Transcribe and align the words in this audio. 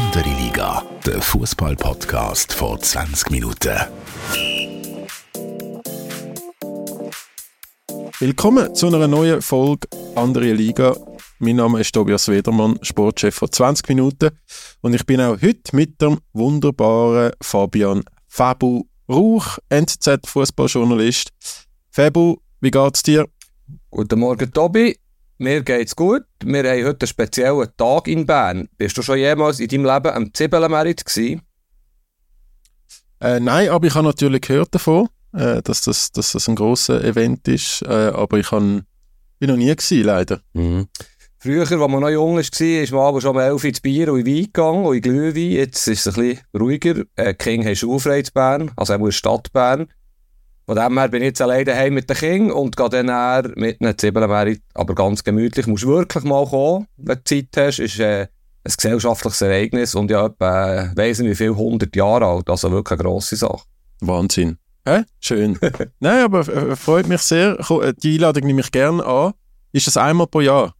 Andere 0.00 0.30
Liga, 0.30 0.82
der 1.04 1.20
Fußball-Podcast 1.20 2.54
vor 2.54 2.80
20 2.80 3.30
Minuten. 3.30 3.78
Willkommen 8.18 8.74
zu 8.74 8.86
einer 8.86 9.06
neuen 9.06 9.42
Folge 9.42 9.86
Andere 10.14 10.54
Liga. 10.54 10.96
Mein 11.38 11.56
Name 11.56 11.80
ist 11.80 11.92
Tobias 11.92 12.28
Wedermann, 12.28 12.78
Sportchef 12.80 13.34
vor 13.34 13.52
20 13.52 13.90
Minuten. 13.90 14.30
Und 14.80 14.94
ich 14.94 15.04
bin 15.04 15.20
auch 15.20 15.36
heute 15.42 15.76
mit 15.76 16.00
dem 16.00 16.18
wunderbaren 16.32 17.32
Fabian 17.42 18.02
Fabu 18.26 18.84
Rauch, 19.06 19.58
NZZ-Fußballjournalist. 19.68 21.28
Fabu, 21.90 22.36
wie 22.62 22.70
geht's 22.70 23.02
dir? 23.02 23.28
Guten 23.90 24.18
Morgen, 24.18 24.50
Tobi. 24.50 24.96
Mir 25.42 25.62
geht's 25.62 25.96
gut. 25.96 26.24
Wir 26.44 26.58
haben 26.70 26.84
heute 26.84 27.04
einen 27.04 27.08
speziellen 27.08 27.68
Tag 27.78 28.08
in 28.08 28.26
Bern. 28.26 28.68
Bist 28.76 28.98
du 28.98 29.00
schon 29.00 29.16
jemals 29.16 29.58
in 29.58 29.68
deinem 29.68 29.86
Leben 29.86 30.14
am 30.14 30.34
Zibbelenmerit 30.34 31.02
gewesen? 31.02 31.40
Äh, 33.22 33.40
nein, 33.40 33.70
aber 33.70 33.86
ich 33.86 33.94
habe 33.94 34.06
natürlich 34.06 34.42
gehört 34.42 34.74
davon, 34.74 35.08
äh, 35.32 35.62
dass, 35.62 35.80
das, 35.80 36.12
dass 36.12 36.32
das 36.32 36.46
ein 36.46 36.56
grosses 36.56 37.02
Event 37.02 37.48
ist. 37.48 37.80
Äh, 37.80 38.12
aber 38.12 38.36
ich 38.36 38.50
han, 38.50 38.82
bin 39.38 39.48
noch 39.48 39.56
nie 39.56 39.74
gewesen, 39.74 40.02
leider. 40.04 40.42
Mhm. 40.52 40.88
Früher, 41.38 41.62
als 41.62 41.70
man 41.70 42.00
noch 42.00 42.10
jung 42.10 42.36
war, 42.36 42.42
ist 42.42 42.92
man 42.92 43.00
aber 43.00 43.22
schon 43.22 43.30
um 43.30 43.38
11 43.38 43.64
ins 43.64 43.80
Bier 43.80 44.12
und 44.12 44.20
in 44.20 44.26
Wein 44.26 44.44
gegangen 44.44 44.84
und 44.84 44.96
in 44.96 45.00
Glühwein. 45.00 45.52
Jetzt 45.52 45.88
ist 45.88 46.06
es 46.06 46.18
ein 46.18 46.22
bisschen 46.22 46.44
ruhiger. 46.54 47.04
Äh, 47.16 47.32
King 47.32 47.64
hat 47.64 47.78
schulfrei 47.78 48.18
in 48.18 48.26
Bern, 48.34 48.72
also 48.76 48.92
auch 48.92 49.06
in 49.06 49.10
Stadt 49.10 49.50
Bern. 49.54 49.86
Von 50.70 50.78
dem 50.78 50.96
her 51.00 51.08
bin 51.08 51.22
ich 51.22 51.30
jetzt 51.30 51.42
alleine 51.42 51.64
daheim 51.64 51.94
mit 51.94 52.08
den 52.08 52.16
Kindern 52.16 52.52
und 52.52 52.76
gehe 52.76 52.88
dann 52.88 53.08
eher 53.08 53.50
mit 53.56 53.80
einem 53.80 53.98
Zwiebelmerit, 53.98 54.62
aber 54.72 54.94
ganz 54.94 55.24
gemütlich. 55.24 55.64
Du 55.64 55.72
musst 55.72 55.84
wirklich 55.84 56.22
mal 56.22 56.46
kommen, 56.46 56.86
wenn 56.96 57.16
du 57.16 57.24
Zeit 57.24 57.48
hast. 57.56 57.80
Es 57.80 57.94
ist 57.94 57.98
äh, 57.98 58.28
ein 58.62 58.72
gesellschaftliches 58.76 59.40
Ereignis 59.40 59.96
und 59.96 60.12
ja, 60.12 60.26
etwa, 60.26 60.74
äh, 60.74 60.90
weiss 60.94 61.18
nicht 61.18 61.30
wie 61.30 61.34
viel, 61.34 61.50
100 61.50 61.96
Jahre 61.96 62.24
alt. 62.24 62.48
Also 62.48 62.70
wirklich 62.70 63.00
eine 63.00 63.08
grosse 63.08 63.34
Sache. 63.34 63.62
Wahnsinn. 64.00 64.58
Hä? 64.86 65.02
Schön. 65.18 65.58
Nein, 65.98 66.22
aber 66.22 66.46
äh, 66.46 66.76
freut 66.76 67.08
mich 67.08 67.22
sehr. 67.22 67.58
Äh, 67.58 67.92
die 68.00 68.14
Einladung 68.14 68.44
nehme 68.44 68.60
ich 68.60 68.70
gerne 68.70 69.04
an. 69.04 69.32
Ist 69.72 69.88
das 69.88 69.96
einmal 69.96 70.28
pro 70.28 70.40
Jahr? 70.40 70.72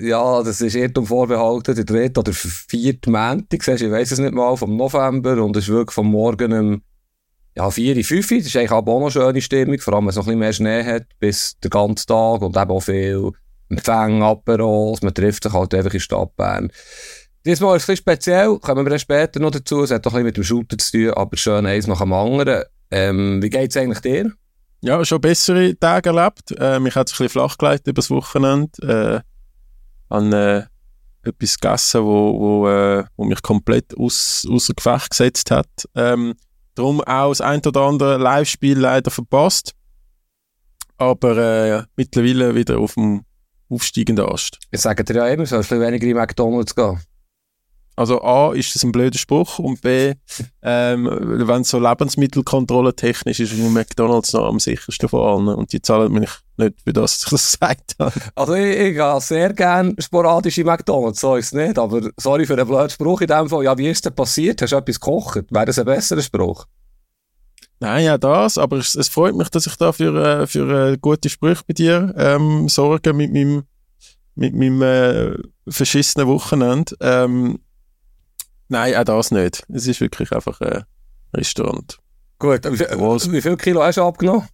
Ja, 0.00 0.44
das 0.44 0.60
ist 0.60 0.76
Irrtum 0.76 1.06
vorbehalten, 1.06 1.74
der 1.74 1.84
dritte 1.84 2.20
oder 2.20 2.32
vierte 2.32 3.10
Montag, 3.10 3.66
ich 3.66 3.90
weiß 3.90 4.12
es 4.12 4.18
nicht 4.20 4.32
mal, 4.32 4.56
vom 4.56 4.76
November 4.76 5.42
und 5.42 5.56
es 5.56 5.64
ist 5.64 5.70
wirklich 5.70 5.92
vom 5.92 6.12
Morgen 6.12 6.52
um 6.52 6.82
ja, 7.56 7.70
4, 7.70 8.04
5, 8.04 8.28
das 8.28 8.46
ist 8.46 8.56
eigentlich 8.56 8.72
auch 8.72 9.00
eine 9.00 9.10
schöne 9.10 9.40
Stimmung, 9.40 9.78
vor 9.78 9.94
allem 9.94 10.04
wenn 10.04 10.10
es 10.10 10.16
noch 10.16 10.24
ein 10.24 10.38
bisschen 10.38 10.38
mehr 10.38 10.52
Schnee 10.52 10.84
hat, 10.84 11.06
bis 11.20 11.58
den 11.60 11.70
ganzen 11.70 12.06
Tag 12.06 12.42
und 12.42 12.56
eben 12.56 12.70
auch 12.70 12.80
viel 12.80 13.30
Empfänge, 13.68 14.24
Aperos, 14.24 15.02
man 15.02 15.14
trifft 15.14 15.44
sich 15.44 15.52
halt 15.52 15.74
einfach 15.74 15.94
in 15.94 16.00
Stadt 16.00 16.36
Bern. 16.36 16.70
Diesmal 17.46 17.76
ist 17.76 17.84
es 17.84 17.88
ein 17.88 17.92
bisschen 17.92 17.96
speziell, 17.96 18.58
kommen 18.58 18.84
wir 18.84 18.90
dann 18.90 18.98
später 18.98 19.38
noch 19.38 19.50
dazu, 19.50 19.82
es 19.82 19.90
hat 19.90 20.04
doch 20.04 20.12
ein 20.12 20.24
bisschen 20.24 20.26
mit 20.26 20.36
dem 20.36 20.44
Shooter 20.44 20.78
zu 20.78 20.92
tun, 20.92 21.10
aber 21.10 21.36
schön 21.36 21.66
eins 21.66 21.86
nach 21.86 22.00
dem 22.00 22.12
anderen. 22.12 22.64
Ähm, 22.90 23.42
wie 23.42 23.50
geht 23.50 23.70
es 23.70 23.76
eigentlich 23.76 24.00
dir? 24.00 24.32
Ja, 24.80 25.04
schon 25.04 25.20
bessere 25.20 25.78
Tage 25.78 26.10
erlebt. 26.10 26.54
Äh, 26.58 26.78
mich 26.78 26.94
hat 26.94 27.08
es 27.08 27.14
ein 27.14 27.24
bisschen 27.24 27.28
flach 27.40 27.56
gelegt 27.56 27.86
über 27.86 27.96
das 27.96 28.10
Wochenende. 28.10 29.22
Äh, 30.10 30.14
an 30.14 30.32
äh, 30.32 30.64
etwas 31.22 31.58
gegessen, 31.58 32.04
wo, 32.04 32.38
wo, 32.38 32.68
äh, 32.68 33.04
wo 33.16 33.24
mich 33.24 33.42
komplett 33.42 33.96
aus, 33.96 34.46
außer 34.50 34.74
Gefecht 34.74 35.10
gesetzt 35.10 35.50
hat. 35.50 35.68
Ähm, 35.94 36.34
Darum 36.74 37.00
auch 37.00 37.30
das 37.30 37.40
ein 37.40 37.60
oder 37.64 37.82
andere 37.82 38.18
Live-Spiel 38.18 38.78
leider 38.78 39.10
verpasst. 39.10 39.74
Aber 40.96 41.36
äh, 41.36 41.82
mittlerweile 41.96 42.54
wieder 42.54 42.78
auf 42.78 42.94
dem 42.94 43.24
aufsteigenden 43.68 44.26
Ast. 44.26 44.58
Ich 44.70 44.80
sage 44.80 45.04
dir 45.04 45.16
ja 45.16 45.28
immer, 45.28 45.46
sollst 45.46 45.70
du 45.70 45.80
weniger 45.80 46.06
in 46.06 46.16
McDonalds 46.16 46.74
gehen. 46.74 47.00
Also 47.96 48.22
A, 48.22 48.52
ist 48.52 48.74
das 48.74 48.82
ein 48.82 48.90
blöder 48.90 49.18
Spruch 49.18 49.60
und 49.60 49.80
B, 49.80 50.14
ähm, 50.62 51.08
wenn 51.10 51.62
es 51.62 51.68
so 51.68 51.78
Lebensmittelkontrolle 51.78 52.96
technisch 52.96 53.38
ist, 53.38 53.52
ist 53.52 53.60
McDonalds 53.60 54.32
noch 54.32 54.46
am 54.46 54.58
sichersten 54.58 55.08
von 55.08 55.20
allen 55.20 55.48
und 55.56 55.72
die 55.72 55.80
zahlen 55.80 56.12
mich 56.12 56.30
nicht, 56.56 56.74
für 56.82 56.92
das 56.92 57.22
ich 57.22 57.30
das 57.30 57.52
gesagt 57.60 57.94
habe. 58.00 58.12
Also 58.34 58.54
ich, 58.54 58.76
ich 58.76 58.94
gehe 58.94 59.20
sehr 59.20 59.52
gerne 59.52 59.94
sporadisch 59.98 60.58
in 60.58 60.66
McDonalds, 60.66 61.20
so 61.20 61.36
ist 61.36 61.46
es 61.46 61.52
nicht, 61.52 61.78
aber 61.78 62.10
sorry 62.16 62.46
für 62.46 62.56
den 62.56 62.66
blöden 62.66 62.90
Spruch 62.90 63.20
in 63.20 63.28
dem 63.28 63.48
Fall. 63.48 63.62
Ja, 63.62 63.78
wie 63.78 63.88
ist 63.88 64.04
denn 64.04 64.14
passiert? 64.14 64.60
Hast 64.60 64.72
du 64.72 64.76
etwas 64.76 64.98
gekocht? 64.98 65.44
Wäre 65.50 65.66
das 65.66 65.78
ein 65.78 65.84
besserer 65.84 66.22
Spruch? 66.22 66.66
Nein, 67.78 68.04
ja 68.04 68.18
das, 68.18 68.58
aber 68.58 68.78
es, 68.78 68.94
es 68.94 69.08
freut 69.08 69.36
mich, 69.36 69.50
dass 69.50 69.66
ich 69.66 69.76
da 69.76 69.92
für, 69.92 70.42
äh, 70.42 70.46
für 70.46 70.92
äh, 70.92 70.98
gute 70.98 71.28
Sprüche 71.28 71.62
bei 71.66 71.74
dir 71.74 72.14
ähm, 72.16 72.68
sorge 72.68 73.12
mit 73.12 73.32
meinem, 73.32 73.64
mit 74.34 74.54
meinem 74.54 74.82
äh, 74.82 75.36
verschissenen 75.68 76.26
Wochenende. 76.26 76.96
Ähm, 77.00 77.58
Nein, 78.68 78.94
auch 78.94 79.04
das 79.04 79.30
nicht. 79.30 79.64
Es 79.68 79.86
ist 79.86 80.00
wirklich 80.00 80.32
einfach 80.32 80.60
ein 80.60 80.84
Restaurant. 81.34 81.98
Gut, 82.38 82.64
wie, 82.64 83.32
wie 83.32 83.42
viel 83.42 83.56
Kilo 83.56 83.82
hast 83.82 83.96
du 83.96 84.02
abgenommen? 84.02 84.48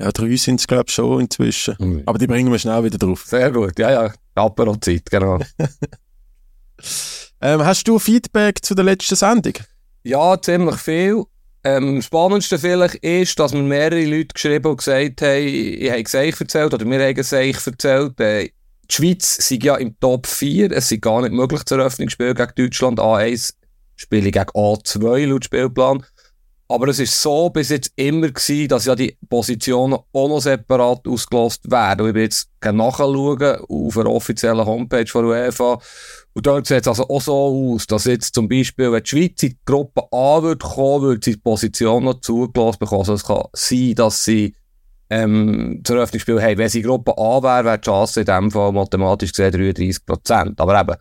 Ja, 0.00 0.10
drei 0.10 0.36
sind 0.36 0.58
es, 0.58 0.66
glaube 0.66 0.86
ich, 0.88 0.94
schon 0.94 1.20
inzwischen. 1.20 1.76
Mhm. 1.78 2.02
Aber 2.06 2.18
die 2.18 2.26
bringen 2.26 2.50
wir 2.50 2.58
schnell 2.58 2.82
wieder 2.82 2.98
drauf. 2.98 3.24
Sehr 3.26 3.50
gut, 3.52 3.78
ja, 3.78 3.90
ja. 3.90 4.12
Apero-Zeit, 4.34 5.08
genau. 5.10 5.38
ähm, 7.40 7.64
hast 7.64 7.86
du 7.86 7.98
Feedback 7.98 8.64
zu 8.64 8.74
der 8.74 8.84
letzten 8.84 9.14
Sendung? 9.14 9.54
Ja, 10.02 10.40
ziemlich 10.40 10.76
viel. 10.76 11.24
Ähm, 11.64 11.96
das 11.96 12.06
Spannendste 12.06 12.58
vielleicht 12.58 12.96
ist, 12.96 13.38
dass 13.38 13.52
mir 13.52 13.62
mehrere 13.62 14.04
Leute 14.04 14.34
geschrieben 14.34 14.66
und 14.72 14.78
gesagt 14.78 15.22
haben, 15.22 15.46
ich 15.46 15.90
habe 15.90 16.02
es 16.02 16.14
euch 16.14 16.40
erzählt, 16.40 16.74
oder 16.74 16.84
mir 16.84 16.98
haben 16.98 17.16
es 17.16 17.32
euch 17.32 17.64
erzählt, 17.64 18.18
äh, 18.18 18.50
die 18.92 18.96
Schweiz 18.96 19.48
sei 19.48 19.58
ja 19.62 19.76
im 19.76 19.98
Top 19.98 20.26
4. 20.26 20.70
Es 20.70 20.88
sei 20.90 20.96
gar 20.96 21.22
nicht 21.22 21.32
möglich, 21.32 21.64
zur 21.64 21.78
Eröffnungsspiel 21.78 22.34
gegen 22.34 22.52
Deutschland 22.56 23.00
A1 23.00 23.54
spiele 23.96 24.30
gegen 24.30 24.50
A2 24.50 25.26
laut 25.26 25.44
Spielplan. 25.44 26.04
Aber 26.68 26.88
es 26.88 26.98
ist 26.98 27.20
so 27.20 27.50
bis 27.50 27.68
jetzt 27.68 27.92
immer 27.96 28.28
gewesen, 28.28 28.68
dass 28.68 28.86
ja 28.86 28.94
die 28.94 29.18
Positionen 29.28 29.98
auch 30.12 30.28
noch 30.28 30.40
separat 30.40 31.06
ausgelost 31.06 31.70
werden. 31.70 32.02
Und 32.02 32.08
ich 32.08 32.14
bin 32.14 32.22
jetzt 32.22 32.48
nachschauen 32.64 33.56
auf 33.68 33.94
der 33.94 34.06
offiziellen 34.06 34.64
Homepage 34.64 35.06
von 35.06 35.26
UEFA. 35.26 35.78
Und 36.32 36.46
dort 36.46 36.66
sieht 36.66 36.80
es 36.80 36.88
also 36.88 37.08
auch 37.08 37.20
so 37.20 37.74
aus, 37.74 37.86
dass 37.86 38.06
jetzt 38.06 38.34
zum 38.34 38.48
Beispiel, 38.48 38.90
wenn 38.90 39.02
die 39.02 39.10
Schweiz 39.10 39.42
in 39.42 39.50
die 39.50 39.58
Gruppe 39.66 40.04
A 40.12 40.42
wird 40.42 40.62
kommen, 40.62 41.02
würde 41.02 41.20
sie 41.22 41.32
die 41.32 41.40
Position 41.40 42.04
noch 42.04 42.20
zugelassen 42.20 42.78
bekommen. 42.78 43.00
Also 43.00 43.14
es 43.14 43.24
kann 43.24 43.44
sein, 43.52 43.94
dass 43.94 44.24
sie 44.24 44.54
ähm, 45.12 45.80
zur 45.84 45.96
Eröffnungsspiel, 45.96 46.40
hey, 46.40 46.56
wenn 46.56 46.70
sie 46.70 46.80
Gruppe 46.80 47.12
A 47.18 47.42
wäre, 47.42 47.64
wäre 47.66 47.78
die 47.78 47.84
Chance 47.84 48.20
in 48.20 48.26
dem 48.26 48.50
Fall 48.50 48.72
mathematisch 48.72 49.32
gesehen 49.32 49.52
33 49.52 50.06
Prozent. 50.06 50.60
Aber 50.60 50.80
eben, 50.80 50.96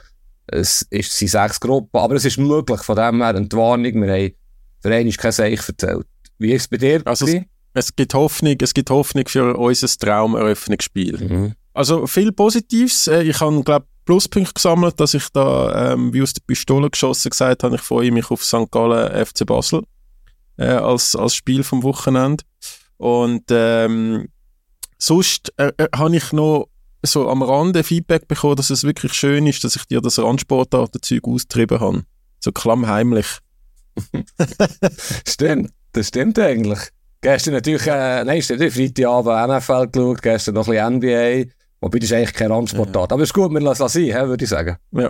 es 0.47 0.85
ist, 0.89 1.17
sind 1.17 1.29
sechs 1.29 1.59
Gruppen, 1.59 1.97
aber 1.97 2.15
es 2.15 2.25
ist 2.25 2.37
möglich, 2.37 2.81
von 2.81 2.97
dem 2.97 3.21
her 3.21 3.29
eine 3.29 3.51
Warnung, 3.53 4.01
wir 4.01 4.13
haben 4.13 4.31
für 4.81 4.93
einen 4.93 5.11
kein 5.11 5.31
Seich 5.31 5.61
erzählt. 5.65 6.05
Wie 6.37 6.51
ist 6.51 6.63
es 6.63 6.67
bei 6.67 6.77
dir? 6.77 7.01
Also 7.05 7.25
es, 7.25 7.41
es, 7.73 7.95
gibt 7.95 8.13
Hoffnung, 8.13 8.57
es 8.59 8.73
gibt 8.73 8.89
Hoffnung 8.89 9.25
für 9.27 9.55
unser 9.55 9.87
Traumeröffnungsspiel. 9.87 11.17
Mhm. 11.17 11.53
Also 11.73 12.05
viel 12.05 12.33
Positives. 12.33 13.07
Äh, 13.07 13.23
ich 13.23 13.39
habe, 13.39 13.63
glaube 13.63 13.85
Pluspunkte 14.03 14.53
gesammelt, 14.53 14.99
dass 14.99 15.13
ich 15.13 15.29
da 15.29 15.93
ähm, 15.93 16.13
wie 16.13 16.21
aus 16.21 16.33
der 16.33 16.41
Pistole 16.45 16.89
geschossen 16.89 17.29
gesagt 17.29 17.63
habe, 17.63 17.75
ich 17.75 17.81
freue 17.81 18.11
mich 18.11 18.29
auf 18.29 18.43
St. 18.43 18.69
Gallen 18.71 19.25
FC 19.25 19.45
Basel 19.45 19.83
äh, 20.57 20.65
als, 20.65 21.15
als 21.15 21.35
Spiel 21.35 21.63
vom 21.63 21.83
Wochenende. 21.83 22.43
Und 23.01 23.45
ähm, 23.49 24.27
sonst 24.99 25.51
äh, 25.57 25.71
äh, 25.77 25.87
habe 25.95 26.15
ich 26.15 26.31
noch 26.33 26.67
so 27.01 27.27
am 27.29 27.41
Rande 27.41 27.83
Feedback 27.83 28.27
bekommen, 28.27 28.57
dass 28.57 28.69
es 28.69 28.83
wirklich 28.83 29.13
schön 29.13 29.47
ist, 29.47 29.63
dass 29.63 29.75
ich 29.75 29.85
dir 29.85 30.01
das 30.01 30.19
Randsportartenzeug 30.19 31.27
austrieben 31.27 31.79
habe. 31.79 32.03
So 32.39 32.51
klammheimlich. 32.51 33.25
stimmt, 35.27 35.71
das 35.93 36.09
stimmt 36.09 36.37
eigentlich. 36.37 36.77
Gestern 37.21 37.55
natürlich, 37.55 37.87
äh, 37.87 38.23
nein, 38.23 38.39
stimmt 38.43 38.59
nicht, 38.59 38.75
Freitagabend 38.75 39.63
NFL 39.63 39.87
geschaut, 39.87 40.21
gestern 40.21 40.53
noch 40.53 40.67
ein 40.67 40.99
bisschen 40.99 41.45
NBA. 41.45 41.51
Wobei, 41.81 41.97
das 41.97 42.11
ist 42.11 42.13
eigentlich 42.15 42.33
kein 42.33 42.51
Randsportart. 42.51 43.09
Ja. 43.09 43.15
Aber 43.15 43.23
es 43.23 43.29
ist 43.29 43.33
gut, 43.33 43.51
wir 43.51 43.61
lassen 43.61 43.83
es 43.83 43.93
sein, 43.93 44.29
würde 44.29 44.43
ich 44.43 44.49
sagen. 44.49 44.77
Ja. 44.91 45.09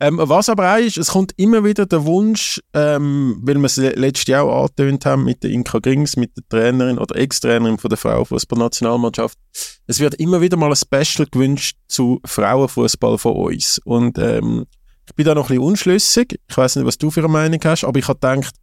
Ähm, 0.00 0.18
was 0.20 0.48
aber 0.48 0.74
auch 0.74 0.78
ist, 0.78 0.98
es 0.98 1.08
kommt 1.08 1.32
immer 1.36 1.64
wieder 1.64 1.86
der 1.86 2.04
Wunsch, 2.04 2.60
ähm, 2.74 3.40
weil 3.42 3.56
wir 3.56 3.64
es 3.64 3.76
letztes 3.76 4.26
Jahr 4.26 4.44
auch 4.44 4.62
angetönt 4.62 5.06
haben 5.06 5.24
mit 5.24 5.42
der 5.42 5.50
Inka 5.50 5.78
Grings, 5.78 6.16
mit 6.16 6.36
der 6.36 6.44
Trainerin 6.48 6.98
oder 6.98 7.16
Ex-Trainerin 7.16 7.78
von 7.78 7.88
der 7.88 7.98
Frauenfußballnationalmannschaft. 7.98 9.38
Es 9.86 10.00
wird 10.00 10.14
immer 10.14 10.40
wieder 10.40 10.56
mal 10.56 10.70
ein 10.70 10.76
Special 10.76 11.26
gewünscht 11.30 11.76
zu 11.88 12.20
Frauenfußball 12.24 13.18
von 13.18 13.36
uns. 13.36 13.80
Und 13.84 14.18
ähm, 14.18 14.66
ich 15.08 15.14
bin 15.14 15.26
da 15.26 15.34
noch 15.34 15.44
ein 15.44 15.56
bisschen 15.56 15.64
unschlüssig. 15.64 16.38
Ich 16.48 16.56
weiß 16.56 16.76
nicht, 16.76 16.86
was 16.86 16.98
du 16.98 17.10
für 17.10 17.20
eine 17.20 17.28
Meinung 17.28 17.60
hast, 17.64 17.84
aber 17.84 17.98
ich 17.98 18.08
habe 18.08 18.18
gedacht, 18.18 18.54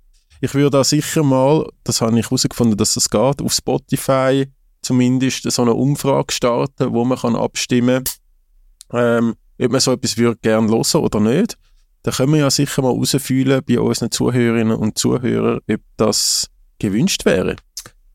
ich 0.41 0.53
würde 0.53 0.69
da 0.69 0.83
sicher 0.83 1.23
mal, 1.23 1.67
das 1.83 2.01
habe 2.01 2.17
ich 2.17 2.25
herausgefunden, 2.25 2.77
dass 2.77 2.93
das 2.93 3.09
geht, 3.09 3.41
auf 3.41 3.53
Spotify 3.53 4.47
zumindest 4.81 5.51
so 5.51 5.61
eine 5.61 5.73
Umfrage 5.73 6.33
starten, 6.33 6.93
wo 6.93 7.03
man 7.03 7.17
kann 7.17 7.35
abstimmen 7.35 8.03
kann. 8.89 9.19
Ähm, 9.19 9.35
ob 9.61 9.71
man 9.71 9.81
so 9.81 9.93
etwas 9.93 10.17
würde 10.17 10.39
gerne 10.41 10.69
hören 10.69 11.01
oder 11.03 11.19
nicht, 11.19 11.57
dann 12.03 12.13
können 12.13 12.33
wir 12.33 12.39
ja 12.39 12.49
sicher 12.49 12.81
mal 12.81 12.93
herausfühlen 12.93 13.61
bei 13.67 13.79
unseren 13.79 14.11
Zuhörerinnen 14.11 14.77
und 14.77 14.97
Zuhörern, 14.97 15.59
ob 15.69 15.81
das 15.97 16.47
gewünscht 16.79 17.25
wäre. 17.25 17.55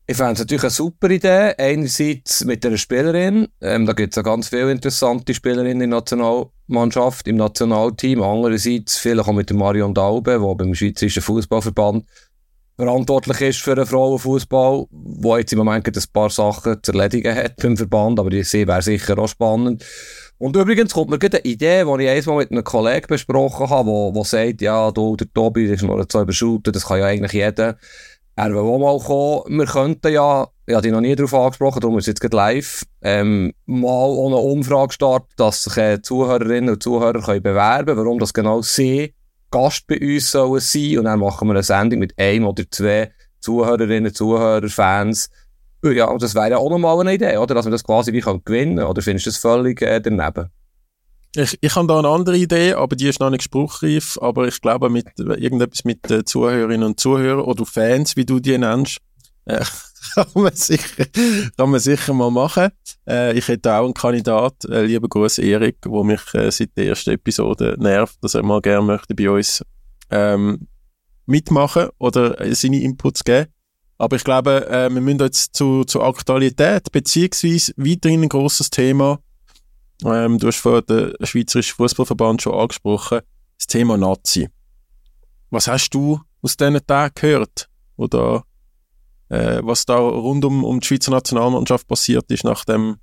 Ich 0.07 0.17
fände 0.17 0.33
es 0.33 0.39
natürlich 0.39 0.63
eine 0.63 0.69
super 0.69 1.09
Idee. 1.09 1.53
Einerseits 1.57 2.45
mit 2.45 2.63
einer 2.63 2.77
Spielerin. 2.77 3.47
Ähm, 3.61 3.87
da 3.87 3.93
gibt 3.93 4.13
es 4.13 4.17
ja 4.17 4.21
ganz 4.21 4.49
viele 4.49 4.71
interessante 4.71 5.33
Spielerinnen 5.33 5.71
in 5.71 5.79
der 5.79 5.87
Nationalmannschaft, 5.87 7.27
im 7.27 7.37
Nationalteam. 7.37 8.21
Andererseits 8.21 8.97
vielleicht 8.97 9.27
auch 9.27 9.33
mit 9.33 9.49
der 9.49 9.57
Marion 9.57 9.95
Daube, 9.95 10.39
die 10.39 10.55
beim 10.55 10.75
Schweizerischen 10.75 11.23
Fußballverband 11.23 12.05
verantwortlich 12.77 13.41
ist 13.41 13.61
für 13.61 13.73
den 13.73 13.85
Frauenfußball, 13.85 14.85
wo 14.91 15.37
jetzt 15.37 15.53
im 15.53 15.59
Moment 15.59 15.87
ein 15.87 16.03
paar 16.13 16.29
Sachen 16.29 16.77
zu 16.83 16.91
erledigen 16.91 17.35
hat 17.35 17.55
beim 17.57 17.77
Verband, 17.77 18.19
aber 18.19 18.43
sehe, 18.43 18.67
wäre 18.67 18.81
sicher 18.81 19.17
auch 19.17 19.27
spannend. 19.27 19.83
Und 20.37 20.55
übrigens 20.55 20.93
kommt 20.93 21.09
mir 21.09 21.19
eine 21.21 21.39
Idee, 21.45 21.85
die 21.85 22.03
ich 22.03 22.27
einmal 22.27 22.43
mit 22.43 22.51
einem 22.51 22.63
Kollegen 22.63 23.07
besprochen 23.07 23.69
habe, 23.69 23.89
wo 23.89 24.23
sagt, 24.23 24.61
ja, 24.61 24.91
du, 24.91 25.15
der 25.15 25.31
Tobi, 25.33 25.67
das 25.67 25.81
ist 25.81 25.83
noch 25.83 26.03
so 26.11 26.21
überschulten, 26.21 26.73
das 26.73 26.85
kann 26.85 26.99
ja 26.99 27.05
eigentlich 27.05 27.31
jeder. 27.31 27.77
Er 28.35 28.49
will 28.49 28.57
auch 28.57 28.77
mal 28.77 28.99
kommen. 28.99 29.59
Wir 29.59 29.65
könnten 29.65 30.11
ja, 30.11 30.47
ich 30.65 30.73
habe 30.73 30.81
dich 30.81 30.91
noch 30.91 30.99
nie 30.99 31.15
darauf 31.15 31.33
angesprochen, 31.33 31.79
darum 31.79 31.97
ist 31.97 32.07
jetzt 32.07 32.21
live, 32.33 32.83
ähm, 33.01 33.53
mal 33.65 34.09
eine 34.25 34.35
Umfrage 34.35 34.91
starten, 34.91 35.31
dass 35.37 35.63
sich 35.63 35.77
äh, 35.77 36.01
Zuhörerinnen 36.01 36.73
und 36.73 36.83
Zuhörer 36.83 37.21
können 37.21 37.41
bewerben 37.41 37.85
können, 37.85 37.97
warum 37.97 38.19
das 38.19 38.33
genau 38.33 38.61
sie 38.61 39.13
Gast 39.51 39.87
bei 39.87 39.97
uns 40.01 40.31
sollen 40.31 40.59
sein. 40.59 40.97
Und 40.97 41.05
dann 41.05 41.19
machen 41.19 41.47
wir 41.47 41.53
eine 41.53 41.63
Sendung 41.63 41.99
mit 41.99 42.17
einem 42.19 42.47
oder 42.47 42.63
zwei 42.69 43.13
Zuhörerinnen, 43.39 44.13
Zuhörer, 44.13 44.67
Fans. 44.67 45.29
Ja, 45.93 46.17
das 46.17 46.35
wäre 46.35 46.51
ja 46.51 46.57
auch 46.57 46.69
nochmal 46.69 46.99
eine 46.99 47.13
Idee, 47.13 47.37
oder? 47.37 47.55
Dass 47.55 47.65
wir 47.65 47.71
das 47.71 47.83
quasi 47.83 48.13
wie 48.13 48.21
können 48.21 48.41
gewinnen 48.43 48.83
Oder 48.83 49.01
findest 49.01 49.25
du 49.25 49.29
das 49.29 49.37
völlig 49.37 49.81
äh, 49.81 49.99
daneben? 50.01 50.49
Ich, 51.35 51.57
ich 51.59 51.75
habe 51.75 51.87
da 51.87 51.99
eine 51.99 52.07
andere 52.07 52.37
Idee, 52.37 52.73
aber 52.73 52.95
die 52.95 53.07
ist 53.07 53.19
noch 53.19 53.29
nicht 53.29 53.43
spruchreif. 53.43 54.17
Aber 54.21 54.47
ich 54.47 54.61
glaube, 54.61 54.89
mit 54.89 55.07
irgendetwas 55.17 55.83
mit 55.83 55.99
Zuhörerinnen 56.27 56.87
und 56.87 56.99
Zuhörern 56.99 57.41
oder 57.41 57.65
Fans, 57.65 58.15
wie 58.15 58.25
du 58.25 58.39
die 58.39 58.57
nennst, 58.57 58.99
äh, 59.45 59.63
kann, 60.15 60.27
man 60.33 60.55
sicher, 60.55 61.05
kann 61.57 61.69
man 61.69 61.79
sicher 61.79 62.13
mal 62.13 62.31
machen. 62.31 62.69
Äh, 63.07 63.37
ich 63.37 63.47
hätte 63.47 63.73
auch 63.73 63.85
einen 63.85 63.93
Kandidat, 63.93 64.65
äh, 64.65 64.85
lieber 64.85 65.07
Gruß 65.07 65.39
Erik, 65.39 65.81
der 65.81 66.03
mich 66.03 66.33
äh, 66.33 66.51
seit 66.51 66.75
der 66.77 66.87
ersten 66.87 67.11
Episode 67.11 67.75
nervt, 67.77 68.17
dass 68.21 68.35
er 68.35 68.43
mal 68.43 68.61
gerne 68.61 68.85
möchte 68.85 69.15
bei 69.15 69.29
uns 69.29 69.63
ähm, 70.09 70.67
mitmachen 71.25 71.89
oder 71.97 72.39
äh, 72.39 72.53
seine 72.55 72.81
Inputs 72.81 73.23
geben. 73.23 73.47
Aber 73.97 74.15
ich 74.15 74.23
glaube, 74.23 74.67
äh, 74.67 74.89
wir 74.89 75.01
müssen 75.01 75.19
jetzt 75.19 75.55
zu, 75.55 75.83
zur 75.85 76.03
Aktualität, 76.03 76.91
beziehungsweise 76.91 77.73
weiterhin 77.77 78.23
ein 78.23 78.29
grosses 78.29 78.69
Thema, 78.69 79.19
ähm, 80.03 80.37
du 80.37 80.47
hast 80.47 80.57
vorhin 80.57 80.85
den 80.89 81.13
Schweizerischen 81.25 81.75
Fußballverband 81.75 82.41
schon 82.41 82.53
angesprochen, 82.53 83.21
das 83.57 83.67
Thema 83.67 83.95
Nazi. 83.95 84.49
Was 85.49 85.67
hast 85.67 85.91
du 85.91 86.19
aus 86.41 86.57
diesen 86.57 86.85
Tagen 86.85 87.13
gehört, 87.15 87.69
oder 87.95 88.43
äh, 89.29 89.61
was 89.63 89.85
da 89.85 89.97
rund 89.97 90.43
um, 90.43 90.63
um 90.63 90.79
die 90.79 90.87
Schweizer 90.87 91.11
Nationalmannschaft 91.11 91.87
passiert 91.87 92.29
ist 92.31 92.43
nach 92.43 92.65
dem 92.65 92.97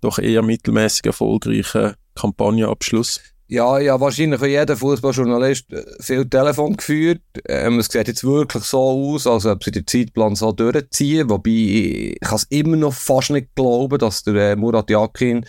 doch 0.00 0.18
eher 0.18 0.42
mittelmäßig 0.42 1.04
erfolgreichen 1.04 1.94
Kampagnenabschluss? 2.14 3.20
Ja, 3.52 3.78
ja, 3.78 4.00
wahrscheinlich 4.00 4.40
wie 4.40 4.46
jeder 4.46 4.78
Fußballjournalist 4.78 5.70
äh, 5.74 5.84
viel 6.00 6.26
Telefon 6.26 6.74
geführt. 6.74 7.20
Ähm, 7.46 7.80
es 7.80 7.88
sieht 7.88 8.08
jetzt 8.08 8.24
wirklich 8.24 8.64
so 8.64 8.80
aus, 8.80 9.26
als 9.26 9.44
ob 9.44 9.62
sie 9.62 9.70
den 9.70 9.86
Zeitplan 9.86 10.34
so 10.36 10.52
durchziehen. 10.52 11.28
Wobei, 11.28 12.16
ich 12.18 12.32
es 12.32 12.44
immer 12.44 12.78
noch 12.78 12.94
fast 12.94 13.28
nicht 13.28 13.54
glauben, 13.54 13.98
dass 13.98 14.22
der 14.22 14.52
äh, 14.52 14.56
Murat 14.56 14.88
Yakin 14.88 15.44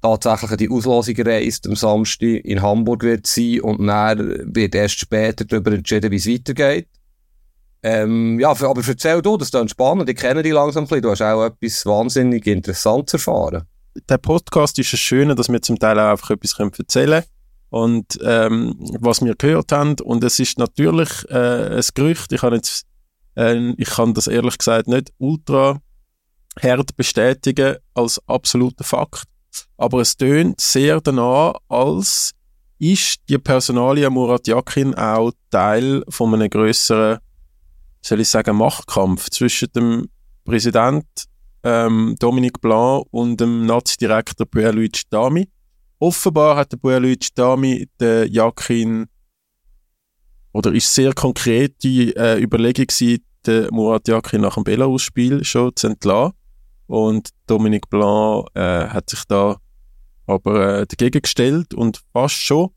tatsächlich 0.00 0.56
die 0.56 0.70
Auslosung 0.70 1.16
reist 1.18 1.66
am 1.66 1.74
Samstag 1.74 2.44
in 2.44 2.62
Hamburg 2.62 3.02
wird 3.02 3.26
sein 3.26 3.60
und 3.62 3.84
dann 3.84 4.54
wird 4.54 4.76
erst 4.76 5.00
später 5.00 5.44
darüber 5.44 5.72
entschieden, 5.72 6.12
wie 6.12 6.16
es 6.16 6.28
weitergeht. 6.28 6.86
Ähm, 7.82 8.38
ja, 8.38 8.50
aber 8.50 8.82
erzähl 8.86 9.20
du, 9.20 9.36
das 9.36 9.50
ist 9.50 9.70
spannend, 9.72 10.08
ich 10.08 10.16
kenne 10.16 10.44
dich 10.44 10.52
langsam 10.52 10.84
ein 10.84 10.86
bisschen, 10.86 11.02
du 11.02 11.10
hast 11.10 11.22
auch 11.22 11.44
etwas 11.44 11.84
wahnsinnig 11.84 12.46
Interessantes 12.46 13.14
erfahren. 13.14 13.64
Der 14.08 14.18
Podcast 14.18 14.78
ist 14.78 14.94
es 14.94 15.00
schön, 15.00 15.34
dass 15.34 15.48
wir 15.48 15.60
zum 15.60 15.76
Teil 15.76 15.98
auch 15.98 16.12
einfach 16.12 16.30
etwas 16.30 16.56
erzählen 16.56 17.22
können 17.22 17.37
und 17.70 18.18
ähm, 18.22 18.74
was 19.00 19.22
wir 19.22 19.34
gehört 19.34 19.72
haben 19.72 19.96
und 20.02 20.24
es 20.24 20.38
ist 20.38 20.58
natürlich 20.58 21.10
äh, 21.28 21.76
ein 21.76 21.84
Gerücht, 21.94 22.32
ich 22.32 22.40
kann 22.40 22.54
jetzt 22.54 22.86
äh, 23.36 23.72
ich 23.76 23.90
kann 23.90 24.14
das 24.14 24.26
ehrlich 24.26 24.58
gesagt 24.58 24.88
nicht 24.88 25.12
ultra 25.18 25.80
hart 26.62 26.96
bestätigen 26.96 27.76
als 27.94 28.20
absoluter 28.26 28.84
Fakt, 28.84 29.24
aber 29.76 30.00
es 30.00 30.16
tönt 30.16 30.60
sehr 30.60 31.00
danach, 31.00 31.54
als 31.68 32.32
ist 32.78 33.20
die 33.28 33.38
Personalie 33.38 34.08
Murat 34.08 34.46
Yakin 34.46 34.94
auch 34.94 35.32
Teil 35.50 36.04
von 36.08 36.34
einem 36.34 36.48
größeren, 36.48 37.18
soll 38.00 38.20
ich 38.20 38.28
sagen, 38.28 38.56
Machtkampf 38.56 39.30
zwischen 39.30 39.68
dem 39.74 40.08
Präsident 40.44 41.06
ähm, 41.64 42.14
Dominique 42.18 42.60
Blanc 42.60 43.06
und 43.10 43.40
dem 43.40 43.66
Nazi-Direktor 43.66 44.46
Pierre-Luigi 44.46 45.02
Dami. 45.10 45.48
Offenbar 45.98 46.56
hat 46.56 46.72
der 46.72 46.76
Pierre-Luigi 46.76 47.28
Dami 47.34 47.88
den 48.00 48.32
Yakin 48.32 49.06
oder 50.52 50.72
ist 50.72 50.94
sehr 50.94 51.12
konkrete 51.12 51.88
äh, 52.16 52.40
Überlegung 52.40 52.86
gewesen, 52.86 53.24
den 53.46 53.68
Murat 53.70 54.08
Yakin 54.08 54.40
nach 54.40 54.54
dem 54.54 54.64
Belarus-Spiel 54.64 55.44
schon 55.44 55.74
zu 55.74 55.88
entlassen. 55.88 56.34
Und 56.86 57.30
Dominique 57.46 57.90
Blanc 57.90 58.46
äh, 58.54 58.88
hat 58.88 59.10
sich 59.10 59.24
da 59.24 59.56
aber 60.26 60.80
äh, 60.80 60.86
dagegen 60.86 61.22
gestellt 61.22 61.74
und 61.74 62.00
fast 62.12 62.36
schon 62.36 62.70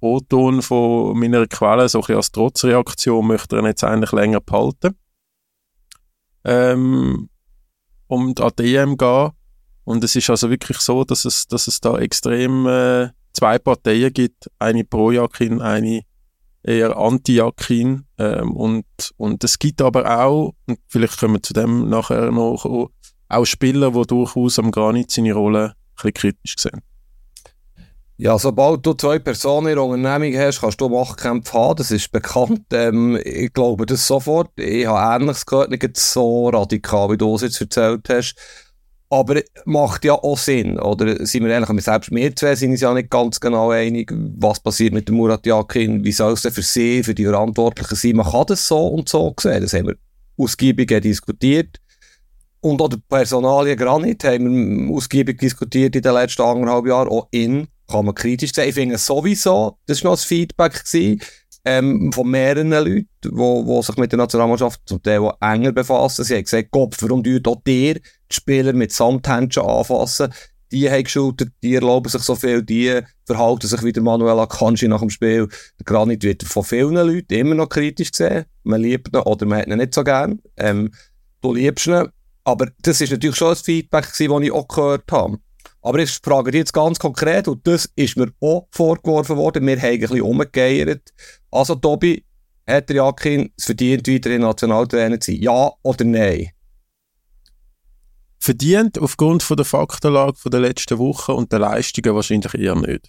O-Ton 0.00 0.62
von 0.62 1.18
meiner 1.18 1.46
Quelle, 1.46 1.88
so 1.88 2.02
ein 2.02 2.16
als 2.16 2.30
Trotzreaktion, 2.30 3.26
möchte 3.26 3.56
er 3.56 3.64
jetzt 3.66 3.82
eigentlich 3.82 4.12
länger 4.12 4.40
behalten. 4.40 4.96
Ähm, 6.44 7.28
und 8.06 8.40
an 8.40 8.52
DM 8.58 8.96
gehen. 8.96 9.30
Und 9.86 10.02
es 10.02 10.16
ist 10.16 10.28
also 10.28 10.50
wirklich 10.50 10.78
so, 10.78 11.04
dass 11.04 11.24
es, 11.24 11.46
dass 11.46 11.68
es 11.68 11.80
da 11.80 11.96
extrem 11.96 12.66
äh, 12.66 13.08
zwei 13.32 13.58
Parteien 13.58 14.12
gibt, 14.12 14.50
eine 14.58 14.84
pro 14.84 15.12
Jakin, 15.12 15.62
eine 15.62 16.02
eher 16.64 16.96
anti-Jakin. 16.96 18.04
Ähm, 18.18 18.52
und, 18.52 18.84
und 19.16 19.44
es 19.44 19.58
gibt 19.58 19.80
aber 19.80 20.20
auch, 20.20 20.54
und 20.66 20.78
vielleicht 20.88 21.18
kommen 21.20 21.34
wir 21.34 21.42
zu 21.42 21.54
dem 21.54 21.88
nachher 21.88 22.32
noch, 22.32 22.90
auch 23.28 23.44
Spieler, 23.44 23.92
die 23.92 24.02
durchaus 24.02 24.58
am 24.58 24.72
Granit 24.72 25.12
seine 25.12 25.32
Rolle 25.32 25.74
bisschen 25.94 26.14
kritisch 26.14 26.56
gesehen. 26.56 26.82
Ja, 28.18 28.38
sobald 28.38 28.84
du 28.84 28.94
zwei 28.94 29.18
Personen 29.18 29.68
in 29.68 29.74
der 29.74 29.84
Unternehmung 29.84 30.36
hast, 30.40 30.62
kannst 30.62 30.80
du 30.80 30.88
Machtkämpfe 30.88 31.52
haben, 31.52 31.76
das 31.76 31.90
ist 31.90 32.10
bekannt. 32.10 32.64
Ähm, 32.72 33.20
ich 33.22 33.52
glaube 33.52 33.86
das 33.86 34.06
sofort. 34.06 34.50
Ich 34.58 34.86
habe 34.86 35.22
Ähnliches 35.22 35.46
gehört, 35.46 35.70
nicht 35.70 35.96
so 35.96 36.48
radikal, 36.48 37.10
wie 37.10 37.18
du 37.18 37.34
es 37.34 37.42
jetzt 37.42 37.60
erzählt 37.60 38.08
hast. 38.08 38.34
Aber 39.08 39.40
macht 39.64 40.04
ja 40.04 40.14
auch 40.14 40.36
Sinn, 40.36 40.80
oder? 40.80 41.24
Sind 41.24 41.44
wir 41.44 41.52
ehrlich, 41.52 41.84
selbst 41.84 42.10
wir 42.10 42.34
zwei 42.34 42.56
sind 42.56 42.72
uns 42.72 42.80
ja 42.80 42.92
nicht 42.92 43.08
ganz 43.08 43.38
genau 43.38 43.70
einig, 43.70 44.12
was 44.12 44.58
passiert 44.58 44.92
mit 44.92 45.08
dem 45.08 45.16
Murat 45.16 45.46
Yakin, 45.46 46.02
wie 46.02 46.10
soll 46.10 46.32
es 46.32 46.42
denn 46.42 46.52
für 46.52 46.62
sie, 46.62 47.04
für 47.04 47.14
die 47.14 47.24
Verantwortlichen 47.24 47.94
sein? 47.94 48.16
Man 48.16 48.26
kann 48.26 48.46
das 48.48 48.66
so 48.66 48.88
und 48.88 49.08
so 49.08 49.32
sehen, 49.38 49.62
das 49.62 49.74
haben 49.74 49.86
wir 49.86 49.96
ausgiebig 50.36 50.88
diskutiert. 51.02 51.80
Und 52.60 52.82
auch 52.82 52.88
die 52.88 52.96
Personalien 53.08 53.76
Granit 53.76 54.24
haben 54.24 54.88
wir 54.88 54.94
ausgiebig 54.96 55.38
diskutiert 55.38 55.94
in 55.94 56.02
den 56.02 56.14
letzten 56.14 56.42
anderthalb 56.42 56.86
Jahren. 56.86 57.08
Auch 57.08 57.28
in 57.30 57.68
kann 57.88 58.04
man 58.04 58.14
kritisch 58.14 58.52
sehen. 58.52 58.68
Ich 58.68 58.74
finde 58.74 58.98
sowieso, 58.98 59.78
das 59.86 60.02
war 60.02 60.10
noch 60.10 60.16
das 60.16 60.24
Feedback 60.24 60.84
gewesen, 60.84 61.20
ähm, 61.64 62.12
von 62.12 62.28
mehreren 62.28 62.70
Leuten, 62.70 63.06
die 63.22 63.82
sich 63.82 63.96
mit 63.96 64.12
der 64.12 64.18
Nationalmannschaft 64.18 64.80
zum 64.84 65.02
Teil 65.02 65.30
enger 65.40 65.72
befassen. 65.72 66.24
Sie 66.24 66.34
haben 66.34 66.44
gesagt, 66.44 66.70
Gott, 66.70 66.96
warum 67.00 67.22
tut 67.22 67.46
auch 67.46 67.62
dir 67.66 68.00
Spieler 68.30 68.72
mit 68.72 68.92
Samthändchen 68.92 69.62
anfassen? 69.62 70.32
Die 70.72 70.90
haben 70.90 71.04
geschultet, 71.04 71.52
die 71.62 71.76
erlauben 71.76 72.08
sich 72.08 72.22
so 72.22 72.34
viel, 72.34 72.62
die 72.62 73.00
verhalten 73.24 73.68
sich 73.68 73.82
wie 73.84 73.92
der 73.92 74.02
Manuel 74.02 74.40
Akanji 74.40 74.88
nach 74.88 75.00
dem 75.00 75.10
Spiel. 75.10 75.48
Der 75.78 75.84
Granit 75.84 76.24
wird 76.24 76.42
von 76.42 76.64
vielen 76.64 76.94
Leuten 76.94 77.34
immer 77.34 77.54
noch 77.54 77.68
kritisch 77.68 78.10
gesehen. 78.10 78.46
Man 78.64 78.82
liebt 78.82 79.14
ihn 79.14 79.20
oder 79.20 79.46
man 79.46 79.60
hat 79.60 79.68
ihn 79.68 79.78
nicht 79.78 79.94
so 79.94 80.02
gern. 80.02 80.40
Ähm, 80.56 80.92
du 81.40 81.54
liebst 81.54 81.86
ihn, 81.86 82.08
aber 82.42 82.68
das 82.82 83.00
ist 83.00 83.12
natürlich 83.12 83.36
schon 83.36 83.50
ein 83.50 83.56
Feedback, 83.56 84.06
das 84.06 84.20
ich 84.20 84.52
auch 84.52 84.68
gehört 84.68 85.10
habe. 85.12 85.38
Aber 85.82 86.00
ich 86.00 86.10
frage 86.10 86.50
dich 86.50 86.60
jetzt 86.60 86.72
ganz 86.72 86.98
konkret, 86.98 87.46
und 87.46 87.64
das 87.64 87.88
ist 87.94 88.16
mir 88.16 88.32
auch 88.40 88.66
vorgeworfen 88.72 89.36
worden, 89.36 89.64
wir 89.64 89.76
haben 89.80 89.92
ein 89.92 90.00
bisschen 90.00 90.20
umgekehrt. 90.20 91.12
Also, 91.52 91.76
Tobi, 91.76 92.24
hat 92.68 92.88
der 92.88 92.96
Jakin 92.96 93.52
es 93.56 93.66
verdient, 93.66 94.08
weiter 94.08 94.30
in 94.30 94.42
Nationaltrainer 94.42 95.20
zu 95.20 95.30
sein? 95.30 95.40
Ja 95.40 95.70
oder 95.82 96.04
nein? 96.04 96.50
Verdient 98.46 98.98
aufgrund 99.00 99.42
von 99.42 99.56
der 99.56 99.66
Faktenlage 99.66 100.36
von 100.36 100.52
der 100.52 100.60
letzten 100.60 100.98
Woche 100.98 101.34
und 101.34 101.50
der 101.50 101.58
Leistungen 101.58 102.14
wahrscheinlich 102.14 102.54
eher 102.54 102.76
nicht. 102.76 103.08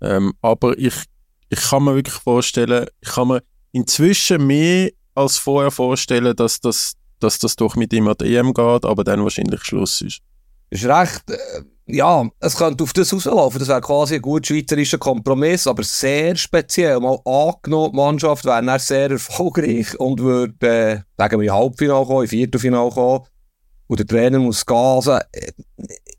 Ähm, 0.00 0.32
aber 0.42 0.76
ich, 0.76 0.94
ich 1.48 1.60
kann 1.60 1.84
mir 1.84 1.94
wirklich 1.94 2.16
vorstellen, 2.16 2.86
ich 3.00 3.10
kann 3.10 3.28
mir 3.28 3.42
inzwischen 3.70 4.44
mehr 4.48 4.90
als 5.14 5.38
vorher 5.38 5.70
vorstellen, 5.70 6.34
dass 6.34 6.58
das 6.58 6.94
dass 7.20 7.38
das 7.38 7.54
doch 7.54 7.76
mit 7.76 7.92
ihm 7.92 8.08
an 8.08 8.16
die 8.20 8.34
EM 8.34 8.52
geht, 8.52 8.84
aber 8.84 9.04
dann 9.04 9.22
wahrscheinlich 9.22 9.62
Schluss 9.62 10.00
ist. 10.00 10.18
Ist 10.70 10.84
recht, 10.84 11.30
äh, 11.30 11.62
ja, 11.86 12.28
es 12.40 12.56
könnte 12.56 12.82
auf 12.82 12.92
das 12.92 13.12
rauslaufen. 13.12 13.60
Das 13.60 13.68
wäre 13.68 13.80
quasi 13.80 14.16
ein 14.16 14.22
gut 14.22 14.46
schweizerischer 14.46 14.98
Kompromiss, 14.98 15.66
aber 15.66 15.84
sehr 15.84 16.34
speziell. 16.34 16.98
Mal 16.98 17.18
angenommen, 17.24 17.92
die 17.92 17.96
Mannschaft 17.96 18.44
wäre 18.44 18.78
sehr 18.78 19.10
erfolgreich 19.10 19.98
und 20.00 20.20
würde, 20.20 20.66
äh, 20.66 21.00
sagen 21.16 21.40
wir, 21.40 21.46
in 21.46 21.54
Halbfinale 21.54 22.06
kommen, 22.06 22.22
in 22.22 22.28
Viertelfinale 22.28 22.90
kommen 22.90 23.24
und 23.92 23.98
der 23.98 24.06
Trainer 24.06 24.38
muss 24.38 24.64
gasen. 24.64 25.20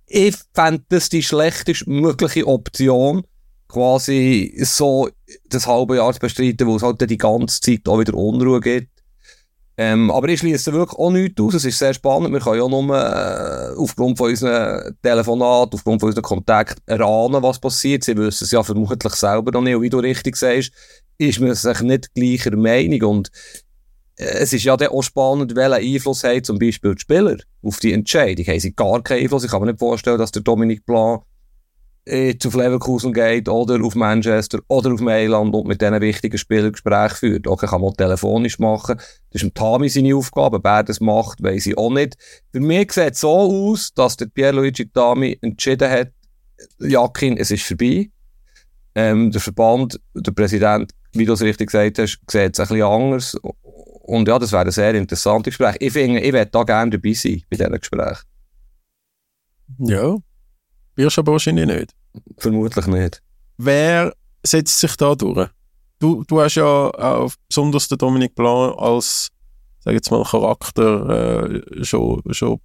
Ich 0.06 0.36
fände 0.54 0.84
das 0.90 1.10
die 1.10 1.24
schlechtest 1.24 1.88
mögliche 1.88 2.46
Option, 2.46 3.24
quasi 3.68 4.54
so 4.64 5.10
das 5.50 5.66
halbe 5.66 5.96
Jahr 5.96 6.14
zu 6.14 6.20
bestreiten, 6.20 6.68
wo 6.68 6.76
es 6.76 6.84
halt 6.84 7.02
die 7.10 7.18
ganze 7.18 7.62
Zeit 7.62 7.90
auch 7.90 8.00
wieder 8.00 8.14
Unruhe 8.14 8.60
gibt. 8.60 8.90
Ähm, 9.76 10.12
aber 10.12 10.30
ich 10.30 10.42
schließe 10.42 10.72
wirklich 10.72 11.00
auch 11.00 11.10
nichts 11.10 11.42
aus. 11.42 11.56
Es 11.56 11.66
ist 11.66 11.80
sehr 11.80 11.96
spannend. 11.96 12.32
Wir 12.32 12.42
können 12.42 12.62
ja 12.62 12.68
nur 12.68 12.96
äh, 12.96 13.76
aufgrund 13.76 14.20
von 14.20 14.30
unseren 14.30 14.96
Telefonaten, 15.02 15.74
aufgrund 15.74 16.00
von 16.00 16.10
unseren 16.10 16.22
Kontakten 16.22 16.84
erahnen, 16.86 17.42
was 17.42 17.58
passiert. 17.58 18.04
Sie 18.04 18.16
wissen 18.16 18.44
es 18.44 18.52
ja 18.52 18.62
vermutlich 18.62 19.14
selber 19.16 19.50
noch 19.50 19.62
nicht. 19.62 19.76
Und 19.76 19.82
wie 19.82 19.90
du 19.90 19.98
richtig 19.98 20.36
sagst, 20.36 20.72
ist 21.18 21.40
man 21.40 21.56
sich 21.56 21.82
nicht 21.82 22.14
gleicher 22.14 22.56
Meinung. 22.56 23.02
Und 23.02 23.32
es 24.16 24.54
ist 24.54 24.64
ja 24.64 24.76
auch 24.76 25.02
spannend, 25.02 25.56
welchen 25.56 25.74
Einfluss 25.74 26.24
haben 26.24 26.44
zum 26.44 26.60
Beispiel 26.60 26.96
die 26.96 27.02
Spieler 27.02 27.38
auf 27.64 27.80
die 27.80 27.94
Entscheidung. 27.94 28.46
Haben 28.46 28.60
sie 28.60 28.76
gar 28.76 29.02
keinen 29.02 29.24
Einfluss? 29.24 29.44
Ich 29.44 29.52
kann 29.52 29.62
mir 29.62 29.68
nicht 29.68 29.80
vorstellen, 29.80 30.20
dass 30.20 30.32
der 30.32 30.44
Dominik 30.44 30.86
Blanc 30.86 31.24
jetzt 32.06 32.46
auf 32.46 32.56
Leverkusen 32.56 33.14
geht 33.14 33.48
oder 33.48 33.84
auf 33.84 33.96
Manchester 33.96 34.60
oder 34.68 34.94
auf 34.94 35.00
Mailand 35.00 35.56
und 35.56 35.68
mit 35.68 35.82
diesen 35.82 36.02
wichtigen 36.02 36.38
Spielern 36.38 36.74
Gespräche 36.74 37.16
führt. 37.16 37.48
Okay, 37.48 37.66
kann 37.66 37.82
man 37.82 37.94
telefonisch 37.94 38.60
machen. 38.60 38.98
Das 38.98 39.42
ist 39.42 39.44
im 39.44 39.54
Tami 39.54 39.90
seine 39.90 40.16
Aufgabe. 40.16 40.60
Wer 40.62 40.84
das 40.84 41.00
macht, 41.00 41.42
weiß 41.42 41.68
ich 41.68 41.78
auch 41.78 41.92
nicht. 41.92 42.18
Für 42.52 42.60
mich 42.60 42.92
sieht 42.92 43.14
es 43.14 43.22
so 43.22 43.30
aus, 43.30 43.94
dass 43.94 44.18
der 44.18 44.26
Pierluigi 44.26 44.90
Tami 44.90 45.38
entschieden 45.42 45.90
hat, 45.90 46.12
Jakin, 46.80 47.38
es 47.38 47.52
ist 47.52 47.64
vorbei. 47.64 48.10
Ähm, 48.96 49.32
der 49.32 49.42
Verband, 49.42 50.00
der 50.14 50.32
Präsident, 50.32 50.92
wie 51.14 51.26
du 51.26 51.34
es 51.34 51.42
richtig 51.42 51.72
gesagt 51.72 52.00
hast, 52.00 52.20
sieht 52.30 52.54
es 52.54 52.60
ein 52.60 52.68
bisschen 52.68 52.84
anders. 52.84 53.38
Und 54.06 54.28
ja, 54.28 54.38
das 54.38 54.52
wäre 54.52 54.66
ein 54.66 54.72
sehr 54.72 54.94
interessantes 54.96 55.52
Gespräch. 55.52 55.78
Ich 55.80 55.94
finde, 55.94 56.20
ich 56.20 56.34
werde 56.34 56.52
da 56.52 56.64
gerne 56.64 56.92
dabei 56.92 57.14
sein 57.14 57.42
bei 57.50 57.56
diesen 57.56 57.72
Gesprächen. 57.80 58.26
Ja, 59.80 60.18
wirst 60.96 61.20
aber 61.20 61.32
wahrscheinlich 61.32 61.66
nicht. 61.66 61.96
Vermutlich 62.38 62.86
nicht. 62.88 63.24
Wer 63.58 64.14
setzt 64.46 64.78
sich 64.80 64.98
da 64.98 65.16
durch? 65.16 65.50
Du, 66.00 66.24
du 66.26 66.42
hast 66.42 66.56
ja 66.56 66.66
auch 66.66 67.32
besonders 67.48 67.88
den 67.88 67.98
Dominik 67.98 68.36
Blanc 68.36 68.78
als, 68.78 69.30
sag 69.80 69.94
jetzt 69.94 70.12
mal, 70.12 70.24
Charakter 70.26 71.46
äh, 71.46 71.86
schon, 71.86 72.22
schon 72.32 72.60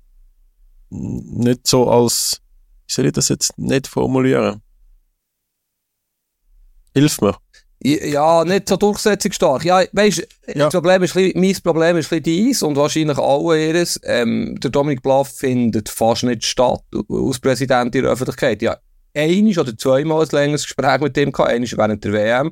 nicht 0.90 1.68
so 1.68 1.88
als, 1.88 2.40
wie 2.88 2.92
soll 2.92 3.07
ich 3.07 3.12
das 3.12 3.28
jetzt 3.28 3.57
nicht 3.57 3.87
formulieren? 3.87 4.61
Hilf 6.95 7.21
mir. 7.21 7.37
Ja, 7.81 8.45
nicht 8.45 8.69
so 8.69 8.77
durchsetzungsstark. 8.77 9.65
Ja, 9.65 9.83
weißt, 9.93 10.19
ja. 10.49 10.55
Das 10.55 10.75
Problem 10.75 11.03
ist, 11.05 11.15
mein 11.15 11.57
Problem 11.63 11.97
ist 11.97 12.13
ein 12.13 12.23
dies 12.23 12.63
und 12.63 12.77
wahrscheinlich 12.77 13.19
alle 13.19 13.67
ihres. 13.67 14.01
Ähm, 14.03 14.59
der 14.59 14.71
Dominik 14.71 15.03
Bluff 15.03 15.29
findet 15.29 15.89
fast 15.89 16.25
nicht 16.25 16.45
statt 16.45 16.83
als 16.93 17.39
Präsident 17.39 17.95
in 17.95 18.03
der 18.03 18.13
Öffentlichkeit. 18.13 18.63
Ja, 18.63 18.77
einiges 19.15 19.59
oder 19.59 19.77
zweimal 19.77 20.23
ein 20.23 20.29
längeres 20.33 20.65
Gespräch 20.65 21.01
mit 21.01 21.17
ihm 21.17 21.31
gehabt, 21.31 21.51
einiges 21.51 21.79
während 21.79 22.05
der 22.05 22.13
WM, 22.13 22.51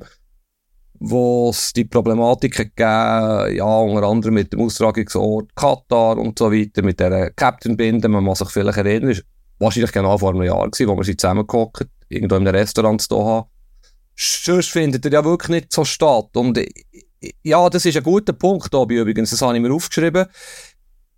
wo 0.99 1.49
es 1.49 1.73
die 1.73 1.85
Problematik 1.85 2.55
gegeben 2.55 3.55
ja, 3.55 3.79
unter 3.79 4.07
anderem 4.07 4.33
mit 4.33 4.53
dem 4.53 4.61
Austragungsort 4.61 5.53
Katar 5.55 6.17
und 6.17 6.39
so 6.39 6.51
weiter, 6.51 6.83
mit 6.83 7.01
der 7.01 7.31
Captain-Binde, 7.31 8.07
man 8.07 8.23
muss 8.23 8.39
sich 8.39 8.49
vielleicht 8.49 8.77
erinnern, 8.77 9.11
ist 9.11 9.25
wahrscheinlich 9.59 9.91
genau 9.91 10.17
vor 10.17 10.29
einem 10.29 10.43
Jahr 10.43 10.69
gewesen, 10.69 10.87
wo 10.87 10.95
wir 10.95 11.03
sie 11.03 11.17
zusammengehockt, 11.17 11.87
irgendwo 12.07 12.35
in 12.35 12.47
einem 12.47 12.55
Restaurant 12.55 13.01
zu 13.01 13.25
haben 13.25 13.49
sonst 14.17 14.69
findet 14.69 15.05
er 15.05 15.11
ja 15.11 15.23
wirklich 15.23 15.49
nicht 15.49 15.71
so 15.71 15.85
statt. 15.85 16.35
Und 16.35 16.59
ja, 17.43 17.69
das 17.69 17.85
ist 17.85 17.97
ein 17.97 18.03
guter 18.03 18.33
Punkt, 18.33 18.71
Tobi, 18.71 18.97
übrigens. 18.97 19.29
Das 19.29 19.41
habe 19.41 19.55
ich 19.55 19.61
mir 19.61 19.73
aufgeschrieben. 19.73 20.25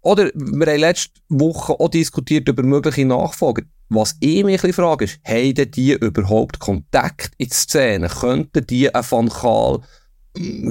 Oder 0.01 0.29
wir 0.34 0.68
haben 0.68 0.79
letzte 0.79 1.20
Woche 1.29 1.74
auch 1.74 1.89
diskutiert 1.89 2.48
über 2.48 2.63
mögliche 2.63 3.06
Nachfolger. 3.06 3.63
Was 3.89 4.15
ich 4.20 4.44
mich 4.44 4.63
ein 4.63 4.74
frage, 4.74 5.06
ist, 5.06 5.20
haben 5.25 5.72
die 5.72 5.94
überhaupt 5.94 6.60
Kontakt 6.60 7.32
in 7.38 7.48
die 7.48 7.53
Szene? 7.53 8.08
Könnten 8.08 8.65
die 8.68 8.94
einen 8.94 9.06
Van 9.10 9.29
hm, 9.29 9.84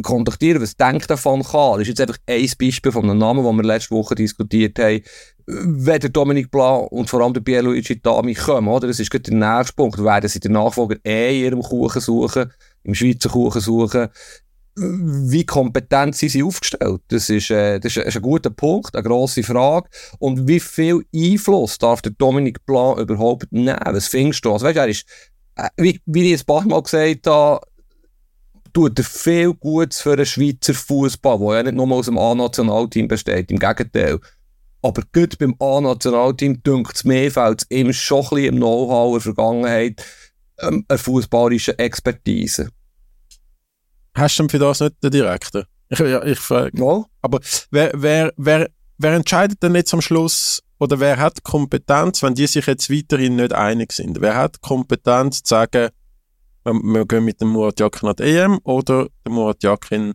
kontaktieren? 0.02 0.62
Was 0.62 0.76
denkt 0.76 1.08
Van 1.10 1.42
Gaal? 1.42 1.78
Das 1.78 1.82
ist 1.82 1.88
jetzt 1.88 2.00
einfach 2.00 2.18
ein 2.26 2.50
Beispiel 2.58 2.92
von 2.92 3.04
einem 3.04 3.18
Namen, 3.18 3.44
den 3.44 3.56
wir 3.56 3.64
letzte 3.64 3.94
Woche 3.94 4.14
diskutiert 4.14 4.78
haben 4.78 5.02
wenn 5.48 6.00
der 6.00 6.10
Dominik 6.10 6.50
Blanc 6.50 6.92
und 6.92 7.08
vor 7.08 7.22
allem 7.22 7.32
der 7.32 7.40
Pierluigi 7.40 8.00
Tami 8.00 8.34
kommen, 8.34 8.68
oder? 8.68 8.86
Das 8.86 9.00
ist 9.00 9.10
gerade 9.10 9.30
der 9.30 9.34
nächste 9.34 9.74
Punkt. 9.74 10.02
Werden 10.02 10.28
sie 10.28 10.40
den 10.40 10.52
Nachfolger 10.52 10.96
eh 11.04 11.38
in 11.38 11.44
ihrem 11.44 11.62
Kuchen 11.62 12.02
suchen, 12.02 12.52
im 12.84 12.94
Schweizer 12.94 13.30
Kuchen 13.30 13.60
suchen? 13.62 14.08
Wie 14.76 15.46
kompetent 15.46 16.14
sind 16.16 16.28
sie 16.28 16.42
aufgestellt? 16.42 17.00
Das 17.08 17.30
ist, 17.30 17.50
äh, 17.50 17.80
das 17.80 17.96
ist, 17.96 18.16
ein 18.16 18.22
guter 18.22 18.50
Punkt, 18.50 18.94
eine 18.94 19.02
grosse 19.02 19.42
Frage. 19.42 19.88
Und 20.18 20.46
wie 20.46 20.60
viel 20.60 21.02
Einfluss 21.14 21.78
darf 21.78 22.02
der 22.02 22.12
Dominik 22.12 22.64
Blanc 22.66 22.98
überhaupt 22.98 23.50
nehmen? 23.50 23.78
Was 23.84 24.06
findest 24.06 24.44
du? 24.44 24.52
Also, 24.52 24.66
weißt, 24.66 24.76
er 24.76 24.88
ist, 24.88 25.06
äh, 25.56 25.68
wie, 25.78 26.00
wie 26.04 26.32
ich 26.32 26.40
ein 26.40 26.46
paar 26.46 26.64
Mal 26.66 26.82
gesagt 26.82 27.26
habe, 27.26 27.60
tut 28.72 28.98
er 28.98 29.04
viel 29.04 29.54
Gutes 29.54 30.00
für 30.00 30.16
den 30.16 30.26
Schweizer 30.26 30.74
Fußball, 30.74 31.38
der 31.38 31.56
ja 31.56 31.62
nicht 31.64 31.74
nur 31.74 31.90
aus 31.92 32.06
dem 32.06 32.18
A-Nationalteam 32.18 33.08
besteht. 33.08 33.50
Im 33.50 33.58
Gegenteil. 33.58 34.18
Aber 34.82 35.02
gut 35.12 35.38
beim 35.38 35.54
A-Nationalteam 35.58 36.62
dünkt 36.62 36.96
es 36.96 37.04
mir, 37.04 37.30
fällt 37.30 37.62
es 37.62 37.70
ihm 37.70 37.92
schon 37.92 38.18
ein 38.18 38.28
bisschen 38.30 38.44
im 38.44 38.56
Know-how 38.56 39.14
der 39.14 39.20
Vergangenheit, 39.20 40.04
ähm, 40.60 40.84
eine 40.88 40.98
fußballische 40.98 41.78
Expertise. 41.78 42.68
Hast 44.14 44.38
du 44.38 44.44
denn 44.44 44.50
für 44.50 44.58
das 44.58 44.80
nicht 44.80 45.02
den 45.02 45.10
Direktor? 45.10 45.64
Ich, 45.88 45.98
ja, 45.98 46.22
ich 46.24 46.38
frage. 46.38 46.70
Ja. 46.78 47.04
Aber 47.22 47.40
wer, 47.70 47.92
wer, 47.94 48.32
wer, 48.36 48.68
wer 48.98 49.12
entscheidet 49.12 49.62
denn 49.62 49.74
jetzt 49.74 49.94
am 49.94 50.00
Schluss, 50.00 50.62
oder 50.80 51.00
wer 51.00 51.16
hat 51.16 51.42
Kompetenz, 51.42 52.22
wenn 52.22 52.34
die 52.34 52.46
sich 52.46 52.66
jetzt 52.66 52.90
weiterhin 52.90 53.36
nicht 53.36 53.52
einig 53.52 53.92
sind? 53.92 54.20
Wer 54.20 54.36
hat 54.36 54.60
Kompetenz 54.60 55.42
zu 55.42 55.54
sagen, 55.54 55.88
wir, 56.72 56.94
wir 56.94 57.06
gehen 57.06 57.24
mit 57.24 57.40
dem 57.40 57.48
Murat 57.48 57.80
Yakin 57.80 58.08
an 58.08 58.16
die 58.16 58.22
EM 58.24 58.58
oder 58.64 59.08
der 59.24 59.32
Murat 59.32 59.62
Yakin 59.62 60.14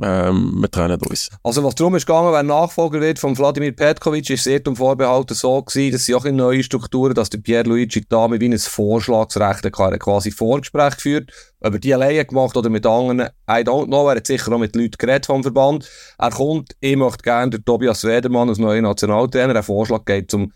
ähm, 0.00 0.54
wir 0.60 0.70
trennen 0.70 1.00
uns. 1.08 1.28
Also 1.42 1.64
was 1.64 1.74
darum 1.74 1.96
ist 1.96 2.06
gegangen, 2.06 2.32
wer 2.32 2.42
Nachfolger 2.42 3.00
wird 3.00 3.18
von 3.18 3.36
Wladimir 3.36 3.72
Petkovic, 3.72 4.30
ist 4.30 4.44
sehr 4.44 4.64
um 4.66 4.76
Vorbehalten 4.76 5.34
so 5.34 5.60
gewesen, 5.60 5.92
dass 5.92 6.04
sie 6.04 6.14
auch 6.14 6.24
in 6.24 6.36
neue 6.36 6.62
Strukturen, 6.62 7.14
dass 7.14 7.30
der 7.30 7.38
Pierluigi 7.38 8.04
Dame 8.08 8.40
wie 8.40 8.48
ein 8.48 8.58
Vorschlagsrecht 8.58 9.64
er 9.64 9.98
quasi 9.98 10.30
Vorgespräch 10.30 10.96
geführt, 10.96 11.32
ob 11.60 11.74
er 11.74 11.80
die 11.80 11.92
alleine 11.92 12.24
gemacht 12.24 12.56
oder 12.56 12.70
mit 12.70 12.86
anderen, 12.86 13.28
I 13.50 13.64
don't 13.64 13.86
know, 13.86 14.08
er 14.08 14.16
hat 14.16 14.26
sicher 14.26 14.52
auch 14.52 14.58
mit 14.58 14.76
Leuten 14.76 14.98
geredet 14.98 15.26
vom 15.26 15.42
Verband. 15.42 15.90
Er 16.18 16.30
kommt, 16.30 16.76
ich 16.78 16.96
möchte 16.96 17.24
gerne 17.24 17.50
der 17.50 17.64
Tobias 17.64 18.04
Wedermann 18.04 18.48
als 18.48 18.58
neuer 18.58 18.82
Nationaltrainer, 18.82 19.56
ein 19.56 19.62
Vorschlag 19.64 20.04
geht 20.04 20.30
zum 20.30 20.52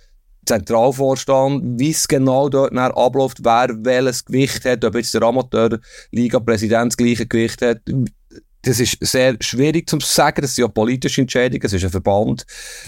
Zentralvorstand, 0.46 1.78
wie 1.78 1.90
es 1.90 2.08
genau 2.08 2.48
dort 2.48 2.76
abläuft, 2.76 3.44
wer 3.44 3.76
welches 3.84 4.24
Gewicht 4.24 4.64
hat, 4.64 4.84
ob 4.84 4.94
jetzt 4.96 5.14
der 5.14 5.22
Amateur-Liga-Präsident 5.22 6.92
das 6.92 6.96
gleiche 6.96 7.26
Gewicht 7.26 7.62
hat, 7.62 7.80
das 8.62 8.78
ist 8.78 8.96
sehr 9.00 9.36
schwierig 9.40 9.88
zu 9.88 9.98
sagen, 10.00 10.40
das 10.40 10.54
sind 10.54 10.62
ja 10.62 10.68
politische 10.68 11.20
Entscheidungen, 11.20 11.64
es 11.64 11.72
ist 11.72 11.84
ein 11.84 11.90
Verband. 11.90 12.46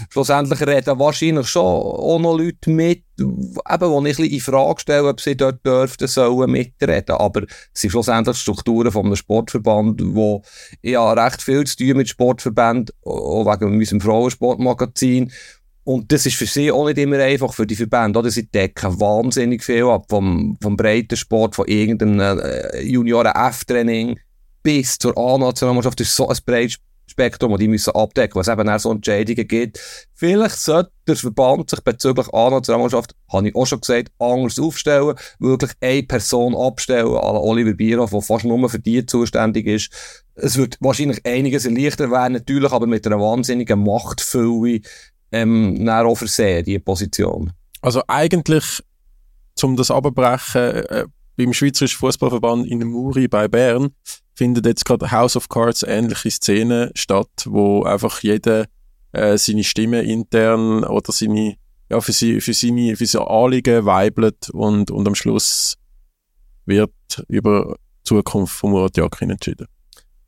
Schlussendlich 0.09 0.61
reden 0.61 0.99
wahrscheinlich 0.99 1.47
schon 1.47 1.63
auch 1.63 2.17
noch 2.17 2.37
Leute 2.37 2.69
mit, 2.69 3.03
eben, 3.19 3.89
wo 3.89 4.05
ich 4.05 4.17
ein 4.17 4.25
in 4.25 4.39
Frage 4.39 4.79
stelle, 4.79 5.09
ob 5.09 5.19
sie 5.19 5.35
dort 5.35 5.65
dürften, 5.65 6.07
sollen 6.07 6.49
mitreden. 6.49 7.17
Aber 7.17 7.43
es 7.43 7.81
sind 7.81 7.89
schlussendlich 7.89 8.37
Strukturen 8.37 8.91
von 8.91 9.05
einem 9.05 9.17
Sportverband, 9.17 10.01
wo 10.03 10.43
ja 10.81 11.11
recht 11.11 11.41
viel 11.41 11.65
zu 11.65 11.75
tun 11.75 11.97
mit 11.97 12.07
Sportverbänden, 12.07 12.95
auch 13.03 13.45
wegen 13.45 13.77
unserem 13.77 13.99
Frauensportmagazin. 13.99 15.31
Und 15.85 16.11
das 16.11 16.25
ist 16.25 16.35
für 16.35 16.47
sie 16.47 16.71
auch 16.71 16.85
nicht 16.87 16.97
immer 16.97 17.19
einfach 17.19 17.53
für 17.53 17.67
die 17.67 17.75
Verbände. 17.75 18.19
Oder? 18.19 18.31
Sie 18.31 18.49
decken 18.49 18.99
wahnsinnig 18.99 19.63
viel 19.63 19.85
ab 19.85 20.07
vom, 20.09 20.57
vom 20.61 20.75
Breitensport, 20.75 21.55
von 21.55 21.67
irgendeinem 21.67 22.39
äh, 22.39 22.81
Junioren-F-Training 22.81 24.19
bis 24.63 24.97
zur 24.97 25.15
A-Nationalmannschaft 25.15 26.01
ist 26.01 26.15
so 26.15 26.27
ein 26.27 26.37
breites 26.43 26.77
Spektrum, 27.07 27.51
das 27.51 27.59
die 27.59 27.67
müssen 27.67 27.95
abdecken, 27.95 28.39
was 28.39 28.47
eben 28.47 28.67
auch 28.67 28.79
so 28.79 28.91
Entscheidungen 28.91 29.47
gibt. 29.47 29.79
Vielleicht 30.15 30.57
sollte 30.57 30.89
der 31.07 31.15
Verband 31.15 31.69
sich 31.69 31.81
bezüglich 31.81 32.33
A-Nationalmannschaft, 32.33 33.15
habe 33.31 33.47
ich 33.47 33.55
auch 33.55 33.67
schon 33.67 33.81
gesagt, 33.81 34.11
anders 34.17 34.57
aufstellen, 34.57 35.15
wirklich 35.37 35.71
eine 35.81 36.01
Person 36.01 36.55
abstellen, 36.55 37.09
à 37.09 37.39
Oliver 37.39 37.73
Bierhoff, 37.73 38.09
der 38.09 38.21
fast 38.21 38.43
nur 38.43 38.67
für 38.71 38.79
die 38.79 39.05
zuständig 39.05 39.67
ist. 39.67 39.91
Es 40.33 40.57
wird 40.57 40.77
wahrscheinlich 40.79 41.23
einiges 41.27 41.65
erleichtert 41.65 42.09
werden, 42.09 42.33
natürlich, 42.33 42.71
aber 42.71 42.87
mit 42.87 43.05
einer 43.05 43.21
wahnsinnigen 43.21 43.83
Machtfülle 43.83 44.81
ähm, 45.35 45.89
auch 45.89 46.15
versehen, 46.15 46.63
diese 46.63 46.79
Position. 46.79 47.51
Also 47.81 48.01
eigentlich, 48.07 48.81
um 49.61 49.75
das 49.75 49.91
abbrechen, 49.91 50.61
äh, 50.61 51.05
beim 51.37 51.53
Schweizerischen 51.53 51.99
Fußballverband 51.99 52.67
in 52.67 52.83
Muri 52.87 53.27
bei 53.27 53.47
Bern 53.47 53.89
findet 54.33 54.65
jetzt 54.65 54.85
gerade 54.85 55.11
House 55.11 55.35
of 55.35 55.49
Cards 55.49 55.83
ähnliche 55.83 56.31
Szenen 56.31 56.91
statt, 56.95 57.45
wo 57.45 57.83
einfach 57.83 58.21
jeder 58.21 58.65
äh, 59.11 59.37
seine 59.37 59.63
Stimme 59.63 60.01
intern 60.01 60.83
oder 60.83 61.11
seine 61.11 61.55
ja, 61.89 62.01
für, 62.01 62.13
sie, 62.13 62.41
für, 62.41 62.53
seine, 62.53 62.95
für 62.95 63.05
seine 63.05 63.27
Anliegen 63.27 63.85
weibelt 63.85 64.49
und, 64.49 64.89
und 64.89 65.07
am 65.07 65.15
Schluss 65.15 65.75
wird 66.65 66.91
über 67.27 67.75
die 67.77 68.03
Zukunft 68.09 68.55
von 68.55 68.71
Murat 68.71 68.97
Yakin 68.97 69.29
entschieden. 69.29 69.67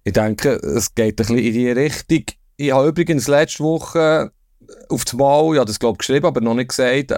Ich 0.03 0.13
denke, 0.13 0.51
es 0.51 0.93
geht 0.93 1.13
ein 1.13 1.15
bisschen 1.15 1.37
in 1.37 1.53
die 1.53 1.71
Richtung. 1.71 2.23
Ich 2.57 2.71
habe 2.71 2.89
übrigens 2.89 3.27
letzte 3.27 3.63
Woche 3.63 4.31
auf 4.89 5.05
das 5.05 5.13
Mal, 5.13 5.55
ja, 5.55 5.65
das 5.65 5.79
glaube 5.79 5.95
ich 5.95 5.99
geschrieben, 5.99 6.25
aber 6.25 6.41
noch 6.41 6.53
nicht 6.53 6.69
gesagt, 6.69 7.13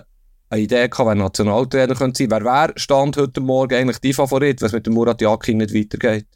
eine 0.50 0.62
Idee 0.62 0.88
gehabt, 0.88 1.08
wer 1.08 1.16
Nationaltrainer 1.16 1.96
könnte 1.96 2.24
sein. 2.24 2.32
Wer 2.32 2.44
wäre 2.44 2.74
Stand 2.76 3.18
heute 3.18 3.42
Morgen 3.42 3.76
eigentlich 3.76 4.00
die 4.00 4.14
Favorit, 4.14 4.62
wenn 4.62 4.68
es 4.68 4.74
mit 4.74 4.86
dem 4.86 4.94
Murat 4.94 5.22
Yakin 5.22 5.58
nicht 5.58 5.74
weitergeht? 5.74 6.28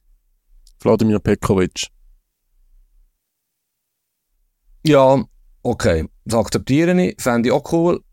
Vladimir 0.80 1.20
Pekovic. 1.20 1.88
Ja, 4.86 5.24
okay, 5.64 6.08
das 6.26 6.40
akzeptiere 6.40 7.02
ich, 7.02 7.22
fände 7.22 7.50
ich 7.50 7.54
auch 7.54 7.72
cool. 7.72 8.04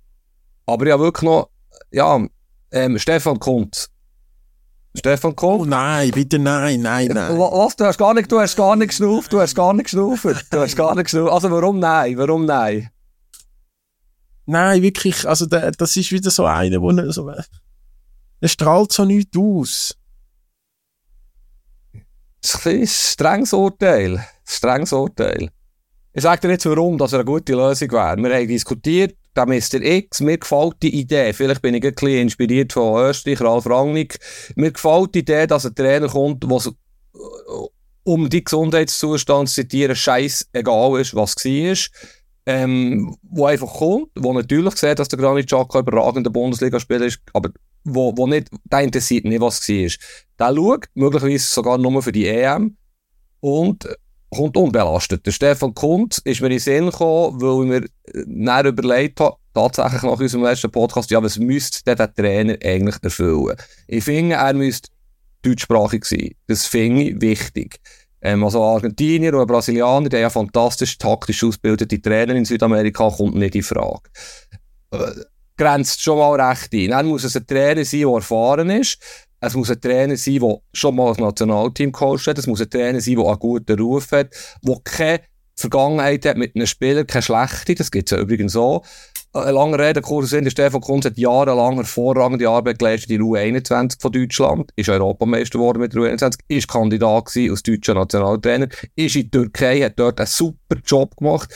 Aber 0.66 0.87
ja, 0.87 0.99
wirklich 0.99 1.28
noch, 1.28 1.50
ja, 1.90 2.25
ähm, 2.71 2.99
Stefan 2.99 3.40
Kuntz. 3.40 3.90
Stefan 4.97 5.37
Kuntz. 5.37 5.62
Oh 5.62 5.64
nein, 5.64 6.11
bitte 6.11 6.38
nein, 6.38 6.80
nein, 6.82 7.09
nein. 7.09 7.38
Was, 7.38 7.76
du 7.76 7.85
hast 7.85 7.99
gar 7.99 8.12
nicht, 8.12 8.30
du 8.30 8.40
hast 8.40 8.56
gar 8.56 8.75
nicht 8.75 8.88
geschnauft, 8.88 9.32
du 9.32 9.40
hast 9.40 9.54
gar 9.54 9.73
nicht 9.73 9.85
geschnauft, 9.85 10.25
du 10.25 10.61
hast 10.61 10.76
gar 10.76 10.94
nicht 10.94 11.04
geschnauft. 11.04 11.32
Also 11.32 11.50
warum 11.50 11.78
nein, 11.78 12.16
warum 12.18 12.44
nein? 12.44 12.90
Nein, 14.47 14.82
wirklich, 14.82 15.28
also 15.28 15.47
der, 15.47 15.70
das 15.70 15.97
ist 15.97 16.11
wieder 16.11 16.30
so 16.30 16.44
einer, 16.44 16.80
wo 16.82 16.90
ne, 16.90 17.12
so, 17.12 17.32
der 18.42 18.49
strahlt 18.49 18.92
so 18.92 19.04
nichts 19.04 19.37
aus. 19.37 19.97
Das 22.42 22.54
ist 22.54 22.66
ein 22.66 22.87
strenges 22.87 23.52
Urteil, 23.52 24.26
strenges 24.44 24.92
Urteil. 24.92 25.50
Ich 26.12 26.23
sage 26.23 26.40
dir 26.40 26.50
jetzt 26.50 26.67
warum, 26.67 26.99
dass 26.99 27.12
er 27.12 27.21
eine 27.21 27.25
gute 27.25 27.52
Lösung 27.52 27.93
wäre. 27.93 28.17
Wir 28.17 28.35
haben 28.35 28.49
diskutiert, 28.49 29.14
der 29.37 29.47
Mr. 29.47 29.81
X, 29.81 30.21
mir 30.21 30.38
gefällt 30.38 30.75
die 30.83 30.99
Idee, 30.99 31.33
vielleicht 31.33 31.62
bin 31.62 31.75
ich 31.75 31.85
ein 31.85 31.95
bisschen 31.95 32.23
inspiriert 32.23 32.73
von 32.73 33.00
Österreich, 33.00 33.40
Ralf 33.40 33.67
Rangnick, 33.67 34.19
mir 34.57 34.73
gefällt 34.73 35.14
die 35.14 35.21
Idee, 35.21 35.47
dass 35.47 35.67
ein 35.67 35.75
Trainer 35.75 36.09
kommt, 36.09 36.43
der 36.43 36.73
um 38.02 38.29
die 38.29 38.43
Gesundheitszustand 38.43 39.49
zu 39.50 39.55
zitieren, 39.57 39.95
scheiß 39.95 40.49
egal 40.52 41.00
ist, 41.00 41.14
was 41.14 41.37
war, 41.37 41.76
ähm, 42.47 43.17
wo 43.23 43.47
einfach 43.47 43.73
kommt, 43.73 44.09
wo 44.17 44.33
natürlich 44.33 44.75
sieht, 44.76 44.99
dass 44.99 45.09
der 45.09 45.19
Granit 45.19 45.47
Xhaka 45.47 45.79
überragender 45.79 46.31
Bundesligaspieler 46.31 47.07
ist, 47.07 47.21
aber 47.33 47.50
wo, 47.85 48.17
wo 48.17 48.26
nicht, 48.26 48.49
der 48.64 48.81
interessiert 48.81 49.26
nicht, 49.26 49.40
was 49.40 49.69
war. 49.69 49.90
Der 50.40 50.57
schaut, 50.57 50.87
möglicherweise 50.95 51.45
sogar 51.45 51.79
nur 51.79 52.02
für 52.02 52.12
die 52.12 52.26
EM 52.26 52.76
und 53.38 53.88
kommt 54.30 54.56
unbelastet. 54.56 55.26
Der 55.26 55.32
Stefan 55.32 55.75
Kuntz 55.75 56.18
ist 56.25 56.40
mir 56.40 56.46
in 56.46 56.52
den 56.52 56.60
Sinn 56.60 56.87
gekommen, 56.87 57.40
weil 57.40 57.78
ich 57.78 57.82
mir 58.14 58.25
näher 58.26 58.64
überlegt 58.64 59.20
habe, 59.20 59.37
tatsächlich 59.52 60.02
nach 60.02 60.18
unserem 60.18 60.44
letzten 60.44 60.70
Podcast, 60.70 61.10
ja, 61.10 61.22
was 61.22 61.38
müsste 61.38 61.94
der 61.94 62.14
Trainer 62.14 62.56
eigentlich 62.64 62.96
erfüllen? 63.02 63.56
Ich 63.88 64.04
finde, 64.04 64.37
er 64.37 64.54
müsste 64.54 64.88
deutschsprachig 65.42 66.04
sein. 66.04 66.30
Das 66.46 66.66
finde 66.66 67.02
ich 67.02 67.20
wichtig. 67.20 67.80
Ähm, 68.22 68.44
also 68.44 68.62
Argentinier 68.62 69.34
oder 69.34 69.46
Brasilianer, 69.46 70.08
der 70.08 70.20
ja 70.20 70.30
fantastisch 70.30 70.99
taktisch 70.99 71.42
ausgebildete 71.42 72.00
Trainer 72.00 72.34
in 72.34 72.44
Südamerika, 72.44 73.10
kommt 73.10 73.34
nicht 73.34 73.54
in 73.54 73.62
Frage. 73.62 74.10
Äh, 74.90 75.22
grenzt 75.56 76.02
schon 76.02 76.18
mal 76.18 76.40
recht 76.40 76.72
ein. 76.72 76.90
Dann 76.90 77.06
muss 77.06 77.25
es 77.25 77.37
ein 77.37 77.46
Trainer 77.46 77.84
sein, 77.84 78.00
der 78.00 78.10
erfahren 78.10 78.70
ist. 78.70 78.99
Es 79.40 79.54
muss 79.54 79.70
ein 79.70 79.80
Trainer 79.80 80.16
sein, 80.16 80.38
der 80.40 80.61
schon 80.73 80.97
mal 80.97 81.09
das 81.09 81.18
Nationalteam 81.18 81.92
coacht 81.92 82.26
hat. 82.26 82.38
Es 82.38 82.47
muss 82.47 82.61
ein 82.61 82.68
Trainer 82.68 83.00
sein, 83.00 83.16
der 83.16 83.26
einen 83.26 83.38
guten 83.38 83.80
Ruf 83.80 84.12
hat, 84.12 84.35
der 84.62 84.76
keine 84.85 85.20
Vergangenheit 85.56 86.26
hat 86.26 86.37
mit 86.37 86.54
einem 86.54 86.66
Spieler, 86.66 87.04
keine 87.04 87.23
schlechte. 87.23 87.75
Das 87.75 87.90
gibt 87.90 88.11
es 88.11 88.16
ja 88.16 88.23
übrigens 88.23 88.52
so. 88.52 88.82
Ein 89.32 89.54
langer 89.54 89.78
Rede, 89.78 90.00
kurzer 90.00 90.26
Sinn, 90.26 90.42
der 90.42 90.50
Stefan 90.50 90.80
Kunz 90.80 91.04
hat 91.04 91.16
jahrelang 91.16 91.76
hervorragende 91.76 92.49
Arbeit 92.49 92.80
geleistet 92.80 93.12
in 93.12 93.18
der 93.18 93.26
U21 93.26 94.00
von 94.00 94.10
Deutschland, 94.10 94.72
ist 94.75 94.88
Europameister 94.88 95.56
geworden 95.56 95.78
mit 95.78 95.94
der 95.94 96.00
U21, 96.00 96.40
ist 96.49 96.66
Kandidat 96.66 97.26
gewesen 97.26 97.52
als 97.52 97.62
deutscher 97.62 97.94
Nationaltrainer, 97.94 98.66
ist 98.96 99.14
in 99.14 99.22
die 99.22 99.30
Türkei, 99.30 99.82
hat 99.82 99.92
dort 100.00 100.18
einen 100.18 100.26
super 100.26 100.76
Job 100.84 101.16
gemacht, 101.16 101.49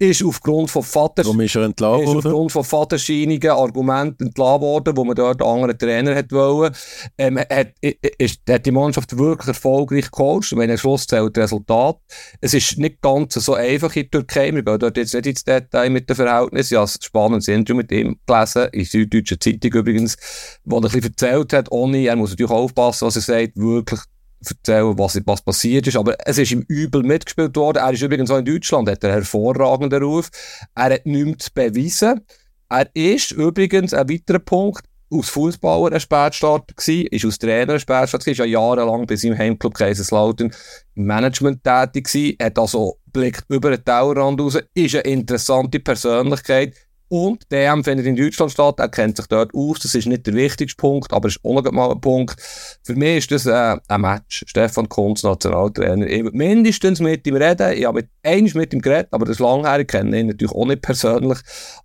ist 0.00 0.24
aufgrund 0.24 0.70
von 0.70 0.82
Vater, 0.82 1.24
Warum 1.24 1.40
ist 1.42 1.54
er 1.54 1.64
entlassen 1.64 2.04
ist 2.04 2.16
aufgrund 2.16 2.52
von 2.52 2.64
vaterscheinigen 2.64 3.50
Argumenten 3.50 4.28
entlassen 4.28 4.62
worden, 4.62 4.96
wo 4.96 5.04
man 5.04 5.14
dort 5.14 5.42
einen 5.42 5.50
anderen 5.50 5.78
Trainer 5.78 6.16
hat 6.16 6.32
wollen, 6.32 6.74
ähm, 7.18 7.38
hat, 7.38 7.68
ist, 7.80 8.40
hat 8.48 8.64
die 8.64 8.70
Mannschaft 8.70 9.16
wirklich 9.16 9.48
erfolgreich 9.48 10.06
gecoacht, 10.06 10.56
wenn 10.56 10.70
am 10.70 10.78
Schluss 10.78 11.06
zählt 11.06 11.36
das 11.36 11.44
Resultat. 11.44 11.98
Es 12.40 12.54
ist 12.54 12.78
nicht 12.78 13.02
ganz 13.02 13.34
so 13.34 13.54
einfach 13.54 13.94
in 13.94 14.08
der 14.10 14.10
Türkei, 14.10 14.54
wir 14.54 14.62
gehen 14.62 14.78
dort 14.78 14.96
jetzt 14.96 15.14
nicht 15.14 15.26
ins 15.26 15.44
Detail 15.44 15.90
mit 15.90 16.08
den 16.08 16.16
Verhältnissen, 16.16 16.74
ja, 16.74 16.86
spannendes 17.20 17.48
Interview 17.48 17.76
mit 17.76 17.92
ihm 17.92 18.18
gelesen, 18.26 18.68
in 18.72 18.80
der 18.80 18.86
Süddeutschen 18.86 19.40
Zeitung 19.40 19.72
übrigens, 19.72 20.16
wo 20.64 20.76
er 20.76 20.78
ein 20.78 20.82
bisschen 20.82 21.04
erzählt 21.04 21.52
hat, 21.52 21.70
ohne, 21.70 21.98
er 21.98 22.16
muss 22.16 22.30
natürlich 22.30 22.50
aufpassen, 22.50 23.06
was 23.06 23.16
er 23.16 23.22
sagt, 23.22 23.56
wirklich 23.56 24.00
erzählen, 24.48 24.98
was, 24.98 25.20
was 25.26 25.42
passiert 25.42 25.86
ist. 25.86 25.96
Aber 25.96 26.16
es 26.24 26.38
ist 26.38 26.50
ihm 26.50 26.64
übel 26.68 27.02
mitgespielt 27.02 27.54
worden. 27.56 27.78
Er 27.78 27.92
ist 27.92 28.02
übrigens 28.02 28.30
auch 28.30 28.38
in 28.38 28.46
Deutschland, 28.46 28.88
hat 28.88 29.04
einen 29.04 29.12
hervorragenden 29.12 30.02
Ruf. 30.02 30.30
Er 30.74 30.94
hat 30.94 31.04
nichts 31.04 31.50
bewiesen. 31.50 32.22
Er 32.70 32.88
ist 32.94 33.32
übrigens 33.32 33.92
ein 33.92 34.08
weiterer 34.08 34.38
Punkt, 34.38 34.84
aus 35.12 35.28
Fußballer 35.28 35.92
ein 35.92 36.00
Spätstart 36.00 36.76
gsi, 36.76 37.02
ist 37.10 37.24
aus 37.24 37.38
Trainer 37.38 37.74
ein 37.74 37.80
Spätstart 37.80 38.22
gsi, 38.22 38.30
ist 38.30 38.38
ja 38.38 38.44
jahrelang 38.44 39.06
bei 39.06 39.16
seinem 39.16 39.36
Heimclub 39.36 39.74
Kaiserslautern 39.74 40.52
im 40.94 41.04
Management 41.04 41.64
tätig 41.64 42.04
gsi, 42.04 42.36
hat 42.40 42.58
also 42.58 42.98
blickt 43.12 43.44
über 43.48 43.70
den 43.70 43.84
Tellerrand 43.84 44.40
raus, 44.40 44.58
ist 44.74 44.94
eine 44.94 45.02
interessante 45.02 45.80
Persönlichkeit, 45.80 46.74
und 47.10 47.50
der 47.50 47.72
EM 47.72 47.82
findet 47.82 48.06
in 48.06 48.14
Deutschland 48.14 48.52
statt. 48.52 48.78
Er 48.78 48.88
kennt 48.88 49.16
sich 49.16 49.26
dort 49.26 49.52
aus. 49.52 49.80
Das 49.80 49.96
ist 49.96 50.06
nicht 50.06 50.28
der 50.28 50.34
wichtigste 50.34 50.76
Punkt, 50.76 51.12
aber 51.12 51.26
es 51.26 51.36
ist 51.36 51.44
auch 51.44 51.60
mal 51.72 51.90
ein 51.90 52.00
Punkt. 52.00 52.40
Für 52.84 52.94
mich 52.94 53.28
ist 53.28 53.32
das 53.32 53.46
äh, 53.46 53.80
ein 53.88 54.00
Match. 54.00 54.44
Stefan 54.46 54.88
Kunz, 54.88 55.24
Nationaltrainer. 55.24 56.06
Ich 56.06 56.22
mindestens 56.30 57.00
mit 57.00 57.26
ihm 57.26 57.34
reden. 57.34 57.72
Ich 57.72 57.84
habe 57.84 58.06
einmal 58.22 58.52
mit 58.54 58.72
ihm 58.72 58.80
geredet, 58.80 59.08
aber 59.10 59.26
das 59.26 59.36
ist 59.36 59.40
lang 59.40 59.66
her. 59.66 59.80
Ich 59.80 59.88
kenne 59.88 60.20
ihn 60.20 60.28
natürlich 60.28 60.54
auch 60.54 60.66
nicht 60.66 60.82
persönlich. 60.82 61.38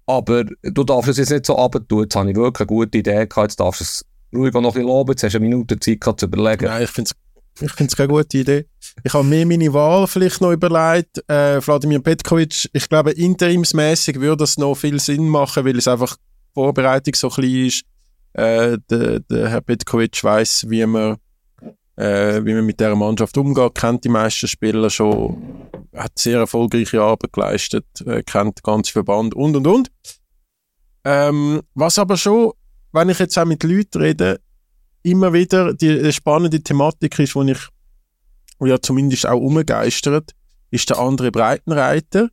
Aber 0.05 0.43
du 0.43 0.83
darfst 0.83 1.09
es 1.09 1.17
jetzt 1.17 1.31
nicht 1.31 1.47
so 1.47 1.57
abtun. 1.57 2.03
Jetzt 2.03 2.15
habe 2.15 2.29
ich 2.29 2.35
wirklich 2.35 2.69
eine 2.69 2.77
gute 2.77 2.97
Idee 2.99 3.25
gehabt. 3.25 3.49
Jetzt 3.49 3.59
darfst 3.59 3.81
du 3.81 3.83
es 3.83 4.05
ruhig 4.31 4.53
noch 4.53 4.61
ein 4.61 4.65
bisschen 4.65 4.83
loben. 4.83 5.11
Jetzt 5.13 5.23
hast 5.23 5.33
du 5.33 5.39
eine 5.39 5.47
Minute 5.49 5.79
Zeit 5.79 6.01
gehabt 6.01 6.19
zu 6.19 6.27
überlegen. 6.27 6.65
Nein, 6.65 6.83
ich 6.83 6.91
finde 6.91 7.09
es 7.09 7.24
ich 7.61 7.71
finde 7.71 7.89
es 7.91 7.95
keine 7.95 8.09
gute 8.09 8.37
Idee. 8.37 8.65
Ich 9.03 9.13
habe 9.13 9.23
mir 9.23 9.45
meine 9.45 9.73
Wahl 9.73 10.07
vielleicht 10.07 10.41
noch 10.41 10.51
überlegt. 10.51 11.23
Äh, 11.29 11.61
Vladimir 11.61 12.01
Petkovic, 12.01 12.69
ich 12.73 12.89
glaube, 12.89 13.11
interimsmäßig 13.11 14.19
würde 14.19 14.43
das 14.43 14.57
noch 14.57 14.75
viel 14.75 14.99
Sinn 14.99 15.27
machen, 15.27 15.65
weil 15.65 15.77
es 15.77 15.87
einfach 15.87 16.17
Vorbereitung 16.53 17.15
so 17.15 17.29
klein 17.29 17.67
ist. 17.67 17.83
Äh, 18.33 18.77
der, 18.89 19.21
der 19.21 19.49
Herr 19.49 19.61
Petkovic 19.61 20.21
weiß, 20.21 20.65
wie 20.69 20.85
man, 20.85 21.17
äh, 21.95 22.43
wie 22.43 22.53
man 22.53 22.65
mit 22.65 22.79
dieser 22.79 22.95
Mannschaft 22.95 23.37
umgeht, 23.37 23.75
kennt 23.75 24.03
die 24.03 24.09
meisten 24.09 24.47
Spieler 24.47 24.89
schon, 24.89 25.69
hat 25.95 26.19
sehr 26.19 26.39
erfolgreiche 26.39 27.01
Arbeit 27.01 27.31
geleistet, 27.31 27.85
äh, 28.05 28.21
kennt 28.23 28.57
den 28.57 28.63
ganzen 28.63 28.91
Verband 28.91 29.33
und 29.33 29.55
und 29.55 29.67
und. 29.67 29.91
Ähm, 31.05 31.61
was 31.73 31.99
aber 31.99 32.17
schon, 32.17 32.51
wenn 32.91 33.09
ich 33.09 33.19
jetzt 33.19 33.37
auch 33.37 33.45
mit 33.45 33.63
Leuten 33.63 34.01
rede, 34.01 34.41
immer 35.05 35.33
wieder 35.33 35.73
die 35.73 36.11
spannende 36.11 36.61
Thematik 36.61 37.19
ist, 37.19 37.35
die 37.35 37.51
ich 37.51 37.69
wo 38.59 38.65
ja 38.65 38.81
zumindest 38.81 39.27
auch 39.27 39.39
umgeistert, 39.39 40.31
ist 40.71 40.89
der 40.89 40.99
andere 40.99 41.31
Breitenreiter. 41.31 42.29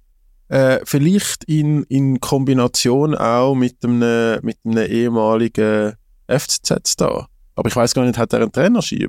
Äh, 0.49 0.81
vielleicht 0.85 1.45
in, 1.45 1.85
in 1.85 2.21
Kombination 2.21 3.15
auch 3.15 3.55
mit 3.55 3.83
einem, 3.83 4.39
mit 4.43 4.59
einem 4.65 4.91
ehemaligen 4.91 5.95
FCZ-Star. 6.29 7.29
Aber 7.55 7.69
ich 7.69 7.77
weiß 7.77 7.95
gar 7.95 8.05
nicht, 8.05 8.19
hat 8.19 8.33
er 8.33 8.43
einen 8.43 8.53
Trainerschein 8.53 9.09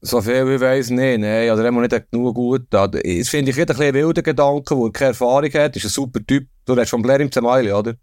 So 0.00 0.20
viel 0.20 0.46
wie 0.46 0.54
ich 0.54 0.60
weiss, 0.60 0.90
nein, 0.90 1.20
nein, 1.20 1.50
also 1.50 1.62
er 1.62 1.72
muss 1.72 1.88
nicht 1.88 2.10
genug 2.10 2.34
gut. 2.34 2.66
Das 2.70 2.90
finde 3.28 3.50
ich 3.50 3.58
ein 3.58 3.66
bisschen 3.66 3.94
wilder 3.94 4.22
Gedanke, 4.22 4.76
wo 4.76 4.86
er 4.86 4.92
keine 4.92 5.08
Erfahrung 5.08 5.52
hat, 5.52 5.76
ist 5.76 5.84
ein 5.84 5.90
super 5.90 6.20
Typ. 6.26 6.46
Du 6.64 6.74
redest 6.74 6.90
von 6.90 7.02
Blair 7.02 7.20
im 7.20 7.32
Zemaili, 7.32 7.72
oder? 7.72 7.94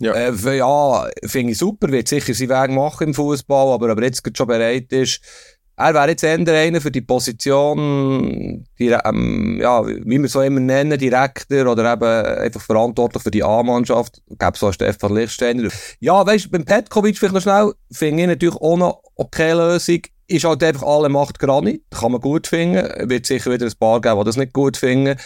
Ja, 0.00 0.12
äh, 0.12 0.56
ja 0.56 1.08
finde 1.24 1.52
ich 1.52 1.58
super, 1.58 1.88
wird 1.88 2.08
sicher 2.08 2.34
seinen 2.34 2.50
Weg 2.50 2.70
machen 2.70 3.08
im 3.08 3.14
Fußball, 3.14 3.74
aber 3.74 3.92
ob 3.92 3.98
er 3.98 4.04
jetzt 4.04 4.22
schon 4.36 4.46
bereit 4.46 4.92
ist, 4.92 5.20
er 5.76 5.92
wäre 5.92 6.10
jetzt 6.10 6.22
eher 6.22 6.38
einer 6.38 6.80
für 6.80 6.92
die 6.92 7.00
Position, 7.00 8.64
die, 8.78 8.88
ähm, 8.90 9.58
ja, 9.60 9.84
wie 9.84 10.22
wir 10.22 10.28
so 10.28 10.40
immer 10.40 10.60
nennen, 10.60 10.98
Direktor 10.98 11.66
oder 11.66 11.94
eben 11.94 12.04
einfach 12.04 12.60
verantwortlich 12.60 13.22
für 13.24 13.32
die 13.32 13.42
A-Mannschaft. 13.42 14.22
Gäbe 14.38 14.56
so 14.56 14.66
einen 14.66 14.74
Stefan 14.74 15.14
Lichtsteiner. 15.14 15.68
Ja, 15.98 16.24
weißt 16.24 16.46
du, 16.46 16.50
beim 16.50 16.64
Petkovic 16.64 17.18
vielleicht 17.18 17.34
noch 17.34 17.42
schnell, 17.42 17.72
finde 17.90 18.22
ich 18.22 18.28
natürlich 18.28 18.56
auch 18.56 18.76
noch 18.76 19.02
okay 19.16 19.52
Lösung. 19.52 20.02
Ist 20.26 20.44
halt 20.44 20.62
einfach 20.62 20.86
alle 20.86 21.08
Macht 21.08 21.38
Granit. 21.38 21.82
Kann 21.90 22.12
man 22.12 22.20
gut 22.20 22.46
finden. 22.46 23.10
Wird 23.10 23.26
sicher 23.26 23.52
wieder 23.52 23.66
ein 23.66 23.72
paar 23.78 24.00
geben, 24.00 24.18
die 24.20 24.24
das 24.24 24.36
nicht 24.36 24.52
gut 24.52 24.76
finden. 24.76 25.18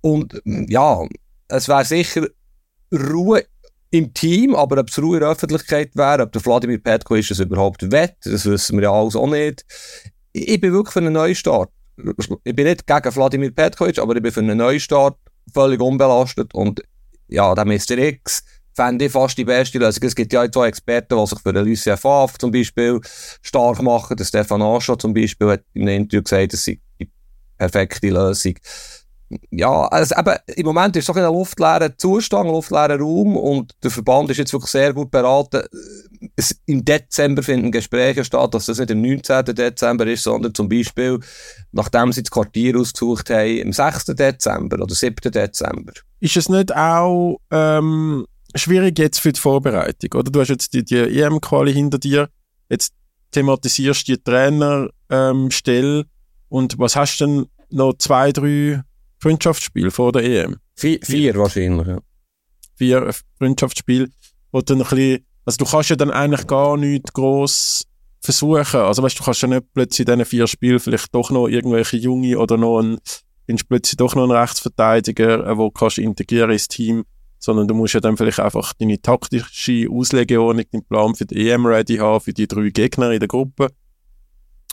Und, 0.00 0.40
ja, 0.44 1.06
es 1.48 1.68
wäre 1.68 1.84
sicher 1.84 2.26
Ruhe 2.92 3.44
im 3.92 4.12
Team, 4.14 4.54
aber 4.54 4.80
ob 4.80 4.88
es 4.88 4.98
Ruhe 4.98 5.18
in 5.18 5.20
der 5.20 5.30
Öffentlichkeit 5.30 5.94
wäre, 5.94 6.22
ob 6.22 6.32
der 6.32 6.40
Vladimir 6.40 6.78
Petko 6.78 7.14
ist 7.14 7.30
das 7.30 7.38
überhaupt 7.38 7.90
wett, 7.92 8.16
das 8.24 8.46
wissen 8.46 8.78
wir 8.78 8.84
ja 8.84 8.92
alles 8.92 9.14
auch 9.14 9.28
nicht. 9.28 9.64
Ich 10.32 10.60
bin 10.60 10.72
wirklich 10.72 10.94
für 10.94 11.00
einen 11.00 11.12
Neustart. 11.12 11.70
Ich 12.44 12.56
bin 12.56 12.66
nicht 12.66 12.86
gegen 12.86 13.12
Vladimir 13.12 13.50
Petkovic, 13.50 13.98
aber 13.98 14.16
ich 14.16 14.22
bin 14.22 14.32
für 14.32 14.40
einen 14.40 14.56
Neustart 14.56 15.18
völlig 15.52 15.80
unbelastet 15.80 16.54
und 16.54 16.82
ja, 17.28 17.54
der 17.54 17.66
Mr. 17.66 17.98
X, 17.98 18.42
fände 18.74 19.04
ich 19.04 19.12
fast 19.12 19.36
die 19.36 19.44
beste 19.44 19.78
Lösung. 19.78 20.02
Es 20.04 20.14
gibt 20.14 20.32
ja 20.32 20.50
zwei 20.50 20.68
Experten, 20.68 21.18
die 21.18 21.26
sich 21.26 21.40
für 21.40 21.52
den 21.52 21.66
Lucien 21.66 21.98
Favre 21.98 22.38
zum 22.38 22.50
Beispiel 22.50 22.98
stark 23.42 23.82
machen. 23.82 24.16
Der 24.16 24.24
Stefan 24.24 24.62
Ascha 24.62 24.98
zum 24.98 25.12
Beispiel 25.12 25.48
hat 25.48 25.64
in 25.74 25.82
einem 25.82 26.04
Interview 26.04 26.22
gesagt, 26.22 26.54
das 26.54 26.64
sei 26.64 26.80
die 26.98 27.10
perfekte 27.58 28.08
Lösung. 28.08 28.54
Ja, 29.50 29.86
also 29.86 30.14
eben, 30.18 30.36
im 30.56 30.66
Moment 30.66 30.96
ist 30.96 31.02
es 31.02 31.06
doch 31.06 31.16
in 31.16 31.22
einem 31.22 31.34
luftleeren 31.34 31.92
Zustand, 31.96 32.46
ein 32.46 32.52
luftleeren 32.52 33.00
Raum 33.00 33.36
und 33.36 33.72
der 33.82 33.90
Verband 33.90 34.30
ist 34.30 34.38
jetzt 34.38 34.52
wirklich 34.52 34.70
sehr 34.70 34.92
gut 34.92 35.10
beraten. 35.10 35.62
Es, 36.36 36.56
Im 36.66 36.84
Dezember 36.84 37.42
finden 37.42 37.70
Gespräche 37.70 38.24
statt, 38.24 38.54
dass 38.54 38.66
das 38.66 38.78
nicht 38.78 38.90
am 38.90 39.00
19. 39.00 39.44
Dezember 39.54 40.06
ist, 40.06 40.22
sondern 40.22 40.54
zum 40.54 40.68
Beispiel, 40.68 41.20
nachdem 41.72 42.12
sie 42.12 42.22
das 42.22 42.30
Quartier 42.30 42.78
ausgesucht 42.78 43.30
haben, 43.30 43.62
am 43.64 43.72
6. 43.72 44.06
Dezember 44.06 44.82
oder 44.82 44.94
7. 44.94 45.30
Dezember. 45.30 45.92
Ist 46.20 46.36
es 46.36 46.48
nicht 46.48 46.74
auch 46.74 47.38
ähm, 47.50 48.26
schwierig 48.54 48.98
jetzt 48.98 49.20
für 49.20 49.32
die 49.32 49.40
Vorbereitung, 49.40 50.18
oder? 50.18 50.30
Du 50.30 50.40
hast 50.40 50.48
jetzt 50.48 50.74
die, 50.74 50.84
die 50.84 50.96
EM-Quali 50.96 51.72
hinter 51.72 51.98
dir, 51.98 52.28
jetzt 52.68 52.94
thematisierst 53.32 54.08
du 54.08 54.12
die 54.12 54.22
Trainerstelle 54.22 56.00
ähm, 56.00 56.04
und 56.48 56.78
was 56.78 56.96
hast 56.96 57.18
du 57.20 57.26
denn 57.26 57.46
noch 57.70 57.94
zwei, 57.98 58.32
drei 58.32 58.82
Freundschaftsspiele 59.22 59.90
vor 59.90 60.12
der 60.12 60.24
EM? 60.24 60.56
Vier, 60.74 60.98
vier 61.02 61.34
wahrscheinlich, 61.36 61.86
ja. 61.86 61.98
Vier 62.74 63.14
Freundschaftsspiele, 63.38 64.08
wo 64.50 64.60
du 64.60 64.74
ein 64.74 64.78
bisschen, 64.80 65.24
also 65.44 65.58
du 65.58 65.64
kannst 65.64 65.90
ja 65.90 65.96
dann 65.96 66.10
eigentlich 66.10 66.46
gar 66.46 66.76
nicht 66.76 67.12
gross 67.14 67.84
versuchen, 68.20 68.80
also 68.80 69.02
weißt 69.02 69.18
du, 69.18 69.24
kannst 69.24 69.42
ja 69.42 69.48
nicht 69.48 69.64
plötzlich 69.74 70.08
in 70.08 70.14
diesen 70.14 70.24
vier 70.24 70.46
Spielen 70.46 70.80
vielleicht 70.80 71.14
doch 71.14 71.30
noch 71.30 71.48
irgendwelche 71.48 71.96
Junge 71.98 72.38
oder 72.38 72.56
noch 72.56 72.80
ein, 72.80 72.98
findest 73.46 73.68
plötzlich 73.68 73.96
doch 73.96 74.14
noch 74.16 74.24
einen 74.24 74.32
Rechtsverteidiger, 74.32 75.46
äh, 75.46 75.56
wo 75.56 75.70
kannst 75.70 75.98
integrieren 75.98 76.50
ins 76.50 76.66
Team, 76.66 77.04
sondern 77.38 77.68
du 77.68 77.74
musst 77.74 77.94
ja 77.94 78.00
dann 78.00 78.16
vielleicht 78.16 78.40
einfach 78.40 78.72
deine 78.74 79.00
taktische 79.00 79.86
Auslegeordnung, 79.90 80.64
den 80.72 80.84
Plan 80.84 81.14
für 81.14 81.26
die 81.26 81.48
EM 81.48 81.66
ready 81.66 81.96
haben, 81.96 82.20
für 82.20 82.32
die 82.32 82.46
drei 82.46 82.70
Gegner 82.70 83.12
in 83.12 83.20
der 83.20 83.28
Gruppe. 83.28 83.68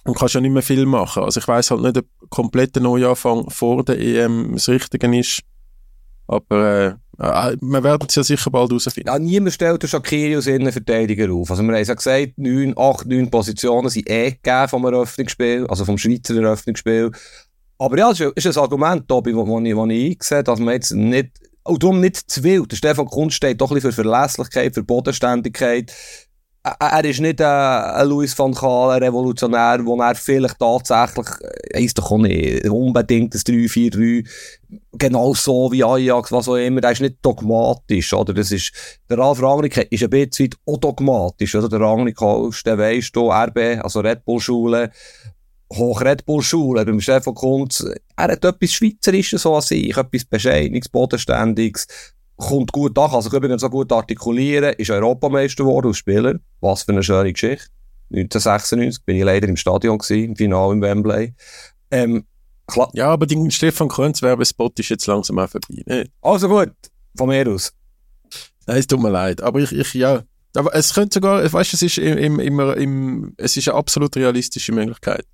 Und 0.06 0.18
kannst 0.18 0.36
ja 0.36 0.42
nicht 0.42 0.52
mehr 0.52 0.64
viel 0.64 0.86
machen. 0.86 1.24
Also 1.24 1.40
ich 1.40 1.48
weiß 1.48 1.72
halt 1.72 1.82
nicht, 1.82 1.98
ob 1.98 2.06
kompletter 2.30 2.80
Neuanfang 2.80 3.50
vor 3.50 3.84
der 3.84 4.00
EM 4.00 4.54
das 4.54 4.70
Richtige 4.70 5.18
ist. 5.18 5.42
Aber 6.28 6.98
äh, 7.20 7.20
äh, 7.20 7.58
wir 7.60 7.84
werden 7.84 8.08
es 8.08 8.16
ja 8.16 8.24
sicher 8.24 8.50
bald 8.50 8.70
herausfinden. 8.70 9.10
Ja, 9.10 9.20
niemand 9.20 9.54
stellt 9.54 9.84
den 9.84 9.90
Shakiri 9.90 10.36
als 10.36 10.48
Innenverteidiger 10.48 11.32
auf. 11.34 11.52
Also 11.52 11.64
wir 11.64 11.74
haben 11.76 11.84
ja 11.84 11.94
gesagt, 11.94 12.34
neun, 12.38 12.74
acht, 12.78 13.06
neun 13.08 13.30
Positionen 13.30 13.90
sind 13.90 14.10
eh 14.10 14.32
gegeben 14.32 14.68
vom 14.70 14.86
Eröffnungsspiel, 14.86 15.68
also 15.68 15.86
vom 15.86 15.98
Schweizer 15.98 16.36
Eröffnungsspiel. 16.36 17.12
Aber 17.78 17.98
ja, 17.98 18.12
es 18.12 18.20
ist 18.20 18.58
ein 18.58 18.62
Argument, 18.62 19.08
Tobi, 19.08 19.34
das 19.34 19.48
ich, 19.92 20.12
ich 20.12 20.18
einsehe, 20.20 20.44
dass 20.44 20.60
man 20.60 20.74
jetzt 20.74 20.92
nicht 20.92 21.32
und 21.64 21.84
darum 21.84 22.00
nicht 22.00 22.18
zu 22.30 22.44
wild. 22.44 22.72
Der 22.72 22.78
Stefan 22.78 23.06
Kunst 23.06 23.36
steht 23.36 23.62
doch 23.62 23.70
ein 23.70 23.76
bisschen 23.76 23.92
für 23.92 24.04
Verlässlichkeit, 24.04 24.74
für 24.74 24.84
Bodenständigkeit. 24.84 25.94
Er 26.62 27.06
ist 27.06 27.22
nicht 27.22 27.42
ein 27.42 28.08
Louis 28.08 28.38
van 28.38 28.52
Gaal, 28.52 28.92
ein 28.92 29.04
Revolutionär, 29.04 29.80
wo 29.86 29.98
er 30.02 30.14
vielleicht 30.16 30.60
tatsächlich, 30.60 31.28
er 31.72 31.80
ist 31.80 31.98
doch 31.98 32.12
auch 32.12 32.18
nicht 32.18 32.68
unbedingt 32.70 33.34
das 33.34 33.46
3-4-3, 33.46 34.28
genau 34.92 35.34
so 35.34 35.72
wie 35.72 35.86
Ajax, 35.86 36.34
was 36.34 36.50
auch 36.50 36.58
immer, 36.58 36.84
er 36.84 36.92
ist 36.92 37.00
nicht 37.00 37.20
dogmatisch, 37.22 38.14
oder? 38.14 38.34
Das 38.34 38.52
ist, 38.52 38.74
der 39.10 39.18
Ralf 39.18 39.42
Rangnick 39.42 39.78
ist 39.90 40.04
ein 40.04 40.10
bisschen 40.10 40.50
auch 40.66 40.78
dogmatisch, 40.78 41.56
oder? 41.56 41.70
Der 41.70 41.80
Rangnick, 41.80 42.18
der 42.18 42.78
weisst 42.78 43.16
du, 43.16 43.32
RB, 43.32 43.82
also 43.82 44.02
Red 44.02 44.26
Bull 44.26 44.42
Schule, 44.42 44.92
hoch 45.72 46.02
Red 46.02 46.26
Bull 46.26 46.42
Schule, 46.42 46.84
beim 46.84 47.00
Stefan 47.00 47.36
Kunz, 47.36 47.86
er 48.18 48.24
hat 48.34 48.44
etwas 48.44 48.72
Schweizerisches 48.72 49.44
so 49.44 49.56
an 49.56 49.62
sich, 49.62 49.96
etwas 49.96 50.26
Bescheidenes, 50.26 50.90
Bodenständiges, 50.90 51.88
kommt 52.40 52.72
gut 52.72 52.98
an, 52.98 53.12
kann 53.12 53.22
sich 53.22 53.34
übrigens 53.34 53.62
so 53.62 53.70
gut 53.70 53.92
artikulieren, 53.92 54.74
ist 54.78 54.90
Europameister 54.90 55.64
geworden 55.64 55.88
als 55.88 55.98
Spieler. 55.98 56.36
Was 56.62 56.84
für 56.84 56.94
eine 56.94 57.04
schöne 57.04 57.34
Geschichte. 57.34 57.68
1996 58.12 59.06
bin 59.06 59.18
ich 59.18 59.24
leider 59.24 59.48
im 59.48 59.58
Stadion 59.58 59.98
gewesen, 60.00 60.30
im 60.30 60.36
Finale 60.36 60.74
im 60.74 60.82
Wembley. 60.82 61.36
Ähm, 61.92 62.26
ja, 62.94 63.10
aber 63.10 63.26
die 63.26 63.52
Stefan 63.52 63.88
Kunz 63.88 64.22
Werbespot 64.22 64.80
ist 64.80 64.90
jetzt 64.90 65.06
langsam 65.06 65.38
auch 65.38 65.50
vorbei. 65.50 65.84
Nicht? 65.86 66.12
Also 66.22 66.48
gut, 66.48 66.72
von 67.16 67.30
mir 67.30 67.48
aus. 67.48 67.74
Nein, 68.66 68.78
es 68.78 68.88
tut 68.88 69.02
mir 69.02 69.10
leid, 69.10 69.42
aber 69.42 69.60
ich, 69.60 69.72
ich 69.72 69.94
ja, 69.94 70.24
aber 70.56 70.74
es 70.74 70.94
könnte 70.94 71.16
sogar, 71.16 71.42
weißt 71.52 71.74
du, 71.74 71.76
es 71.76 71.82
ist 71.82 71.98
im, 71.98 72.40
im, 72.40 72.60
im, 72.60 73.34
es 73.38 73.58
ist 73.58 73.68
eine 73.68 73.78
absolut 73.78 74.16
realistische 74.16 74.72
Möglichkeit. 74.72 75.26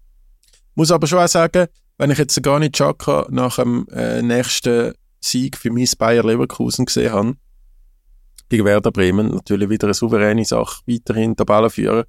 Muss 0.73 0.91
aber 0.91 1.07
schon 1.07 1.19
auch 1.19 1.27
sagen, 1.27 1.67
wenn 1.97 2.11
ich 2.11 2.17
jetzt 2.17 2.41
gar 2.43 2.59
nicht 2.59 2.75
Chaka 2.75 3.27
nach 3.29 3.57
dem 3.57 3.87
äh, 3.93 4.21
nächsten 4.21 4.93
Sieg 5.25 5.57
für 5.57 5.71
mein 5.71 5.87
Bayer 5.97 6.23
Leverkusen 6.23 6.85
gesehen 6.85 7.11
habe, 7.11 7.35
gegen 8.49 8.65
Werder 8.65 8.91
Bremen, 8.91 9.29
natürlich 9.29 9.69
wieder 9.69 9.87
eine 9.87 9.93
souveräne 9.93 10.45
Sache, 10.45 10.81
weiterhin 10.87 11.35
Tabellenführer. 11.35 12.05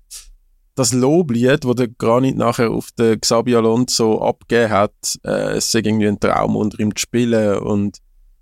Das 0.75 0.93
Loblied, 0.93 1.65
das 1.65 1.75
der 1.75 1.89
Granit 1.89 2.37
nachher 2.37 2.71
auf 2.71 2.91
den 2.93 3.19
Xabi 3.19 3.57
Alonso 3.57 4.21
abgegeben 4.21 4.71
hat, 4.71 5.19
äh, 5.25 5.57
es 5.57 5.67
ist 5.67 5.75
irgendwie 5.75 6.09
ein 6.09 6.21
Traum 6.21 6.57
unter 6.57 6.79
ihm 6.81 6.95
zu 6.95 7.01
spielen 7.01 7.59
und 7.61 7.99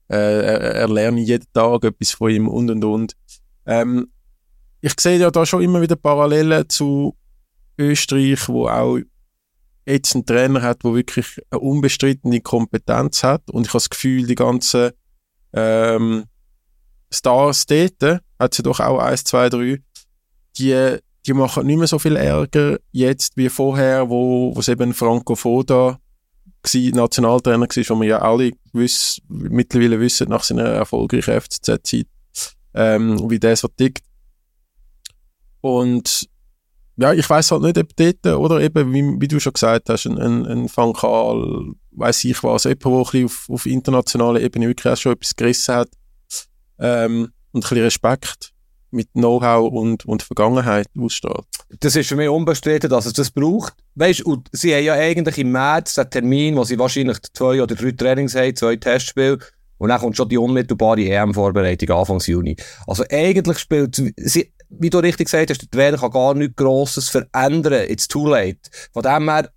äh, 0.09 0.17
er, 0.17 0.61
er 0.61 0.89
lerne 0.89 1.21
jeden 1.21 1.47
Tag 1.53 1.85
etwas 1.85 2.11
von 2.11 2.31
ihm 2.31 2.49
und 2.49 2.71
und 2.71 2.85
und. 2.85 3.17
Ähm, 3.67 4.09
ich 4.81 4.95
sehe 4.99 5.19
ja 5.19 5.31
da 5.31 5.47
schon 5.47 5.63
immer 5.63 5.81
wieder 5.81 5.97
Parallelen 5.97 6.69
zu 6.69 7.17
Österreich, 7.79 8.49
wo 8.49 8.69
auch 8.69 8.99
jetzt 9.87 10.15
einen 10.15 10.27
Trainer 10.27 10.63
hat, 10.63 10.85
der 10.85 10.95
wirklich 10.95 11.41
eine 11.51 11.61
unbestrittene 11.61 12.41
Kompetenz 12.41 13.23
hat 13.23 13.51
und 13.51 13.63
ich 13.63 13.69
habe 13.69 13.79
das 13.79 13.91
Gefühl, 13.91 14.27
die 14.27 14.35
ganzen 14.35 14.91
ähm, 15.53 16.25
Stars 17.13 17.67
dort, 17.67 18.21
hat 18.39 18.55
sie 18.55 18.63
doch 18.63 18.81
auch 18.81 18.99
eins, 18.99 19.25
zwei, 19.25 19.49
drei, 19.49 19.79
die, 20.59 20.99
die 21.27 21.33
machen 21.33 21.67
nicht 21.67 21.79
mehr 21.79 21.87
so 21.87 21.99
viel 21.99 22.17
Ärger 22.17 22.79
jetzt 22.93 23.37
wie 23.37 23.49
vorher, 23.49 24.09
wo, 24.09 24.55
wo 24.55 24.61
es 24.61 24.69
eben 24.69 24.95
Franco 24.95 25.35
Foda 25.35 25.99
war, 26.73 26.81
Nationaltrainer 26.95 27.67
war, 27.67 27.97
wo 27.97 28.01
wir 28.01 28.09
ja 28.09 28.19
alle 28.21 28.53
wiss, 28.73 29.21
mittlerweile 29.29 30.01
wissen, 30.01 30.29
nach 30.29 30.43
seiner 30.43 30.65
erfolgreichen 30.65 31.41
FCZ-Zeit, 31.41 32.07
ähm, 32.75 33.31
wie 33.31 33.39
der 33.39 33.57
so 33.57 33.69
tickt. 33.69 34.05
Und 35.61 36.29
ja, 36.97 37.13
ich 37.13 37.29
weiß 37.29 37.51
halt 37.51 37.63
nicht, 37.63 37.79
ob 37.79 37.97
dort, 37.97 38.27
oder 38.27 38.61
eben, 38.61 38.93
wie, 38.93 39.21
wie 39.21 39.29
du 39.29 39.41
schon 39.41 39.53
gesagt 39.53 39.89
hast, 39.89 40.07
ein, 40.07 40.19
ein, 40.19 40.47
ein 40.47 40.69
Fankal, 40.69 41.73
weiß 41.93 42.25
ich 42.25 42.43
was, 42.43 42.65
jemand, 42.65 43.13
der 43.13 43.25
auf, 43.25 43.49
auf 43.51 43.67
internationaler 43.67 44.41
Ebene 44.41 44.69
wirklich 44.69 44.93
auch 44.93 44.97
schon 44.97 45.13
etwas 45.13 45.35
gerissen 45.35 45.75
hat, 45.75 45.89
ähm, 46.79 47.29
und 47.53 47.65
ein 47.65 47.69
bisschen 47.69 47.85
Respekt 47.85 48.51
mit 48.91 49.13
Know-how 49.13 49.73
und, 49.73 50.05
und 50.07 50.23
Vergangenheit 50.23 50.87
ausstrahlt. 50.97 51.47
Das 51.81 51.97
ist 51.97 52.09
für 52.09 52.17
mich 52.17 52.29
unbestritten, 52.29 52.91
dass 52.91 53.07
es 53.07 53.13
das 53.13 53.31
braucht. 53.31 53.75
Weißt 53.97 54.23
und 54.25 54.49
sie 54.53 54.75
haben 54.75 54.85
ja 54.85 54.95
eigentlich 54.95 55.39
im 55.39 55.51
März 55.51 55.95
den 55.95 56.11
Termin, 56.11 56.57
wo 56.57 56.65
sie 56.65 56.79
wahrscheinlich 56.79 57.19
zwei 57.33 57.61
oder 57.61 57.75
drei 57.75 57.91
Trainings 57.93 58.35
haben, 58.35 58.55
zwei 58.55 58.77
Testspiele, 58.77 59.39
und 59.79 59.89
dann 59.89 60.01
kommt 60.01 60.17
schon 60.17 60.29
die 60.29 60.39
unmittelbare 60.39 61.03
EM-Vorbereitung 61.03 61.91
Anfang 61.91 62.21
Juni. 62.21 62.57
Also 62.87 63.05
eigentlich 63.11 63.59
spielt 63.59 63.97
sie, 64.17 64.53
wie 64.79 64.91
du 64.91 64.99
richtig 64.99 65.27
gesagt 65.27 65.51
hast, 65.51 65.63
der 65.63 65.71
Trainer 65.71 65.99
kann 65.99 66.11
gar 66.11 66.35
nichts 66.35 66.57
Grosses 66.57 67.09
verändern. 67.09 67.89
It's 67.89 68.09
too 68.09 68.27
late. 68.27 68.59
Von 68.93 69.03
dem 69.03 69.29
her, 69.29 69.51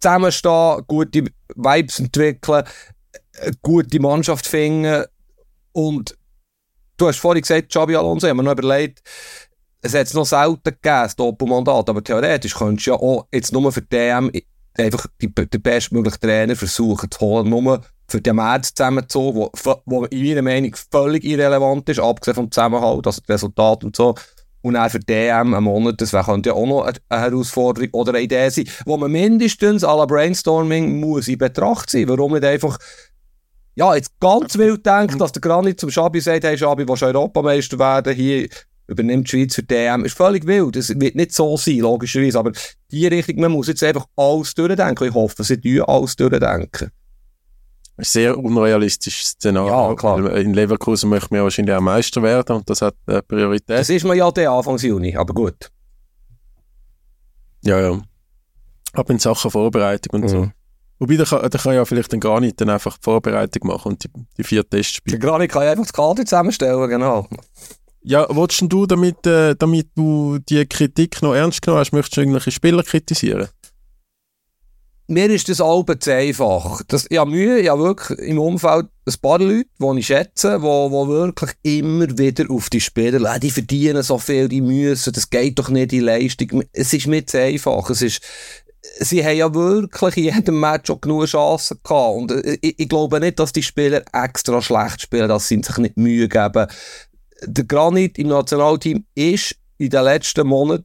zusammenstehen, 0.00 0.82
gute 0.86 1.24
Vibes 1.54 2.00
entwickeln, 2.00 2.64
eine 3.40 3.52
gute 3.62 4.00
Mannschaft 4.00 4.46
finden 4.46 5.04
und 5.72 6.16
du 6.96 7.08
hast 7.08 7.18
vorhin 7.18 7.42
gesagt, 7.42 7.70
Xabi 7.70 7.96
Alonso, 7.96 8.28
haben 8.28 8.38
wir 8.38 8.42
noch 8.42 8.52
überlegt, 8.52 9.02
es 9.82 9.94
hat 9.94 10.06
es 10.06 10.14
noch 10.14 10.26
selten 10.26 10.62
gegeben, 10.62 10.80
das 10.82 11.16
Doppelmandat, 11.16 11.88
aber 11.88 12.04
theoretisch 12.04 12.54
könntest 12.54 12.86
du 12.86 12.90
ja 12.90 12.96
auch 12.96 13.26
jetzt 13.32 13.52
nur 13.52 13.72
für 13.72 13.82
DM 13.82 14.30
einfach 14.76 15.06
die, 15.20 15.32
den 15.34 15.62
bestmöglichen 15.62 16.20
Trainer 16.20 16.56
versuchen 16.56 17.10
zu 17.10 17.20
holen, 17.20 17.48
nur 17.48 17.82
für 18.08 18.20
den 18.20 18.36
März 18.36 18.74
zusammengezogen, 18.74 19.48
wo, 19.64 19.82
wo 19.86 20.04
in 20.06 20.24
meiner 20.24 20.42
Meinung 20.42 20.74
völlig 20.90 21.24
irrelevant 21.24 21.88
ist, 21.88 22.00
abgesehen 22.00 22.34
vom 22.34 22.50
Zusammenhalt, 22.50 23.06
also 23.06 23.20
das 23.20 23.28
Resultat 23.28 23.84
und 23.84 23.96
so. 23.96 24.14
Und 24.62 24.74
dann 24.74 24.90
für 24.90 25.00
DM 25.00 25.54
einen 25.54 25.64
Monat, 25.64 26.00
das 26.00 26.12
könnte 26.12 26.50
ja 26.50 26.54
auch 26.54 26.66
noch 26.66 26.82
eine 26.82 27.20
Herausforderung 27.22 27.88
oder 27.92 28.12
eine 28.12 28.22
Idee 28.22 28.50
sein, 28.50 28.68
wo 28.84 28.96
man 28.96 29.10
mindestens 29.10 29.84
à 29.84 29.96
la 29.96 30.04
Brainstorming 30.04 31.00
muss 31.00 31.28
in 31.28 31.38
Betracht 31.38 31.90
ziehen. 31.90 32.08
Warum 32.08 32.32
nicht 32.32 32.44
einfach, 32.44 32.78
ja, 33.74 33.94
jetzt 33.94 34.18
ganz 34.20 34.58
wild 34.58 34.84
denkt, 34.84 35.20
dass 35.20 35.32
der 35.32 35.40
Granit 35.40 35.80
zum 35.80 35.90
Schabi 35.90 36.20
sagt, 36.20 36.44
hey 36.44 36.58
Schabi, 36.58 36.86
willst 36.86 37.02
du 37.02 37.06
Europameister 37.06 37.78
werden, 37.78 38.14
hier 38.14 38.48
übernimmt 38.86 39.28
die 39.28 39.30
Schweiz 39.30 39.54
für 39.54 39.62
DM, 39.62 40.04
ist 40.04 40.16
völlig 40.16 40.46
wild. 40.46 40.76
Das 40.76 40.90
wird 40.90 41.14
nicht 41.14 41.32
so 41.32 41.56
sein, 41.56 41.78
logischerweise, 41.78 42.38
aber 42.38 42.52
die 42.90 43.06
Richtung, 43.06 43.40
man 43.40 43.52
muss 43.52 43.68
jetzt 43.68 43.82
einfach 43.82 44.06
alles 44.16 44.54
durchdenken. 44.54 45.08
Ich 45.08 45.14
hoffe, 45.14 45.44
sie 45.44 45.82
alles 45.86 46.16
durchdenken 46.16 46.90
sehr 48.02 48.38
unrealistisches 48.38 49.30
Szenario. 49.30 49.90
Ja, 49.90 49.94
klar. 49.94 50.36
In 50.36 50.54
Leverkusen 50.54 51.10
möchte 51.10 51.34
man 51.34 51.42
wahrscheinlich 51.42 51.74
auch 51.74 51.80
Meister 51.80 52.22
werden 52.22 52.56
und 52.56 52.70
das 52.70 52.82
hat 52.82 52.94
äh, 53.06 53.22
Priorität. 53.22 53.78
Das 53.78 53.88
ist 53.88 54.04
man 54.04 54.16
ja 54.16 54.30
der 54.30 54.50
Anfang 54.50 54.76
Juni, 54.78 55.16
aber 55.16 55.34
gut. 55.34 55.70
Ja, 57.62 57.80
ja. 57.80 58.00
Aber 58.92 59.10
in 59.10 59.18
Sachen 59.18 59.50
Vorbereitung 59.50 60.20
und 60.20 60.22
mhm. 60.22 60.28
so. 60.28 60.50
Wobei, 60.98 61.16
da 61.16 61.24
kann, 61.24 61.48
da 61.48 61.58
kann 61.58 61.74
ja 61.74 61.84
vielleicht 61.84 62.12
ein 62.12 62.20
Granit 62.20 62.60
dann 62.60 62.68
einfach 62.68 62.98
die 62.98 63.04
Vorbereitung 63.04 63.68
machen 63.68 63.92
und 63.92 64.04
die, 64.04 64.08
die 64.36 64.44
vier 64.44 64.68
Testspiele. 64.68 65.18
Der 65.18 65.28
Granit 65.28 65.50
kann 65.50 65.62
ja 65.62 65.70
einfach 65.70 65.84
das 65.84 65.92
Kader 65.92 66.24
zusammenstellen, 66.24 66.88
genau. 66.88 67.26
Ja, 68.02 68.26
willst 68.30 68.60
denn 68.60 68.68
du, 68.68 68.86
damit, 68.86 69.26
äh, 69.26 69.54
damit 69.56 69.88
du 69.94 70.38
die 70.38 70.66
Kritik 70.66 71.22
noch 71.22 71.34
ernst 71.34 71.62
genommen 71.62 71.80
hast, 71.80 71.92
möchtest 71.92 72.16
du 72.16 72.20
irgendwelche 72.22 72.50
Spieler 72.50 72.82
kritisieren? 72.82 73.48
Mir 75.10 75.28
ist 75.28 75.48
das 75.48 75.60
Alben 75.60 76.00
zu 76.00 76.14
einfach. 76.14 76.82
Das, 76.86 77.04
ich 77.10 77.18
habe 77.18 77.32
Mühe, 77.32 77.58
ich 77.58 77.68
habe 77.68 77.82
wirklich 77.82 78.16
im 78.20 78.38
Umfeld 78.38 78.86
ein 79.04 79.14
paar 79.20 79.40
Leute, 79.40 79.66
die 79.80 79.98
ich 79.98 80.06
schätze, 80.06 80.52
die, 80.58 80.62
die 80.62 81.08
wirklich 81.08 81.50
immer 81.62 82.16
wieder 82.16 82.48
auf 82.48 82.70
die 82.70 82.80
Spieler, 82.80 83.34
äh, 83.34 83.40
die 83.40 83.50
verdienen 83.50 84.04
so 84.04 84.18
viel, 84.18 84.48
die 84.48 84.60
müssen, 84.60 85.12
das 85.12 85.28
geht 85.28 85.58
doch 85.58 85.68
nicht 85.68 85.92
in 85.92 86.02
Leistung. 86.02 86.62
Es 86.72 86.92
ist 86.92 87.08
mir 87.08 87.26
zu 87.26 87.40
einfach. 87.40 87.90
Es 87.90 88.02
ist, 88.02 88.22
sie 89.00 89.26
haben 89.26 89.36
ja 89.36 89.52
wirklich 89.52 90.16
in 90.16 90.32
jedem 90.32 90.60
Match 90.60 90.88
auch 90.90 91.00
genug 91.00 91.26
Chancen 91.26 91.80
gehabt. 91.82 92.16
Und 92.16 92.30
äh, 92.30 92.58
ich, 92.60 92.78
ich, 92.78 92.88
glaube 92.88 93.18
nicht, 93.18 93.40
dass 93.40 93.52
die 93.52 93.64
Spieler 93.64 94.04
extra 94.12 94.62
schlecht 94.62 95.02
spielen, 95.02 95.28
dass 95.28 95.48
sie 95.48 95.60
sich 95.60 95.76
nicht 95.78 95.96
Mühe 95.96 96.28
geben. 96.28 96.68
Der 97.46 97.64
Granit 97.64 98.16
im 98.16 98.28
Nationalteam 98.28 99.04
ist 99.16 99.56
in 99.76 99.90
den 99.90 100.04
letzten 100.04 100.46
Monaten 100.46 100.84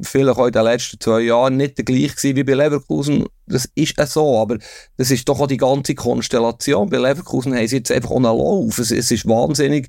vielleicht 0.00 0.38
auch 0.38 0.46
in 0.46 0.52
den 0.52 0.64
letzten 0.64 1.00
zwei 1.00 1.20
Jahren 1.20 1.56
nicht 1.56 1.78
der 1.78 1.84
gleiche 1.84 2.36
wie 2.36 2.44
bei 2.44 2.54
Leverkusen. 2.54 3.26
Das 3.46 3.68
ist 3.74 4.00
auch 4.00 4.06
so, 4.06 4.38
aber 4.38 4.58
das 4.96 5.10
ist 5.10 5.28
doch 5.28 5.40
auch 5.40 5.46
die 5.46 5.56
ganze 5.56 5.94
Konstellation. 5.94 6.88
Bei 6.88 6.98
Leverkusen 6.98 7.54
haben 7.54 7.66
sie 7.66 7.76
jetzt 7.76 7.92
einfach 7.92 8.10
auch 8.10 8.16
einen 8.16 8.24
Lauf. 8.24 8.78
Es, 8.78 8.90
es 8.90 9.10
ist 9.10 9.26
wahnsinnig. 9.26 9.88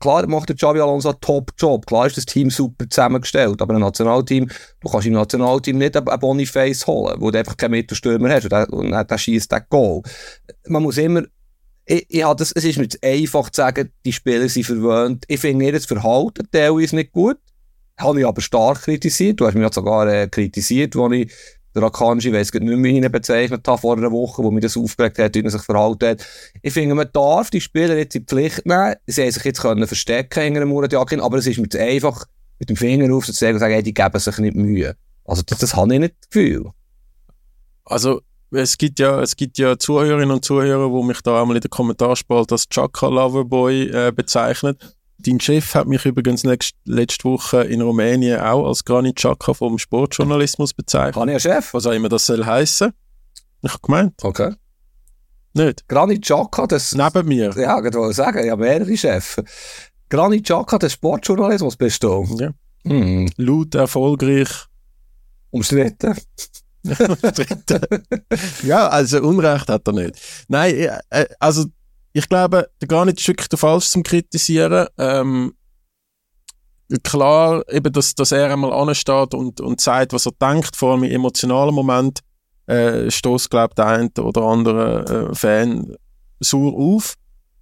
Klar 0.00 0.26
macht 0.26 0.48
der 0.48 0.56
Xavi 0.56 0.80
Alonso 0.80 1.10
einen 1.10 1.20
Top-Job. 1.20 1.86
Klar 1.86 2.06
ist 2.06 2.16
das 2.16 2.26
Team 2.26 2.50
super 2.50 2.88
zusammengestellt. 2.88 3.62
Aber 3.62 3.74
ein 3.74 3.80
Nationalteam, 3.80 4.48
du 4.80 4.88
kannst 4.88 5.06
im 5.06 5.12
Nationalteam 5.12 5.78
nicht 5.78 5.96
einen 5.96 6.20
Boniface 6.20 6.86
holen, 6.86 7.20
wo 7.20 7.30
du 7.30 7.38
einfach 7.38 7.56
keinen 7.56 7.72
Mittelstürmer 7.72 8.30
hast 8.30 8.44
und 8.44 8.52
der, 8.52 8.72
und 8.72 8.90
der 8.90 9.18
schießt 9.18 9.52
den 9.52 9.62
Goal. 9.70 10.02
Man 10.66 10.82
muss 10.82 10.98
immer 10.98 11.22
ich, 11.86 12.06
ich 12.08 12.24
das, 12.24 12.52
es 12.52 12.64
ist 12.64 12.78
mir 12.78 12.88
einfach 13.02 13.50
zu 13.50 13.60
sagen, 13.60 13.92
die 14.04 14.12
Spieler 14.12 14.48
sind 14.48 14.64
verwöhnt. 14.64 15.24
Ich 15.28 15.40
finde 15.40 15.66
ihr 15.66 15.80
Verhalten 15.80 16.48
teilweise 16.50 16.96
nicht 16.96 17.12
gut. 17.12 17.38
Habe 17.98 18.20
ich 18.20 18.26
aber 18.26 18.40
stark 18.40 18.82
kritisiert. 18.82 19.40
Du 19.40 19.46
hast 19.46 19.54
mich 19.54 19.62
ja 19.62 19.72
sogar 19.72 20.08
äh, 20.08 20.28
kritisiert, 20.28 20.96
als 20.96 21.12
ich 21.12 21.32
der 21.74 21.82
Akanji, 21.82 22.28
ich 22.28 22.34
weiss 22.34 22.52
nicht 22.52 22.62
mehr, 22.62 22.82
wie 22.82 22.96
ihn 22.96 23.10
bezeichnet 23.10 23.66
habe 23.66 23.80
vor 23.80 23.96
einer 23.96 24.12
Woche, 24.12 24.42
wo 24.42 24.50
mir 24.50 24.60
das 24.60 24.76
aufgeregt 24.76 25.18
hat, 25.18 25.34
wie 25.34 25.42
er 25.42 25.50
sich 25.50 25.62
verhalten 25.62 26.08
hat. 26.08 26.26
Ich 26.62 26.72
finde, 26.72 26.94
man 26.94 27.08
darf 27.12 27.50
die 27.50 27.60
Spieler 27.60 27.96
jetzt 27.96 28.14
in 28.14 28.22
die 28.22 28.26
Pflicht 28.26 28.64
nehmen. 28.64 28.94
Sie 29.06 29.22
haben 29.22 29.30
sich 29.30 29.44
jetzt 29.44 29.60
können 29.60 29.86
verstecken 29.86 30.42
hinter 30.42 30.60
dem 30.60 30.68
Murat 30.68 30.92
Yakin, 30.92 31.20
aber 31.20 31.38
es 31.38 31.46
ist 31.46 31.58
mir 31.58 31.80
einfach 31.80 32.26
mit 32.58 32.68
dem 32.68 32.76
Finger 32.76 33.12
aufzuzeigen 33.12 33.54
und 33.56 33.60
sagen, 33.60 33.74
hey, 33.74 33.82
die 33.82 33.94
geben 33.94 34.18
sich 34.18 34.38
nicht 34.38 34.56
Mühe. 34.56 34.96
Also 35.24 35.42
das, 35.42 35.58
das 35.58 35.74
habe 35.74 35.94
ich 35.94 36.00
nicht 36.00 36.14
das 36.20 36.30
Gefühl. 36.30 36.70
Also 37.84 38.20
es 38.52 38.78
gibt 38.78 39.00
ja, 39.00 39.20
es 39.20 39.34
gibt 39.34 39.58
ja 39.58 39.76
Zuhörerinnen 39.76 40.30
und 40.30 40.44
Zuhörer, 40.44 40.88
die 40.88 41.06
mich 41.06 41.20
da 41.22 41.40
einmal 41.40 41.56
in 41.56 41.60
der 41.60 41.70
Kommentarspalte 41.70 42.54
als 42.54 42.68
Chaka 42.68 43.08
Loverboy 43.08 43.88
äh, 43.90 44.12
bezeichnet. 44.12 44.96
Dein 45.18 45.40
Chef 45.40 45.74
hat 45.74 45.86
mich 45.86 46.04
übrigens 46.04 46.44
nächst, 46.44 46.74
letzte 46.84 47.24
Woche 47.24 47.62
in 47.62 47.80
Rumänien 47.80 48.40
auch 48.40 48.66
als 48.66 48.84
Granit 48.84 49.16
Xhaka 49.16 49.54
vom 49.54 49.78
Sportjournalismus 49.78 50.74
bezeichnet. 50.74 51.14
Kann 51.14 51.28
ich 51.28 51.42
Chef? 51.42 51.72
Was 51.72 51.86
auch 51.86 51.92
immer 51.92 52.08
das 52.08 52.26
soll 52.26 52.44
heissen. 52.44 52.92
Ich 53.62 53.72
habe 53.72 53.80
gemeint. 53.82 54.14
Okay. 54.22 54.54
Nicht? 55.54 55.88
Granit 55.88 56.22
Xhaka, 56.22 56.66
das... 56.66 56.94
Neben 56.94 57.28
mir. 57.28 57.54
Ja, 57.56 57.78
ich 57.78 57.94
wollte 57.94 58.14
sagen, 58.14 58.44
ich 58.44 58.50
habe 58.50 58.62
mehrere 58.62 58.96
Chefs. 58.96 59.36
Granit 60.08 60.44
Xhaka, 60.44 60.78
der 60.78 60.88
Sportjournalismus 60.88 61.76
bist 61.76 62.02
du? 62.02 62.26
Ja. 62.38 62.50
Hm. 62.84 63.30
Laut, 63.36 63.74
erfolgreich. 63.74 64.48
Umstritten. 65.50 66.16
ja, 68.62 68.88
also 68.88 69.22
Unrecht 69.22 69.68
hat 69.68 69.86
er 69.86 69.92
nicht. 69.92 70.20
Nein, 70.48 70.74
äh, 71.10 71.26
also 71.38 71.64
ich 72.14 72.28
glaube, 72.28 72.70
der 72.80 72.88
gar 72.88 73.04
nicht 73.04 73.26
wirklich 73.26 73.48
der 73.48 73.58
falsch 73.58 73.88
zum 73.88 74.04
Kritisieren. 74.04 74.86
Ähm, 74.98 75.54
klar, 77.02 77.64
eben, 77.68 77.92
dass, 77.92 78.14
dass 78.14 78.30
er 78.30 78.52
einmal 78.52 78.72
ansteht 78.72 79.34
und, 79.34 79.60
und 79.60 79.80
sagt, 79.80 80.12
was 80.12 80.26
er 80.26 80.32
denkt, 80.40 80.76
vor 80.76 80.92
allem 80.92 81.02
im 81.02 81.10
emotionalen 81.10 81.74
Moment, 81.74 82.20
äh, 82.66 83.10
stoßt, 83.10 83.50
glaube 83.50 83.74
der 83.74 83.86
eine 83.86 84.10
oder 84.20 84.42
andere 84.42 85.30
äh, 85.30 85.34
Fan 85.34 85.96
sauer 86.38 86.72
auf. 86.72 87.14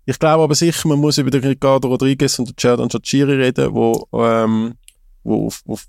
Ich 0.05 0.19
glaube 0.19 0.45
aber 0.45 0.55
sicher, 0.55 0.87
man 0.87 0.99
muss 0.99 1.17
über 1.17 1.31
den 1.31 1.45
Ricardo 1.45 1.89
Rodriguez 1.89 2.39
und 2.39 2.49
den 2.51 2.55
Jordan 2.59 2.91
Chachiri 2.91 3.37
reden, 3.37 3.75
wo, 3.75 4.07
ähm, 4.13 4.75
wo 5.25 5.47
auf, 5.47 5.63
auf, 5.67 5.87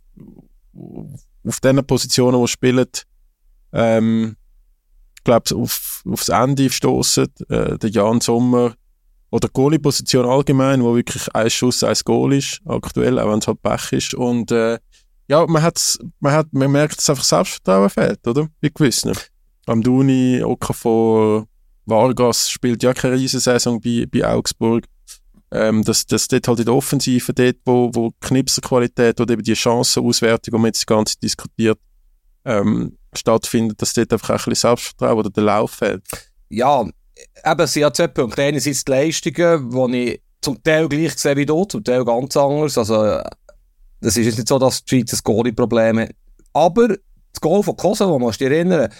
auf 1.45 1.59
den 1.59 1.85
Positionen, 1.85 2.37
wo 2.37 2.47
spielen, 2.47 2.87
ähm, 3.73 4.37
glaube 5.23 5.55
auf, 5.55 6.01
aufs 6.09 6.29
Ende 6.29 6.69
stoßen. 6.69 7.27
Äh, 7.49 7.77
der 7.77 7.89
Jan 7.89 8.21
Sommer 8.21 8.73
oder 9.31 9.49
Goalie-Position 9.49 10.25
allgemein, 10.27 10.83
wo 10.83 10.95
wirklich 10.95 11.33
ein 11.33 11.49
Schuss, 11.49 11.83
ein 11.83 11.97
Goal 12.05 12.33
ist, 12.33 12.61
aktuell, 12.65 13.17
auch 13.19 13.31
wenn 13.31 13.39
es 13.39 13.47
halt 13.47 13.61
Pech 13.63 13.91
ist. 13.91 14.13
Und 14.13 14.51
äh, 14.51 14.77
ja, 15.27 15.45
man, 15.47 15.63
hat's, 15.63 15.97
man, 16.19 16.33
hat, 16.33 16.47
man 16.51 16.71
merkt, 16.71 16.97
dass 16.97 17.09
einfach 17.09 17.23
Selbstvertrauen 17.23 17.89
fehlt, 17.89 18.27
oder? 18.27 18.47
Bei 18.61 18.69
gewissen. 18.69 19.13
Amduni, 19.65 20.43
Okafor, 20.43 21.47
Vargas 21.85 22.49
spielt 22.49 22.83
ja 22.83 22.93
keine 22.93 23.15
Riesensaison 23.15 23.79
bei, 23.81 24.05
bei 24.11 24.27
Augsburg. 24.27 24.85
Ähm, 25.51 25.83
dass, 25.83 26.05
dass 26.07 26.27
dort 26.27 26.47
halt 26.47 26.59
in 26.59 26.65
der 26.65 26.73
Offensive, 26.73 27.31
dort, 27.31 27.57
wo, 27.65 27.91
wo 27.93 28.11
Knipserqualität 28.21 29.21
oder 29.21 29.33
eben 29.33 29.43
die 29.43 29.53
Chancenauswertung, 29.53 30.51
die 30.51 30.59
man 30.59 30.65
jetzt 30.65 30.81
die 30.81 30.85
ganze 30.87 31.19
diskutiert, 31.19 31.79
ähm, 32.43 32.97
stattfindet, 33.17 33.81
dass 33.81 33.93
dort 33.93 34.13
einfach 34.13 34.29
ein 34.29 34.35
bisschen 34.37 34.55
Selbstvertrauen 34.55 35.19
oder 35.19 35.29
der 35.29 35.43
Lauf 35.43 35.71
fehlt. 35.71 36.03
Ja, 36.49 36.85
eben, 37.45 37.67
sie 37.67 37.85
hat 37.85 37.95
zwei 37.95 38.07
Punkte. 38.07 38.43
Einerseits 38.43 38.83
die 38.83 38.91
Leistungen, 38.91 39.91
die 39.91 40.03
ich 40.03 40.21
zum 40.41 40.61
Teil 40.61 40.87
gleich 40.89 41.17
sehe 41.17 41.35
wie 41.35 41.45
du, 41.45 41.65
zum 41.65 41.83
Teil 41.83 42.03
ganz 42.05 42.35
anders. 42.37 42.77
Also, 42.77 43.21
das 44.01 44.17
ist 44.17 44.25
jetzt 44.25 44.37
nicht 44.37 44.47
so, 44.47 44.59
dass 44.59 44.83
die 44.83 44.97
Schweiz 44.97 45.13
ein 45.13 45.19
Goalie-Problem 45.23 45.99
hat. 45.99 46.11
Aber 46.53 46.89
das 46.89 47.41
Goal 47.41 47.63
von 47.63 47.75
Kosovo, 47.75 48.19
musst 48.19 48.41
du 48.41 48.45
dich 48.45 48.57
erinnern, 48.57 48.91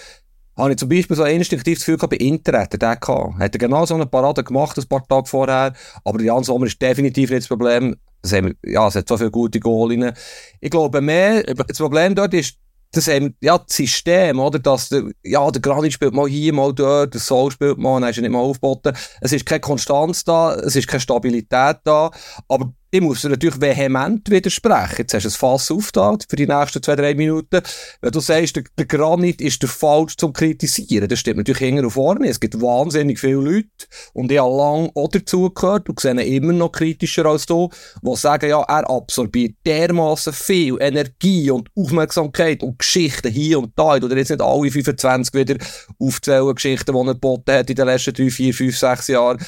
habe 0.56 0.71
ich 0.71 0.78
zum 0.78 0.89
Beispiel 0.89 1.15
so 1.15 1.26
instinktiv 1.26 1.78
das 1.78 1.86
Gefühl 1.86 1.97
gehabt, 1.97 2.12
bei 2.12 2.17
Internet, 2.17 2.82
der 2.82 2.95
gehabt. 2.95 3.39
Hat 3.39 3.56
er 3.56 3.60
genau 3.60 3.86
so 3.86 3.95
eine 3.95 4.06
Parade 4.06 4.43
gemacht, 4.43 4.78
ein 4.78 4.88
paar 4.88 5.06
Tage 5.08 5.28
vorher. 5.28 5.73
Aber 6.04 6.21
Jan 6.21 6.43
Sommer 6.43 6.67
ist 6.67 6.82
definitiv 6.82 7.32
nicht 7.32 7.43
das 7.43 7.47
Problem. 7.47 7.95
Das 8.21 8.34
haben, 8.34 8.56
ja, 8.63 8.88
es 8.88 8.95
hat 8.95 9.08
so 9.08 9.17
viele 9.17 9.32
gute 9.32 9.60
Goalinnen. 9.60 10.13
Ich 10.62 10.69
glaube 10.69 11.02
mehr, 11.02 11.43
das 11.43 11.78
Problem 11.78 12.15
dort 12.15 12.34
ist, 12.34 12.58
das 12.93 13.08
haben, 13.08 13.36
ja, 13.41 13.58
das 13.58 13.75
System, 13.75 14.39
oder? 14.39 14.60
Dass 14.60 14.89
der, 14.89 15.03
ja, 15.23 15.49
der 15.51 15.62
Granit 15.62 15.93
spielt 15.93 16.13
mal 16.13 16.27
hier, 16.27 16.53
mal 16.53 16.73
dort, 16.73 17.13
der 17.13 17.21
Soul 17.21 17.51
spielt 17.51 17.77
mal, 17.77 17.99
dann 17.99 18.10
ist 18.10 18.17
er 18.17 18.21
nicht 18.21 18.32
mal 18.32 18.39
aufgeboten. 18.39 18.95
Es 19.19 19.34
ist 19.34 19.45
keine 19.45 19.60
Konstanz 19.60 20.23
da, 20.23 20.53
es 20.56 20.75
ist 20.75 20.88
keine 20.88 21.01
Stabilität 21.01 21.77
da, 21.84 22.12
aber 22.47 22.73
ich 22.93 23.01
muss 23.01 23.23
natürlich 23.23 23.60
vehement 23.60 24.29
widersprechen. 24.29 24.97
Jetzt 24.99 25.15
hast 25.15 25.23
du 25.23 25.29
ein 25.29 25.32
Fass 25.32 25.71
aufgetan 25.71 26.19
für 26.29 26.36
die 26.36 26.45
nächsten 26.45 26.84
zwei, 26.84 26.95
drei 26.95 27.15
Minuten. 27.15 27.60
Wenn 28.01 28.12
du 28.12 28.19
sagst, 28.19 28.56
der 28.56 28.86
Granit 28.86 29.41
ist 29.41 29.63
der 29.63 29.69
falsch 29.69 30.15
zum 30.15 30.32
Kritisieren, 30.32 31.08
das 31.08 31.17
stimmt 31.17 31.38
natürlich 31.38 31.58
hinten 31.58 31.86
und 31.86 31.91
vorne. 31.91 32.27
Es 32.27 32.39
gibt 32.39 32.62
wahnsinnig 32.62 33.19
viele 33.19 33.41
Leute, 33.41 33.67
und 34.13 34.32
ich 34.32 34.38
habe 34.38 34.56
lange 34.56 34.91
auch 34.93 35.10
dazugehört 35.10 35.89
und 35.89 35.99
sehe 35.99 36.21
immer 36.21 36.53
noch 36.53 36.71
kritischer 36.71 37.25
als 37.25 37.47
du, 37.47 37.71
die 38.03 38.15
sagen, 38.15 38.47
ja, 38.47 38.62
er 38.62 38.88
absorbiert 38.88 39.56
dermaßen 39.65 40.32
viel 40.32 40.77
Energie 40.79 41.49
und 41.49 41.69
Aufmerksamkeit 41.75 42.62
und 42.62 42.77
Geschichten 42.77 43.32
hier 43.32 43.58
und 43.58 43.71
da. 43.75 43.95
Oder 43.95 44.15
jetzt 44.15 44.29
nicht 44.29 44.41
alle 44.41 44.69
25 44.69 45.34
wieder 45.34 45.58
aufzählen 45.97 46.53
Geschichten, 46.53 46.93
die 46.93 46.99
er 46.99 47.13
geboten 47.15 47.53
hat 47.53 47.71
in 47.71 47.75
den 47.75 47.88
letzten 47.88 48.13
drei, 48.13 48.29
vier, 48.29 48.53
fünf, 48.53 48.77
sechs 48.77 49.08
Jahren 49.08 49.43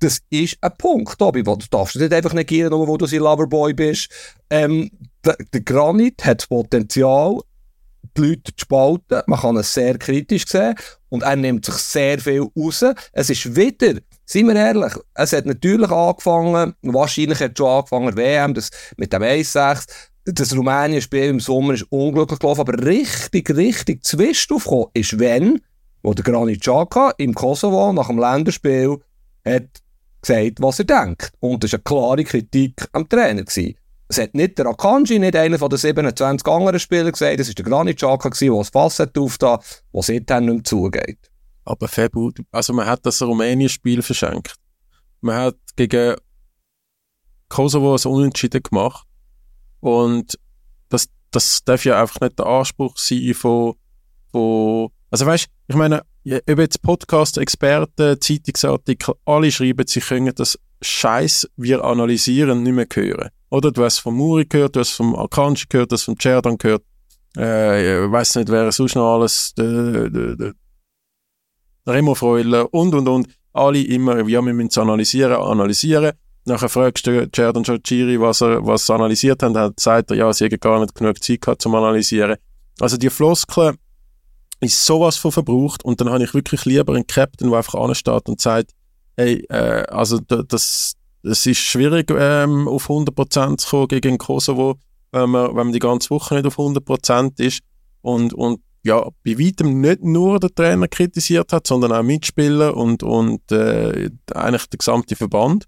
das 0.00 0.20
ist 0.30 0.58
ein 0.60 0.72
Punkt, 0.78 1.18
Tobi. 1.18 1.42
Du 1.42 1.56
darfst 1.70 1.96
nicht 1.96 2.12
einfach 2.12 2.32
negieren, 2.32 2.70
nur 2.70 2.86
wo 2.86 2.96
du 2.96 3.06
sein 3.06 3.20
Loverboy 3.20 3.74
bist. 3.74 4.08
Ähm, 4.50 4.90
der, 5.24 5.36
der 5.52 5.60
Granit 5.62 6.24
hat 6.24 6.40
das 6.40 6.46
Potenzial, 6.46 7.40
die 8.16 8.20
Leute 8.20 8.54
zu 8.56 8.62
spalten. 8.62 9.22
Man 9.26 9.40
kann 9.40 9.56
es 9.56 9.74
sehr 9.74 9.98
kritisch 9.98 10.46
sehen. 10.46 10.74
Und 11.08 11.22
er 11.22 11.36
nimmt 11.36 11.64
sich 11.64 11.74
sehr 11.74 12.18
viel 12.18 12.46
raus. 12.56 12.84
Es 13.12 13.30
ist 13.30 13.56
wieder, 13.56 13.94
seien 14.24 14.46
wir 14.46 14.56
ehrlich, 14.56 14.92
es 15.14 15.32
hat 15.32 15.46
natürlich 15.46 15.90
angefangen, 15.90 16.74
wahrscheinlich 16.82 17.40
hat 17.40 17.52
es 17.52 17.58
schon 17.58 17.68
angefangen, 17.68 18.16
WM, 18.16 18.54
das, 18.54 18.70
mit 18.96 19.12
dem 19.12 19.22
1-6. 19.22 19.86
Das 20.26 20.54
Rumänien-Spiel 20.54 21.24
im 21.24 21.40
Sommer 21.40 21.74
ist 21.74 21.86
unglücklich 21.90 22.38
gelaufen, 22.38 22.60
aber 22.60 22.84
richtig, 22.84 23.48
richtig 23.50 24.04
Zwist 24.04 24.52
aufgekommen 24.52 24.88
ist, 24.92 25.18
wenn, 25.18 25.60
wo 26.02 26.12
der 26.12 26.24
Granit 26.24 26.60
Xhaka 26.60 27.14
im 27.16 27.34
Kosovo 27.34 27.92
nach 27.94 28.08
dem 28.08 28.18
Länderspiel 28.18 28.98
hat 29.46 29.80
gesagt, 30.20 30.60
was 30.60 30.78
er 30.78 30.84
denkt. 30.84 31.32
Und 31.40 31.64
das 31.64 31.72
war 31.72 31.78
eine 31.78 31.84
klare 31.84 32.24
Kritik 32.24 32.88
am 32.92 33.08
Trainer. 33.08 33.42
Gewesen. 33.42 33.76
Es 34.08 34.18
hat 34.18 34.34
nicht 34.34 34.58
der 34.58 34.66
Akanji, 34.66 35.18
nicht 35.18 35.36
einer 35.36 35.58
von 35.58 35.68
den 35.68 35.78
27 35.78 36.46
anderen 36.48 36.80
Spielern 36.80 37.12
gesagt, 37.12 37.40
es 37.40 37.48
war 37.48 37.54
der 37.54 37.64
Granit 37.64 37.96
Xhaka, 37.98 38.30
der 38.30 38.52
das 38.54 38.70
Fass 38.70 38.98
hat 39.00 39.18
aufgetan, 39.18 39.58
was 39.92 40.06
seitdem 40.06 40.46
nicht 40.46 40.54
mehr 40.54 40.64
zugeht. 40.64 41.18
Aber 41.64 41.88
Febu, 41.88 42.30
also 42.50 42.72
man 42.72 42.86
hat 42.86 43.04
das 43.04 43.20
Rumänien-Spiel 43.20 44.00
verschenkt. 44.00 44.54
Man 45.20 45.36
hat 45.36 45.56
gegen 45.76 46.16
Kosovo 47.50 47.94
ein 47.94 48.10
Unentschieden 48.10 48.62
gemacht. 48.62 49.06
Und 49.80 50.38
das, 50.88 51.08
das 51.30 51.62
darf 51.64 51.84
ja 51.84 52.00
einfach 52.00 52.20
nicht 52.22 52.38
der 52.38 52.46
Anspruch 52.46 52.96
sein 52.96 53.34
von, 53.34 53.74
von 54.32 54.88
also 55.10 55.26
weißt, 55.26 55.48
ich 55.68 55.76
meine, 55.76 56.02
über 56.24 56.62
jetzt 56.62 56.82
Podcast, 56.82 57.38
Experten, 57.38 58.20
Zeitungsartikel, 58.20 59.14
alle 59.24 59.50
schreiben, 59.50 59.86
sie 59.86 60.00
können 60.00 60.34
das 60.34 60.58
Scheiß, 60.82 61.48
wir 61.56 61.84
analysieren, 61.84 62.62
nicht 62.62 62.74
mehr 62.74 62.86
hören. 62.92 63.30
Oder 63.50 63.72
du 63.72 63.84
hast 63.84 63.98
vom 63.98 64.16
Muri 64.16 64.44
gehört, 64.44 64.76
du 64.76 64.80
hast 64.80 64.90
vom 64.90 65.16
Akanji 65.16 65.64
gehört, 65.68 65.90
du 65.90 65.94
hast 65.94 66.04
vom 66.04 66.18
Cerdan 66.18 66.58
gehört. 66.58 66.82
Äh, 67.36 68.04
ich 68.04 68.12
weiß 68.12 68.36
nicht, 68.36 68.50
wer 68.50 68.70
sonst 68.70 68.94
noch 68.94 69.14
alles, 69.14 69.54
der, 69.54 70.10
der, 70.10 70.36
der 70.36 70.52
Remo 71.86 72.14
Freuler 72.14 72.72
und, 72.72 72.94
und, 72.94 73.08
und. 73.08 73.28
Alle 73.54 73.82
immer, 73.82 74.18
ja, 74.28 74.42
wir 74.44 74.52
müssen 74.52 74.68
es 74.68 74.78
analysieren, 74.78 75.32
analysieren. 75.32 76.12
Nachher 76.44 76.68
fragst 76.68 77.06
du 77.06 77.28
Cerdan 77.34 77.64
Chachiri, 77.64 78.20
was 78.20 78.42
er, 78.42 78.64
was 78.64 78.88
er 78.88 78.96
analysiert 78.96 79.42
hat, 79.42 79.56
dann 79.56 79.72
sagt 79.76 80.10
er, 80.10 80.16
ja, 80.18 80.32
sie 80.32 80.44
hätten 80.44 80.60
gar 80.60 80.80
nicht 80.80 80.94
genug 80.94 81.22
Zeit 81.22 81.40
gehabt 81.40 81.62
zum 81.62 81.74
Analysieren. 81.74 82.36
Also 82.80 82.96
die 82.96 83.10
Floskeln 83.10 83.76
ist 84.60 84.84
sowas 84.84 85.16
von 85.16 85.32
verbraucht 85.32 85.84
und 85.84 86.00
dann 86.00 86.10
habe 86.10 86.24
ich 86.24 86.34
wirklich 86.34 86.64
lieber 86.64 86.94
einen 86.94 87.06
Captain, 87.06 87.50
der 87.50 87.58
einfach 87.58 87.80
ansteht 87.80 88.28
und 88.28 88.40
sagt, 88.40 88.72
hey, 89.16 89.44
äh, 89.48 89.84
also 89.88 90.18
das, 90.18 90.94
es 91.22 91.46
ist 91.46 91.58
schwierig, 91.58 92.10
ähm, 92.10 92.68
auf 92.68 92.88
100% 92.88 93.58
zu 93.58 93.68
kommen 93.68 93.88
gegen 93.88 94.18
Kosovo, 94.18 94.78
wenn 95.12 95.30
man, 95.30 95.48
wenn 95.48 95.66
man 95.66 95.72
die 95.72 95.78
ganze 95.78 96.10
Woche 96.10 96.34
nicht 96.34 96.46
auf 96.46 96.58
100% 96.58 97.40
ist. 97.40 97.60
Und, 98.02 98.32
und 98.32 98.60
ja, 98.84 99.08
bei 99.24 99.38
weitem 99.38 99.80
nicht 99.80 100.02
nur 100.02 100.38
der 100.40 100.54
Trainer 100.54 100.88
kritisiert 100.88 101.52
hat, 101.52 101.66
sondern 101.66 101.92
auch 101.92 102.02
Mitspieler 102.02 102.76
und, 102.76 103.02
und 103.02 103.50
äh, 103.50 104.10
eigentlich 104.34 104.66
der 104.66 104.78
gesamte 104.78 105.16
Verband. 105.16 105.64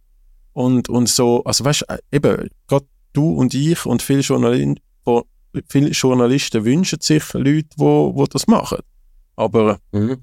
Und, 0.53 0.89
und 0.89 1.09
so, 1.09 1.45
also 1.45 1.65
weißt 1.65 1.87
du, 1.89 1.99
eben, 2.13 2.49
gerade 2.67 2.87
du 3.13 3.35
und 3.35 3.55
ich 3.55 3.85
und 3.87 4.03
viele 4.03 4.21
Journalisten, 4.21 4.81
viele 5.69 5.91
Journalisten 5.91 6.65
wünschen 6.65 7.01
sich 7.01 7.33
Leute, 7.35 7.69
die 7.77 7.79
wo 7.79 8.27
das 8.27 8.47
machen. 8.47 8.79
Aber. 9.37 9.79
Mhm. 9.93 10.19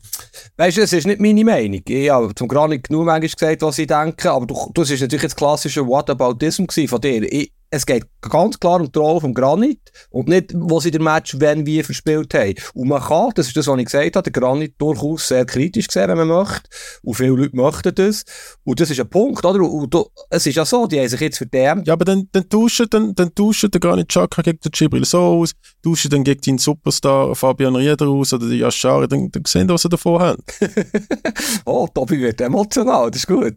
Weißt 0.58 0.78
du, 0.78 0.82
das 0.82 0.94
ist 0.94 1.08
nicht 1.08 1.20
meine 1.20 1.44
Meinung. 1.44 1.82
Ich 1.88 2.10
habe 2.10 2.34
zum 2.36 2.48
Granit 2.48 2.88
genug 2.88 3.06
manchmal 3.06 3.30
gesagt, 3.30 3.62
was 3.64 3.80
ich 3.80 3.88
denke, 3.88 4.32
aber 4.32 4.46
du, 4.46 4.72
das 4.74 4.92
ist 4.92 5.02
natürlich 5.02 5.24
jetzt 5.24 5.38
klassische 5.38 5.88
Whataboutism 5.88 6.66
von 6.88 7.02
dir. 7.02 7.32
Ich, 7.32 7.52
es 7.70 7.86
geht 7.86 8.06
ganz 8.22 8.60
klar 8.60 8.80
um 8.80 8.92
die 8.92 9.00
Rolle 9.00 9.22
vom 9.22 9.34
Granit 9.34 9.92
und 10.10 10.30
nicht, 10.30 10.54
wo 10.56 10.80
sie 10.80 10.92
den 10.92 11.04
Match 11.04 11.40
wenn 11.40 11.66
wie 11.66 11.84
verspielt 11.84 12.34
haben. 12.34 12.56
Und 12.74 12.88
man 12.88 13.02
kann, 13.02 13.32
das 13.36 13.48
ist 13.48 13.58
das, 13.58 13.68
was 13.68 13.78
ich 13.78 13.86
gesagt 13.86 14.16
habe, 14.16 14.30
den 14.30 14.42
Granit 14.42 14.76
durchaus 14.78 15.28
sehr 15.28 15.46
kritisch 15.46 15.88
sehen, 15.90 16.08
wenn 16.10 16.18
man 16.18 16.28
möchte. 16.28 16.70
Und 17.04 17.16
viele 17.16 17.30
Leute 17.30 17.56
möchten 17.56 17.94
das. 17.94 18.24
Und 18.64 18.80
das 18.80 18.90
ist 18.90 19.00
ein 19.00 19.10
Punkt, 19.10 19.44
oder? 19.44 19.62
Und, 19.62 19.94
und 19.94 20.08
es 20.30 20.46
ist 20.46 20.56
ja 20.56 20.66
so, 20.66 20.88
die 20.88 21.00
haben 21.00 21.10
sich 21.10 21.20
jetzt 21.20 21.42
den... 21.54 21.84
Ja, 21.84 21.94
aber 21.94 22.06
dann, 22.06 22.30
dann 22.32 22.48
tauschen, 22.48 22.88
dann, 22.90 23.14
dann 23.16 23.34
tauschen 23.36 23.70
der 23.72 23.82
Granit 23.82 24.10
Xhaka 24.10 24.42
gegen 24.42 24.60
den 24.60 24.72
Gibril 24.72 25.06
so 25.06 25.20
aus, 25.20 25.52
tauschen 25.84 26.12
dann 26.12 26.24
gegen 26.24 26.42
den 26.42 26.58
Superstar 26.58 27.36
Fabian 27.36 27.76
Rieder 27.76 28.08
aus 28.08 28.34
oder 28.34 28.48
die 28.48 28.60
Yashari, 28.60 29.08
dann, 29.08 29.30
dann 29.32 29.44
sehen 29.46 29.70
was 29.70 29.82
sie 29.82 29.90
davon 29.90 30.22
haben. 30.22 30.44
oh, 31.66 31.88
Tobi 31.94 32.20
wird 32.20 32.40
emotional, 32.42 33.12
das 33.12 33.22
ist 33.22 33.28
gut. 33.28 33.56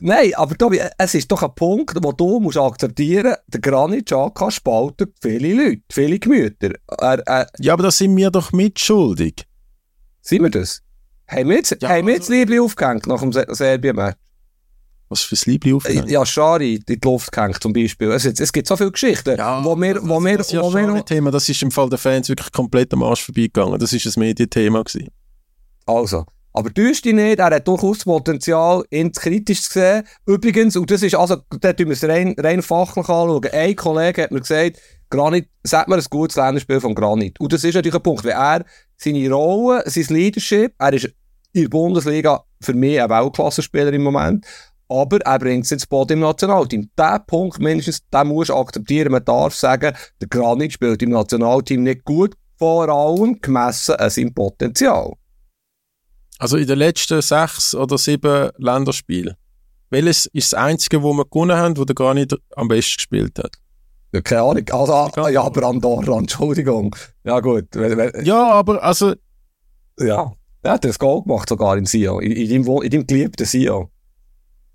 Nein, 0.00 0.32
aber 0.34 0.56
Tobi, 0.56 0.80
es 0.98 1.14
ist 1.14 1.30
doch 1.30 1.42
ein 1.42 1.54
Punkt, 1.54 1.96
wo 2.02 2.12
du 2.12 2.40
musst 2.40 2.58
akzeptieren 2.58 3.34
der 3.52 3.60
Granit 3.60 4.06
Xhaka 4.06 4.50
spaltet 4.50 5.14
viele 5.20 5.54
Leute, 5.54 5.82
viele 5.90 6.18
Gemüter. 6.18 6.72
Er, 6.98 7.18
er, 7.26 7.46
ja, 7.58 7.72
aber 7.72 7.84
da 7.84 7.90
sind 7.90 8.16
wir 8.16 8.30
doch 8.30 8.52
mitschuldig. 8.52 9.44
Sind 10.22 10.42
wir 10.42 10.50
das? 10.50 10.82
Haben 11.28 11.48
wir 11.48 11.56
jetzt, 11.56 11.76
ja, 11.80 11.88
haben 11.88 12.06
wir 12.06 12.14
jetzt 12.14 12.30
also, 12.30 12.32
Liebling 12.34 12.60
aufgehängt 12.60 13.06
nach 13.06 13.20
dem 13.20 13.32
Serbien-Match? 13.32 14.16
Was 15.08 15.22
für 15.22 15.34
ein 15.34 15.40
Liebling 15.44 15.74
aufgehängt? 15.76 16.10
Ja, 16.10 16.24
Schari 16.24 16.76
in 16.76 16.84
die 16.88 16.98
Luft 17.02 17.32
gehängt 17.32 17.62
zum 17.62 17.72
Beispiel. 17.72 18.10
Es, 18.12 18.24
es 18.24 18.52
gibt 18.52 18.68
so 18.68 18.76
viele 18.76 18.92
Geschichten, 18.92 19.36
ja, 19.36 19.64
wo 19.64 19.76
wir... 19.76 20.00
Wo 20.02 20.20
wir, 20.20 20.38
das, 20.38 20.48
das, 20.48 20.62
wo 20.62 20.72
wir 20.72 21.04
Thema, 21.04 21.30
das 21.30 21.48
ist 21.48 21.62
im 21.62 21.70
Fall 21.70 21.88
der 21.88 21.98
Fans 21.98 22.28
wirklich 22.28 22.52
komplett 22.52 22.92
am 22.92 23.02
Arsch 23.02 23.24
vorbeigegangen. 23.24 23.78
Das 23.78 23.92
ist 23.92 24.06
ein 24.06 24.20
Medienthema 24.20 24.82
gewesen. 24.82 25.08
Also, 25.86 26.26
aber 26.52 26.72
täuscht 26.74 27.04
dich 27.04 27.14
nicht, 27.14 27.38
er 27.38 27.50
hat 27.50 27.68
durchaus 27.68 28.04
Potenzial, 28.04 28.84
ihn 28.90 29.12
kritisch 29.12 29.62
zu 29.62 29.72
sehen. 29.78 30.02
Übrigens, 30.26 30.76
und 30.76 30.90
das 30.90 31.02
ist, 31.02 31.14
also, 31.14 31.36
da 31.60 31.72
tun 31.72 31.86
wir 31.86 31.92
es 31.92 32.04
rein, 32.04 32.34
rein 32.38 32.62
fachlich 32.62 33.08
anschauen. 33.08 33.44
Ein 33.52 33.76
Kollege 33.76 34.22
hat 34.22 34.32
mir 34.32 34.40
gesagt, 34.40 34.80
Granit, 35.10 35.48
sagt 35.64 35.88
mir 35.88 35.96
ein 35.96 36.04
gutes 36.08 36.36
Länderspiel 36.36 36.80
von 36.80 36.94
Granit. 36.94 37.38
Und 37.40 37.52
das 37.52 37.64
ist 37.64 37.74
natürlich 37.74 37.94
ein 37.94 38.02
Punkt, 38.02 38.24
weil 38.24 38.32
er 38.32 38.64
seine 38.96 39.30
Rolle, 39.30 39.82
sein 39.86 40.06
Leadership, 40.08 40.74
er 40.78 40.92
ist 40.92 41.10
in 41.52 41.62
der 41.62 41.68
Bundesliga 41.68 42.44
für 42.60 42.74
mich 42.74 43.00
ein 43.00 43.10
Weltklassenspieler 43.10 43.92
im 43.92 44.02
Moment, 44.02 44.46
aber 44.88 45.20
er 45.20 45.38
bringt 45.38 45.64
es 45.64 45.72
ins 45.72 45.86
Boot 45.86 46.10
im 46.10 46.20
Nationalteam. 46.20 46.90
Diesen 46.98 47.26
Punkt 47.26 47.58
mindestens, 47.60 48.00
den 48.08 48.28
muss 48.28 48.48
du 48.48 48.54
akzeptieren. 48.54 49.12
Man 49.12 49.24
darf 49.24 49.54
sagen, 49.54 49.94
der 50.20 50.28
Granit 50.28 50.72
spielt 50.72 51.02
im 51.02 51.10
Nationalteam 51.10 51.82
nicht 51.82 52.04
gut, 52.04 52.34
vor 52.58 52.88
allem 52.88 53.40
gemessen 53.40 53.94
an 53.96 54.10
seinem 54.10 54.34
Potenzial. 54.34 55.14
Also 56.40 56.56
in 56.56 56.66
den 56.66 56.78
letzten 56.78 57.20
sechs 57.20 57.74
oder 57.74 57.98
sieben 57.98 58.50
Länderspielen, 58.56 59.34
welches 59.90 60.24
ist 60.26 60.54
das 60.54 60.58
einzige, 60.58 61.02
wo 61.02 61.12
wir 61.12 61.26
gewonnen 61.26 61.56
haben, 61.56 61.76
wo 61.76 61.84
der 61.84 61.94
gar 61.94 62.14
nicht 62.14 62.34
am 62.56 62.66
besten 62.66 62.96
gespielt 62.96 63.38
hat? 63.38 63.56
Ja, 64.12 64.22
keine 64.22 64.42
Ahnung. 64.42 64.64
Also, 64.70 65.28
ja, 65.28 65.42
aber 65.42 65.66
Andorra, 65.66 66.16
Entschuldigung. 66.16 66.96
Ja, 67.24 67.40
gut. 67.40 67.66
Ja, 68.24 68.52
aber 68.52 68.82
also. 68.82 69.14
Ja, 69.98 70.32
er 70.62 70.72
hat 70.72 70.84
das 70.84 70.98
Goal 70.98 71.22
gemacht, 71.22 71.48
sogar 71.48 71.76
in 71.76 71.84
Sion. 71.84 72.22
In, 72.22 72.32
in, 72.32 72.64
deinem, 72.64 72.82
in 72.82 72.90
deinem 72.90 73.06
geliebten 73.06 73.44
Sion. 73.44 73.88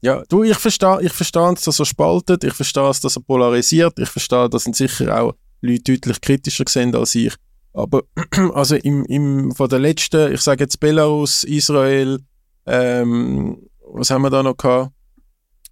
Ja, 0.01 0.23
du, 0.30 0.43
ich 0.43 0.58
verstehe 0.58 1.01
ich 1.01 1.13
verstehe 1.13 1.56
dass 1.56 1.80
er 1.80 1.86
spaltet, 1.86 2.43
ich 2.43 2.54
verstehe 2.54 2.91
dass 3.01 3.15
er 3.15 3.23
polarisiert, 3.23 3.97
ich 3.97 4.10
verstehe, 4.10 4.47
dass 4.49 4.67
ihn 4.67 4.73
sicher 4.73 5.19
auch 5.19 5.34
Leute 5.62 5.93
deutlich 5.93 6.21
kritischer 6.21 6.65
sehen 6.67 6.95
als 6.95 7.15
ich. 7.15 7.34
Aber 7.76 8.04
also 8.54 8.76
im, 8.76 9.06
im, 9.06 9.52
von 9.52 9.70
der 9.70 9.80
letzten, 9.80 10.34
ich 10.34 10.42
sage 10.42 10.64
jetzt 10.64 10.80
Belarus, 10.80 11.44
Israel, 11.44 12.20
ähm, 12.66 13.68
was 13.92 14.10
haben 14.10 14.24
wir 14.24 14.30
da 14.30 14.42
noch 14.42 14.58
gehabt? 14.58 14.92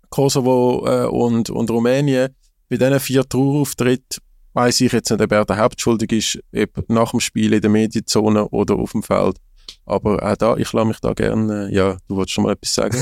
Kosovo 0.10 0.86
äh, 0.86 1.06
und, 1.08 1.50
und 1.50 1.72
Rumänien. 1.72 2.36
Bei 2.70 2.78
diesen 2.78 3.00
vier 3.00 3.28
Trauerauftritten 3.28 4.20
weiß 4.54 4.82
ich 4.82 4.92
jetzt 4.92 5.10
nicht, 5.10 5.22
ob 5.22 5.32
er 5.32 5.46
der 5.46 5.58
Hauptschuldig 5.58 6.12
ist, 6.12 6.40
ob 6.56 6.90
nach 6.90 7.12
dem 7.12 7.20
Spiel 7.20 7.54
in 7.54 7.62
der 7.62 7.70
Medienzone 7.70 8.48
oder 8.50 8.76
auf 8.76 8.92
dem 8.92 9.02
Feld. 9.02 9.38
Aber 9.86 10.22
auch 10.22 10.36
da, 10.36 10.58
ich 10.58 10.72
lasse 10.74 10.88
mich 10.88 11.00
da 11.00 11.14
gerne, 11.14 11.70
äh, 11.70 11.76
ja, 11.76 11.98
du 12.08 12.18
wolltest 12.18 12.34
schon 12.34 12.44
mal 12.44 12.54
etwas 12.54 12.74
sagen. 12.74 13.02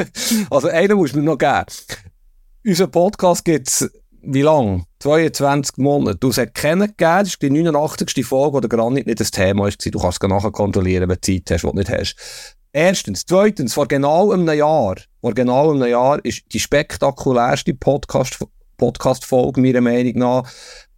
also 0.50 0.68
einen 0.68 0.96
muss 0.96 1.14
mir 1.14 1.22
noch 1.22 1.38
geben. 1.38 1.66
Unser 2.66 2.88
Podcast 2.88 3.44
gibt 3.44 3.68
es 3.68 3.90
wie 4.22 4.42
lange? 4.42 4.84
22 5.00 5.78
Monate. 5.78 6.18
Du 6.18 6.28
hast 6.28 6.54
kennen 6.54 6.88
gegeben, 6.88 7.20
das 7.20 7.28
ist 7.28 7.42
die 7.42 7.50
89. 7.50 8.24
Folge, 8.24 8.54
wo 8.54 8.60
der 8.60 8.68
Granit 8.68 9.06
nicht 9.06 9.20
das 9.20 9.30
Thema 9.30 9.64
war. 9.64 9.70
Du 9.70 9.98
kannst 9.98 10.22
es 10.22 10.28
nachher 10.28 10.50
kontrollieren, 10.50 11.08
wenn 11.08 11.18
du 11.20 11.20
Zeit 11.20 11.50
hast, 11.50 11.62
die 11.62 11.66
du 11.66 11.76
nicht 11.76 11.90
hast. 11.90 12.16
Erstens. 12.72 13.24
Zweitens, 13.26 13.74
vor 13.74 13.88
genau 13.88 14.30
einem 14.30 14.48
Jahr, 14.56 14.96
vor 15.20 15.34
genau 15.34 15.72
einem 15.72 15.88
Jahr 15.88 16.24
ist 16.24 16.42
die 16.52 16.60
spektakulärste 16.60 17.74
Podcast-Folge, 17.74 18.52
Podcast 18.76 19.30
meiner 19.56 19.80
Meinung 19.80 20.18
nach, 20.18 20.50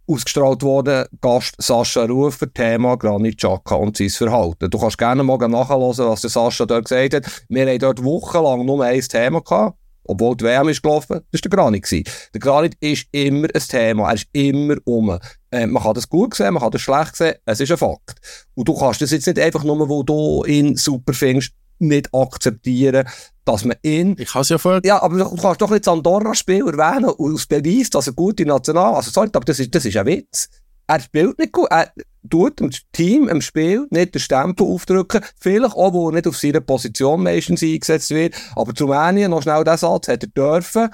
ausgestrahlt 0.05 0.61
worden. 0.61 1.05
Gast 1.21 1.55
Sascha 1.57 2.03
Rufer, 2.03 2.53
Thema 2.53 2.95
Granit 2.97 3.37
Xhaka 3.37 3.75
und 3.75 3.97
sein 3.97 4.09
Verhalten. 4.09 4.69
Du 4.69 4.77
kannst 4.77 4.97
gerne 4.97 5.23
mal 5.23 5.37
nachhören, 5.37 5.97
was 5.97 6.21
der 6.21 6.29
Sascha 6.29 6.65
dort 6.65 6.85
gesagt 6.85 7.13
hat. 7.13 7.45
Wir 7.49 7.67
haben 7.67 7.79
dort 7.79 8.03
wochenlang 8.03 8.65
nur 8.65 8.83
ein 8.83 9.01
Thema 9.01 9.41
gehabt 9.41 9.77
obwohl 10.05 10.35
die 10.35 10.45
WM 10.45 10.69
ist 10.69 10.81
gelaufen, 10.81 11.21
das 11.31 11.41
war 11.43 11.49
der 11.49 11.51
Granit. 11.51 11.91
Der 12.33 12.39
Granit 12.39 12.75
ist 12.79 13.07
immer 13.11 13.47
ein 13.53 13.61
Thema, 13.61 14.09
er 14.09 14.15
ist 14.15 14.27
immer 14.33 14.75
um. 14.85 15.17
Äh, 15.51 15.67
man 15.67 15.83
kann 15.83 15.93
das 15.93 16.09
gut 16.09 16.33
sehen, 16.35 16.53
man 16.53 16.63
kann 16.63 16.71
das 16.71 16.81
schlecht 16.81 17.15
sehen, 17.15 17.35
es 17.45 17.59
ist 17.59 17.71
ein 17.71 17.77
Fakt. 17.77 18.19
Und 18.55 18.67
du 18.67 18.77
kannst 18.77 19.01
das 19.01 19.11
jetzt 19.11 19.27
nicht 19.27 19.39
einfach 19.39 19.63
nur, 19.63 19.87
wo 19.87 20.03
du 20.03 20.43
ihn 20.45 20.75
super 20.75 21.13
findest, 21.13 21.53
nicht 21.79 22.13
akzeptieren, 22.13 23.07
dass 23.45 23.65
man 23.65 23.77
ihn... 23.83 24.15
Ich 24.17 24.33
habe 24.33 24.41
es 24.41 24.49
ja 24.49 24.57
vorher... 24.57 24.81
Ja, 24.85 25.01
aber 25.01 25.17
du 25.17 25.35
kannst 25.35 25.61
doch 25.61 25.69
nicht 25.69 25.85
das 25.85 25.93
Andorra-Spiel 25.93 26.65
erwähnen 26.67 27.09
und 27.09 27.33
als 27.33 27.45
Beweis, 27.45 27.89
dass 27.89 28.07
er 28.07 28.13
gute 28.13 28.45
National... 28.45 28.95
Also 28.95 29.11
sorry, 29.11 29.29
aber 29.33 29.45
das 29.45 29.59
ist, 29.59 29.73
das 29.75 29.85
ist 29.85 29.97
ein 29.97 30.05
Witz. 30.05 30.49
Er 30.87 30.99
spielt 30.99 31.39
nicht 31.39 31.53
gut. 31.53 31.67
Er 31.69 31.91
tut 32.29 32.59
dem 32.59 32.71
Team 32.91 33.27
im 33.27 33.41
Spiel 33.41 33.87
nicht 33.89 34.15
den 34.15 34.19
Stempel 34.19 34.65
aufdrücken. 34.67 35.21
Vielleicht 35.39 35.75
auch, 35.75 35.93
wo 35.93 36.09
er 36.09 36.13
nicht 36.13 36.27
auf 36.27 36.37
seiner 36.37 36.61
Position 36.61 37.23
meistens 37.23 37.63
eingesetzt 37.63 38.09
wird. 38.11 38.35
Aber 38.55 38.73
zu 38.73 38.85
Rumänien, 38.85 39.31
noch 39.31 39.41
schnell 39.41 39.63
den 39.63 39.77
Satz, 39.77 40.07
hat 40.07 40.23
er 40.23 40.29
dürfen. 40.29 40.89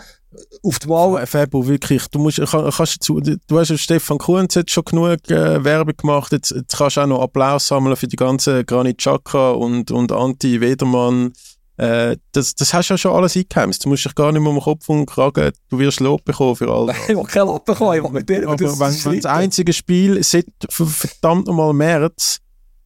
Auf 0.62 0.78
Mal. 0.86 1.26
Fabo, 1.26 1.68
wirklich, 1.68 2.08
du 2.08 2.20
musst, 2.20 2.40
kannst, 2.40 3.10
du, 3.10 3.60
hast 3.60 3.80
Stefan 3.80 4.20
Kunz 4.20 4.54
jetzt 4.54 4.72
schon 4.72 4.86
genug 4.86 5.30
äh, 5.30 5.64
Werbung 5.64 5.98
gemacht. 5.98 6.32
Jetzt, 6.32 6.52
jetzt 6.52 6.78
kannst 6.78 6.98
du 6.98 7.02
auch 7.02 7.08
noch 7.08 7.22
Applaus 7.22 7.68
sammeln 7.68 7.96
für 7.96 8.08
die 8.08 8.16
ganzen 8.16 8.64
Granit 8.66 9.00
Xhaka 9.00 9.52
und, 9.52 9.90
und 9.90 10.12
Anti-Wedermann 10.12 11.34
äh, 11.80 12.18
das, 12.34 12.56
das 12.56 12.74
hast 12.74 12.90
du 12.90 12.94
ja 12.96 12.98
schon 12.98 13.14
alles 13.14 13.38
eingeheimst. 13.38 13.86
Du 13.86 13.90
musst 13.90 14.04
dich 14.04 14.14
gar 14.14 14.34
nicht 14.34 14.42
mehr 14.42 14.50
um 14.50 14.58
den 14.58 14.64
Kopf 14.64 14.90
und 14.90 15.06
Kragen, 15.06 15.54
du 15.70 15.80
wirst 15.80 16.02
Lob 16.02 16.26
bekommen 16.26 16.58
für 16.58 16.70
alles. 16.70 16.96
ich 17.08 17.16
will 17.16 17.24
kein 17.24 17.48
Lob 17.48 17.64
bekommen, 17.64 17.98
ich 17.98 18.04
will 18.04 18.12
mit 18.12 18.28
dir. 18.28 18.46
Aber 18.46 18.58
das 18.58 18.78
wenn, 18.78 19.12
wenn 19.14 19.22
das 19.22 19.32
einzige 19.32 19.72
Spiel 19.72 20.22
seit 20.22 20.46
verdammt 20.70 21.48
nochmal 21.48 21.72
März 21.72 22.40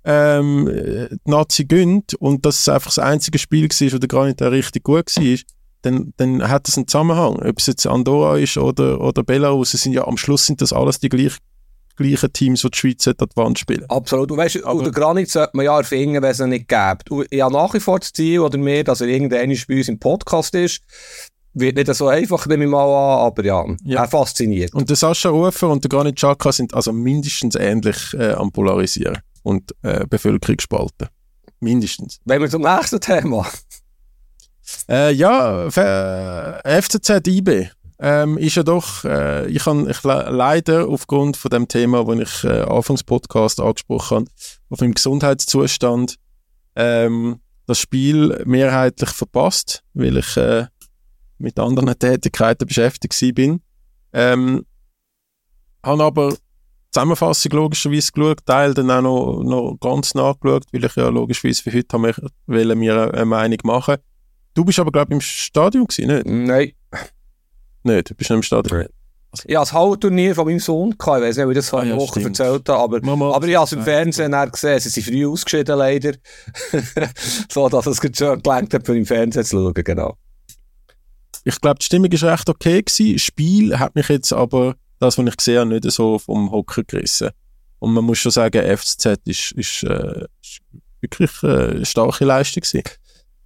ähm, 0.04 0.70
die 1.26 1.32
Nazi 1.32 1.66
gönnt 1.66 2.14
und 2.16 2.46
das 2.46 2.70
einfach 2.70 2.91
das 2.91 3.00
einzige 3.00 3.39
Spiel 3.39 3.68
war, 3.68 4.00
der 4.00 4.08
gar 4.08 4.26
nicht 4.26 4.41
richtig 4.44 4.84
gut 4.84 5.18
war, 5.18 5.38
dann, 5.82 6.14
dann 6.18 6.48
hat 6.48 6.68
das 6.68 6.78
einen 6.78 6.88
Zusammenhang. 6.88 7.38
Ob 7.38 7.58
es 7.58 7.66
jetzt 7.66 7.88
Andorra 7.88 8.38
ist 8.38 8.58
oder, 8.58 9.02
oder 9.02 9.24
Belarus, 9.24 9.74
es 9.74 9.82
sind 9.82 9.94
ja 9.94 10.06
am 10.06 10.18
Schluss 10.18 10.46
sind 10.46 10.62
das 10.62 10.72
alles 10.72 11.00
die 11.00 11.10
gleichen 11.10 11.39
gleichen 11.96 12.34
Teams, 12.34 12.62
die 12.62 12.70
die 12.72 12.78
Schweiz 12.78 13.08
an 13.08 13.16
die 13.20 13.36
Wand 13.36 13.60
spielen. 13.60 13.86
Absolut. 13.89 14.32
Und 14.32 14.38
weißt, 14.38 14.64
Aber, 14.64 14.84
den 14.84 14.91
Granit 14.91 15.30
sollte 15.30 15.56
man 15.56 15.66
ja 15.66 15.78
erfinden, 15.78 16.22
wenn 16.22 16.32
es 16.32 16.39
ihn 16.39 16.50
nicht 16.50 16.68
gibt. 16.68 17.12
Und 17.12 17.28
ich 17.30 17.41
habe 17.41 17.54
nach 17.54 17.74
wie 17.74 17.80
vor 17.80 18.00
das 18.00 18.12
Ziel 18.14 18.39
oder 18.39 18.58
mehr, 18.58 18.84
dass 18.84 19.02
er 19.02 19.08
irgendwann 19.08 19.56
bei 19.68 19.76
uns 19.78 19.88
im 19.88 20.00
Podcast 20.00 20.56
ist. 20.56 20.82
wird 21.56 21.76
nicht 21.78 21.94
so 21.94 22.08
einfach, 22.08 22.48
nehme 22.48 22.64
ich 22.66 22.70
mal 22.72 22.84
an, 22.84 23.28
aber 23.28 23.46
ja, 23.46 23.64
Ja. 23.84 24.02
er 24.02 24.08
fasziniert. 24.08 24.74
Und 24.74 24.89
der 24.89 24.96
Sascha 24.96 25.30
Rufer 25.30 25.70
und 25.70 25.84
der 25.84 25.89
Granit 25.89 26.16
Xhaka 26.16 26.52
sind 26.52 26.74
also 26.74 26.91
mindestens 26.91 27.54
ähnlich 27.56 27.96
äh, 28.16 28.32
am 28.32 28.52
Polarisieren 28.52 29.20
und 29.44 29.72
äh, 29.84 30.06
Bevölkerung 30.08 30.60
spalten. 30.60 31.10
Mindestens. 31.60 32.20
Wenn 32.26 32.41
wir 32.41 32.50
zum 32.50 32.64
nächsten 32.64 33.00
Thema. 33.00 33.46
Äh, 34.89 35.12
ja, 35.14 35.68
F 35.68 35.78
äh, 35.78 36.82
FCZ 36.82 37.28
IB 37.28 37.70
ähm, 38.06 38.38
ist 38.38 38.56
ja 38.56 38.64
doch, 38.64 39.06
äh, 39.06 39.47
ich 39.47 39.66
habe 39.66 39.89
ich 39.89 40.04
le- 40.04 40.28
leider 40.30 40.89
aufgrund 40.89 41.38
von 41.38 41.49
dem 41.49 41.70
Thema, 41.70 42.04
das 42.04 42.20
ich 42.20 42.43
äh, 42.43 42.62
Anfangs 42.64 43.04
Podcast 43.04 43.62
angesprochen 43.62 44.18
habe, 44.18 44.26
auf 44.70 44.82
meinem 44.82 44.93
Gesundheitszustand 44.93 46.18
ähm, 46.76 47.39
das 47.66 47.80
Spiel 47.80 48.43
mehrheitlich 48.45 49.10
verpasst, 49.10 49.84
weil 49.93 50.18
ich 50.18 50.36
äh, 50.36 50.66
mit 51.38 51.58
anderen 51.58 51.97
Tätigkeiten 51.97 52.68
beschäftigt 52.68 53.18
bin. 53.36 53.62
Ähm, 54.12 54.66
habe 55.82 56.04
aber 56.04 56.36
Zusammenfassung 56.91 57.54
logischerweise 57.54 58.12
geschaut, 58.12 58.45
Teil 58.45 58.74
dann 58.74 58.91
auch 58.91 59.01
noch, 59.01 59.43
noch 59.43 59.78
ganz 59.80 60.14
nachgeschaut, 60.14 60.66
weil 60.74 60.84
ich 60.84 60.95
ja 60.95 61.08
logischerweise 61.08 61.64
für 61.64 61.74
heute 61.74 61.88
haben 61.93 62.04
wir, 62.04 62.16
wollen 62.47 62.78
mir 62.80 63.14
eine 63.14 63.26
Meinung 63.26 63.60
machen. 63.64 63.95
Du 64.54 64.66
bist 64.66 64.78
aber, 64.78 64.91
glaube 64.91 65.12
ich, 65.12 65.16
im 65.16 65.22
Stadion 65.22 65.88
gewesen, 65.88 66.08
nicht? 66.08 66.26
Nein. 66.26 66.72
Nicht, 67.84 68.10
du 68.10 68.16
bist 68.16 68.30
nicht 68.30 68.38
im 68.38 68.44
Stadion. 68.44 68.86
Ich 69.36 69.40
hatte 69.40 69.54
das 69.54 69.74
Hauptturnier 69.74 70.36
von 70.36 70.46
meinem 70.46 70.60
Sohn 70.60 70.96
gehabt. 70.96 71.22
Ich 71.22 71.30
weiß 71.30 71.38
nicht, 71.38 71.48
wie 71.48 71.52
ich 71.52 71.58
das 71.58 71.70
vor 71.70 71.80
Ah, 71.80 71.82
einer 71.82 71.92
ja, 71.96 71.98
Woche 72.00 72.20
stimmt. 72.20 72.40
erzählt 72.40 72.70
habe, 72.70 72.80
aber, 72.84 73.02
Mama. 73.02 73.34
aber 73.34 73.48
ich 73.48 73.56
habe 73.56 73.66
es 73.66 73.72
im 73.72 73.82
Fernsehen 73.82 74.32
dann 74.32 74.52
gesehen. 74.52 74.80
Sie 74.80 74.90
sind 74.90 75.04
früh 75.06 75.26
ausgeschieden, 75.28 75.78
leider. 75.78 76.14
so, 77.52 77.68
dass 77.68 77.88
es 77.88 77.98
schon 78.16 78.42
gelangt 78.44 78.74
hat, 78.76 78.86
für 78.86 78.96
im 78.96 79.06
Fernsehen 79.08 79.44
zu 79.44 79.58
schauen, 79.58 79.84
genau. 79.84 80.18
Ich 81.46 81.60
glaube, 81.60 81.80
die 81.80 81.86
Stimmung 81.86 82.12
ist 82.12 82.24
recht 82.24 82.48
okay 82.48 82.82
gewesen. 82.84 83.14
Das 83.14 83.22
Spiel 83.24 83.80
hat 83.80 83.96
mich 83.96 84.08
jetzt 84.08 84.32
aber, 84.32 84.76
das, 85.00 85.18
was 85.18 85.26
ich 85.28 85.38
gesehen 85.38 85.60
habe, 85.60 85.70
nicht 85.72 85.92
so 85.92 86.20
vom 86.20 86.52
Hocker 86.52 86.84
gerissen. 86.84 87.32
Und 87.80 87.94
man 87.94 88.06
muss 88.06 88.20
schon 88.20 88.32
sagen, 88.32 88.62
FCZ 88.78 89.06
ist, 89.26 89.52
ist, 89.54 89.84
äh, 89.84 90.26
ist 90.42 90.62
wirklich 91.02 91.32
äh, 91.44 91.48
eine 91.72 91.86
starke 91.86 92.24
Leistung 92.24 92.62
gewesen. 92.62 92.84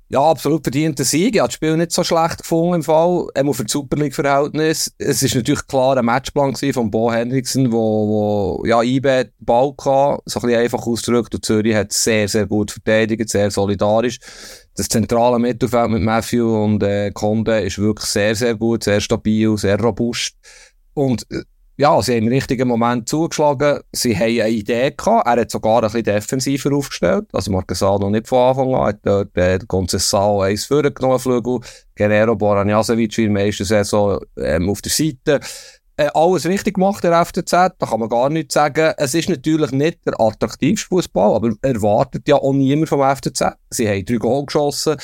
Ja, 0.09 0.21
absolut 0.21 0.63
verdienter 0.63 1.03
Sieg. 1.03 1.35
Ich 1.35 1.41
habe 1.41 1.49
das 1.49 1.55
Spiel 1.55 1.75
nicht 1.75 1.91
so 1.91 2.01
schlecht 2.01 2.37
gefunden 2.37 2.75
im 2.75 2.83
Fall. 2.83 3.27
Einmal 3.35 3.53
für 3.53 3.63
das 3.63 3.73
Super 3.73 3.97
League-Verhältnis. 3.97 4.95
Es 4.97 5.21
ist 5.21 5.35
natürlich 5.35 5.67
klar 5.67 5.97
ein 5.97 6.05
Matchplan 6.05 6.55
von 6.55 6.89
Bo 6.89 7.11
Henriksen, 7.11 7.73
wo, 7.73 8.59
wo 8.61 8.65
ja, 8.65 8.81
IB 8.81 9.25
Ball 9.39 9.73
hatte, 9.77 10.21
so 10.25 10.39
ein 10.39 10.45
bisschen 10.45 10.61
einfach 10.61 10.87
ausgedrückt. 10.87 11.35
Und 11.35 11.43
Zürich 11.43 11.75
hat 11.75 11.91
sehr, 11.91 12.29
sehr 12.29 12.45
gut 12.45 12.71
verteidigt, 12.71 13.27
sehr 13.27 13.51
solidarisch. 13.51 14.19
Das 14.77 14.87
zentrale 14.87 15.39
Mittelfeld 15.39 15.89
mit 15.89 16.01
Matthew 16.01 16.63
und 16.63 16.83
äh, 16.83 17.11
Conde 17.11 17.59
ist 17.59 17.77
wirklich 17.77 18.09
sehr, 18.09 18.33
sehr 18.33 18.55
gut, 18.55 18.85
sehr 18.85 19.01
stabil, 19.01 19.57
sehr 19.57 19.77
robust. 19.77 20.35
Und 20.93 21.25
äh, 21.31 21.41
ja, 21.79 22.01
sie 22.01 22.15
haben 22.15 22.23
im 22.23 22.29
richtigen 22.29 22.67
Moment 22.67 23.07
zugeschlagen. 23.07 23.81
Sie 23.91 24.15
haben 24.15 24.41
eine 24.41 24.49
Idee 24.49 24.91
gehabt. 24.97 25.27
Er 25.27 25.41
hat 25.41 25.51
sogar 25.51 25.77
ein 25.77 25.81
bisschen 25.83 26.03
defensiver 26.03 26.75
aufgestellt. 26.75 27.25
Also 27.31 27.51
Marquesano 27.51 28.09
nicht 28.09 28.27
von 28.27 28.49
Anfang 28.49 28.73
an. 28.73 28.87
Hat 28.87 28.99
dort 29.03 29.37
äh, 29.37 29.59
Concesao 29.67 30.41
eins 30.41 30.65
vorgenommen, 30.65 31.19
Flügel. 31.19 31.59
Guerrero 31.95 32.35
Boranjasevic 32.35 33.19
in 33.19 33.33
der 33.33 33.43
meisten 33.45 33.63
Saison 33.63 34.19
ähm, 34.37 34.71
auf 34.71 34.81
der 34.81 34.91
Seite. 34.91 35.39
Äh, 35.97 36.09
alles 36.15 36.47
richtig 36.47 36.75
gemacht, 36.75 37.03
der 37.03 37.23
FCZ. 37.23 37.51
Da 37.51 37.85
kann 37.87 37.99
man 37.99 38.09
gar 38.09 38.29
nichts 38.29 38.55
sagen. 38.55 38.93
Es 38.97 39.13
ist 39.13 39.29
natürlich 39.29 39.71
nicht 39.71 39.99
der 40.05 40.19
attraktivste 40.19 40.87
Fußball, 40.87 41.35
aber 41.35 41.51
erwartet 41.61 42.27
ja 42.27 42.37
auch 42.37 42.53
niemand 42.53 42.89
vom 42.89 43.01
FCZ. 43.01 43.53
Sie 43.69 43.87
haben 43.87 44.03
drei 44.03 44.15
Goal 44.15 44.45
geschossen. 44.47 44.97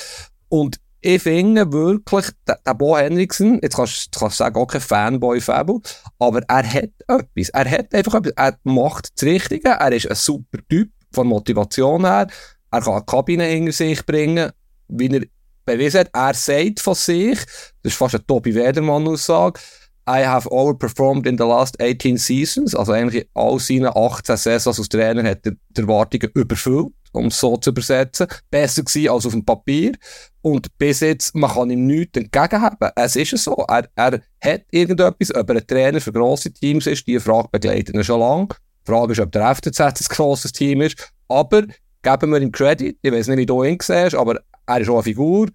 Und 0.50 0.80
ich 1.06 1.22
finde 1.22 1.72
wirklich, 1.72 2.28
der, 2.48 2.60
der 2.66 2.74
Bo 2.74 2.98
Henriksen, 2.98 3.60
jetzt 3.62 3.76
kannst 3.76 4.16
du 4.16 4.30
sagen, 4.30 4.56
auch 4.56 4.68
kein 4.68 4.82
Fanboy-Fabel, 4.82 5.80
aber 6.18 6.42
er 6.48 6.74
hat 6.74 6.92
etwas. 7.08 7.50
Er 7.50 7.70
hat 7.70 7.94
einfach 7.94 8.16
etwas. 8.16 8.34
Er 8.38 8.58
macht 8.64 9.10
das 9.16 9.24
Richtige. 9.24 9.70
Er 9.70 9.92
ist 9.92 10.10
ein 10.10 10.16
super 10.16 10.60
Typ 10.70 10.90
von 11.12 11.28
Motivation 11.28 12.06
her. 12.06 12.28
Er 12.72 12.82
kann 12.82 12.94
eine 12.94 13.04
Kabine 13.06 13.44
hinter 13.44 13.74
sich 13.74 14.06
bringen, 14.06 14.52
wie 14.88 15.08
er 15.08 15.26
bewiesen 15.66 16.00
hat. 16.02 16.10
Er 16.14 16.34
sagt 16.34 16.80
von 16.80 16.96
sich, 16.96 17.38
das 17.38 17.92
ist 17.92 17.98
fast 17.98 18.16
eine 18.16 18.26
Tobi 18.26 18.56
Wedermann-Aussage, 18.56 19.60
I 20.08 20.26
have 20.26 20.50
overperformed 20.50 21.26
in 21.26 21.38
the 21.38 21.46
last 21.46 21.80
18 21.80 22.18
seasons. 22.18 22.76
Also 22.76 22.92
eigentlich 22.92 23.28
all 23.34 23.60
seinen 23.60 23.88
18 23.88 24.36
Saisons 24.36 24.78
als 24.78 24.90
Trainer 24.90 25.24
hat 25.24 25.46
er 25.46 25.54
die 25.70 25.82
Erwartungen 25.82 26.30
überfüllt, 26.34 26.92
um 27.14 27.28
es 27.28 27.40
so 27.40 27.56
zu 27.56 27.70
übersetzen. 27.70 28.28
Besser 28.52 28.84
gewesen 28.84 29.10
als 29.10 29.26
auf 29.26 29.32
dem 29.32 29.46
Papier. 29.46 29.94
Und 30.42 30.78
bis 30.78 31.00
jetzt, 31.00 31.34
man 31.36 31.50
kann 31.50 31.70
ihm 31.70 31.88
nichts 31.88 32.18
entgegenhaben. 32.18 32.90
Es 32.96 33.16
ist 33.16 33.38
so. 33.38 33.66
Er, 33.70 33.88
er 33.96 34.22
hat 34.42 34.64
irgendetwas, 34.72 35.34
ob 35.34 35.50
er 35.50 35.56
ein 35.56 35.68
Trainer 35.68 36.02
für 36.02 36.12
grosse 36.12 36.52
Teams 36.52 36.86
ist, 36.86 37.08
die 37.08 37.20
Frage 37.20 37.48
begleitet 37.52 37.96
ihn 37.96 38.04
schon 38.04 38.20
lange. 38.20 38.50
Die 38.86 38.92
Frage 38.92 39.14
ist, 39.14 39.22
ob 39.22 39.32
der 39.32 39.56
FCZ 39.56 39.80
ein 39.80 39.94
grosses 40.10 40.52
Team 40.52 40.82
ist. 40.82 41.14
Aber 41.30 41.64
geben 42.02 42.32
wir 42.32 42.42
ihm 42.42 42.52
Credit. 42.52 42.98
Ich 43.02 43.12
weiß 43.12 43.28
nicht, 43.28 43.38
wie 43.38 43.46
du 43.46 43.64
ihn 43.64 43.78
siehst, 43.82 44.16
aber 44.16 44.42
er 44.66 44.80
ist 44.82 44.90
auch 44.90 44.96
eine 44.96 45.04
Figur 45.04 45.48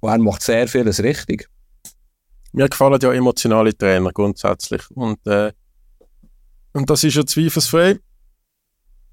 und 0.00 0.10
er 0.10 0.18
macht 0.18 0.42
sehr 0.42 0.66
vieles 0.66 1.02
richtig. 1.02 1.48
Mir 2.56 2.70
gefallen 2.70 2.98
ja 3.02 3.12
emotionale 3.12 3.76
Trainer 3.76 4.12
grundsätzlich. 4.12 4.82
Und, 4.92 5.24
äh, 5.26 5.52
und 6.72 6.88
das 6.88 7.04
ist 7.04 7.14
ja 7.14 7.26
zweifelsfrei. 7.26 7.98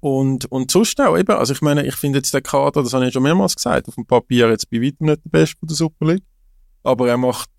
Und, 0.00 0.46
und 0.50 0.70
sonst 0.70 0.98
auch 0.98 1.18
eben, 1.18 1.30
also 1.32 1.52
ich 1.52 1.60
meine, 1.60 1.86
ich 1.86 1.94
finde 1.94 2.20
jetzt 2.20 2.32
den 2.32 2.42
Kader, 2.42 2.82
das 2.82 2.94
habe 2.94 3.06
ich 3.06 3.12
schon 3.12 3.22
mehrmals 3.22 3.54
gesagt, 3.54 3.86
auf 3.86 3.96
dem 3.96 4.06
Papier 4.06 4.48
jetzt 4.48 4.70
bei 4.70 4.80
weitem 4.80 5.08
nicht 5.08 5.24
der 5.26 5.30
Beste 5.30 5.58
von 5.58 5.68
der 5.68 5.76
Super 5.76 6.06
League. 6.06 6.24
Aber 6.84 7.06
er 7.06 7.18
macht 7.18 7.50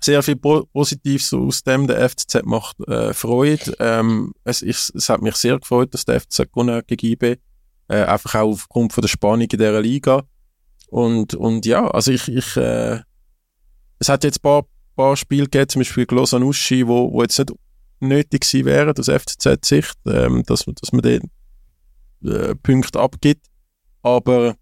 sehr 0.00 0.22
viel 0.22 0.36
Po- 0.36 0.66
Positives 0.66 1.32
aus 1.34 1.64
dem. 1.64 1.88
Der 1.88 2.08
FCZ 2.08 2.44
macht 2.44 2.78
äh, 2.86 3.12
Freude. 3.14 3.74
Ähm, 3.80 4.32
es, 4.44 4.62
ist, 4.62 4.94
es 4.94 5.08
hat 5.08 5.22
mich 5.22 5.34
sehr 5.34 5.58
gefreut, 5.58 5.92
dass 5.92 6.04
der 6.04 6.20
FCZ 6.20 6.52
gewonnen 6.52 6.76
hat 6.76 6.86
gegen 6.86 7.04
IB. 7.04 7.36
Äh, 7.88 8.04
einfach 8.04 8.36
auch 8.36 8.52
aufgrund 8.52 8.92
von 8.92 9.02
der 9.02 9.08
Spannung 9.08 9.40
in 9.40 9.48
dieser 9.48 9.80
Liga. 9.80 10.22
Und, 10.86 11.34
und 11.34 11.66
ja, 11.66 11.88
also 11.88 12.12
ich, 12.12 12.28
ich 12.28 12.56
äh, 12.56 13.00
es 13.98 14.08
hat 14.08 14.24
jetzt 14.24 14.38
ein 14.38 14.42
paar, 14.42 14.64
paar 14.96 15.16
Spiele 15.16 15.44
gegeben, 15.44 15.68
zum 15.68 15.80
Beispiel 15.80 16.06
Glosanuschi, 16.06 16.86
wo, 16.86 17.12
wo 17.12 17.22
jetzt 17.22 17.38
nicht 17.38 17.52
nötig 18.00 18.42
gewesen 18.42 18.66
wären, 18.66 18.96
aus 18.96 19.08
FCZ-Sicht, 19.08 19.96
ähm, 20.06 20.42
dass, 20.44 20.64
dass 20.64 20.92
man 20.92 21.02
den 21.02 21.30
äh, 22.24 22.54
Punkte 22.54 23.00
abgibt. 23.00 23.46
Aber 24.02 24.56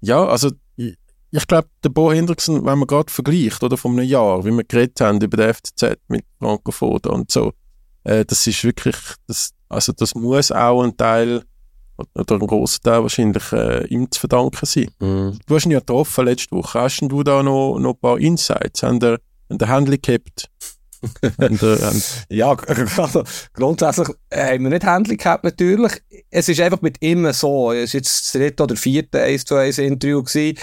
ja, 0.00 0.24
also 0.26 0.50
ich, 0.76 0.96
ich 1.30 1.46
glaube, 1.46 1.68
der 1.84 1.90
Bo 1.90 2.12
Hendrickson, 2.12 2.64
wenn 2.64 2.78
man 2.78 2.86
gerade 2.86 3.12
vergleicht, 3.12 3.62
oder 3.62 3.76
von 3.76 3.92
einem 3.92 4.08
Jahr, 4.08 4.44
wie 4.44 4.50
wir 4.50 4.64
geredet 4.64 5.00
haben 5.00 5.20
über 5.20 5.36
den 5.36 5.54
FCZ 5.54 5.98
mit 6.08 6.24
Franco 6.38 6.72
Foda 6.72 7.10
und 7.10 7.30
so, 7.30 7.52
äh, 8.04 8.24
das 8.24 8.46
ist 8.46 8.64
wirklich, 8.64 8.96
das, 9.26 9.52
also 9.68 9.92
das 9.92 10.14
muss 10.14 10.50
auch 10.50 10.82
ein 10.82 10.96
Teil, 10.96 11.44
oder 12.14 12.34
ein 12.34 12.46
grosser 12.46 12.80
Teil 12.80 13.02
wahrscheinlich, 13.02 13.52
äh, 13.52 13.86
ihm 13.86 14.10
zu 14.10 14.20
verdanken 14.20 14.66
sein. 14.66 14.90
Du 14.98 15.54
hast 15.54 15.66
ihn 15.66 15.72
ja 15.72 15.80
getroffen 15.80 16.24
letzte 16.24 16.54
Woche. 16.56 16.80
Hast 16.80 17.00
du 17.00 17.22
da 17.22 17.42
noch, 17.42 17.78
noch 17.78 17.94
ein 17.94 18.00
paar 18.00 18.18
Insights? 18.18 18.82
Haben 18.82 19.00
der, 19.00 19.18
haben 19.50 19.58
der 19.58 19.68
Handel 19.68 19.98
gehabt? 19.98 20.48
Ja, 22.28 22.56
also 22.96 23.22
grundsätzlich 23.52 24.08
äh, 24.30 24.54
haben 24.54 24.64
wir 24.64 24.70
nicht 24.70 24.84
Händchen 24.84 25.16
gehabt, 25.16 25.44
natürlich. 25.44 25.92
Es 26.30 26.48
ist 26.48 26.60
einfach 26.60 26.82
mit 26.82 27.00
ihm 27.02 27.30
so. 27.32 27.72
Es 27.72 27.94
war 27.94 27.98
jetzt 27.98 28.24
das 28.24 28.32
dritte 28.32 28.62
oder 28.64 28.76
vierte 28.76 29.22
1 29.22 29.44
zu 29.44 29.54
1 29.54 29.78
Interview 29.78 30.22
gewesen. 30.22 30.58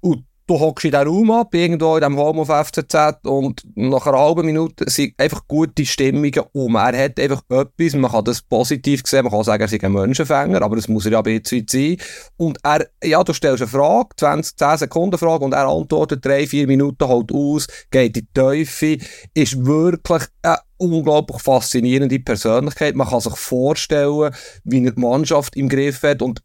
Und 0.00 0.24
du 0.46 0.60
hockst 0.60 0.84
in 0.84 0.92
den 0.92 1.06
Raum 1.06 1.30
ab, 1.30 1.54
irgendwo 1.54 1.96
in 1.96 2.00
diesem 2.00 2.16
Home 2.16 2.40
of 2.40 2.48
FCZ 2.48 3.24
und 3.24 3.62
nach 3.74 4.06
einer 4.06 4.18
halben 4.18 4.46
Minute 4.46 4.88
sind 4.88 5.14
einfach 5.18 5.46
gute 5.48 5.84
Stimmungen 5.84 6.42
um. 6.52 6.76
Er 6.76 7.04
hat 7.04 7.18
einfach 7.18 7.42
etwas, 7.48 7.94
man 7.94 8.10
kann 8.10 8.24
das 8.24 8.42
positiv 8.42 9.02
sehen, 9.04 9.24
man 9.24 9.32
kann 9.32 9.44
sagen, 9.44 9.62
er 9.62 9.68
sei 9.68 9.78
ein 9.82 9.92
Menschenfänger, 9.92 10.62
aber 10.62 10.76
das 10.76 10.88
muss 10.88 11.06
er 11.06 11.12
ja 11.12 11.18
ein 11.18 11.40
bisschen 11.40 11.66
sein. 11.68 11.96
Und 12.36 12.58
er, 12.62 12.86
ja, 13.02 13.22
du 13.24 13.32
stellst 13.32 13.62
eine 13.62 13.70
Frage, 13.70 14.10
20, 14.16 14.56
10 14.56 14.78
Sekunden 14.78 15.18
Frage 15.18 15.44
und 15.44 15.52
er 15.52 15.66
antwortet 15.66 16.24
drei, 16.24 16.46
vier 16.46 16.66
Minuten 16.66 17.08
halt 17.08 17.32
aus, 17.32 17.66
geht 17.90 18.16
in 18.16 18.24
die 18.24 18.28
Teufel, 18.32 18.98
ist 19.34 19.64
wirklich 19.66 20.22
eine 20.42 20.58
unglaublich 20.78 21.42
faszinierende 21.42 22.20
Persönlichkeit. 22.20 22.94
Man 22.94 23.08
kann 23.08 23.20
sich 23.20 23.36
vorstellen, 23.36 24.32
wie 24.64 24.84
er 24.84 24.92
die 24.92 25.00
Mannschaft 25.00 25.56
im 25.56 25.68
Griff 25.68 26.02
hat 26.02 26.22
und 26.22 26.42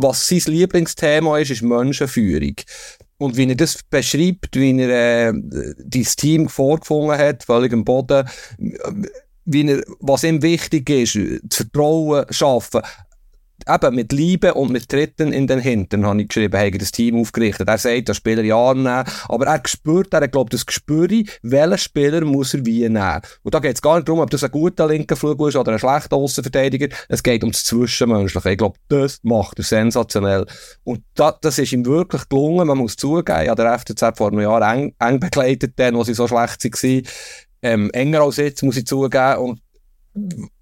was 0.00 0.28
sein 0.28 0.40
Lieblingsthema 0.46 1.38
ist, 1.38 1.50
ist 1.50 1.62
Menschenführung. 1.62 2.54
Und 3.18 3.36
wie 3.36 3.48
er 3.48 3.56
das 3.56 3.82
beschreibt, 3.82 4.54
wie 4.54 4.80
er 4.80 5.30
äh, 5.30 5.32
dieses 5.78 6.16
Team 6.16 6.48
vorgefunden 6.48 7.18
hat, 7.18 7.42
völlig 7.42 7.72
am 7.72 7.84
Boden, 7.84 8.28
wie 9.44 9.68
er, 9.68 9.82
was 10.00 10.24
ihm 10.24 10.40
wichtig 10.42 10.88
ist, 10.88 11.18
das 11.42 11.56
Vertrauen 11.56 12.24
schaffen. 12.30 12.82
Eben 13.68 13.94
mit 13.94 14.12
Liebe 14.12 14.54
und 14.54 14.70
mit 14.70 14.88
Tritten 14.88 15.32
in 15.32 15.46
den 15.46 15.58
Hintern, 15.60 16.06
habe 16.06 16.22
ich 16.22 16.28
geschrieben, 16.28 16.58
habe 16.58 16.78
das 16.78 16.90
Team 16.90 17.20
aufgerichtet. 17.20 17.68
Er 17.68 17.78
sagt, 17.78 18.08
der 18.08 18.14
Spieler 18.14 18.42
ja 18.42 18.74
nehmen, 18.74 19.04
aber 19.28 19.46
er 19.46 19.62
spürt, 19.66 20.12
er 20.12 20.28
glaubt, 20.28 20.54
das 20.54 20.66
Gespür, 20.66 21.08
welchen 21.42 21.78
Spieler 21.78 22.24
muss 22.24 22.54
er 22.54 22.64
wie 22.64 22.80
nehmen. 22.88 23.20
Und 23.42 23.54
da 23.54 23.58
geht 23.58 23.76
es 23.76 23.82
gar 23.82 23.96
nicht 23.96 24.08
darum, 24.08 24.20
ob 24.20 24.30
das 24.30 24.44
ein 24.44 24.50
guter 24.50 24.88
linker 24.88 25.16
Flug 25.16 25.46
ist 25.48 25.56
oder 25.56 25.72
ein 25.72 25.78
schlechter 25.78 26.16
Außenverteidiger. 26.16 26.88
Es 27.08 27.22
geht 27.22 27.42
ums 27.42 27.64
Zwischenmenschliche. 27.64 28.50
Ich 28.50 28.58
glaube, 28.58 28.78
das 28.88 29.20
macht 29.22 29.58
er 29.58 29.64
sensationell. 29.64 30.46
Und 30.84 31.02
das, 31.14 31.34
das 31.40 31.58
ist 31.58 31.72
ihm 31.72 31.84
wirklich 31.86 32.28
gelungen. 32.28 32.66
Man 32.66 32.78
muss 32.78 32.96
zugeben, 32.96 33.46
ja, 33.46 33.54
der 33.54 33.78
FCZ 33.78 34.16
vor 34.16 34.28
einem 34.28 34.40
Jahr 34.40 34.74
eng, 34.74 34.94
eng 34.98 35.20
begleitet, 35.20 35.74
dann, 35.76 35.94
wo 35.94 36.04
sie 36.04 36.14
so 36.14 36.26
schlecht 36.26 36.64
waren. 36.64 37.02
Ähm, 37.60 37.90
enger 37.90 38.20
als 38.20 38.36
jetzt, 38.36 38.62
muss 38.62 38.76
ich 38.76 38.86
zugeben. 38.86 39.38
Und 39.38 39.60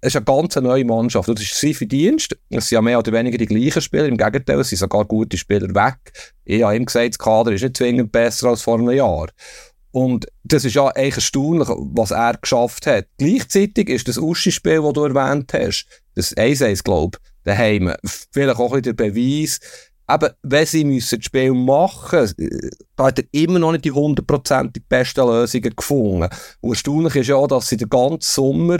es 0.01 0.09
ist 0.09 0.15
eine 0.15 0.25
ganz 0.25 0.55
neue 0.55 0.85
Mannschaft. 0.85 1.29
Das 1.29 1.41
ist 1.41 1.59
sein 1.59 1.73
Verdienst. 1.73 2.37
Es 2.49 2.69
sind 2.69 2.75
ja 2.75 2.81
mehr 2.81 2.99
oder 2.99 3.11
weniger 3.11 3.37
die 3.37 3.45
gleichen 3.45 3.81
Spieler. 3.81 4.05
Im 4.05 4.17
Gegenteil, 4.17 4.59
es 4.59 4.69
sind 4.69 4.79
sogar 4.79 5.05
gute 5.05 5.37
Spieler 5.37 5.69
weg. 5.73 5.97
Ich 6.45 6.63
habe 6.63 6.75
ihm 6.75 6.85
gesagt, 6.85 7.09
das 7.09 7.19
Kader 7.19 7.51
ist 7.51 7.63
nicht 7.63 7.77
zwingend 7.77 8.11
besser 8.11 8.49
als 8.49 8.61
vor 8.61 8.77
einem 8.77 8.91
Jahr. 8.91 9.27
Und 9.91 10.27
das 10.43 10.65
ist 10.65 10.75
ja 10.75 10.87
eigentlich 10.87 11.15
erstaunlich, 11.15 11.69
was 11.69 12.11
er 12.11 12.37
geschafft 12.37 12.85
hat. 12.87 13.07
Gleichzeitig 13.17 13.89
ist 13.89 14.07
das 14.07 14.17
Uschi-Spiel, 14.17 14.81
das 14.81 14.93
du 14.93 15.03
erwähnt 15.05 15.53
hast, 15.53 15.87
das 16.13 16.35
1-1, 16.35 16.83
glaube 16.83 17.17
ich, 17.19 17.31
daheim, 17.43 17.93
vielleicht 18.31 18.59
auch 18.59 18.73
ein 18.73 18.81
bisschen 18.81 18.95
der 18.95 19.11
Beweis, 19.11 19.59
eben, 20.09 20.29
wenn 20.43 20.65
sie 20.65 20.83
müssen 20.83 21.19
das 21.19 21.25
Spiel 21.25 21.53
machen 21.53 22.19
müssen, 22.19 22.69
da 22.95 23.05
hat 23.05 23.19
er 23.19 23.25
immer 23.31 23.59
noch 23.59 23.71
nicht 23.71 23.85
die 23.85 23.91
hundertprozentig 23.91 24.83
besten 24.87 25.25
Lösungen 25.25 25.75
gefunden. 25.75 26.29
Und 26.61 26.69
erstaunlich 26.69 27.15
ist 27.15 27.27
ja, 27.27 27.45
dass 27.47 27.69
sie 27.69 27.77
den 27.77 27.89
ganzen 27.89 28.21
Sommer 28.21 28.77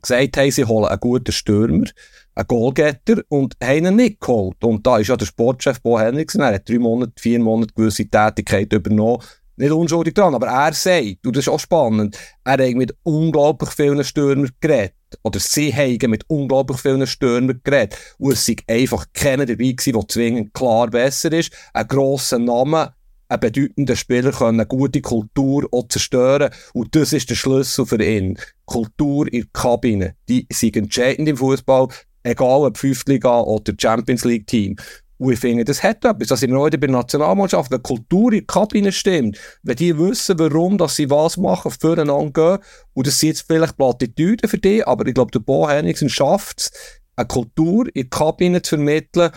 gesagt 0.00 0.36
haben, 0.36 0.50
sie 0.50 0.64
holen 0.64 0.86
einen 0.86 1.00
guten 1.00 1.32
Stürmer, 1.32 1.86
einen 2.34 2.46
Goalgetter 2.46 3.22
und 3.28 3.56
haben 3.62 3.86
ihn 3.86 3.96
nicht 3.96 4.20
geholt. 4.20 4.62
Und 4.62 4.86
da 4.86 4.98
ist 4.98 5.08
ja 5.08 5.16
der 5.16 5.26
Sportchef 5.26 5.80
Bo 5.80 5.98
Henriksen, 5.98 6.40
er 6.40 6.54
hat 6.54 6.68
drei 6.68 6.78
Monate, 6.78 7.12
vier 7.18 7.40
Monate 7.40 7.74
gewisse 7.74 8.06
Tätigkeit 8.06 8.72
übernommen, 8.72 9.22
nicht 9.60 9.72
unschuldig 9.72 10.14
dran, 10.14 10.34
aber 10.34 10.46
er 10.46 10.72
sagt, 10.72 11.26
und 11.26 11.36
das 11.36 11.44
ist 11.44 11.48
auch 11.48 11.60
spannend, 11.60 12.16
er 12.44 12.52
hat 12.52 12.74
mit 12.74 12.96
unglaublich 13.02 13.70
vielen 13.70 14.02
Stürmern 14.02 14.48
geredet. 14.58 14.94
Oder 15.22 15.38
sie 15.38 15.74
haben 15.74 16.10
mit 16.10 16.24
unglaublich 16.28 16.80
vielen 16.80 17.06
Stürmern 17.06 17.60
geredet. 17.62 17.98
Und 18.18 18.32
es 18.32 18.46
sind 18.46 18.62
einfach 18.68 19.04
keiner 19.12 19.44
dabei 19.44 19.72
gewesen, 19.72 19.92
der 19.92 20.08
zwingend 20.08 20.54
klar 20.54 20.88
besser 20.88 21.32
ist. 21.32 21.52
Ein 21.74 21.88
grosser 21.88 22.38
Name, 22.38 22.94
ein 23.30 23.40
bedeutender 23.40 23.94
Spieler 23.94 24.32
können 24.32 24.58
eine 24.58 24.66
gute 24.66 25.00
Kultur 25.00 25.68
auch 25.70 25.86
zerstören. 25.88 26.50
Und 26.74 26.96
das 26.96 27.12
ist 27.12 27.30
der 27.30 27.36
Schlüssel 27.36 27.86
für 27.86 28.02
ihn. 28.02 28.36
Kultur 28.64 29.32
in 29.32 29.42
der 29.42 29.50
Kabine. 29.52 30.14
Die 30.28 30.46
sind 30.52 30.76
entscheidend 30.76 31.28
im 31.28 31.36
Fußball, 31.36 31.88
egal 32.24 32.64
ob 32.64 32.76
Fünftliga 32.76 33.40
oder 33.40 33.72
Champions 33.80 34.24
League 34.24 34.48
Team. 34.48 34.76
Und 35.18 35.34
ich 35.34 35.38
finde, 35.38 35.64
das 35.64 35.82
hat 35.82 36.04
etwas. 36.04 36.28
Das 36.28 36.40
sind 36.40 36.50
wir 36.50 36.58
heute 36.58 36.78
bei 36.78 36.88
der 36.88 36.96
Nationalmannschaft. 36.96 37.70
Wenn 37.70 37.82
Kultur 37.82 38.32
in 38.32 38.38
der 38.38 38.46
Kabine 38.46 38.90
stimmt, 38.90 39.38
wenn 39.62 39.76
die 39.76 39.96
wissen, 39.96 40.38
warum 40.38 40.76
dass 40.76 40.96
sie 40.96 41.08
was 41.08 41.36
machen, 41.36 41.70
füreinander 41.70 42.32
gehen, 42.32 42.64
und 42.94 43.06
das 43.06 43.20
sind 43.20 43.28
jetzt 43.28 43.44
vielleicht 43.46 43.76
Plattitüden 43.76 44.48
für 44.48 44.58
die, 44.58 44.82
aber 44.82 45.06
ich 45.06 45.14
glaube, 45.14 45.30
der 45.30 45.40
Bo 45.40 45.68
Henriksen 45.68 46.08
schafft 46.08 46.60
es, 46.60 46.72
eine 47.14 47.28
Kultur 47.28 47.86
in 47.94 48.08
der 48.08 48.10
Kabine 48.10 48.62
zu 48.62 48.76
vermitteln, 48.76 49.30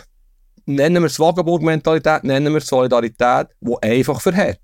nennen 0.66 1.04
wir 1.04 1.08
es 1.08 1.20
Wagenburg-Mentalität, 1.20 2.24
nennen 2.24 2.54
wir 2.54 2.60
es 2.60 2.68
Solidarität, 2.68 3.48
die 3.60 3.76
einfach 3.82 4.22
verhält. 4.22 4.60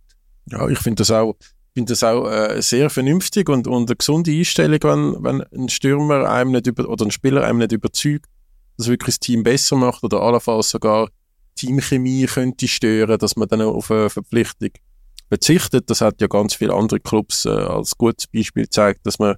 Ja, 0.46 0.68
ich 0.68 0.80
finde 0.80 1.02
das 1.02 1.12
auch, 1.12 1.36
finde 1.74 1.94
das 1.94 2.04
auch 2.04 2.30
äh, 2.30 2.62
sehr 2.62 2.90
vernünftig 2.90 3.50
und, 3.50 3.68
und 3.68 3.90
eine 3.90 3.96
gesunde 3.96 4.32
Einstellung, 4.32 4.80
wenn, 4.84 5.24
wenn 5.24 5.44
ein 5.54 5.70
Stürmer 5.70 6.30
einem 6.30 6.52
nicht 6.52 6.68
über, 6.68 6.88
oder 6.90 7.06
ein 7.06 7.12
Spieler 7.12 7.44
einem 7.44 7.60
nicht 7.60 7.72
überzeugt, 7.72 8.26
dass 8.78 8.88
wirklich 8.88 9.16
das 9.16 9.20
Team 9.20 9.44
besser 9.44 9.76
macht 9.76 10.04
oder 10.04 10.22
allenfalls 10.22 10.70
sogar 10.70 11.10
Teamchemie 11.56 12.26
könnte 12.26 12.68
stören, 12.68 13.20
dass 13.20 13.36
man 13.36 13.48
dann 13.50 13.62
auf 13.62 13.92
eine 13.92 14.10
Verpflichtung 14.10 14.70
verzichtet. 15.28 15.90
Das 15.90 16.02
hat 16.02 16.22
ja 16.22 16.28
ganz 16.28 16.56
viele 16.56 16.74
andere 16.74 17.00
Clubs 17.00 17.46
äh, 17.46 17.50
als 17.50 17.98
gutes 17.98 18.28
Beispiel 18.28 18.64
gezeigt, 18.64 19.02
dass 19.04 19.20
man 19.20 19.36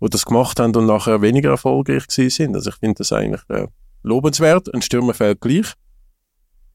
wo 0.00 0.08
das 0.08 0.26
gemacht 0.26 0.60
haben 0.60 0.76
und 0.76 0.84
nachher 0.84 1.22
weniger 1.22 1.50
erfolgreich 1.50 2.06
gewesen 2.06 2.30
sind. 2.30 2.54
Also 2.54 2.70
ich 2.70 2.76
finde 2.76 2.96
das 2.98 3.10
eigentlich 3.12 3.40
äh, 3.48 3.68
lobenswert. 4.04 4.72
Ein 4.72 4.82
Stürmer 4.82 5.14
fehlt 5.14 5.40
gleich. 5.40 5.72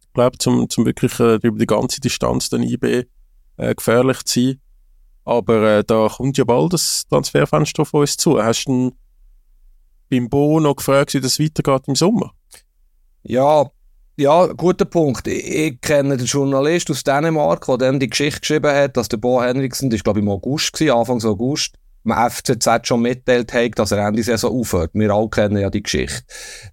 Ich 0.01 0.13
glaube, 0.13 0.37
zum, 0.37 0.69
zum 0.69 0.85
wirklich 0.85 1.17
äh, 1.19 1.35
über 1.35 1.57
die 1.57 1.65
ganze 1.65 2.01
Distanz 2.01 2.49
dann 2.49 2.63
IB 2.63 3.05
äh, 3.57 3.75
gefährlich 3.75 4.23
zu 4.25 4.41
sein. 4.41 4.61
Aber 5.23 5.77
äh, 5.77 5.83
da 5.83 6.09
kommt 6.09 6.37
ja 6.37 6.43
bald 6.43 6.73
das 6.73 7.05
Transferfenster 7.07 7.83
auf 7.83 7.93
uns 7.93 8.17
zu. 8.17 8.41
Hast 8.41 8.65
du 8.65 8.91
beim 10.09 10.27
Bo 10.27 10.59
noch 10.59 10.75
gefragt, 10.75 11.13
wie 11.13 11.21
das 11.21 11.39
weitergeht 11.39 11.87
im 11.87 11.95
Sommer? 11.95 12.33
Ja, 13.21 13.69
ja, 14.17 14.47
guter 14.47 14.85
Punkt. 14.85 15.27
Ich, 15.27 15.45
ich 15.45 15.81
kenne 15.81 16.17
den 16.17 16.25
Journalist 16.25 16.89
aus 16.89 17.03
Dänemark, 17.03 17.65
der 17.67 17.77
dann 17.77 17.99
die 17.99 18.09
Geschichte 18.09 18.39
geschrieben 18.39 18.73
hat, 18.73 18.97
dass 18.97 19.07
der 19.07 19.17
Bo 19.17 19.41
Henriksen, 19.41 19.89
das 19.89 19.99
war 19.99 20.03
glaube 20.05 20.19
ich 20.19 20.25
im 20.25 20.31
August, 20.31 20.73
gewesen, 20.73 20.93
Anfang 20.93 21.23
August, 21.23 21.75
dem 22.05 22.13
FCZ 22.13 22.87
schon 22.87 23.01
mitteilt 23.01 23.53
hat, 23.53 23.77
dass 23.77 23.91
er 23.91 24.07
Ende 24.07 24.23
Saison 24.23 24.51
aufhört. 24.59 24.91
Wir 24.93 25.11
alle 25.11 25.29
kennen 25.29 25.57
ja 25.57 25.69
die 25.69 25.83
Geschichte. 25.83 26.23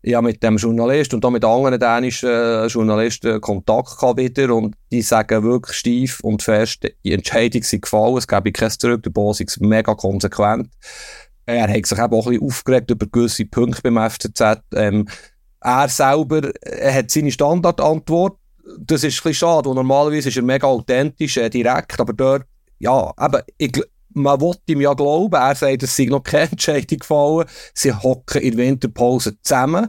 Ich 0.03 0.15
habe 0.15 0.27
mit 0.27 0.43
dem 0.43 0.57
Journalist 0.57 1.15
und 1.15 1.25
auch 1.25 1.31
mit 1.31 1.45
anderen 1.45 1.79
dänischen 1.79 2.29
äh, 2.29 2.67
Journalisten 2.67 3.41
Kontakt 3.41 3.99
gehabt 3.99 4.19
wieder 4.19 4.55
und 4.55 4.75
die 4.91 5.03
sagen 5.03 5.43
wirklich 5.43 5.77
steif 5.77 6.21
und 6.21 6.43
fest, 6.43 6.87
die 7.05 7.13
Entscheidung 7.13 7.63
sei 7.63 7.79
gefallen, 7.79 8.17
es 8.17 8.29
gebe 8.29 8.53
kein 8.53 8.71
Zurück, 8.71 9.03
der 9.03 9.11
Boss 9.11 9.41
ist 9.41 9.61
mega 9.61 9.95
konsequent. 9.95 10.69
Er 11.45 11.69
hat 11.69 11.87
sich 11.87 11.99
eben 11.99 12.13
auch 12.13 12.27
ein 12.27 12.33
bisschen 12.33 12.47
aufgeregt 12.47 12.91
über 12.91 13.07
gewisse 13.07 13.47
Punkte 13.47 13.83
beim 13.83 14.11
FCZ. 14.11 14.63
Ähm, 14.75 15.07
er 15.61 15.89
selber 15.89 16.51
er 16.61 16.95
hat 16.95 17.11
seine 17.11 17.31
Standardantwort. 17.31 18.39
Das 18.79 19.05
ist 19.05 19.19
ein 19.19 19.31
bisschen 19.31 19.35
schade, 19.35 19.73
normalerweise 19.73 20.29
ist 20.29 20.37
er 20.37 20.43
mega 20.43 20.67
authentisch, 20.67 21.37
äh, 21.37 21.49
direkt, 21.49 22.01
aber 22.01 22.13
dort, 22.13 22.47
ja, 22.79 23.13
eben, 23.21 23.43
ich, 23.59 23.81
man 24.17 24.41
will 24.41 24.55
ihm 24.67 24.81
ja 24.81 24.95
glauben, 24.95 25.35
er 25.35 25.55
sagt, 25.55 25.83
es 25.83 25.95
sei 25.95 26.07
noch 26.07 26.23
keine 26.23 26.51
Entscheidung 26.51 26.99
gefallen. 26.99 27.47
Sie 27.75 27.93
hocken 27.93 28.41
in 28.41 28.57
Winterpause 28.57 29.37
zusammen. 29.43 29.89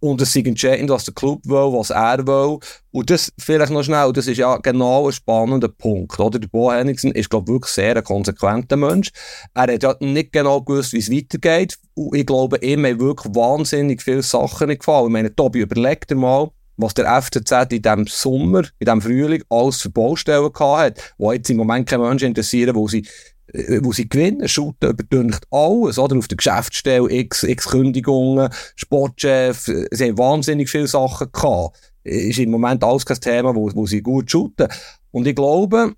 Und 0.00 0.20
es 0.20 0.34
ist 0.34 0.46
entscheidend, 0.46 0.90
was 0.90 1.04
der 1.04 1.14
Club 1.14 1.40
will, 1.44 1.72
was 1.72 1.90
er 1.90 2.24
will. 2.24 2.60
Und 2.92 3.10
das 3.10 3.32
vielleicht 3.36 3.72
noch 3.72 3.82
schnell, 3.82 4.12
das 4.12 4.28
ist 4.28 4.38
ja 4.38 4.56
genau 4.58 5.08
ein 5.08 5.12
spannender 5.12 5.68
Punkt. 5.68 6.18
Oder? 6.20 6.38
Der 6.38 6.46
Bo 6.46 6.70
Henningsen 6.70 7.10
ist, 7.10 7.28
glaube 7.28 7.50
ich, 7.50 7.54
wirklich 7.54 7.72
sehr 7.72 7.96
ein 7.96 8.04
konsequenter 8.04 8.76
Mensch. 8.76 9.10
Er 9.54 9.72
hat 9.72 9.82
ja 9.82 9.96
nicht 9.98 10.32
genau 10.32 10.62
gewusst, 10.62 10.92
wie 10.92 10.98
es 10.98 11.10
weitergeht. 11.10 11.76
Und 11.94 12.14
ich 12.14 12.26
glaube, 12.26 12.58
ihm 12.58 12.86
haben 12.86 13.00
wirklich 13.00 13.34
wahnsinnig 13.34 14.00
viele 14.00 14.22
Sachen 14.22 14.68
nicht 14.68 14.80
gefallen. 14.80 15.06
Ich 15.06 15.12
meine, 15.12 15.34
Tobi, 15.34 15.60
überleg 15.60 16.06
dir 16.06 16.14
mal, 16.14 16.48
was 16.76 16.94
der 16.94 17.20
FCZ 17.20 17.72
in 17.72 17.82
diesem 17.82 18.06
Sommer, 18.06 18.62
in 18.78 18.84
diesem 18.84 19.02
Frühling 19.02 19.42
alles 19.50 19.82
für 19.82 19.90
Baustellen 19.90 20.52
gehabt 20.52 20.80
hat, 20.80 21.14
wo 21.18 21.32
jetzt 21.32 21.50
im 21.50 21.56
Moment 21.56 21.88
keine 21.88 22.04
Menschen 22.04 22.28
interessieren, 22.28 22.76
wo 22.76 22.86
sie 22.86 23.04
wo 23.52 23.92
sie 23.92 24.08
gewinnen, 24.08 24.48
shooten 24.48 24.90
überdünkt 24.90 25.44
alles, 25.50 25.98
oder? 25.98 26.16
Auf 26.16 26.28
der 26.28 26.36
Geschäftsstelle, 26.36 27.10
x, 27.10 27.42
x 27.42 27.68
Kündigungen, 27.68 28.50
Sportchef, 28.76 29.68
äh, 29.68 29.86
sie 29.90 30.08
haben 30.08 30.18
wahnsinnig 30.18 30.68
viele 30.68 30.86
Sachen 30.86 31.32
gehabt. 31.32 31.76
Ist 32.04 32.38
im 32.38 32.50
Moment 32.50 32.84
alles 32.84 33.06
kein 33.06 33.20
Thema, 33.20 33.54
wo, 33.54 33.70
wo 33.74 33.86
sie 33.86 34.02
gut 34.02 34.30
shooten. 34.30 34.68
Und 35.10 35.26
ich 35.26 35.34
glaube, 35.34 35.94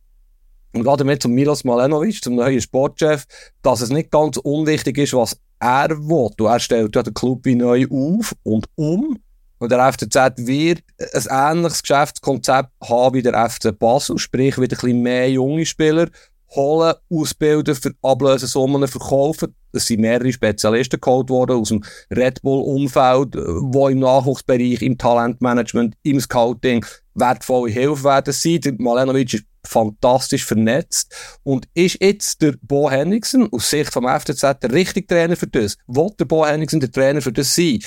und 0.73 0.85
gerade 0.85 1.05
mit 1.05 1.23
zum 1.23 1.33
Milos 1.33 1.65
Malenovic, 1.65 2.23
zum 2.23 2.37
neuen 2.37 2.61
Sportchef, 2.61 3.27
dass 3.63 3.81
es 3.81 3.91
nicht 3.91 4.11
ganz 4.11 4.37
unwichtig 4.37 4.99
ist, 4.99 5.15
was 5.15 5.37
er 5.59 5.91
will. 5.91 6.31
Und 6.39 6.41
er 6.41 6.61
stellt 6.61 6.95
ja 6.95 7.03
den 7.03 7.15
Club 7.15 7.45
wie 7.45 7.57
neu 7.57 7.87
auf 7.91 8.35
und 8.45 8.67
um. 8.77 9.19
Und 9.59 9.73
der 9.73 9.93
FCZ 9.93 10.47
wird 10.47 10.83
ein 11.13 11.57
ähnliches 11.57 11.83
Geschäftskonzept 11.83 12.71
haben 12.83 13.15
wie 13.15 13.23
der 13.23 13.51
FC 13.51 13.77
Basel, 13.77 14.17
sprich 14.17 14.59
wieder 14.59 14.77
ein 14.77 14.81
bisschen 14.81 15.03
mehr 15.03 15.31
junge 15.31 15.67
Spieler 15.67 16.09
holen, 16.51 16.95
ausbilden, 17.11 17.75
für 17.75 17.93
Ablösesummen 18.03 18.87
verkaufen. 18.89 19.55
Es 19.73 19.87
sind 19.87 20.01
mehrere 20.01 20.33
Spezialisten 20.33 21.01
geholt 21.01 21.31
worden 21.31 21.57
aus 21.57 21.69
dem 21.69 21.85
Red 22.11 22.43
Bull-Umfeld, 22.43 23.35
die 23.35 23.93
im 23.93 24.01
Nachwuchsbereich, 24.01 24.83
im 24.83 24.99
Talentmanagement, 24.99 25.95
im 26.03 26.21
Scouting 26.21 26.85
wertvolle 27.15 27.71
Hilfe 27.71 28.05
werden 28.05 28.33
sein. 28.33 28.61
Der 28.61 28.75
Malenovic 28.79 29.35
ist 29.35 29.45
fantastisch 29.67 30.45
vernetzt 30.45 31.15
und 31.43 31.69
ist 31.75 31.99
jetzt 32.01 32.41
der 32.43 32.55
Bo 32.63 32.91
Henriksen 32.91 33.49
aus 33.53 33.71
Sicht 33.71 33.93
vom 33.93 34.09
FCZ 34.09 34.61
der 34.63 34.73
richtige 34.73 35.07
Trainer 35.07 35.37
für 35.37 35.47
das? 35.47 35.77
Will 35.87 36.11
der 36.19 36.25
Bo 36.25 36.47
Henriksen 36.47 36.81
der 36.81 36.91
Trainer 36.91 37.21
für 37.21 37.33
das 37.33 37.55
sein? 37.55 37.79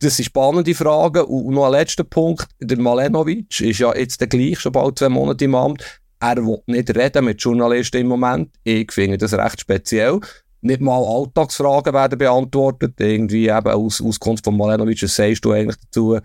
Das 0.00 0.16
sind 0.16 0.26
spannende 0.26 0.74
Fragen 0.74 1.24
und 1.24 1.54
noch 1.54 1.66
ein 1.66 1.72
letzter 1.72 2.04
Punkt. 2.04 2.46
Der 2.60 2.78
Malenovic 2.78 3.60
ist 3.60 3.78
ja 3.78 3.96
jetzt 3.96 4.20
der 4.20 4.28
gleich 4.28 4.60
schon 4.60 4.72
bald 4.72 4.98
zwei 4.98 5.08
Monate 5.08 5.44
im 5.44 5.54
Amt. 5.54 6.01
Er 6.22 6.36
will 6.36 6.62
nicht 6.66 6.96
reden 6.96 7.24
mit 7.24 7.42
Journalisten 7.42 7.96
im 7.96 8.06
Moment. 8.06 8.50
Ich 8.62 8.92
finde 8.92 9.18
das 9.18 9.34
recht 9.34 9.60
speziell. 9.60 10.20
Nicht 10.60 10.80
mal 10.80 11.04
Alltagsfragen 11.04 11.92
werden 11.92 12.16
beantwortet. 12.16 12.94
Irgendwie 13.00 13.48
eben 13.48 13.66
aus 13.66 14.00
Auskunft 14.00 14.44
von 14.44 14.56
Malenovic, 14.56 15.02
was 15.02 15.16
sagst 15.16 15.44
du 15.44 15.50
eigentlich 15.50 15.78
dazu, 15.78 16.20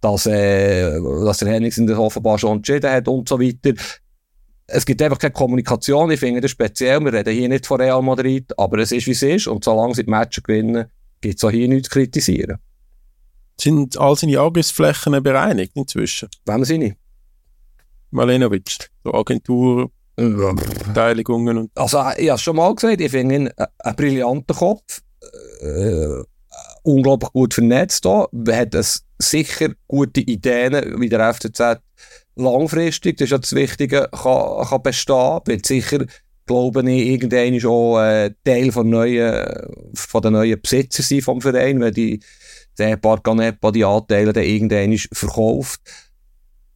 dass, 0.00 0.24
äh, 0.24 0.98
dass 0.98 1.36
der 1.36 1.48
Henningsen 1.48 1.86
das 1.86 1.98
offenbar 1.98 2.38
schon 2.38 2.56
entschieden 2.56 2.90
hat 2.90 3.06
und 3.08 3.28
so 3.28 3.38
weiter. 3.38 3.74
Es 4.68 4.86
gibt 4.86 5.02
einfach 5.02 5.18
keine 5.18 5.34
Kommunikation. 5.34 6.10
Ich 6.10 6.20
finde 6.20 6.40
das 6.40 6.52
speziell. 6.52 7.00
Wir 7.00 7.12
reden 7.12 7.34
hier 7.34 7.48
nicht 7.50 7.66
von 7.66 7.78
Real 7.78 8.00
Madrid, 8.00 8.58
aber 8.58 8.78
es 8.78 8.90
ist 8.90 9.06
wie 9.06 9.10
es 9.10 9.22
ist. 9.22 9.48
Und 9.48 9.64
solange 9.64 9.94
sie 9.94 10.04
die 10.04 10.10
Matches 10.10 10.42
gewinnen, 10.44 10.86
gibt 11.20 11.36
es 11.36 11.44
auch 11.44 11.50
hier 11.50 11.68
nichts 11.68 11.90
zu 11.90 11.92
kritisieren. 11.92 12.56
Sind 13.60 13.98
all 13.98 14.16
seine 14.16 14.40
Angriffsflächen 14.40 15.22
bereinigt 15.22 15.72
inzwischen? 15.74 16.30
Wem 16.46 16.64
sind 16.64 16.82
ich? 16.82 16.94
Malenovic, 18.12 18.90
so 19.04 19.12
Agentur, 19.12 19.90
Beteiligungen 20.16 21.58
und 21.58 21.70
Also, 21.74 21.98
ich 22.16 22.28
habe 22.28 22.36
es 22.36 22.42
schon 22.42 22.56
mal 22.56 22.74
gesagt, 22.74 23.00
ich 23.00 23.10
finde 23.10 23.34
ihn 23.34 23.48
ein, 23.56 23.66
ein 23.78 23.96
brillanter 23.96 24.54
Kopf, 24.54 25.00
äh, 25.60 26.22
unglaublich 26.82 27.32
gut 27.32 27.54
vernetzt 27.54 28.04
da, 28.04 28.26
hat 28.50 28.74
es 28.74 29.04
sicher 29.18 29.70
gute 29.88 30.20
Ideen, 30.20 31.00
wie 31.00 31.08
der 31.08 31.32
FCZ 31.32 31.80
langfristig, 32.36 33.16
das 33.16 33.26
ist 33.26 33.30
ja 33.30 33.38
das 33.38 33.54
Wichtige, 33.54 34.08
kann, 34.10 34.66
kann 34.66 34.82
bestehen, 34.82 35.40
wird 35.46 35.66
sicher, 35.66 36.04
glaube 36.46 36.90
ich, 36.90 37.06
irgendwann 37.06 37.60
schon 37.60 38.02
äh, 38.02 38.30
Teil 38.44 38.72
von, 38.72 38.88
neuen, 38.90 39.46
von 39.94 40.22
den 40.22 40.32
neuen 40.32 40.60
Besitzer 40.60 41.02
sein 41.02 41.22
vom 41.22 41.40
Verein, 41.40 41.80
wenn 41.80 41.94
die 41.94 42.20
der 42.78 42.96
Parcanepa 42.96 43.70
die 43.70 43.84
Anteile 43.84 44.32
dann 44.32 44.44
irgendwann 44.44 44.96
verkauft. 45.12 45.80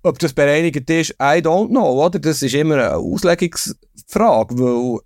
Ob 0.07 0.20
das 0.20 0.32
bereinigt 0.32 0.88
ist, 0.88 1.11
I 1.20 1.42
don't 1.42 1.68
know, 1.68 2.04
oder? 2.04 2.20
Das 2.20 2.40
ist 2.40 2.54
immer 2.54 2.74
eine 2.74 2.94
Auslegungsfrage, 2.94 4.57
weil 4.57 5.00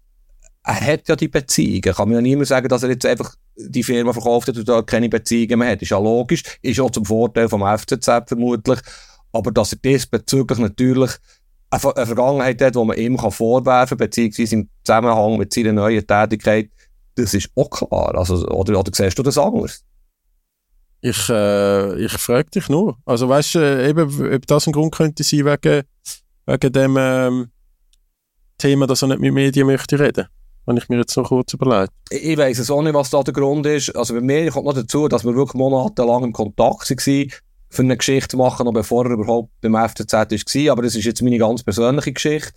er 0.62 0.80
hat 0.80 1.08
ja 1.08 1.16
die 1.16 1.28
Beziehungen. 1.28 1.94
Kann 1.94 2.08
man 2.08 2.16
ja 2.16 2.20
niemand 2.20 2.48
sagen, 2.48 2.68
dass 2.68 2.82
er 2.82 2.90
jetzt 2.90 3.06
einfach 3.06 3.34
die 3.56 3.82
Firma 3.82 4.12
verkauft 4.12 4.48
hat 4.48 4.58
und 4.58 4.68
da 4.68 4.82
keine 4.82 5.08
Beziehungen 5.08 5.58
mehr 5.58 5.70
hat. 5.70 5.80
Ist 5.80 5.90
ja 5.90 5.98
logisch. 5.98 6.42
Ist 6.60 6.80
auch 6.80 6.90
zum 6.90 7.06
Vorteil 7.06 7.48
vom 7.48 7.62
FCZ 7.62 8.08
vermutlich. 8.26 8.78
Aber 9.32 9.50
dass 9.50 9.72
er 9.72 9.78
diesbezüglich 9.78 10.58
natürlich 10.58 11.12
eine, 11.70 11.80
Vergangenheit 11.80 12.60
hat, 12.60 12.74
die 12.74 12.84
man 12.84 12.98
ihm 12.98 13.16
kann 13.16 13.30
vorwerfen 13.30 13.96
kann, 13.96 14.06
beziehungsweise 14.06 14.54
im 14.54 14.68
Zusammenhang 14.84 15.38
mit 15.38 15.50
seiner 15.54 15.72
neuen 15.72 16.06
Tätigkeit, 16.06 16.68
das 17.14 17.32
ist 17.32 17.48
auch 17.54 17.70
klar. 17.70 18.14
Also, 18.16 18.46
oder, 18.48 18.78
oder 18.78 18.90
siehst 18.94 19.18
du 19.18 19.22
das 19.22 19.38
anders? 19.38 19.82
Ich, 21.02 21.28
äh, 21.28 22.04
ich 22.04 22.12
frage 22.12 22.50
dich 22.50 22.68
nur. 22.68 22.98
Also 23.06 23.28
weißt 23.28 23.54
du, 23.54 23.58
äh, 23.60 23.88
eben, 23.88 24.34
ob 24.34 24.46
das 24.46 24.66
ein 24.66 24.72
Grund 24.72 24.94
könnte 24.94 25.22
sein 25.22 25.44
wegen, 25.44 25.82
wegen 26.46 26.72
dem 26.72 26.96
ähm, 26.98 27.50
Thema, 28.58 28.86
dass 28.86 29.02
er 29.02 29.08
nicht 29.08 29.20
mit 29.20 29.32
Medien 29.32 29.66
möchte 29.66 29.98
reden 29.98 30.26
wenn 30.66 30.76
ich 30.76 30.88
mir 30.88 30.98
jetzt 30.98 31.16
noch 31.16 31.28
kurz 31.28 31.52
überlege. 31.52 31.92
Ich, 32.10 32.38
weiss 32.38 32.58
es 32.58 32.70
auch 32.70 32.82
nicht, 32.82 32.94
was 32.94 33.10
da 33.10 33.22
der 33.22 33.34
Grund 33.34 33.66
ist. 33.66 33.94
Also 33.96 34.14
bei 34.14 34.20
mir 34.20 34.50
kommt 34.50 34.66
noch 34.66 34.74
dazu, 34.74 35.08
dass 35.08 35.24
wir 35.24 35.34
wirklich 35.34 35.54
monatelang 35.54 36.24
im 36.24 36.32
Kontakt 36.32 36.90
waren, 36.90 37.30
für 37.72 37.82
eine 37.82 37.96
Geschichte 37.96 38.28
zu 38.28 38.36
machen, 38.36 38.66
noch 38.66 38.72
bevor 38.72 39.04
er 39.06 39.12
überhaupt 39.12 39.50
beim 39.60 39.74
FCZ 39.74 40.12
war. 40.12 40.72
Aber 40.72 40.82
das 40.82 40.94
ist 40.94 41.04
jetzt 41.04 41.22
meine 41.22 41.38
ganz 41.38 41.62
persönliche 41.62 42.12
Geschichte. 42.12 42.52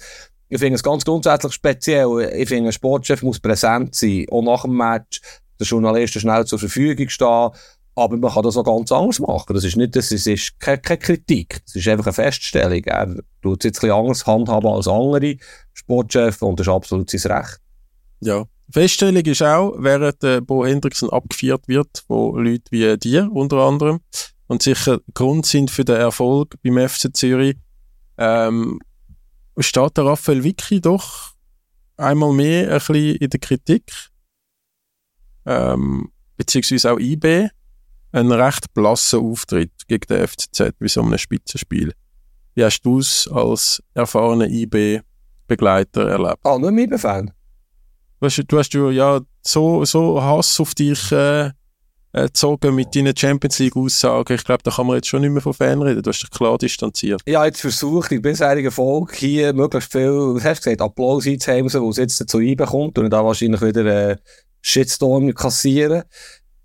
Ich 0.49 0.59
finde 0.59 0.75
es 0.75 0.83
ganz 0.83 1.05
grundsätzlich 1.05 1.53
speziell. 1.53 2.31
Ich 2.35 2.49
finde, 2.49 2.69
ein 2.69 2.73
Sportchef 2.73 3.23
muss 3.23 3.39
präsent 3.39 3.95
sein. 3.95 4.25
Auch 4.31 4.43
nach 4.43 4.63
dem 4.63 4.75
Match 4.75 5.21
der 5.59 5.65
Journalisten 5.67 6.19
schnell 6.19 6.45
zur 6.45 6.59
Verfügung 6.59 7.09
stehen. 7.09 7.49
Aber 7.95 8.17
man 8.17 8.31
kann 8.31 8.43
das 8.43 8.57
auch 8.57 8.63
ganz 8.63 8.91
anders 8.91 9.19
machen. 9.19 9.53
Das 9.53 9.63
ist 9.63 9.75
nicht, 9.75 9.95
das 9.95 10.11
ist, 10.11 10.25
ist 10.25 10.59
keine, 10.59 10.79
keine 10.79 10.97
Kritik. 10.97 11.61
Das 11.65 11.75
ist 11.75 11.87
einfach 11.87 12.07
eine 12.07 12.13
Feststellung. 12.13 12.83
Er 12.85 13.15
tut 13.41 13.63
es 13.63 13.65
jetzt 13.65 13.83
ein 13.83 13.91
anders 13.91 14.25
handhaben 14.25 14.67
als 14.67 14.87
andere 14.87 15.37
Sportchefs 15.73 16.41
und 16.41 16.59
das 16.59 16.67
ist 16.67 16.73
absolut 16.73 17.09
sein 17.09 17.31
Recht. 17.31 17.59
Ja. 18.21 18.45
Feststellung 18.71 19.23
ist 19.23 19.43
auch, 19.43 19.75
während 19.77 20.23
äh, 20.23 20.41
Bo 20.41 20.65
Hendrickson 20.65 21.11
abgeführt 21.11 21.67
wird 21.67 22.03
von 22.07 22.43
Leuten 22.43 22.65
wie 22.71 22.97
dir 22.97 23.29
unter 23.31 23.57
anderem 23.57 23.99
und 24.47 24.63
sicher 24.63 24.99
Grund 25.13 25.45
sind 25.45 25.69
für 25.69 25.85
den 25.85 25.97
Erfolg 25.97 26.55
beim 26.63 26.87
FC 26.87 27.15
Zürich, 27.15 27.57
ähm, 28.17 28.79
steht 29.57 29.97
der 29.97 30.05
Raphael 30.05 30.43
Vicky 30.43 30.81
doch 30.81 31.33
einmal 31.97 32.33
mehr 32.33 32.69
ein 32.69 32.77
bisschen 32.79 33.15
in 33.15 33.29
der 33.29 33.39
Kritik. 33.39 33.91
Ähm, 35.45 36.11
beziehungsweise 36.37 36.93
auch 36.93 36.99
IB. 36.99 37.49
Ein 38.14 38.32
recht 38.32 38.72
blasser 38.76 39.18
Auftritt 39.18 39.72
gegen 39.88 40.05
den 40.07 40.28
FCZ 40.28 40.76
wie 40.80 40.88
so 40.88 41.01
einem 41.01 41.18
Spitzenspiel. 41.18 41.93
Wie 42.53 42.64
hast 42.64 42.84
du 42.84 42.99
es 42.99 43.28
als 43.34 43.82
erfahrener 43.95 44.45
IB-Begleiter 44.45 46.09
erlebt? 46.09 46.38
Ah, 46.43 46.59
nur 46.59 46.72
IB-Fan? 46.72 47.32
Du 48.20 48.57
hast 48.59 48.74
ja 48.74 49.20
so, 49.41 49.84
so 49.84 50.22
Hass 50.22 50.59
auf 50.59 50.76
dich 50.76 51.11
äh, 51.11 51.49
gezogen 52.14 52.76
mit 52.76 52.95
deinen 52.95 53.18
Champions 53.18 53.57
League-Aussagen. 53.57 54.36
Ich 54.36 54.43
glaube, 54.43 54.61
da 54.61 54.70
kann 54.70 54.86
man 54.86 54.97
jetzt 54.97 55.07
schon 55.07 55.22
nicht 55.22 55.32
mehr 55.32 55.41
von 55.41 55.55
Fan 55.55 55.82
reden. 55.82 56.03
Du 56.03 56.09
hast 56.11 56.22
dich 56.22 56.30
klar 56.30 56.59
distanziert. 56.59 57.20
Ja, 57.26 57.43
jetzt 57.45 57.61
versucht 57.61 58.11
die 58.11 58.20
bisherige 58.20 58.70
Folge 58.70 59.16
hier 59.16 59.53
möglichst 59.53 59.91
viel, 59.91 60.11
was 60.11 60.45
hast 60.45 60.59
du 60.59 60.70
gesagt, 60.70 60.82
Applaus 60.82 61.26
einzuheimsen, 61.26 61.82
wo 61.82 61.89
es 61.89 61.97
jetzt 61.97 62.22
dazu 62.22 62.38
einbekommt 62.38 62.99
und 62.99 63.09
da 63.09 63.26
wahrscheinlich 63.26 63.61
wieder 63.61 64.11
äh, 64.11 64.18
Shitstorm 64.61 65.34
kassieren. 65.34 66.03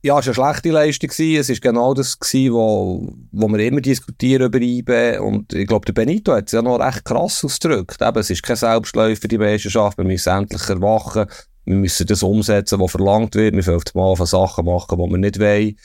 Ja, 0.00 0.18
es 0.20 0.26
war 0.26 0.34
eine 0.46 0.54
schlechte 0.54 0.70
Leistung. 0.70 1.10
Es 1.10 1.48
war 1.48 1.56
genau 1.56 1.92
das, 1.92 2.16
wo 2.20 3.12
wir 3.32 3.66
immer 3.66 3.80
diskutieren 3.80 4.46
über 4.46 4.60
IBE. 4.60 5.20
Und 5.20 5.52
ich 5.52 5.66
glaube, 5.66 5.86
der 5.86 5.92
Benito 5.92 6.32
hat 6.32 6.46
es 6.46 6.52
ja 6.52 6.62
noch 6.62 6.78
recht 6.78 7.04
krass 7.04 7.44
ausgedrückt. 7.44 8.00
Eben, 8.00 8.18
es 8.18 8.30
ist 8.30 8.44
kein 8.44 8.56
Selbstläufer, 8.56 9.26
die 9.26 9.38
Meisterschaft. 9.38 9.98
Wir 9.98 10.04
müssen 10.04 10.28
endlich 10.28 10.68
erwachen. 10.68 11.26
Wir 11.64 11.74
müssen 11.74 12.06
das 12.06 12.22
umsetzen, 12.22 12.78
was 12.78 12.92
verlangt 12.92 13.34
wird. 13.34 13.56
Wir 13.56 13.62
dürfen 13.62 13.90
mal 13.94 14.14
Sachen 14.24 14.66
machen, 14.66 14.98
die 14.98 15.10
wir 15.10 15.18
nicht 15.18 15.40
wollen. 15.40 15.76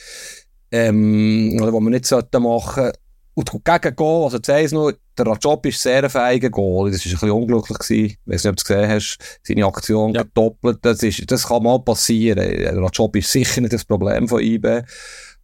Ähm, 0.71 1.59
oder 1.59 1.71
die 1.71 1.79
wir 1.79 1.89
nicht 1.89 2.05
sollten 2.05 2.43
machen. 2.43 2.91
Und 3.35 3.49
gegen 3.63 3.95
Goal, 3.95 4.25
also 4.25 4.37
jetzt 4.37 4.73
noch, 4.73 4.91
der 5.17 5.25
Rajob 5.25 5.65
ist 5.65 5.81
sehr 5.81 6.03
ein 6.03 6.09
feiger 6.09 6.49
Goal. 6.51 6.91
Das 6.91 6.99
war 7.03 7.09
ein 7.09 7.13
bisschen 7.13 7.31
unglücklich. 7.31 7.77
Gewesen. 7.79 8.05
Ich 8.05 8.17
weiß 8.25 8.43
nicht, 8.43 8.49
ob 8.51 8.55
du 8.57 8.61
es 8.61 8.65
gesehen 8.65 8.89
hast. 8.89 9.17
Seine 9.43 9.65
Aktion 9.65 10.13
Ja. 10.13 10.21
gedoppelt. 10.23 10.79
Das, 10.83 11.01
ist, 11.01 11.31
das 11.31 11.47
kann 11.47 11.63
mal 11.63 11.79
passieren. 11.79 12.37
Der 12.37 12.77
Rajob 12.77 13.15
ist 13.15 13.31
sicher 13.31 13.61
nicht 13.61 13.73
das 13.73 13.85
Problem 13.85 14.27
von 14.27 14.39
IB. 14.41 14.67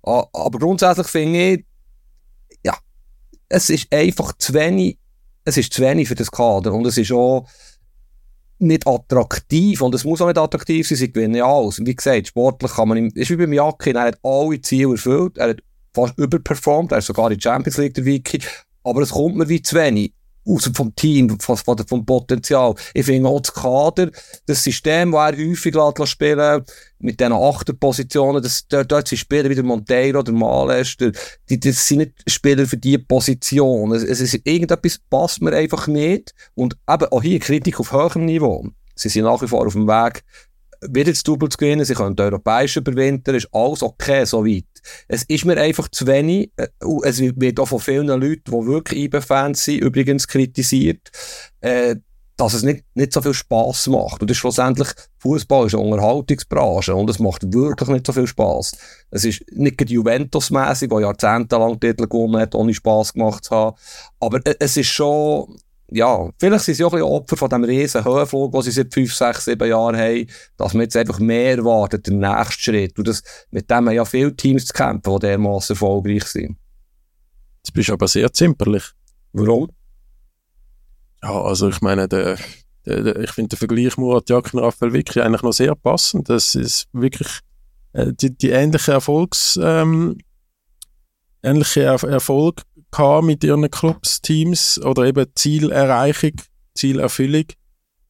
A- 0.04 0.26
Aber 0.34 0.60
grundsätzlich 0.60 1.08
finde 1.08 1.54
ich, 1.54 1.66
ja, 2.64 2.78
es 3.50 3.70
ist 3.72 3.92
einfach 3.92 4.34
zu 4.38 4.54
wenig, 4.54 4.98
es 5.46 5.58
ist 5.58 5.74
zu 5.74 5.82
wenig 5.82 6.08
für 6.08 6.16
das 6.16 6.30
Kader. 6.32 6.72
Und 6.74 6.86
es 6.86 6.98
ist 6.98 7.12
auch 7.12 7.48
nicht 8.60 8.86
attraktiv. 8.86 9.82
Und 9.82 9.96
es 9.96 10.04
muss 10.04 10.22
auch 10.22 10.28
nicht 10.28 10.38
attraktiv 10.38 10.88
sein, 10.88 10.98
sie 10.98 11.12
gewinnen 11.12 11.36
ja 11.36 11.46
alles. 11.48 11.80
Wie 11.84 11.96
gesagt, 11.96 12.28
sportlich 12.28 12.72
kann 12.74 12.88
man 12.90 12.98
ihm, 12.98 13.12
ist 13.16 13.30
wie 13.32 13.36
beim 13.36 13.54
Jakin, 13.54 13.96
er 13.96 14.04
hat 14.04 14.20
alle 14.22 14.62
Ziele 14.62 14.92
erfüllt, 14.92 15.38
er 15.38 15.50
hat 15.50 15.60
fast 15.94 16.18
überperformt, 16.18 16.92
er 16.92 17.00
ist 17.00 17.08
sogar 17.08 17.32
in 17.32 17.38
die 17.38 17.44
Champions 17.44 17.78
League 17.78 17.94
der 17.94 18.06
Wiki. 18.06 18.40
Aber 18.84 19.02
es 19.02 19.12
kommt 19.12 19.36
mir 19.36 19.50
wie 19.50 19.62
zu 19.62 19.76
wenig. 19.76 20.14
Außer 20.46 20.72
vom 20.74 20.96
Team, 20.96 21.38
von, 21.40 21.58
vom 21.58 22.06
Potenzial. 22.06 22.74
Ich 22.94 23.06
finde 23.06 23.30
auch 23.30 23.42
das 23.42 23.54
Kader, 23.54 24.10
das 24.48 24.64
System, 24.64 25.12
das 25.12 25.38
er 25.38 25.50
häufig 25.50 25.76
lässt 25.76 26.08
spielen 26.08 26.64
mit 27.00 27.20
diesen 27.20 27.34
Achterpositionen, 27.34 28.42
das, 28.42 28.66
dort, 28.68 28.92
dort 28.92 29.08
sind 29.08 29.20
Spieler 29.20 29.50
wie 29.50 29.56
der 29.56 29.64
Monteiro, 29.64 30.24
der 30.24 30.34
Males, 30.34 30.98
der, 30.98 31.12
die, 31.50 31.60
das 31.60 31.86
sind 31.86 32.00
nicht 32.00 32.14
Spieler 32.26 32.66
für 32.66 32.78
diese 32.78 33.00
Position. 33.00 33.92
Es, 33.92 34.02
es 34.02 34.22
ist, 34.22 34.40
irgendetwas 34.46 35.00
passt 35.10 35.42
mir 35.42 35.54
einfach 35.54 35.88
nicht. 35.88 36.34
Und 36.56 36.78
eben 36.90 37.12
auch 37.12 37.22
hier 37.22 37.40
Kritik 37.40 37.80
auf 37.80 37.92
höherem 37.92 38.26
Niveau. 38.26 38.66
Sie 38.96 39.10
sind 39.10 39.26
nach 39.26 39.42
wie 39.42 39.48
vor 39.48 39.68
auf 39.68 39.74
dem 39.74 39.88
Weg, 39.88 40.24
wieder 40.82 41.12
das 41.12 41.24
Double 41.24 41.50
zu 41.50 41.58
gewinnen, 41.58 41.86
sie 41.86 41.94
können 41.94 42.16
die 42.16 42.24
Europäische 42.24 42.80
überwintern, 42.80 43.36
ist 43.36 43.50
alles 43.52 43.84
okay, 43.84 44.26
soweit. 44.26 44.66
Es 45.08 45.24
ist 45.24 45.46
mir 45.46 45.58
einfach 45.58 45.88
zu 45.90 46.08
wenig, 46.08 46.52
äh, 46.58 46.68
es 47.04 47.20
wird 47.20 47.60
auch 47.60 47.68
von 47.68 47.80
vielen 47.80 48.08
Leuten, 48.08 48.44
die 48.46 48.68
wirklich 48.68 49.04
IB-Fans 49.06 49.64
sind, 49.66 49.82
übrigens 49.82 50.28
kritisiert, 50.28 51.12
äh, 51.62 51.96
dass 52.38 52.54
es 52.54 52.64
nicht, 52.64 52.86
nicht 52.94 53.12
so 53.12 53.22
viel 53.22 53.34
Spass 53.34 53.88
macht. 53.88 54.22
Und 54.22 54.30
das 54.30 54.36
ist 54.36 54.40
schlussendlich, 54.40 54.88
Fußball 55.18 55.68
ist 55.68 55.76
eine 55.76 55.84
Unterhaltungsbranche 55.84 56.96
und 56.96 57.10
es 57.10 57.20
macht 57.20 57.52
wirklich 57.54 57.90
nicht 57.90 58.08
so 58.08 58.14
viel 58.14 58.28
Spass. 58.28 58.72
Es 59.12 59.26
ist 59.26 59.44
nicht 59.52 59.90
Juventus-mässig, 59.90 60.90
der 60.90 61.02
jahrzehntelang 61.02 61.80
Titel 61.80 62.08
gewonnen 62.08 62.42
hat, 62.42 62.56
ohne 62.56 62.74
Spass 62.74 63.12
gemacht 63.12 63.44
zu 63.44 63.52
haben. 63.56 63.76
Aber 64.22 64.40
äh, 64.46 64.56
es 64.60 64.78
ist 64.78 64.88
schon, 64.88 65.58
ja, 65.92 66.30
vielleicht 66.38 66.66
sind 66.66 66.76
sie 66.76 66.84
auch 66.84 66.94
ein 66.94 67.00
bisschen 67.00 67.14
Opfer 67.14 67.38
von 67.38 67.50
dem 67.50 67.64
riesen 67.64 68.04
Höhenflug, 68.04 68.52
den 68.52 68.62
sie 68.62 68.72
seit 68.72 68.94
5, 68.94 69.14
6, 69.14 69.46
7 69.46 69.68
Jahren 69.68 69.98
haben, 69.98 70.28
dass 70.58 70.74
man 70.74 70.84
jetzt 70.84 70.96
einfach 70.96 71.20
mehr 71.20 71.58
erwartet, 71.58 72.08
den 72.08 72.20
nächsten 72.20 72.62
Schritt. 72.62 72.98
Und 72.98 73.08
das, 73.08 73.24
mit 73.52 73.70
dem 73.70 73.88
haben 73.88 73.92
ja 73.92 74.06
viele 74.06 74.36
Teams 74.36 74.66
zu 74.66 74.74
kämpfen, 74.74 75.14
die 75.14 75.20
dermassen 75.20 75.74
erfolgreich 75.74 76.26
sind. 76.26 76.58
Jetzt 77.58 77.74
bist 77.74 77.90
du 77.90 77.94
aber 77.94 78.08
sehr 78.08 78.32
zimperlich. 78.32 78.84
Warum? 79.34 79.70
Ja, 81.24 81.42
also 81.42 81.70
ich 81.70 81.82
meine, 81.82 82.08
der, 82.08 82.38
der, 82.86 83.04
der, 83.04 83.20
ich 83.20 83.32
finde 83.32 83.50
den 83.50 83.58
Vergleich 83.58 83.98
Murat 83.98 84.30
Jakin 84.30 84.60
Raphael 84.60 84.94
wirklich 84.94 85.24
eigentlich 85.24 85.42
noch 85.42 85.54
sehr 85.54 85.76
passend. 85.76 86.30
Das 86.30 86.56
ist 86.56 86.88
wirklich 86.94 87.40
äh, 87.94 88.14
die, 88.14 88.36
die 88.36 88.50
ähnliche 88.50 88.94
Erfolgs, 88.94 89.60
ähm, 89.62 90.18
ähnliche 91.44 91.84
er 91.84 92.04
Erfolg 92.04 92.62
gehabt 92.92 93.26
mit 93.26 93.44
ihren 93.44 93.70
Clubs, 93.70 94.22
Teams 94.22 94.80
oder 94.84 95.06
eben 95.06 95.26
Zielerreichung, 95.36 96.34
Zielerfüllung, 96.76 97.46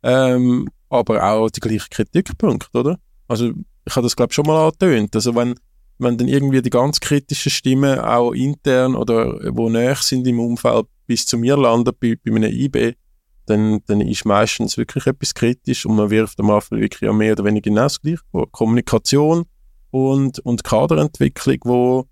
ähm, 0.04 0.70
aber 0.90 1.24
auch 1.24 1.50
die 1.50 1.60
gleichen 1.60 1.90
Kritikpunkte, 1.90 2.78
oder? 2.78 3.00
Also 3.28 3.52
ich 3.86 3.96
habe 3.96 4.06
das 4.06 4.16
glaube 4.16 4.34
schon 4.34 4.46
mal 4.46 4.66
angetönt. 4.66 5.16
Also 5.16 5.36
wenn 5.36 5.56
wenn 6.00 6.18
dann 6.18 6.30
irgendwie 6.30 6.62
die 6.62 6.70
ganz 6.70 7.00
kritischen 7.00 7.52
Stimmen 7.52 8.00
auch 8.00 8.32
intern 8.32 8.96
oder 8.96 9.38
wo 9.56 9.70
näher 9.70 9.96
sind 9.96 10.26
im 10.28 10.40
Umfeld 10.40 10.88
bis 11.06 11.26
zu 11.26 11.38
mir 11.38 11.58
landen 11.58 11.92
bei, 12.00 12.16
bei 12.24 12.34
einem 12.34 12.52
IB, 12.52 12.94
dann, 13.46 13.82
dann 13.86 14.02
ist 14.02 14.26
meistens 14.26 14.78
wirklich 14.78 15.08
etwas 15.08 15.34
kritisch 15.34 15.86
und 15.86 15.96
man 15.96 16.10
wirft 16.10 16.40
am 16.40 16.52
Anfang 16.52 16.80
wirklich 16.80 17.12
mehr 17.12 17.34
oder 17.34 17.44
weniger 17.44 17.70
genau 17.70 17.84
das 17.84 18.00
Gleiche. 18.02 18.22
Kommunikation 18.52 19.46
und, 19.92 20.40
und 20.40 20.64
Kaderentwicklung, 20.64 21.58
wo 21.64 22.06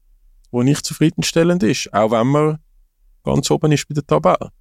wo 0.52 0.64
nicht 0.64 0.86
zufriedenstellend 0.86 1.64
ist, 1.64 1.94
auch 1.94 2.12
wenn 2.12 2.28
man 2.28 2.60
ganz 3.24 3.52
oben 3.52 3.72
ist 3.72 3.88
bei 3.88 3.94
der 3.94 4.06
Tabelle. 4.06 4.52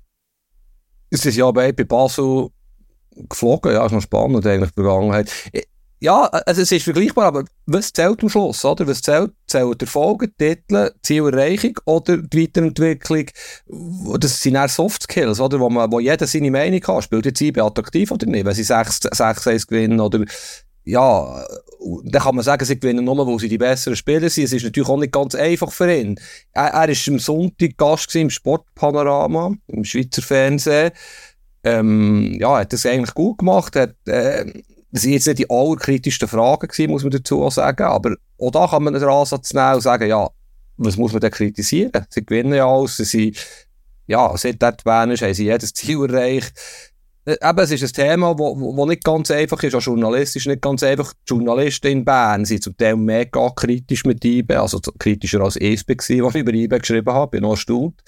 Es 1.11 1.25
ist 1.25 1.37
ja 1.37 1.51
bei 1.51 1.73
Basel 1.73 2.49
geflogen, 3.29 3.73
ja, 3.73 3.87
ist 3.87 3.93
noch 3.93 4.03
spannend 4.03 4.47
eigentlich, 4.47 4.71
die 4.71 4.83
Vergangenheit. 4.83 5.31
Ja, 5.99 6.25
also 6.25 6.61
es 6.61 6.71
ist 6.71 6.83
vergleichbar, 6.83 7.25
aber 7.25 7.45
was 7.65 7.91
zählt 7.91 8.23
am 8.23 8.29
Schluss, 8.29 8.63
oder? 8.67 8.87
Was 8.87 9.01
zählt? 9.01 9.33
Zählt 9.47 9.81
Erfolge, 9.81 10.31
Titel, 10.37 10.93
Zielerreichung 11.03 11.79
oder 11.87 12.19
die 12.19 12.43
Weiterentwicklung? 12.43 13.27
Das 14.21 14.43
sind 14.43 14.57
eher 14.57 14.69
Soft 14.69 15.05
Skills, 15.05 15.41
oder? 15.41 15.59
Wo, 15.59 15.71
man, 15.71 15.91
wo 15.91 15.99
jeder 15.99 16.27
seine 16.27 16.51
Meinung 16.51 16.83
hat. 16.87 17.05
Spielt 17.05 17.25
jetzt 17.25 17.41
IB 17.41 17.61
attraktiv 17.61 18.11
oder 18.11 18.27
nicht? 18.27 18.45
Wenn 18.45 18.55
sie 18.55 18.63
6-1 18.63 19.67
gewinnen 19.69 20.01
oder, 20.01 20.23
ja, 20.87 21.45
dann 22.05 22.23
kann 22.23 22.37
man 22.37 22.45
sagen, 22.45 22.65
sie 22.65 22.79
gewinnen 22.79 23.05
nur, 23.05 23.27
weil 23.27 23.39
sie 23.39 23.49
die 23.49 23.59
besseren 23.59 23.97
Spieler 23.97 24.31
sind. 24.31 24.45
Es 24.45 24.53
ist 24.53 24.63
natürlich 24.63 24.89
auch 24.89 24.99
nicht 24.99 25.13
ganz 25.13 25.35
einfach 25.35 25.73
für 25.73 25.93
ihn. 25.93 26.19
Er, 26.53 26.69
er 26.69 26.89
ist 26.89 27.07
am 27.09 27.19
Sonntag 27.19 27.77
Gast 27.77 28.15
im 28.15 28.31
Sportpanorama, 28.31 29.55
im 29.67 29.85
Schweizer 29.85 30.23
Fernsehen. 30.23 30.93
Ähm, 31.65 32.37
ja, 32.39 32.55
er 32.55 32.61
hat 32.61 32.73
das 32.73 32.87
eigentlich 32.87 33.15
gut 33.15 33.39
gemacht. 33.39 33.75
Er 33.75 33.95
äh, 34.07 34.53
das 34.93 35.03
sind 35.03 35.13
jetzt 35.13 35.27
nicht 35.27 35.41
die 35.41 35.51
allerkritischsten 35.51 36.29
Fragen 36.29 36.69
gewesen, 36.69 36.91
muss 36.91 37.03
man 37.03 37.11
dazu 37.11 37.51
sagen, 37.51 37.83
aber 37.83 38.15
auch 38.39 38.51
da 38.51 38.67
kann 38.67 38.85
man 38.85 38.95
den 38.95 39.03
Ansatz 39.05 39.53
nehmen 39.53 39.75
und 39.75 39.81
sagen, 39.83 40.09
ja, 40.09 40.31
was 40.79 40.97
muss 40.97 41.13
man 41.13 41.21
denn 41.21 41.31
kritisieren? 41.31 42.07
Sie 42.09 42.25
gewinnen 42.25 42.55
ja 42.55 42.67
alles, 42.67 42.97
sie 42.97 43.05
sind, 43.05 43.37
ja, 44.07 44.35
seit 44.37 44.63
dort 44.63 44.85
Bern 44.85 45.11
haben 45.11 45.35
sie 45.35 45.45
jedes 45.45 45.75
Ziel 45.75 46.03
erreicht. 46.09 46.55
Äh, 47.27 47.37
eben, 47.43 47.59
es 47.59 47.71
ist 47.73 47.83
ein 47.83 47.93
Thema, 47.93 48.39
wo 48.39 48.87
nicht 48.87 49.05
ganz 49.05 49.31
einfach 49.31 49.63
ist, 49.63 49.75
auch 49.75 49.83
journalistisch 49.83 50.47
nicht 50.47 50.63
ganz 50.63 50.83
einfach. 50.83 51.13
Die 51.13 51.35
Journalisten 51.35 51.89
in 51.89 52.05
Bern 52.05 52.45
sind 52.45 52.63
zum 52.63 52.77
Teil 52.77 52.97
mega 52.97 53.51
kritisch 53.51 54.05
mit 54.05 54.25
IBE, 54.25 54.61
also 54.61 54.81
kritischer 54.99 55.41
als 55.41 55.57
ESB 55.57 55.97
gewesen, 55.97 56.25
was 56.25 56.35
ich 56.37 56.41
über 56.41 56.55
IBE 56.55 56.79
geschrieben 56.79 57.13
habe, 57.13 57.33
bin 57.33 57.43
noch 57.43 57.51
erstaunt. 57.51 58.01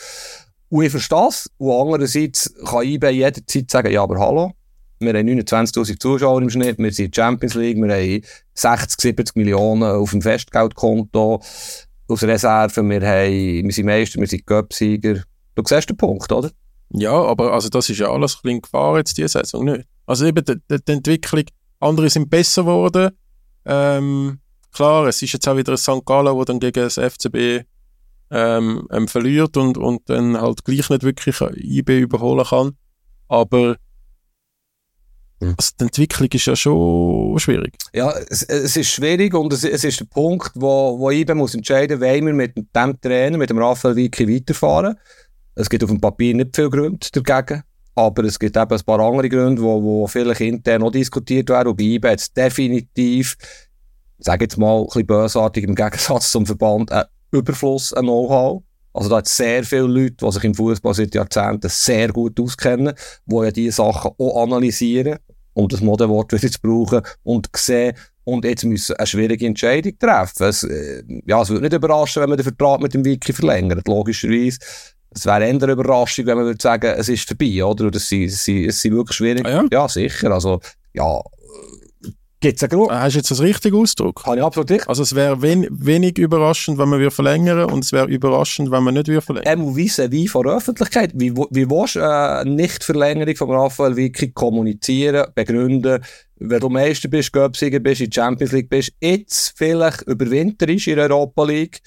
Und 0.70 0.84
ich 0.84 0.90
verstehe 0.90 1.28
es. 1.28 1.50
Und 1.58 1.72
andererseits 1.72 2.54
kann 2.64 2.84
IBE 2.84 3.10
jederzeit 3.10 3.70
sagen, 3.70 3.92
ja, 3.92 4.02
aber 4.02 4.20
hallo, 4.20 4.52
wir 5.00 5.12
haben 5.12 5.28
29.000 5.28 5.98
Zuschauer 5.98 6.40
im 6.42 6.50
Schnitt, 6.50 6.78
wir 6.78 6.92
sind 6.92 7.14
Champions 7.14 7.54
League, 7.54 7.76
wir 7.76 7.92
haben 7.92 8.22
60, 8.54 9.00
70 9.00 9.36
Millionen 9.36 9.82
auf 9.82 10.10
dem 10.10 10.22
Festgeldkonto 10.22 11.40
aus 12.08 12.22
Reserve, 12.22 12.88
wir, 12.88 13.00
haben, 13.00 13.64
wir 13.64 13.72
sind 13.72 13.86
Meister, 13.86 14.20
wir 14.20 14.28
sind 14.28 14.46
Göpsieger. 14.46 15.22
Du 15.56 15.62
siehst 15.66 15.90
den 15.90 15.96
Punkt, 15.96 16.30
oder? 16.30 16.50
Ja, 16.90 17.12
aber 17.12 17.52
also 17.52 17.68
das 17.68 17.90
ist 17.90 17.98
ja 17.98 18.10
alles 18.10 18.36
ein 18.36 18.40
bisschen 18.42 18.62
Gefahr 18.62 18.96
jetzt 18.96 19.16
diese 19.18 19.28
Saison 19.28 19.64
nicht. 19.64 19.86
Also 20.06 20.26
eben 20.26 20.44
die, 20.44 20.56
die, 20.70 20.92
Entwicklung, 20.92 21.44
andere 21.80 22.08
sind 22.08 22.30
besser 22.30 22.62
geworden. 22.62 23.10
Ähm, 23.66 24.40
klar, 24.72 25.06
es 25.06 25.20
ist 25.20 25.32
jetzt 25.32 25.46
auch 25.46 25.56
wieder 25.56 25.72
ein 25.72 25.78
St. 25.78 26.04
Gallen, 26.06 26.34
wo 26.34 26.44
dann 26.44 26.60
gegen 26.60 26.80
das 26.80 26.94
FCB 26.94 27.66
ähm, 28.30 28.88
ähm, 28.90 29.08
verliert 29.08 29.56
und, 29.56 29.76
und 29.76 30.08
dann 30.08 30.40
halt 30.40 30.64
gleich 30.64 30.88
nicht 30.88 31.02
wirklich 31.02 31.40
IB 31.40 32.00
überholen 32.00 32.46
kann. 32.46 32.76
Aber 33.28 33.76
Mhm. 35.40 35.54
Also 35.56 35.70
die 35.78 35.84
Entwicklung 35.84 36.28
ist 36.32 36.46
ja 36.46 36.56
schon 36.56 37.38
schwierig. 37.38 37.76
Ja, 37.92 38.12
es, 38.28 38.42
es 38.42 38.76
ist 38.76 38.90
schwierig 38.90 39.34
und 39.34 39.52
es, 39.52 39.64
es, 39.64 39.84
ist 39.84 40.00
der 40.00 40.06
Punkt, 40.06 40.50
wo, 40.54 40.98
wo 40.98 41.10
IBE 41.10 41.34
muss 41.34 41.54
entscheiden, 41.54 42.00
wollen 42.00 42.26
wir 42.26 42.32
mit 42.32 42.56
dem 42.56 43.00
Trainer, 43.00 43.38
mit 43.38 43.50
dem 43.50 43.58
Raphael 43.58 43.96
Vicky 43.96 44.28
weiterfahren. 44.28 44.96
Es 45.58 45.68
gibt 45.68 45.82
auf 45.82 45.90
dem 45.90 46.00
Papier 46.00 46.36
nicht 46.36 46.54
viel 46.54 46.70
Gründe 46.70 47.04
dagegen, 47.12 47.64
aber 47.96 48.22
es 48.22 48.38
gibt 48.38 48.56
eben 48.56 48.70
ein 48.70 48.84
paar 48.84 49.00
andere 49.00 49.28
Gründe, 49.28 49.60
wo, 49.60 49.82
wo 49.82 50.06
vielleicht 50.06 50.40
intern 50.40 50.82
noch 50.82 50.92
diskutiert 50.92 51.48
werden. 51.50 51.70
Und 51.70 51.76
bei 51.76 51.82
IBE 51.82 52.10
jetzt 52.10 52.36
definitiv, 52.36 53.36
sage 54.18 54.44
jetzt 54.44 54.56
mal 54.56 54.78
ein 54.78 54.86
bisschen 54.86 55.06
bösartig, 55.06 55.64
im 55.64 55.74
Gegensatz 55.74 56.30
zum 56.30 56.46
Verband, 56.46 56.92
ein 56.92 57.06
Überfluss 57.32 57.92
an 57.92 58.04
Know-how. 58.04 58.62
Also 58.92 59.10
da 59.10 59.16
hat 59.16 59.26
sehr 59.26 59.64
viele 59.64 59.82
Leute, 59.82 60.24
die 60.24 60.30
sich 60.30 60.44
im 60.44 60.54
Fußball 60.54 60.94
seit 60.94 61.14
Jahrzehnten 61.16 61.68
sehr 61.68 62.12
gut 62.12 62.38
auskennen, 62.38 62.94
die 63.26 63.34
ja 63.36 63.50
diese 63.50 63.76
Sachen 63.76 64.12
auch 64.16 64.42
analysieren 64.44 65.18
um 65.54 65.66
das 65.66 65.80
Modewort 65.80 66.32
wieder 66.32 66.52
zu 66.52 66.60
brauchen, 66.62 67.02
und 67.24 67.48
sehen, 67.56 67.96
und 68.22 68.44
jetzt 68.44 68.64
müssen 68.64 68.94
eine 68.94 69.06
schwierige 69.08 69.46
Entscheidung 69.46 69.98
treffen. 69.98 70.44
Es, 70.44 70.62
äh, 70.62 71.02
ja, 71.26 71.42
es 71.42 71.48
würde 71.48 71.62
nicht 71.62 71.72
überraschen, 71.72 72.22
wenn 72.22 72.28
man 72.28 72.38
den 72.38 72.44
Vertrag 72.44 72.80
mit 72.80 72.94
dem 72.94 73.04
Wiki 73.04 73.32
verlängert, 73.32 73.88
logischerweise. 73.88 74.58
Es 75.10 75.26
wäre 75.26 75.44
eher 75.44 75.50
eine 75.50 75.72
Überraschung, 75.72 76.26
wenn 76.26 76.36
man 76.36 76.46
würde 76.46 76.62
sagen, 76.62 76.94
es 76.96 77.08
ist 77.08 77.26
vorbei, 77.26 77.64
oder? 77.64 77.86
Oder 77.86 77.96
es 77.96 78.08
sind, 78.08 78.24
es 78.24 78.44
sind, 78.44 78.66
es 78.66 78.80
sind 78.80 78.94
wirklich 78.94 79.16
schwierig. 79.16 79.46
Ah, 79.46 79.50
ja? 79.50 79.64
ja, 79.70 79.88
sicher. 79.88 80.30
Also, 80.30 80.60
ja, 80.92 81.20
Gibt's 82.40 82.62
einen 82.62 82.70
Grund? 82.70 82.92
Hast 82.92 83.14
du 83.14 83.18
jetzt 83.18 83.30
das 83.32 83.40
richtige 83.40 83.76
Ausdruck? 83.76 84.24
Habe 84.24 84.36
ich 84.36 84.42
absolut 84.44 84.70
richtig. 84.70 84.88
Also 84.88 85.02
es 85.02 85.12
wäre 85.12 85.42
wen, 85.42 85.66
wenig 85.70 86.18
überraschend, 86.18 86.78
wenn 86.78 86.88
man 86.88 87.00
wir 87.00 87.10
verlängern 87.10 87.68
und 87.68 87.84
es 87.84 87.90
wäre 87.90 88.06
überraschend, 88.06 88.70
wenn 88.70 88.84
man 88.84 88.94
nicht 88.94 89.08
wir 89.08 89.20
verlängern. 89.20 89.60
Ähm, 89.60 89.76
wie 89.76 89.88
wie 89.88 90.28
von 90.28 90.46
der 90.46 90.54
Öffentlichkeit? 90.54 91.10
Wie, 91.14 91.34
wie 91.34 91.68
willst 91.68 91.96
du 91.96 92.00
äh, 92.00 92.44
Nicht-Verlängerung 92.44 93.34
von 93.34 93.50
Raphael 93.50 93.96
wirklich 93.96 94.34
kommunizieren, 94.34 95.26
begründen? 95.34 96.00
Wenn 96.36 96.60
du 96.60 96.68
Meister 96.68 97.08
bist, 97.08 97.32
Göpsieger 97.32 97.80
bist, 97.80 98.02
in 98.02 98.10
der 98.10 98.22
Champions 98.22 98.52
League 98.52 98.70
bist, 98.70 98.92
jetzt 99.00 99.54
vielleicht 99.56 100.02
überwinterst 100.02 100.86
in 100.86 100.94
der 100.94 101.10
Europa 101.10 101.42
League, 101.42 101.80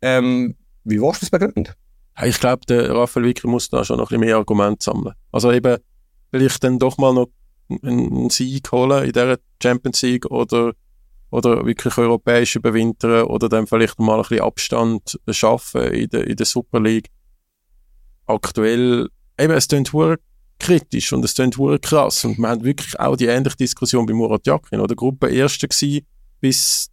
ähm, 0.00 0.56
wie 0.84 0.98
willst 0.98 1.20
du 1.20 1.26
das 1.26 1.30
begründen? 1.30 1.74
Ich 2.22 2.38
glaube, 2.38 2.66
der 2.66 2.90
Raphael 2.94 3.26
Wicker 3.26 3.48
muss 3.48 3.70
da 3.70 3.84
schon 3.84 3.96
noch 3.96 4.06
ein 4.06 4.08
bisschen 4.08 4.20
mehr 4.20 4.36
Argumente 4.36 4.84
sammeln. 4.84 5.14
Also 5.32 5.52
eben, 5.52 5.78
vielleicht 6.30 6.62
dann 6.62 6.78
doch 6.78 6.98
mal 6.98 7.14
noch 7.14 7.28
einen 7.82 8.30
Sieg 8.30 8.70
holen 8.72 9.04
in 9.04 9.12
dieser 9.12 9.38
Champions 9.62 10.02
League 10.02 10.26
oder, 10.30 10.72
oder 11.30 11.64
wirklich 11.64 11.96
europäisch 11.96 12.56
überwintern 12.56 13.24
oder 13.24 13.48
dann 13.48 13.66
vielleicht 13.66 13.98
mal 14.00 14.16
ein 14.16 14.22
bisschen 14.22 14.40
Abstand 14.40 15.20
schaffen 15.30 15.82
in 15.92 16.08
der, 16.10 16.26
in 16.26 16.36
der 16.36 16.46
Super 16.46 16.80
League. 16.80 17.08
Aktuell, 18.26 19.08
eben, 19.38 19.52
es 19.52 19.68
klingt 19.68 19.92
kritisch 20.58 21.12
und 21.12 21.24
es 21.24 21.34
klingt 21.34 21.56
krass 21.82 22.24
und 22.24 22.38
wir 22.38 22.48
haben 22.48 22.64
wirklich 22.64 22.98
auch 23.00 23.16
die 23.16 23.26
ähnliche 23.26 23.56
Diskussion 23.56 24.04
bei 24.04 24.12
Murat 24.12 24.46
Yakin 24.46 24.80
oder 24.80 24.94
Gruppe 24.94 25.30
Erste 25.30 25.68
gewesen 25.68 26.06
bis, 26.40 26.90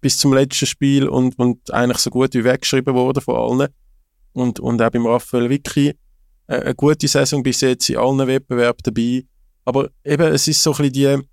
bis 0.00 0.16
zum 0.16 0.32
letzten 0.32 0.66
Spiel 0.66 1.08
und, 1.08 1.38
und 1.38 1.72
eigentlich 1.72 1.98
so 1.98 2.10
gut 2.10 2.34
wie 2.34 2.44
weggeschrieben 2.44 2.94
worden 2.94 3.20
von 3.20 3.36
allen. 3.36 3.68
Und, 4.38 4.60
und 4.60 4.80
auch 4.80 4.90
beim 4.90 5.06
Raphael 5.06 5.50
Vicky 5.50 5.94
äh, 6.46 6.60
eine 6.60 6.74
gute 6.74 7.08
Saison 7.08 7.42
bis 7.42 7.60
jetzt 7.60 7.88
in 7.90 7.96
allen 7.96 8.26
Wettbewerben 8.26 8.80
dabei. 8.82 9.24
Aber 9.64 9.90
eben, 10.04 10.32
es 10.32 10.48
ist 10.48 10.62
so 10.62 10.72
ein 10.72 10.90
bisschen 10.90 10.92
die, 10.92 11.28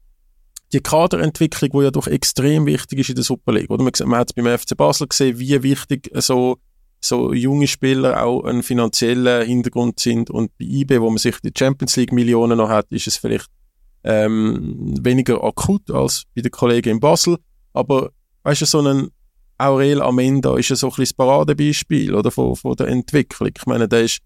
die 0.74 0.82
Kaderentwicklung, 0.82 1.70
die 1.72 1.84
ja 1.86 1.92
doch 1.92 2.08
extrem 2.08 2.66
wichtig 2.66 3.00
ist 3.00 3.10
in 3.10 3.16
der 3.16 3.24
Super 3.24 3.54
League. 3.54 3.70
Oder? 3.70 3.84
Man, 3.84 3.94
man 4.06 4.20
hat 4.20 4.36
beim 4.36 4.58
FC 4.58 4.76
Basel 4.76 5.08
gesehen, 5.08 5.40
wie 5.40 5.64
wichtig 5.64 6.10
so, 6.16 6.58
so 7.00 7.34
junge 7.34 7.68
Spieler 7.68 8.24
auch 8.24 8.44
einen 8.44 8.64
finanziellen 8.64 9.46
Hintergrund 9.46 10.00
sind. 10.00 10.30
Und 10.30 10.52
bei 10.58 10.66
IB, 10.66 11.00
wo 11.00 11.10
man 11.10 11.18
sich 11.18 11.40
die 11.42 11.54
Champions 11.58 11.96
League 11.96 12.12
Millionen 12.12 12.58
noch 12.58 12.70
hat, 12.70 12.92
ist 12.92 13.08
es 13.08 13.18
vielleicht 13.18 13.48
ähm, 14.04 14.94
weniger 15.02 15.44
akut 15.44 15.90
als 15.90 16.24
bei 16.36 16.42
den 16.42 16.52
Kollegen 16.52 16.90
in 16.90 17.00
Basel. 17.00 17.38
Aber 17.74 18.12
weißt 18.44 18.62
du, 18.62 18.66
so 18.66 18.82
ein 18.82 19.10
Aurel 19.58 20.02
Amenda 20.02 20.58
ist 20.58 20.70
ja 20.70 20.76
so 20.76 20.88
ein 20.88 20.90
bisschen 20.90 21.06
das 21.06 21.14
Paradebeispiel 21.14 22.14
oder, 22.14 22.32
von, 22.32 22.56
von 22.56 22.76
der 22.76 22.88
Entwicklung. 22.88 23.52
Ich 23.56 23.66
meine, 23.66 23.88
der 23.88 24.02
ist 24.02 24.22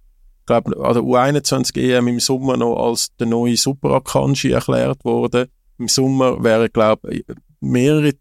glaube, 0.49 0.84
an 0.84 0.93
der 0.93 1.03
U21 1.03 1.77
EM 1.77 2.07
im 2.07 2.19
Sommer 2.19 2.57
noch 2.57 2.75
als 2.75 3.15
der 3.17 3.27
neue 3.27 3.55
Super 3.55 3.91
Akanji 3.91 4.51
erklärt 4.51 5.05
worden. 5.05 5.47
Im 5.77 5.88
Sommer 5.88 6.43
wären, 6.43 6.69
glaube 6.73 7.21
mehrere 7.61 8.13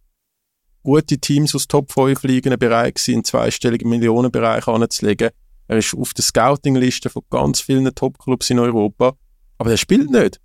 gute 0.82 1.18
Teams 1.18 1.54
aus 1.54 1.66
Top 1.66 1.90
5 1.90 2.22
Ligen 2.24 2.59
bereit 2.59 2.96
gewesen, 2.96 3.14
einen 3.14 3.24
zweistelligen 3.24 3.88
Millionenbereich 3.88 4.66
anzulegen. 4.68 5.30
Er 5.68 5.78
ist 5.78 5.94
auf 5.94 6.14
der 6.14 6.24
Scouting-Liste 6.24 7.11
von 7.11 7.22
ganz 7.30 7.61
vielen 7.61 7.92
Top-Clubs 7.94 8.50
in 8.50 8.59
Europa, 8.59 9.14
aber 9.59 9.70
er 9.70 9.76
spielt 9.76 10.11
nicht. 10.11 10.40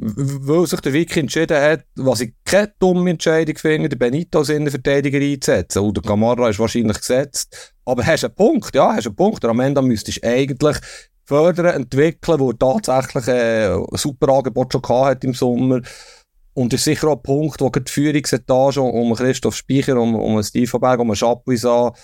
Weil 0.00 0.66
sich 0.66 0.80
der 0.80 0.92
Vicky 0.92 1.20
entschieden 1.20 1.60
hat, 1.60 1.84
was 1.96 2.20
ich 2.20 2.32
keine 2.44 2.72
dumme 2.78 3.10
Entscheidung 3.10 3.56
finde, 3.56 3.88
den 3.88 3.98
Benito 3.98 4.38
als 4.38 4.48
Innenverteidiger 4.48 5.18
einzusetzen. 5.18 5.80
Und 5.80 5.96
der 5.96 6.04
Camara 6.04 6.48
ist 6.48 6.60
wahrscheinlich 6.60 6.98
gesetzt. 6.98 7.74
Aber 7.84 8.06
hast 8.06 8.24
einen 8.24 8.34
Punkt, 8.34 8.74
ja, 8.76 8.94
hast 8.94 9.06
einen 9.06 9.16
Punkt. 9.16 9.42
Der 9.42 9.50
Amenda 9.50 9.82
müsstest 9.82 10.22
du 10.22 10.28
eigentlich 10.28 10.76
fördern, 11.24 11.66
entwickeln, 11.66 12.38
wo 12.38 12.50
er 12.50 12.58
tatsächlich 12.58 13.26
äh, 13.26 13.74
ein 13.74 13.86
super 13.94 14.32
Angebot 14.32 14.72
schon 14.72 14.82
hat 15.04 15.24
im 15.24 15.34
Sommer. 15.34 15.80
Und 16.54 16.72
ist 16.72 16.84
sicher 16.84 17.08
auch 17.08 17.16
ein 17.16 17.22
Punkt, 17.22 17.60
wo 17.60 17.68
die 17.68 17.90
Führungsetage 17.90 18.80
um 18.80 19.14
Christoph 19.14 19.56
Speicher, 19.56 19.96
um, 19.96 20.14
um 20.14 20.42
Steve 20.42 20.78
Berg, 20.78 21.00
um 21.00 21.12
Chapuisat 21.12 21.98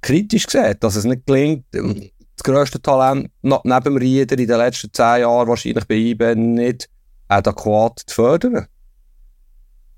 kritisch 0.00 0.46
sieht, 0.48 0.82
dass 0.84 0.96
es 0.96 1.04
nicht 1.04 1.26
gelingt, 1.26 1.64
das 1.72 2.44
grösste 2.44 2.80
Talent 2.80 3.30
neben 3.42 3.84
dem 3.84 3.96
Rieder 3.96 4.38
in 4.38 4.46
den 4.46 4.58
letzten 4.58 4.92
zehn 4.92 5.22
Jahren 5.22 5.48
wahrscheinlich 5.48 5.86
bei 5.86 5.96
IBE 5.96 6.36
nicht 6.36 6.88
adäquat 7.28 8.00
zu 8.06 8.14
fördern. 8.14 8.66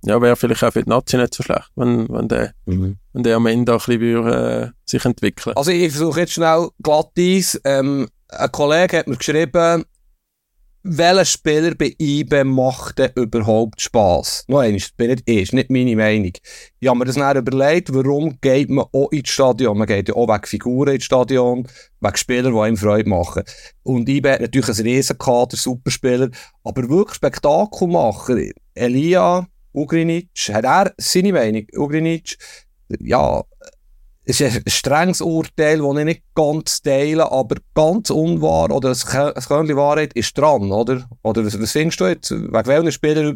Ja, 0.03 0.21
wäre 0.21 0.37
vielleicht 0.37 0.65
auch 0.65 0.73
für 0.73 0.83
die 0.83 0.89
Nazi 0.89 1.17
nicht 1.17 1.35
so 1.35 1.43
schlecht, 1.43 1.71
wenn, 1.77 2.09
wenn, 2.09 2.29
der, 2.29 2.55
mhm. 2.65 2.97
wenn 3.13 3.23
der 3.23 3.37
am 3.37 3.47
Ende 3.47 3.75
auch 3.75 3.87
ein 3.87 3.99
bisschen 3.99 4.25
würde, 4.25 4.73
äh, 4.73 4.91
sich 4.91 5.05
entwickeln 5.05 5.57
Also 5.57 5.71
ich 5.71 5.93
versuche 5.93 6.21
jetzt 6.21 6.33
schnell 6.33 6.69
glatt 6.83 7.11
Eis. 7.19 7.61
Ähm, 7.65 8.09
ein 8.29 8.53
Kollege 8.53 8.99
hat 8.99 9.09
mir 9.09 9.17
geschrieben, 9.17 9.85
welcher 10.83 11.25
Spieler 11.25 11.75
bei 11.75 11.95
IBE 11.99 12.45
macht 12.45 12.99
denn 12.99 13.11
überhaupt 13.15 13.81
Spass? 13.81 14.45
Noch 14.49 14.61
einmal, 14.61 14.81
bin 14.97 15.21
ich, 15.25 15.53
nicht 15.53 15.71
meine 15.71 15.97
Meinung. 15.97 16.33
Ich 16.79 16.89
habe 16.89 16.99
mir 16.99 17.05
das 17.05 17.17
dann 17.17 17.37
überlegt, 17.37 17.93
warum 17.93 18.41
geht 18.41 18.71
man 18.71 18.87
auch 18.93 19.11
ins 19.13 19.29
Stadion? 19.29 19.77
Man 19.77 19.87
geht 19.87 20.09
ja 20.09 20.15
auch 20.15 20.29
wegen 20.29 20.47
Figuren 20.47 20.95
ins 20.95 21.05
Stadion, 21.05 21.69
wegen 22.01 22.17
Spielern, 22.17 22.55
die 22.55 22.61
einem 22.61 22.77
Freude 22.77 23.09
machen. 23.09 23.43
Und 23.83 24.09
IBE 24.09 24.33
hat 24.33 24.41
natürlich 24.41 24.79
ein 24.79 24.85
Riesenkader, 24.87 25.57
Superspieler, 25.57 26.31
aber 26.65 26.89
wirklich 26.89 27.17
Spektakelmacher. 27.17 28.39
Elia 28.75 29.47
Ugrinic, 29.73 30.31
hat 30.53 30.65
er 30.65 30.95
seine 30.97 31.33
Meinung? 31.33 31.67
Ugrinic, 31.77 32.37
ja, 33.01 33.43
ist 34.39 34.43
ein 34.43 34.63
strenges 34.67 35.21
Urteil, 35.23 35.79
das 35.79 35.99
ich 35.99 36.05
nicht 36.05 36.23
ganz 36.35 36.83
teile, 36.83 37.33
aber 37.33 37.57
ganz 37.75 38.11
unwahr 38.11 38.71
oder 38.71 38.91
ein 38.91 39.35
Körnchen 39.47 39.77
Wahrheit 39.77 40.13
ist 40.13 40.37
dran, 40.37 40.71
oder? 40.71 41.09
Oder 41.23 41.45
was, 41.45 41.73
findest 41.73 42.01
du 42.01 42.07
jetzt? 42.07 42.31
Wegen 42.31 42.67
welchen 42.67 42.93
Spieler? 42.93 43.35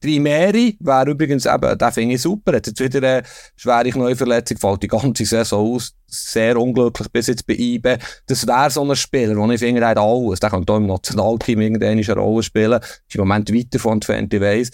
Trimeri 0.00 0.76
wäre 0.80 1.10
übrigens 1.10 1.46
eben, 1.46 1.76
den 1.76 1.92
finde 1.92 2.14
ich 2.14 2.22
super, 2.22 2.56
hat 2.56 2.66
jetzt 2.66 2.80
wieder 2.80 3.06
eine 3.06 3.22
schwere 3.56 3.98
Neuverletzung, 3.98 4.56
fällt 4.56 4.82
die 4.82 4.88
ganze 4.88 5.26
Saison 5.26 5.74
aus, 5.74 5.92
sehr 6.06 6.56
unglücklich 6.56 7.10
bis 7.12 7.26
jetzt 7.26 7.46
bei 7.46 7.54
IBE. 7.54 7.98
Das 8.26 8.46
wäre 8.46 8.70
so 8.70 8.82
ein 8.82 8.96
Spieler, 8.96 9.36
wo 9.36 9.50
ich 9.50 9.60
finde, 9.60 9.82
er 9.82 9.88
hat 9.88 9.98
alles. 9.98 10.40
Der 10.40 10.50
kann 10.50 10.64
hier 10.66 10.76
im 10.76 10.86
Nationalteam 10.86 11.60
irgendeine 11.60 12.14
Rolle 12.14 12.42
spielen, 12.42 12.80
ist 12.80 13.14
im 13.14 13.20
Moment 13.20 13.52
weiter 13.52 13.78
von 13.78 13.94
entfernt, 13.94 14.32
ich 14.32 14.40
weiss. 14.40 14.70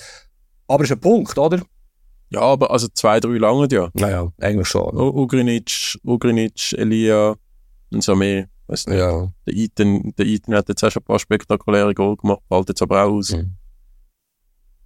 Aber 0.69 0.85
es 0.85 0.91
ist 0.91 0.97
ein 0.97 1.01
Punkt, 1.01 1.37
oder? 1.37 1.61
Ja, 2.33 2.41
aber 2.41 2.71
also 2.71 2.89
zwei, 2.89 3.21
drei 3.21 3.37
lange 3.37 3.69
ja. 3.71 3.91
Naja, 3.93 4.33
eigentlich 4.41 4.69
schon. 4.69 4.97
U 4.97 5.23
Ugrinic, 5.23 5.99
Ugrinic, 6.03 6.73
Elia 6.73 7.37
und 7.91 8.03
so 8.03 8.15
mehr. 8.17 8.49
Weiss 8.67 8.87
nicht. 8.87 8.99
Ja. 8.99 9.31
Der 9.47 9.55
Iten, 9.55 10.15
der 10.17 10.27
Iten 10.27 10.55
hat 10.55 10.69
jetzt 10.69 10.83
auch 10.83 10.91
schon 10.91 11.03
ein 11.03 11.07
paar 11.07 11.19
spektakuläre 11.19 11.95
Goal 11.95 12.17
gemacht, 12.17 12.41
fällt 12.49 12.69
jetzt 12.69 12.83
aber 12.83 13.05
auch 13.05 13.13
aus. 13.13 13.33
Mhm. 13.33 13.53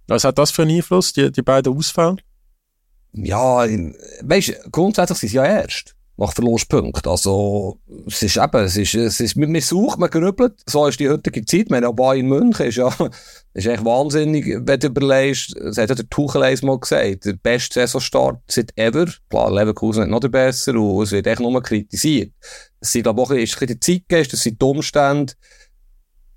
Was 0.07 0.23
hat 0.23 0.37
das 0.37 0.51
für 0.51 0.63
einen 0.63 0.77
Einfluss, 0.77 1.13
die, 1.13 1.31
die 1.31 1.41
beiden 1.41 1.75
Ausfälle? 1.75 2.17
Ja, 3.13 3.65
weißt 4.21 4.47
du, 4.49 4.69
grundsätzlich 4.69 5.17
sind 5.19 5.29
sie 5.29 5.35
ja 5.37 5.45
erst 5.45 5.96
nach 6.17 6.33
Verlustpunkten. 6.33 7.11
Also, 7.11 7.79
es 8.07 8.23
ist 8.23 8.37
eben, 8.37 8.63
es 8.63 8.75
ist, 8.75 8.95
es 8.95 9.19
ist, 9.19 9.37
man 9.37 9.61
sucht, 9.61 9.99
man 9.99 10.09
grübelt. 10.09 10.55
So 10.65 10.87
ist 10.87 10.99
die 10.99 11.09
heutige 11.09 11.45
Zeit. 11.45 11.69
Man 11.69 11.85
auch 11.85 11.93
Bayern 11.93 12.25
München 12.25 12.65
ist 12.65 12.77
ja, 12.77 12.91
ist 13.53 13.67
echt 13.67 13.85
wahnsinnig, 13.85 14.45
wenn 14.65 14.79
du 14.79 14.87
überlegst. 14.87 15.55
Das 15.55 15.77
hat 15.77 15.89
ja 15.89 15.95
der 15.95 16.09
Tuchel 16.09 16.41
einmal 16.41 16.79
gesagt. 16.79 17.25
Der 17.25 17.33
beste 17.33 17.75
Saisonstart 17.75 18.41
seit 18.47 18.75
ever. 18.75 19.05
Klar, 19.29 19.53
Leverkusen 19.53 20.03
hat 20.03 20.09
noch 20.09 20.19
der 20.19 20.29
besser 20.29 20.75
und 20.75 21.03
es 21.03 21.11
wird 21.11 21.27
echt 21.27 21.39
nur 21.39 21.61
kritisiert. 21.61 22.33
Es 22.79 22.91
sind, 22.91 23.03
glaube 23.03 23.21
ich, 23.21 23.27
auch 23.27 23.31
ein 23.31 23.39
bisschen 23.39 23.67
die 23.67 23.79
Zeitgeist, 23.79 24.33
das 24.33 24.41
sind 24.41 24.59
die 24.59 24.65
Umstände. 24.65 25.33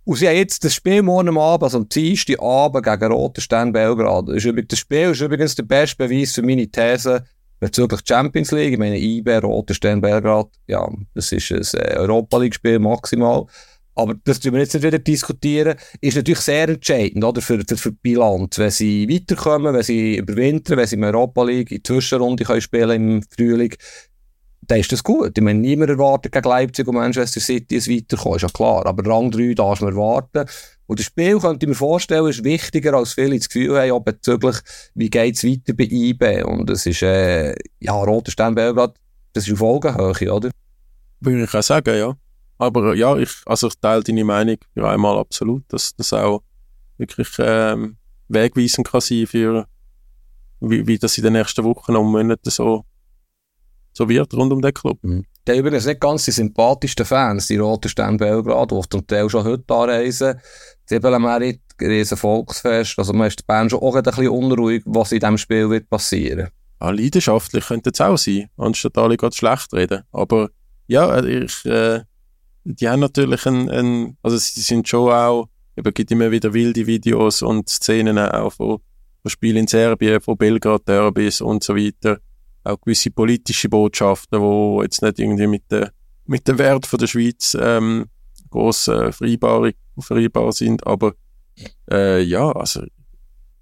Und 0.05 0.16
sie 0.16 0.28
haben 0.28 0.37
jetzt 0.37 0.64
das 0.64 0.74
Spiel 0.74 1.03
morgen 1.03 1.39
Abend, 1.39 1.62
also 1.62 1.78
am 1.78 1.89
Dienstag 1.89 2.41
Abend 2.43 2.85
gegen 2.85 3.12
Roter 3.12 3.41
Stern 3.41 3.72
Belgrad. 3.72 4.28
Das 4.28 4.78
Spiel 4.78 5.11
ist 5.11 5.20
übrigens 5.20 5.55
der 5.55 5.62
beste 5.62 5.97
Beweis 5.97 6.33
für 6.33 6.43
meine 6.43 6.66
These, 6.66 7.24
bezüglich 7.61 8.00
Champions 8.04 8.50
League, 8.50 8.72
ich 8.72 8.78
meine 8.78 8.98
IB, 8.98 9.36
Roter 9.38 9.74
Stern, 9.74 10.00
Belgrad, 10.00 10.48
ja, 10.66 10.88
das 11.14 11.30
ist 11.30 11.52
ein 11.52 11.82
äh, 11.82 11.96
Europa 11.96 12.38
League-Spiel 12.38 12.78
maximal. 12.78 13.46
Aber 13.94 14.14
das 14.24 14.40
tun 14.40 14.54
wir 14.54 14.61
jetzt 14.61 14.72
nicht 14.72 14.82
wieder 14.82 14.98
diskutieren, 14.98 15.76
ist 16.00 16.16
natürlich 16.16 16.40
sehr 16.40 16.68
entscheidend, 16.68 17.22
oder, 17.22 17.42
für, 17.42 17.62
für, 17.68 17.76
für 17.76 17.92
die 17.92 17.98
Bilanz. 18.02 18.58
Wenn 18.58 18.70
sie 18.70 19.06
weiterkommen, 19.08 19.74
wenn 19.74 19.82
sie 19.82 20.16
überwintern, 20.16 20.78
wenn 20.78 20.86
sie 20.86 20.96
in 20.96 21.04
Europa 21.04 21.44
League 21.44 21.70
in 21.70 21.78
die 21.78 21.82
Zwischenrunde 21.82 22.44
können 22.44 22.62
spielen 22.62 22.90
im 22.90 23.22
Frühling, 23.22 23.74
dann 24.62 24.78
ist 24.80 24.92
das 24.92 25.02
gut. 25.02 25.36
Ich 25.36 25.44
meine, 25.44 25.58
niemand 25.58 25.90
erwartet 25.90 26.32
gegen 26.32 26.48
Leipzig 26.48 26.86
und 26.86 26.94
Manchester 26.94 27.40
City 27.40 27.76
ein 27.76 27.86
Weiterkommen, 27.86 28.36
ist 28.36 28.42
ja 28.42 28.48
klar. 28.48 28.86
Aber 28.86 29.04
Rang 29.06 29.30
3 29.30 29.54
darf 29.54 29.80
man 29.80 29.92
erwarten. 29.92 30.48
Und 30.91 30.99
das 30.99 31.07
Spiel, 31.07 31.38
könnte 31.38 31.66
ich 31.66 31.68
mir 31.68 31.76
vorstellen, 31.76 32.26
ist 32.26 32.43
wichtiger, 32.43 32.95
als 32.95 33.12
viele 33.12 33.36
das 33.36 33.49
Gefühl 33.49 33.78
haben, 33.78 33.93
auch 33.93 34.01
bezüglich, 34.01 34.57
wie 34.97 35.09
geht 35.09 35.36
es 35.36 35.45
weiter 35.45 35.72
bei 35.72 35.84
IB. 35.84 36.43
Und 36.43 36.68
es 36.68 36.84
ist, 36.84 37.03
äh, 37.03 37.55
ja, 37.78 37.93
Roter 37.93 38.32
Stern 38.32 38.57
Belgrad, 38.57 38.97
das 39.32 39.47
ist 39.47 39.53
auf 39.53 39.62
Augenhöhe, 39.62 40.32
oder? 40.32 40.51
Würde 41.20 41.45
ich 41.45 41.55
auch 41.55 41.62
sagen, 41.62 41.97
ja. 41.97 42.16
Aber 42.59 42.93
ja, 42.97 43.16
ich, 43.16 43.30
also 43.47 43.68
ich 43.68 43.78
teile 43.78 44.03
deine 44.03 44.24
Meinung 44.24 44.57
für 44.74 44.88
einmal 44.88 45.16
absolut, 45.16 45.62
dass 45.68 45.95
das 45.95 46.12
auch 46.12 46.43
wirklich 46.99 47.28
ähm, 47.38 47.97
wegweisend 48.26 48.88
kann 48.88 49.01
sein 49.01 49.28
für 49.28 49.68
wie, 50.59 50.88
wie 50.88 50.99
das 50.99 51.16
in 51.16 51.22
den 51.22 51.34
nächsten 51.34 51.62
Wochen 51.62 51.95
und 51.95 52.11
Monaten 52.11 52.51
so, 52.51 52.84
so 53.93 54.09
wird 54.09 54.34
rund 54.34 54.53
um 54.53 54.61
den 54.61 54.74
Club. 54.74 54.99
Mhm. 55.03 55.24
Die 55.51 55.57
haben 55.57 55.66
übrigens 55.66 55.86
nicht 55.86 56.01
ganz 56.01 56.24
die 56.26 56.30
sympathischsten 56.30 57.05
Fans, 57.05 57.48
die 57.48 57.57
Roten 57.57 57.88
Stern 57.88 58.18
Belgrad, 58.18 58.70
die 58.70 58.80
zum 58.88 59.05
Teil 59.05 59.28
schon 59.28 59.42
heute 59.42 59.74
anreisen. 59.74 60.40
Zibelemerit, 60.86 61.61
riesen 61.80 62.16
Volksfest. 62.16 62.96
Also 62.96 63.12
man 63.12 63.26
ist 63.26 63.44
Band 63.48 63.72
schon 63.72 63.80
auch 63.80 63.96
ein 63.96 64.05
bisschen 64.05 64.28
unruhig, 64.28 64.84
was 64.86 65.11
in 65.11 65.18
diesem 65.18 65.38
Spiel 65.38 65.68
wird 65.68 65.90
passieren. 65.90 66.51
Ja, 66.80 66.90
leidenschaftlich 66.90 67.66
könnte 67.66 67.90
es 67.92 68.01
auch 68.01 68.16
sein, 68.16 68.48
anstatt 68.57 68.96
alle 68.96 69.16
gerade 69.16 69.34
schlecht 69.34 69.72
reden. 69.74 70.05
Aber 70.12 70.51
ja, 70.86 71.20
ich, 71.24 71.64
äh, 71.64 72.03
die 72.62 72.88
haben 72.88 73.01
natürlich 73.01 73.44
ein, 73.44 73.68
ein, 73.70 74.16
also 74.22 74.36
sie 74.36 74.61
sind 74.61 74.86
schon 74.86 75.11
auch, 75.11 75.48
es 75.74 75.82
gibt 75.94 76.12
immer 76.12 76.30
wieder 76.30 76.55
wilde 76.55 76.86
Videos 76.86 77.42
und 77.42 77.68
Szenen 77.68 78.20
auch 78.20 78.53
von, 78.53 78.78
von 79.22 79.30
Spielen 79.30 79.57
in 79.57 79.66
Serbien, 79.66 80.20
von 80.20 80.36
Belgrad 80.36 80.86
Derbys 80.86 81.40
und 81.40 81.64
so 81.64 81.74
weiter. 81.74 82.20
Auch 82.64 82.80
gewisse 82.80 83.11
politische 83.11 83.68
Botschaften, 83.68 84.40
die 84.40 84.82
jetzt 84.82 85.02
nicht 85.02 85.18
irgendwie 85.18 85.46
mit 85.46 85.62
der, 85.70 85.92
mit 86.26 86.46
dem 86.46 86.58
Wert 86.58 86.86
von 86.86 86.98
der 86.98 87.06
Schweiz 87.06 87.56
ähm, 87.61 88.06
gross 88.50 88.88
äh, 88.88 89.12
vereinbar, 89.12 89.70
vereinbar 89.98 90.52
sind, 90.52 90.86
aber 90.86 91.14
äh, 91.90 92.20
ja, 92.22 92.50
also 92.52 92.82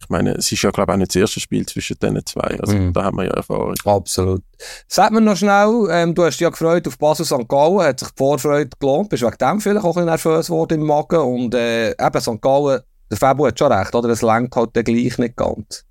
ich 0.01 0.09
meine, 0.09 0.31
es 0.37 0.51
ist 0.53 0.63
ja, 0.63 0.71
glaube 0.71 0.93
ich, 0.93 0.95
auch 0.95 0.99
nicht 0.99 1.11
das 1.11 1.17
erste 1.21 1.41
Spiel 1.41 1.67
zwischen 1.67 1.99
diesen 2.01 2.25
zwei. 2.25 2.59
Also 2.61 2.75
Mhm. 2.77 2.93
da 2.93 3.05
haben 3.05 3.17
wir 3.17 3.25
ja 3.25 3.33
Erfahrung. 3.33 3.75
Absolut. 3.85 4.43
Sag 4.87 5.11
mir 5.13 5.21
noch 5.21 5.37
schnell, 5.37 5.89
ähm, 5.91 6.15
du 6.15 6.23
hast 6.25 6.35
dich 6.37 6.41
ja 6.43 6.51
gefreut 6.51 6.87
auf 6.87 6.97
Basel 6.99 7.27
St. 7.27 7.49
Gallen, 7.49 7.81
hat 7.81 7.99
sich 8.01 8.09
die 8.09 8.15
Vorfreude 8.17 8.71
gelohnt, 8.79 9.09
bist 9.11 9.23
wegen 9.25 9.37
dem 9.39 9.61
vielleicht 9.61 9.85
auch 9.85 9.97
ein 9.97 10.07
bisschen 10.07 10.07
nervös 10.07 10.47
geworden 10.47 10.81
im 10.81 10.87
Magen 10.87 11.19
und 11.19 11.55
äh, 11.55 11.91
eben 11.91 12.21
St. 12.21 12.41
Gallen, 12.41 12.81
der 13.11 13.19
Fabio 13.19 13.47
hat 13.49 13.59
schon 13.59 13.73
recht, 13.73 13.95
oder? 13.95 14.09
Es 14.11 14.23
lenkt 14.23 14.55
halt 14.55 14.71
dann 14.75 14.85
gleich 14.85 15.19
nicht 15.19 15.37
ganz. 15.37 15.85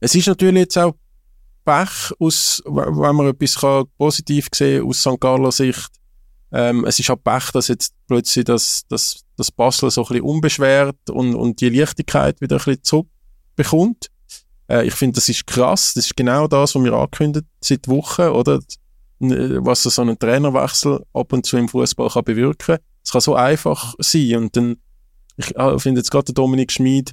Es 0.00 0.14
ist 0.14 0.28
natürlich 0.28 0.60
jetzt 0.60 0.78
auch 0.78 0.94
Pech, 1.68 2.12
aus, 2.18 2.62
wenn 2.64 3.14
man 3.14 3.26
etwas 3.26 3.56
kann 3.56 3.84
positiv 3.98 4.48
sehen 4.54 4.86
aus 4.86 5.00
St. 5.00 5.20
Galler 5.20 5.52
Sicht. 5.52 5.90
Ähm, 6.50 6.86
es 6.86 6.98
ist 6.98 7.10
auch 7.10 7.22
Pech, 7.22 7.50
dass 7.52 7.68
jetzt 7.68 7.92
plötzlich 8.06 8.46
das, 8.46 8.86
das, 8.88 9.22
das 9.36 9.50
Basel 9.50 9.90
so 9.90 10.00
ein 10.00 10.08
bisschen 10.08 10.24
unbeschwert 10.24 11.10
und, 11.10 11.34
und 11.34 11.60
die 11.60 11.68
Leichtigkeit 11.68 12.40
wieder 12.40 12.56
ein 12.56 12.64
bisschen 12.64 12.82
zurückbekommt. 12.84 14.06
Äh, 14.70 14.86
ich 14.86 14.94
finde, 14.94 15.16
das 15.16 15.28
ist 15.28 15.46
krass. 15.46 15.92
Das 15.92 16.06
ist 16.06 16.16
genau 16.16 16.48
das, 16.48 16.74
was 16.74 16.82
wir 16.82 16.94
angekündigt 16.94 17.44
seit 17.60 17.86
Wochen, 17.86 18.28
oder? 18.28 18.60
Was 19.20 19.82
so 19.82 20.00
ein 20.00 20.18
Trainerwechsel 20.18 21.04
ab 21.12 21.32
und 21.34 21.44
zu 21.44 21.58
im 21.58 21.68
Fußball 21.68 22.08
kann 22.08 22.24
bewirken. 22.24 22.78
Es 23.04 23.10
kann 23.10 23.20
so 23.20 23.34
einfach 23.34 23.94
sein. 23.98 24.36
Und 24.36 24.56
dann, 24.56 24.76
ich 25.36 25.54
äh, 25.54 25.78
finde 25.78 26.00
jetzt 26.00 26.10
gerade 26.10 26.32
Dominik 26.32 26.72
Schmid, 26.72 27.12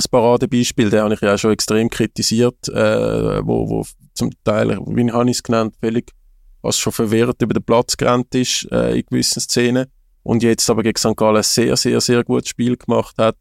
das 0.00 0.08
Paradebeispiel, 0.08 0.90
den 0.90 1.00
habe 1.00 1.14
ich 1.14 1.20
ja 1.20 1.34
auch 1.34 1.38
schon 1.38 1.52
extrem 1.52 1.88
kritisiert, 1.88 2.68
äh, 2.68 3.46
wo, 3.46 3.68
wo 3.68 3.86
zum 4.14 4.30
Teil, 4.44 4.78
wie 4.86 5.12
habe 5.12 5.30
ich 5.30 5.36
es 5.36 5.42
genannt, 5.42 5.74
völlig 5.80 6.12
fast 6.62 6.80
schon 6.80 6.92
verwirrt 6.92 7.40
über 7.42 7.54
den 7.54 7.62
Platz 7.62 7.96
gerannt 7.96 8.34
ist 8.34 8.66
äh, 8.70 8.98
in 8.98 9.06
gewissen 9.06 9.40
Szenen 9.40 9.86
und 10.22 10.42
jetzt 10.42 10.68
aber 10.68 10.82
gegen 10.82 10.98
St. 10.98 11.16
Gallen 11.16 11.36
ein 11.36 11.42
sehr, 11.42 11.76
sehr, 11.76 12.00
sehr 12.00 12.24
gutes 12.24 12.50
Spiel 12.50 12.76
gemacht 12.76 13.16
hat 13.18 13.36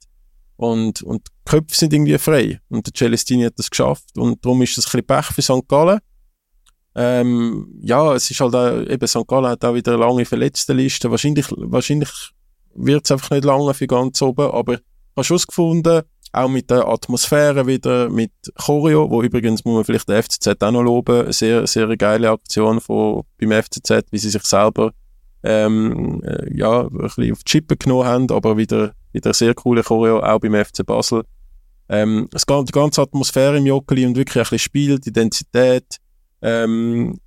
und, 0.55 1.01
und 1.01 1.27
die 1.27 1.51
Köpfe 1.51 1.75
sind 1.75 1.93
irgendwie 1.93 2.17
frei 2.17 2.59
und 2.69 2.85
der 2.85 2.93
Celestini 2.93 3.43
hat 3.43 3.57
das 3.57 3.69
geschafft 3.69 4.17
und 4.17 4.43
darum 4.43 4.61
ist 4.61 4.77
das 4.77 4.85
ein 4.85 5.03
bisschen 5.03 5.07
Pech 5.07 5.25
für 5.25 5.41
St. 5.41 5.67
Gallen. 5.67 5.99
Ähm, 6.95 7.67
ja, 7.81 8.13
es 8.15 8.29
ist 8.29 8.39
halt 8.39 8.55
auch, 8.55 8.81
eben 8.81 9.07
St. 9.07 9.27
Gallen 9.27 9.47
hat 9.47 9.63
auch 9.63 9.73
wieder 9.73 9.93
eine 9.93 10.01
lange 10.03 10.25
Verletztenliste. 10.25 11.11
Wahrscheinlich, 11.11 11.45
wahrscheinlich 11.49 12.09
wird 12.75 13.05
es 13.05 13.11
einfach 13.11 13.31
nicht 13.31 13.45
lange 13.45 13.73
für 13.73 13.87
ganz 13.87 14.21
oben, 14.21 14.51
aber 14.51 14.73
ich 14.73 14.79
habe 15.15 15.23
Schuss 15.23 15.47
gefunden, 15.47 16.01
auch 16.31 16.47
mit 16.49 16.69
der 16.69 16.87
Atmosphäre 16.87 17.65
wieder, 17.67 18.09
mit 18.09 18.31
Choreo, 18.55 19.09
wo 19.09 19.23
übrigens, 19.23 19.65
muss 19.65 19.75
man 19.75 19.83
vielleicht 19.83 20.07
den 20.09 20.21
FCZ 20.21 20.47
auch 20.61 20.71
noch 20.71 20.83
loben, 20.83 21.31
sehr, 21.31 21.65
sehr 21.67 21.95
geile 21.97 22.29
Aktion 22.31 22.79
von, 22.81 23.23
beim 23.39 23.51
FCZ, 23.63 24.05
wie 24.11 24.17
sie 24.19 24.29
sich 24.29 24.43
selber 24.43 24.91
ähm, 25.43 26.21
äh, 26.23 26.55
ja, 26.55 26.81
ein 26.81 26.89
bisschen 26.89 27.31
auf 27.31 27.39
die 27.43 27.51
Chippe 27.51 27.77
genommen 27.77 28.05
haben, 28.05 28.29
aber 28.31 28.57
wieder, 28.57 28.93
wieder 29.13 29.33
sehr 29.33 29.53
coole 29.53 29.83
Choreo, 29.83 30.19
auch 30.19 30.39
beim 30.39 30.53
FC 30.53 30.85
Basel. 30.85 31.23
Ähm, 31.87 32.27
das, 32.31 32.45
gan- 32.45 32.65
die 32.65 32.71
ganze 32.71 33.01
Atmosphäre 33.01 33.57
im 33.57 33.65
Joggeli 33.65 34.05
und 34.05 34.15
wirklich 34.15 34.35
ein 34.37 34.43
bisschen 34.43 34.59
Spiel, 34.59 34.99
die 34.99 35.09
Identität, 35.09 35.85
ähm, 36.41 37.17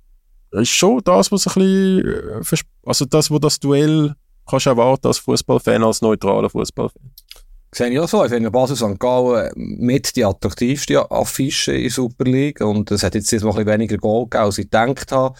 ist 0.51 0.69
schon 0.69 1.01
das, 1.03 1.31
was 1.31 1.47
ein 1.47 1.53
bisschen, 1.55 2.05
äh, 2.05 2.57
also 2.85 3.05
das, 3.05 3.29
wo 3.31 3.39
das 3.39 3.59
Duell 3.59 4.13
kannst 4.47 4.67
erwarten 4.67 5.07
als 5.07 5.17
Fußballfan, 5.17 5.83
als 5.83 6.01
neutraler 6.01 6.49
Fußballfan. 6.49 7.01
Sehe 7.73 7.89
ich 7.89 7.99
auch 7.99 8.07
so. 8.07 8.23
Ich 8.23 8.29
finde 8.29 8.51
Basel 8.51 8.75
St. 8.75 8.99
Gallen 8.99 9.51
mit 9.55 10.15
die 10.15 10.23
attraktivste 10.23 11.09
Affische 11.09 11.73
in 11.73 11.83
der 11.83 11.91
Super 11.91 12.25
League. 12.25 12.61
Und 12.61 12.91
es 12.91 13.01
hat 13.01 13.15
jetzt 13.15 13.31
mal 13.31 13.49
ein 13.49 13.55
bisschen 13.55 13.67
weniger 13.67 13.97
Goal 13.97 14.25
gegeben, 14.25 14.43
als 14.43 14.57
ich 14.59 14.65
gedacht 14.69 15.11
habe. 15.11 15.35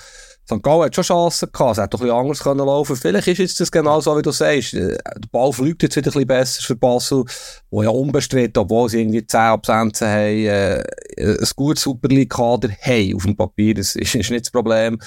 St. 0.45 0.61
Gallen 0.61 0.83
hat 0.83 0.95
schon 0.95 1.03
Chancen 1.03 1.49
gehabt, 1.53 1.71
es 1.71 1.77
hätte 1.77 1.89
doch 1.89 2.01
ein 2.01 2.07
bisschen 2.07 2.19
anders 2.19 2.39
können 2.39 2.65
laufen 2.65 2.95
Vielleicht 2.97 3.27
ist 3.29 3.37
jetzt 3.37 3.59
das 3.61 3.71
genau 3.71 4.01
so, 4.01 4.17
wie 4.17 4.21
du 4.21 4.31
sagst. 4.31 4.73
Äh, 4.73 4.97
der 4.97 5.29
Ball 5.31 5.53
fliegt 5.53 5.83
jetzt 5.83 5.95
wieder 5.95 6.09
ein 6.09 6.13
bisschen 6.13 6.27
besser 6.27 6.61
für 6.63 6.75
Basel, 6.75 7.23
wo 7.69 7.83
ja 7.83 7.89
unbestritten, 7.89 8.59
obwohl 8.59 8.89
sie 8.89 9.01
irgendwie 9.01 9.25
10 9.25 9.39
Absenzen 9.39 10.07
haben, 10.07 10.45
äh, 10.45 10.83
ein 11.17 11.47
gutes 11.55 11.83
Super 11.83 12.09
League-Kader 12.09 12.69
haben 12.81 13.15
auf 13.15 13.23
dem 13.23 13.37
Papier. 13.37 13.75
Das 13.75 13.95
ist, 13.95 14.15
ist 14.15 14.31
nicht 14.31 14.45
das 14.45 14.51
Problem. 14.51 14.99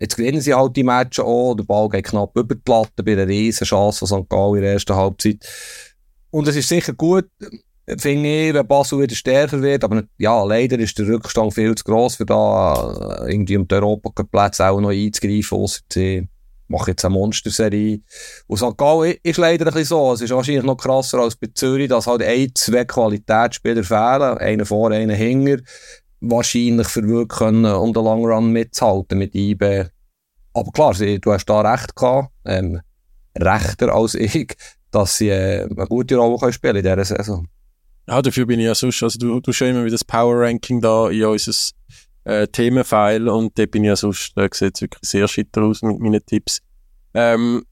Jetzt 0.00 0.16
gewinnen 0.16 0.40
sie 0.40 0.54
halt 0.54 0.74
die 0.76 0.82
Matches 0.82 1.22
auch, 1.22 1.54
der 1.54 1.64
Ball 1.64 1.88
geht 1.90 2.06
knapp 2.06 2.34
über 2.34 2.54
die 2.54 2.70
Latte 2.70 3.02
bei 3.04 3.12
einer 3.12 3.28
riesen 3.28 3.66
Chance 3.66 4.06
von 4.06 4.22
St. 4.22 4.30
Gallen 4.30 4.56
in 4.56 4.62
der 4.62 4.72
ersten 4.72 4.96
Halbzeit. 4.96 5.46
Und 6.30 6.48
es 6.48 6.56
ist 6.56 6.68
sicher 6.68 6.92
gut, 6.92 7.28
finde 7.98 8.28
ich, 8.28 8.54
wenn 8.54 8.66
Basel 8.66 9.00
wieder 9.00 9.14
stärker 9.14 9.60
wird. 9.62 9.84
Aber 9.84 10.04
ja, 10.18 10.42
leider 10.44 10.78
ist 10.78 10.98
der 10.98 11.08
Rückstand 11.08 11.54
viel 11.54 11.74
zu 11.74 11.84
gross, 11.84 12.16
für 12.16 12.26
da 12.26 13.24
äh, 13.24 13.32
irgendwie 13.32 13.56
um 13.56 13.66
die 13.66 13.74
Europaplätze 13.74 14.68
auch 14.68 14.80
noch 14.80 14.90
einzugreifen. 14.90 15.58
Ausser 15.58 15.80
sie 15.92 16.28
machen 16.68 16.90
jetzt 16.90 17.04
eine 17.04 17.14
Monsterserie. 17.14 18.00
Und 18.46 18.58
St. 18.58 18.76
Gallen 18.76 19.16
ist 19.22 19.38
leider 19.38 19.66
ein 19.66 19.72
bisschen 19.72 19.86
so. 19.86 20.12
Es 20.12 20.20
ist 20.20 20.30
wahrscheinlich 20.30 20.64
noch 20.64 20.76
krasser 20.76 21.18
als 21.18 21.36
bei 21.36 21.48
Zürich, 21.52 21.88
dass 21.88 22.06
halt 22.06 22.22
ein, 22.22 22.52
zwei 22.54 22.84
Qualitätsspieler 22.84 23.82
fehlen. 23.82 24.38
Einer 24.38 24.66
vor, 24.66 24.90
einer 24.92 25.14
hinter. 25.14 25.62
Wahrscheinlich 26.20 26.86
für 26.86 27.06
wirklich 27.06 27.38
können, 27.38 27.64
um 27.64 27.92
den 27.92 28.04
Long 28.04 28.24
Run 28.24 28.52
mitzuhalten 28.52 29.18
mit 29.18 29.34
IB. 29.34 29.86
Aber 30.52 30.70
klar, 30.72 30.94
du 30.94 31.32
hast 31.32 31.46
da 31.46 31.60
recht 31.60 31.96
gehabt. 31.96 32.30
Ähm, 32.44 32.80
rechter 33.36 33.94
als 33.94 34.14
ich, 34.14 34.54
dass 34.90 35.18
sie 35.18 35.28
äh, 35.28 35.64
eine 35.64 35.86
gute 35.86 36.16
Rolle 36.16 36.52
spielen 36.52 36.76
in 36.76 36.82
dieser 36.82 37.04
Saison. 37.04 37.46
Ja, 38.08 38.20
dafür 38.20 38.46
bin 38.46 38.60
ich 38.60 38.66
ja 38.66 38.74
sonst, 38.74 39.02
also 39.02 39.18
du, 39.18 39.40
du 39.40 39.52
schon 39.52 39.68
immer 39.68 39.84
wieder 39.84 39.92
das 39.92 40.04
Power 40.04 40.40
Ranking 40.40 40.80
da 40.80 41.08
in 41.10 41.24
unser 41.24 41.52
äh, 42.24 42.46
Themenfile 42.48 43.32
und 43.32 43.56
da 43.58 43.66
bin 43.66 43.84
ich 43.84 43.88
ja 43.88 43.96
sonst, 43.96 44.32
da 44.36 44.48
sieht 44.52 44.76
es 44.76 44.82
wirklich 44.82 45.08
sehr 45.08 45.28
schitter 45.28 45.62
aus 45.62 45.82
mit 45.82 45.98
meinen 46.00 46.24
Tipps. 46.24 46.60
Ähm, 47.14 47.64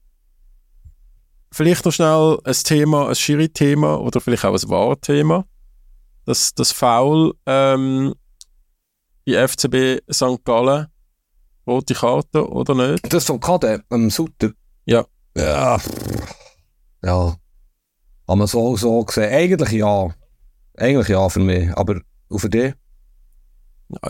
vielleicht 1.51 1.85
noch 1.85 1.91
schnell 1.91 2.37
ein 2.43 2.53
Thema, 2.53 3.09
ein 3.09 3.15
Schiri-Thema 3.15 3.99
oder 3.99 4.21
vielleicht 4.21 4.45
auch 4.45 4.53
ein 4.53 4.69
Wahr-Thema. 4.69 5.45
Das, 6.25 6.53
das 6.53 6.71
Foul 6.71 7.33
ähm, 7.45 8.13
bei 9.25 9.47
FCB 9.47 10.01
St. 10.11 10.43
Gallen, 10.43 10.87
rote 11.67 11.93
Karte 11.93 12.47
oder 12.47 12.75
nicht? 12.75 13.13
Das 13.13 13.25
vom 13.25 13.39
Kader, 13.39 13.81
am 13.89 14.09
Sutter? 14.09 14.51
Ja. 14.85 15.05
Ja. 15.35 15.79
Ja. 17.03 17.35
Haben 18.27 18.39
wir 18.39 18.47
so, 18.47 18.75
so 18.77 19.03
gesehen? 19.03 19.33
Eigentlich 19.33 19.71
ja. 19.71 20.09
Eigentlich 20.77 21.07
ja 21.07 21.27
für 21.29 21.39
mich, 21.39 21.71
aber 21.75 22.01
auch 22.29 22.37
für 22.37 22.49
dich? 22.49 22.73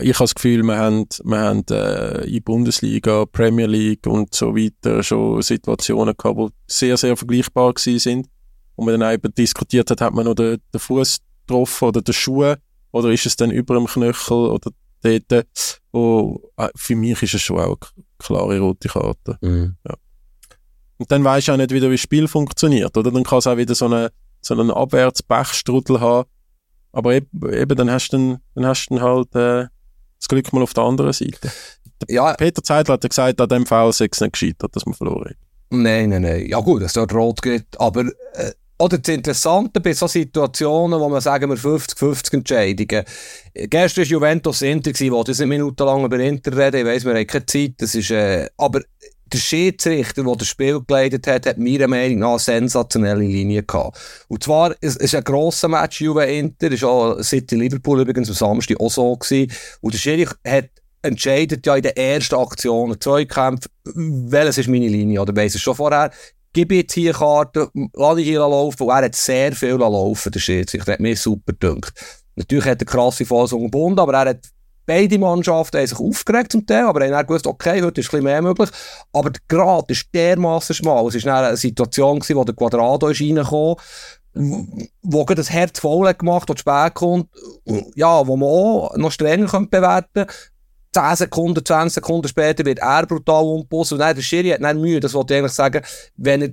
Ich 0.02 0.14
habe 0.14 0.24
das 0.24 0.34
Gefühl, 0.34 0.62
wir 0.62 0.76
haben, 0.76 1.06
wir 1.24 1.38
haben 1.38 1.64
äh, 1.70 2.24
in 2.26 2.42
Bundesliga, 2.42 3.24
Premier 3.24 3.66
League 3.66 4.06
und 4.06 4.34
so 4.34 4.54
weiter 4.54 5.02
schon 5.02 5.40
Situationen 5.40 6.14
gehabt, 6.16 6.38
die 6.38 6.48
sehr, 6.66 6.96
sehr 6.98 7.16
vergleichbar 7.16 7.72
sind. 7.76 8.28
Und 8.76 8.86
man 8.86 9.00
dann 9.00 9.14
eben 9.14 9.34
diskutiert 9.34 9.90
hat, 9.90 10.02
hat 10.02 10.12
man 10.12 10.26
noch 10.26 10.34
den, 10.34 10.58
den 10.72 10.78
Fuß 10.78 11.18
getroffen 11.46 11.88
oder 11.88 12.02
den 12.02 12.12
Schuh 12.12 12.54
oder 12.92 13.10
ist 13.10 13.26
es 13.26 13.36
dann 13.36 13.50
über 13.50 13.74
dem 13.74 13.86
Knöchel 13.86 14.36
oder 14.36 14.70
dort. 15.02 15.80
Und, 15.92 16.40
äh, 16.56 16.68
für 16.76 16.96
mich 16.96 17.22
ist 17.22 17.34
es 17.34 17.42
schon 17.42 17.58
auch 17.58 17.78
eine 17.96 18.04
klare 18.18 18.60
rote 18.60 18.88
Karte. 18.88 19.38
Mhm. 19.40 19.76
Ja. 19.86 19.94
Und 21.00 21.10
dann 21.10 21.24
weisst 21.24 21.48
du 21.48 21.52
auch 21.52 21.56
nicht 21.56 21.70
wieder, 21.70 21.88
wie 21.88 21.94
das 21.94 22.02
Spiel 22.02 22.28
funktioniert, 22.28 22.94
oder? 22.94 23.10
Dann 23.10 23.24
kann 23.24 23.38
es 23.38 23.46
auch 23.46 23.56
wieder 23.56 23.74
so 23.74 23.86
einen, 23.86 24.10
so 24.42 24.52
einen 24.52 24.70
Abwärts-Bechstrudel 24.70 25.98
haben, 25.98 26.28
aber 26.92 27.14
eben, 27.14 27.74
dann 27.74 27.90
hast 27.90 28.10
du 28.10 28.18
dann, 28.18 28.38
dann, 28.54 28.66
hast 28.66 28.86
du 28.90 28.96
dann 28.96 29.02
halt 29.02 29.34
äh, 29.34 29.68
das 30.18 30.28
Glück 30.28 30.52
mal 30.52 30.62
auf 30.62 30.74
der 30.74 30.84
anderen 30.84 31.14
Seite. 31.14 31.50
Ja. 32.06 32.34
Peter 32.34 32.62
Zeitler 32.62 32.94
hat 32.94 33.04
ja 33.04 33.08
gesagt, 33.08 33.40
an 33.40 33.48
dem 33.48 33.64
Fall 33.64 33.90
sei 33.94 34.08
es 34.12 34.20
nicht 34.20 34.32
gescheitert, 34.34 34.76
dass 34.76 34.84
man 34.84 34.94
verloren 34.94 35.30
hat. 35.30 35.36
Nein, 35.70 36.10
nein, 36.10 36.20
nein. 36.20 36.46
Ja 36.46 36.60
gut, 36.60 36.82
dass 36.82 36.92
dort 36.92 37.14
rot 37.14 37.40
gibt, 37.40 37.80
aber 37.80 38.04
äh, 38.34 38.52
oder 38.78 38.98
das 38.98 39.14
Interessante 39.14 39.80
bei 39.80 39.94
so 39.94 40.06
Situationen, 40.06 41.00
wo 41.00 41.08
man 41.08 41.20
sagen 41.20 41.50
wir 41.50 41.56
50-50 41.56 42.34
Entscheidungen. 42.34 43.04
Gestern 43.54 44.02
war 44.02 44.10
Juventus 44.10 44.62
Inter, 44.62 44.92
wo 45.10 45.22
das 45.22 45.38
nicht 45.38 45.48
minutenlang 45.48 46.04
über 46.04 46.18
Inter 46.18 46.56
reden, 46.56 46.80
ich 46.80 46.86
weiss, 46.86 47.04
wir 47.04 47.14
haben 47.14 47.26
keine 47.26 47.46
Zeit, 47.46 47.74
das 47.78 47.94
ist, 47.94 48.10
äh, 48.10 48.48
aber 48.56 48.80
der 49.32 49.38
Schiedsrichter, 49.38 50.24
der 50.24 50.36
das 50.36 50.48
Spiel 50.48 50.80
geleitet 50.86 51.26
hat, 51.26 51.46
hat 51.46 51.58
meiner 51.58 51.88
Meinung 51.88 52.18
nach 52.18 52.30
eine 52.30 52.38
sensationelle 52.38 53.22
Linie 53.22 53.62
gehabt. 53.62 53.98
Und 54.28 54.42
zwar, 54.42 54.74
es 54.80 54.96
ist 54.96 55.14
ein 55.14 55.24
grosser 55.24 55.68
Match 55.68 56.00
Juve-Inter, 56.00 56.70
ist 56.72 56.84
auch 56.84 57.22
City-Liverpool 57.22 58.00
übrigens 58.00 58.28
am 58.28 58.34
Samstag 58.34 58.80
auch 58.80 58.90
so 58.90 59.16
gewesen. 59.16 59.52
Und 59.80 59.94
der 59.94 59.98
Schiedsrichter 59.98 60.50
hat 60.50 60.70
entscheidet 61.02 61.66
ja 61.66 61.76
in 61.76 61.82
der 61.82 61.96
ersten 61.96 62.34
Aktion, 62.34 63.00
Zweikämpfe, 63.00 63.68
welches 63.84 64.58
ist 64.58 64.68
meine 64.68 64.88
Linie, 64.88 65.22
oder 65.22 65.34
weiss 65.34 65.54
es 65.54 65.62
schon 65.62 65.74
vorher, 65.74 66.10
jetzt 66.54 66.92
hier 66.92 67.12
Karte, 67.12 67.70
lass 67.94 68.18
ich 68.18 68.26
hier 68.26 68.40
laufen, 68.40 68.82
und 68.82 68.88
er 68.90 69.04
hat 69.04 69.14
sehr 69.14 69.52
viel 69.52 69.76
laufen, 69.76 70.32
der 70.32 70.40
Schiedsrichter, 70.40 70.92
hat 70.92 71.00
mir 71.00 71.16
super 71.16 71.52
gedünkt. 71.52 71.92
Natürlich 72.36 72.66
hat 72.66 72.82
er 72.82 72.86
krasse 72.86 73.24
Phase 73.24 73.58
gebunden, 73.58 73.98
aber 73.98 74.12
er 74.12 74.30
hat 74.30 74.46
Beide 74.90 75.20
Mannschaften 75.20 75.78
haben 75.78 75.86
sich 75.86 76.00
aufgeregt 76.00 76.50
zum 76.50 76.66
Teil, 76.66 76.82
aber 76.86 77.04
haben 77.04 77.12
dann 77.12 77.24
gewusst, 77.24 77.46
okay, 77.46 77.80
heute 77.80 78.00
ist 78.00 78.08
ein 78.08 78.10
bisschen 78.10 78.24
mehr 78.24 78.42
möglich. 78.42 78.70
Aber 79.12 79.30
der 79.30 79.40
Grad 79.46 79.88
ist 79.88 80.12
dermassen 80.12 80.74
schmal. 80.74 81.06
Es 81.06 81.24
war 81.24 81.46
eine 81.46 81.56
Situation, 81.56 82.18
gewesen, 82.18 82.34
wo 82.34 82.42
der 82.42 82.56
Quadrado 82.56 83.06
ist 83.06 83.20
reingekommen 83.20 83.76
wo 85.02 85.24
das 85.24 85.50
Herz 85.50 85.78
voll 85.78 86.12
gemacht 86.14 86.50
hat, 86.50 86.58
spät 86.58 86.94
kommt, 86.94 87.28
ja, 87.94 88.26
wo 88.26 88.36
man 88.36 88.48
auch 88.48 88.96
noch 88.96 89.12
strenger 89.12 89.46
bewerten 89.66 90.26
könnte. 90.26 90.34
10 90.92 91.16
Sekunden, 91.16 91.64
20 91.64 91.94
Sekunden 91.94 92.26
später 92.26 92.64
wird 92.64 92.80
er 92.80 93.06
brutal 93.06 93.44
umgepost 93.44 93.92
und 93.92 94.00
der 94.00 94.20
Schiri 94.20 94.50
hat 94.50 94.62
dann 94.62 94.80
Mühe, 94.80 94.98
das 94.98 95.14
wollte 95.14 95.34
ich 95.34 95.38
eigentlich 95.38 95.52
sagen, 95.52 95.84
wenn 96.16 96.42
er 96.42 96.48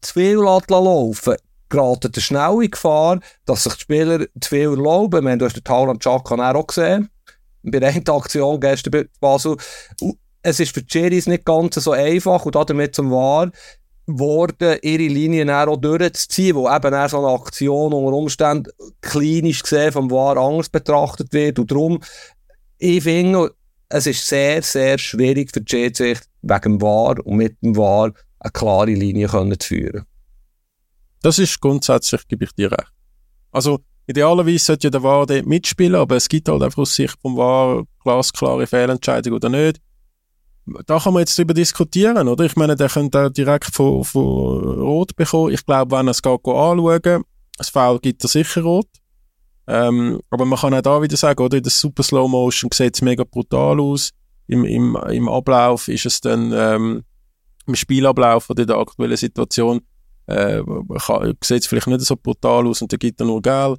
zu 0.00 0.12
viel 0.12 0.36
laufen 0.36 1.36
er 1.72 2.20
schnell 2.20 2.62
in 2.62 2.70
Gefahr, 2.70 3.18
dass 3.46 3.64
sich 3.64 3.74
die 3.74 3.80
Spieler 3.80 4.26
zu 4.40 4.48
viel 4.48 4.70
erlauben. 4.70 5.24
Meine, 5.24 5.38
du 5.38 5.44
hast 5.44 5.56
den 5.56 5.64
Tauland 5.64 6.00
Chaka 6.00 6.52
auch 6.52 6.66
gesehen 6.68 7.10
bei 7.64 7.80
der 7.80 7.94
Aktion 7.94 8.60
gestern 8.60 8.90
bei 8.90 9.06
Basel. 9.20 9.56
Es 10.42 10.60
ist 10.60 10.74
für 10.74 10.82
die 10.82 10.86
Cherries 10.86 11.26
nicht 11.26 11.44
ganz 11.44 11.74
so 11.76 11.92
einfach 11.92 12.44
und 12.44 12.54
damit 12.54 12.94
zum 12.94 13.10
Wahr 13.10 13.50
worden, 14.06 14.78
ihre 14.82 15.06
Linien 15.06 15.48
auch 15.48 15.76
durchzuziehen, 15.76 16.56
wo 16.56 16.68
eben 16.68 16.94
auch 16.94 17.08
so 17.08 17.18
eine 17.18 17.34
Aktion 17.34 17.92
unter 17.92 18.16
Umständen 18.16 18.70
klinisch 19.00 19.62
gesehen 19.62 19.92
vom 19.92 20.10
Wahr 20.10 20.36
anders 20.36 20.68
betrachtet 20.68 21.32
wird. 21.32 21.58
Und 21.58 21.70
darum, 21.70 22.02
ich 22.78 23.02
finde, 23.02 23.54
es 23.88 24.06
ist 24.06 24.26
sehr, 24.26 24.62
sehr 24.62 24.98
schwierig 24.98 25.50
für 25.52 25.62
die 25.62 25.70
Schiedsrichter, 25.70 26.26
wegen 26.42 26.78
dem 26.78 26.82
Wahr 26.82 27.16
und 27.24 27.36
mit 27.36 27.62
dem 27.62 27.76
Wahr 27.76 28.12
eine 28.40 28.52
klare 28.52 28.92
Linie 28.92 29.28
können 29.28 29.58
zu 29.58 29.68
führen. 29.68 30.04
Das 31.22 31.38
ist 31.38 31.58
grundsätzlich, 31.60 32.28
gebe 32.28 32.44
ich 32.44 32.52
dir 32.52 32.70
recht. 32.70 32.92
Also, 33.50 33.80
Idealerweise 34.06 34.64
sollte 34.64 34.86
ja 34.86 34.90
der 34.90 35.02
VAR 35.02 35.26
dort 35.26 35.46
mitspielen, 35.46 35.94
aber 35.94 36.16
es 36.16 36.28
gibt 36.28 36.48
halt 36.48 36.62
einfach 36.62 36.82
aus 36.82 36.94
Sicht 36.94 37.16
vom 37.20 37.36
VAR 37.36 37.84
glasklare 38.02 38.66
Fehlentscheidung 38.66 39.34
oder 39.34 39.48
nicht. 39.48 39.80
Da 40.86 40.98
kann 40.98 41.12
man 41.12 41.20
jetzt 41.20 41.38
drüber 41.38 41.54
diskutieren, 41.54 42.26
oder? 42.28 42.44
Ich 42.44 42.56
meine, 42.56 42.76
der 42.76 42.88
könnte 42.88 43.30
direkt 43.30 43.74
von, 43.74 44.02
von 44.04 44.80
Rot 44.80 45.14
bekommen. 45.16 45.52
Ich 45.52 45.64
glaube, 45.64 45.96
wenn 45.96 46.08
er 46.08 46.12
es 46.12 46.22
geht 46.22 46.32
anschauen, 46.32 47.24
das 47.58 47.68
Foul 47.68 47.98
gibt 48.00 48.24
er 48.24 48.28
sicher 48.28 48.62
Rot. 48.62 48.88
Ähm, 49.66 50.20
aber 50.30 50.44
man 50.44 50.58
kann 50.58 50.74
auch 50.74 50.82
da 50.82 51.02
wieder 51.02 51.16
sagen, 51.16 51.42
oder? 51.42 51.56
In 51.56 51.62
der 51.62 51.72
Super 51.72 52.02
Slow 52.02 52.28
Motion 52.28 52.70
sieht 52.72 52.94
es 52.94 53.02
mega 53.02 53.24
brutal 53.24 53.80
aus. 53.80 54.10
Im, 54.46 54.64
im, 54.64 54.96
Im 55.10 55.28
Ablauf 55.28 55.88
ist 55.88 56.06
es 56.06 56.20
dann, 56.20 56.52
ähm, 56.52 57.02
im 57.66 57.74
Spielablauf 57.74 58.50
oder 58.50 58.62
in 58.62 58.68
der 58.68 58.76
aktuellen 58.76 59.16
Situation, 59.16 59.80
äh, 60.26 60.62
sieht 61.42 61.62
es 61.62 61.66
vielleicht 61.66 61.86
nicht 61.86 62.02
so 62.02 62.16
brutal 62.16 62.66
aus 62.66 62.82
und 62.82 62.92
dann 62.92 62.98
gibt 62.98 63.20
er 63.20 63.26
nur 63.26 63.40
Geld. 63.40 63.78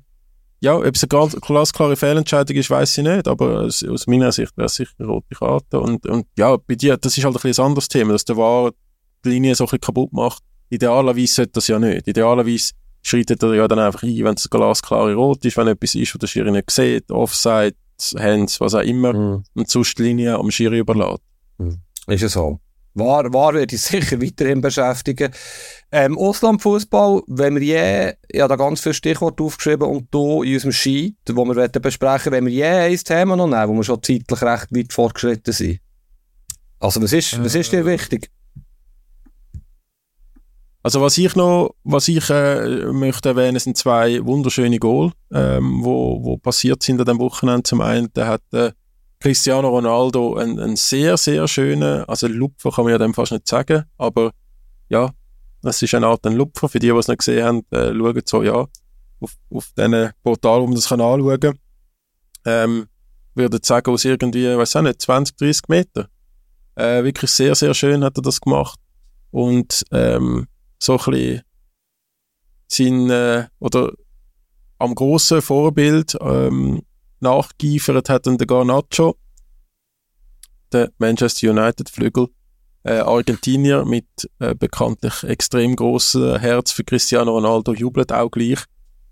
Ja, 0.62 0.78
ob 0.78 0.96
es 0.96 1.04
eine 1.04 1.10
ganz 1.10 1.36
glasklare 1.36 1.96
Fehlentscheidung 1.96 2.56
ist, 2.56 2.70
weiß 2.70 2.98
ich 2.98 3.04
nicht, 3.04 3.28
aber 3.28 3.62
aus, 3.62 3.84
meiner 4.08 4.32
Sicht 4.32 4.56
wäre 4.58 4.66
es 4.68 4.76
sicher 4.76 4.94
eine 4.98 5.08
rote 5.10 5.36
Karte. 5.36 5.80
Und, 5.80 6.06
und 6.08 6.26
ja, 6.38 6.56
bei 6.58 6.76
dir, 6.76 6.98
das 6.98 7.18
ist 7.18 7.24
halt 7.24 7.36
ein, 7.36 7.42
bisschen 7.42 7.64
ein 7.64 7.68
anderes 7.68 7.88
Thema, 7.88 8.14
dass 8.14 8.26
der 8.26 8.38
War 8.38 8.72
die 9.24 9.30
Linie 9.30 9.56
so 9.56 9.66
ein 9.66 9.68
bisschen 9.68 9.82
kaputt 9.82 10.14
macht. 10.14 10.44
Idealerweise 10.70 11.34
sollte 11.34 11.52
das 11.54 11.68
ja 11.68 11.78
nicht. 11.78 12.08
Idealerweise 12.08 12.74
schreitet 13.04 13.44
er 13.44 13.54
ja 13.54 13.68
dann 13.68 13.80
einfach 13.80 14.04
ein, 14.04 14.18
wenn 14.24 14.34
es 14.34 14.50
eine 14.50 14.60
glasklare 14.60 15.14
Rot 15.14 15.46
ist, 15.46 15.58
wenn 15.58 15.68
etwas 15.68 15.94
ist, 15.94 16.16
was 16.16 16.20
der 16.20 16.28
Schiri 16.28 16.52
nicht 16.52 16.72
sieht, 16.72 17.12
Offside, 17.12 17.76
Hands, 18.18 18.60
was 18.60 18.74
auch 18.74 18.82
immer, 18.82 19.14
mhm. 19.14 19.44
und 19.54 19.70
sonst 19.70 19.98
die 20.00 20.04
Linie 20.04 20.38
am 20.38 20.50
Schiri 20.50 20.80
überlässt. 20.80 21.22
Mhm. 21.58 21.82
Ist 22.08 22.24
es 22.24 22.34
so. 22.34 22.60
War, 22.96 23.32
war 23.34 23.54
werde 23.54 23.76
ich 23.76 23.82
sicher 23.82 24.22
weiterhin 24.22 24.62
beschäftigen. 24.62 25.32
Ähm, 25.92 26.18
Auslandfußball, 26.18 27.24
wenn 27.28 27.56
wir 27.56 27.62
je, 27.62 28.14
ich 28.30 28.40
habe 28.42 28.50
da 28.50 28.56
ganz 28.56 28.80
viele 28.80 28.96
Stichworte 28.96 29.44
aufgeschrieben 29.44 29.88
und 29.88 30.08
du 30.12 30.44
in 30.44 30.54
unserem 30.54 30.72
Sheet, 30.72 31.18
wo 31.32 31.46
wir 31.46 31.68
besprechen 31.68 32.32
wenn 32.32 32.46
wir 32.46 32.54
je 32.54 32.64
ein 32.64 32.98
Thema 32.98 33.36
noch 33.36 33.48
nehmen, 33.48 33.68
wo 33.68 33.74
wir 33.74 33.84
schon 33.84 34.02
zeitlich 34.02 34.42
recht 34.42 34.68
weit 34.72 34.94
fortgeschritten 34.94 35.54
sind. 35.54 35.80
Also 36.80 37.02
was 37.02 37.12
ist, 37.12 37.44
was 37.44 37.56
ist 37.56 37.72
dir 37.72 37.82
äh, 37.82 37.86
wichtig? 37.86 38.32
Also 40.82 41.02
was 41.02 41.18
ich 41.18 41.36
noch, 41.36 41.76
was 41.84 42.08
ich 42.08 42.30
äh, 42.30 42.86
möchte 42.94 43.30
erwähnen, 43.30 43.60
sind 43.60 43.76
zwei 43.76 44.24
wunderschöne 44.24 44.80
Goal, 44.80 45.12
ähm, 45.34 45.84
wo, 45.84 46.24
wo 46.24 46.38
passiert 46.38 46.84
sind 46.84 47.00
an 47.00 47.08
dem 47.08 47.20
Wochenende. 47.20 47.64
Zum 47.64 47.82
einen, 47.82 48.14
der 48.14 48.28
hat 48.28 48.42
äh, 48.54 48.72
Cristiano 49.20 49.70
Ronaldo 49.70 50.36
ein, 50.36 50.60
ein 50.60 50.76
sehr, 50.76 51.18
sehr 51.18 51.48
schöner, 51.48 52.06
also 52.08 52.28
Lupfer 52.28 52.72
kann 52.72 52.86
man 52.86 52.92
ja 52.92 52.98
dem 52.98 53.14
fast 53.14 53.32
nicht 53.32 53.48
sagen, 53.48 53.86
aber 53.98 54.32
ja, 54.90 55.12
es 55.64 55.82
ist 55.82 55.94
eine 55.96 56.08
Art 56.08 56.26
ein 56.26 56.36
Lupfer. 56.36 56.70
Für 56.70 56.80
die, 56.80 56.90
die 56.92 56.98
es 56.98 57.08
nicht 57.08 57.20
gesehen 57.20 57.46
haben, 57.46 57.66
äh, 57.72 57.94
schauen 57.94 58.22
so, 58.26 58.44
ja, 58.44 58.68
auf, 59.20 59.34
auf 59.50 59.72
diesen 59.78 60.12
Portal, 60.24 60.62
man 60.62 60.76
das 60.76 60.90
kann 60.90 61.02
anschauen. 61.02 61.60
Ähm, 62.46 62.88
würde 63.34 63.60
sagen, 63.62 63.92
aus 63.92 64.06
irgendwie, 64.06 64.46
weiß 64.58 64.76
auch 64.78 64.82
nicht, 64.82 65.02
20, 65.02 65.36
30 65.38 65.62
Meter. 65.68 66.08
Äh, 66.76 67.04
wirklich 67.04 67.32
sehr, 67.32 67.56
sehr 67.56 67.74
schön 67.74 68.04
hat 68.04 68.18
er 68.18 68.22
das 68.22 68.40
gemacht. 68.40 68.80
Und 69.32 69.84
ähm, 69.92 70.48
so 70.80 71.00
ein 71.00 71.12
bisschen 71.12 71.42
sein, 72.68 73.10
äh, 73.10 73.48
oder 73.60 73.92
am 74.78 74.94
grossen 74.94 75.42
Vorbild 75.42 76.18
ähm, 76.22 76.82
nachgeifert 77.20 78.10
hat 78.10 78.28
dann 78.28 78.38
der 78.38 78.48
Garnacho, 78.48 79.18
der 80.72 80.92
Manchester 80.98 81.52
United 81.52 81.90
Flügel, 81.90 82.28
äh, 82.84 83.00
Argentinier 83.00 83.86
mit 83.86 84.06
äh, 84.40 84.54
bekanntlich 84.54 85.24
extrem 85.24 85.76
großem 85.76 86.38
Herz 86.38 86.72
für 86.72 86.84
Cristiano 86.84 87.32
Ronaldo, 87.32 87.74
jubelt 87.74 88.12
auch 88.12 88.30
gleich 88.30 88.60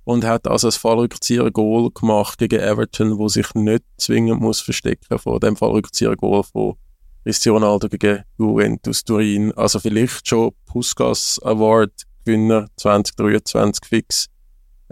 und 0.04 0.26
hat 0.26 0.48
also 0.48 0.68
das 0.68 0.78
Fallrückzieher-Goal 0.78 1.92
gemacht 1.92 2.38
gegen 2.38 2.60
Everton, 2.60 3.18
wo 3.18 3.28
sich 3.28 3.54
nicht 3.56 3.84
zwingend 3.98 4.42
muss 4.42 4.60
verstecken 4.60 5.18
vor 5.18 5.40
dem 5.40 5.56
Fallrückzieher-Goal 5.56 6.44
von 6.44 6.76
Cristiano 7.24 7.58
Ronaldo 7.58 7.88
gegen 7.90 8.24
Juventus 8.38 9.04
Turin. 9.04 9.54
Also 9.54 9.80
vielleicht 9.80 10.28
schon 10.28 10.52
Puskas 10.66 11.40
Award 11.44 11.94
Gewinner 12.26 12.68
2023 12.78 13.86
fix. 13.86 14.30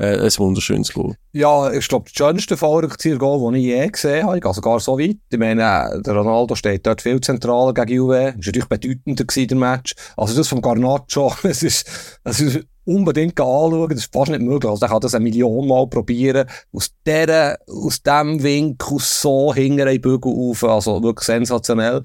Äh, 0.02 0.18
ein 0.20 0.32
wunderschönes 0.38 0.91
Goal. 0.93 1.16
Ja, 1.32 1.72
ich 1.72 1.88
glaube, 1.88 2.06
das 2.06 2.14
schönste 2.18 2.58
Fallrückzieher-Goal, 2.58 3.52
das 3.52 3.60
ich 3.60 3.66
je 3.66 3.88
gesehen 3.88 4.26
habe, 4.26 4.43
also 4.43 4.60
gar 4.60 4.80
so 4.80 4.97
weit. 4.97 5.18
Ich 5.30 5.38
meine, 5.38 6.02
der 6.04 6.16
Ronaldo 6.16 6.56
steht 6.56 6.88
dort 6.88 7.04
viel 7.04 7.22
zentraler 7.22 7.72
gegen 7.76 7.97
Juve, 7.97 8.30
ist 8.30 8.47
natürlich 8.47 8.68
bedeutender 8.68 9.26
gewesen, 9.26 9.47
der 9.49 9.58
Match. 9.58 9.93
Also 10.18 10.36
das 10.36 10.47
vom 10.47 10.60
Garnacho, 10.60 11.36
es 11.43 11.62
ist, 11.64 11.88
es 12.24 12.41
ist 12.41 12.66
unbedingt 12.84 13.39
anschauen, 13.39 13.89
das 13.89 13.99
ist 13.99 14.12
fast 14.12 14.32
nicht 14.32 14.41
möglich. 14.41 14.72
Also, 14.72 14.80
der 14.80 14.89
kann 14.89 15.02
das 15.02 15.14
eine 15.14 15.24
Million 15.24 15.68
Mal 15.68 15.86
probieren, 15.86 16.47
aus 16.74 16.89
der, 17.06 17.60
aus 17.68 18.02
dem 18.02 18.41
Winkel 18.41 18.97
so 18.99 19.54
hinter 19.54 19.86
einen 19.86 20.02
Bügel 20.02 20.34
auf, 20.34 20.64
also 20.64 21.04
wirklich 21.04 21.28
sensationell. 21.28 22.02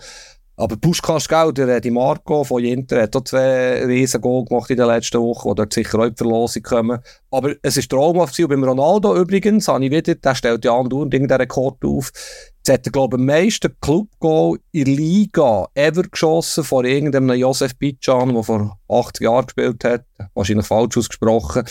Aber 0.58 0.76
Puschkas, 0.76 1.28
gell, 1.28 1.52
der 1.52 1.80
Di 1.82 1.90
Marco 1.90 2.42
von 2.42 2.64
Jinter 2.64 3.02
hat 3.02 3.14
auch 3.14 3.24
zwei 3.24 3.84
riesen 3.84 4.22
Goal 4.22 4.46
gemacht 4.46 4.70
in 4.70 4.78
den 4.78 4.86
letzten 4.86 5.20
Wochen, 5.20 5.50
die 5.50 5.54
dort 5.54 5.72
sicher 5.74 5.98
auch 5.98 6.08
die 6.08 6.16
Verlosung 6.16 6.62
kommen. 6.62 6.98
Aber 7.30 7.54
es 7.60 7.76
ist 7.76 7.90
traumhaft 7.90 8.38
Und 8.40 8.48
beim 8.48 8.64
Ronaldo 8.64 9.14
übrigens, 9.16 9.68
habe 9.68 9.84
ich 9.84 9.90
wieder, 9.90 10.14
der 10.14 10.34
stellt 10.34 10.64
ja 10.64 10.74
andauernd 10.74 11.12
irgendeinen 11.12 11.42
Rekord 11.42 11.84
auf. 11.84 12.10
Jetzt 12.56 12.72
hat 12.72 12.86
er, 12.86 12.92
glaube 12.92 13.16
ich, 13.16 13.20
am 13.20 13.26
meisten 13.26 13.76
Club-Goal 13.82 14.58
in 14.72 14.84
der 14.86 14.94
Liga 14.94 15.68
ever 15.74 16.04
geschossen 16.04 16.64
vor 16.64 16.84
irgendeinem 16.84 17.36
Josef 17.36 17.76
Bican, 17.76 18.32
der 18.32 18.42
vor 18.42 18.78
80 18.88 19.24
Jahren 19.24 19.44
gespielt 19.44 19.84
hat. 19.84 20.06
Wahrscheinlich 20.32 20.66
falsch 20.66 20.96
ausgesprochen. 20.96 21.64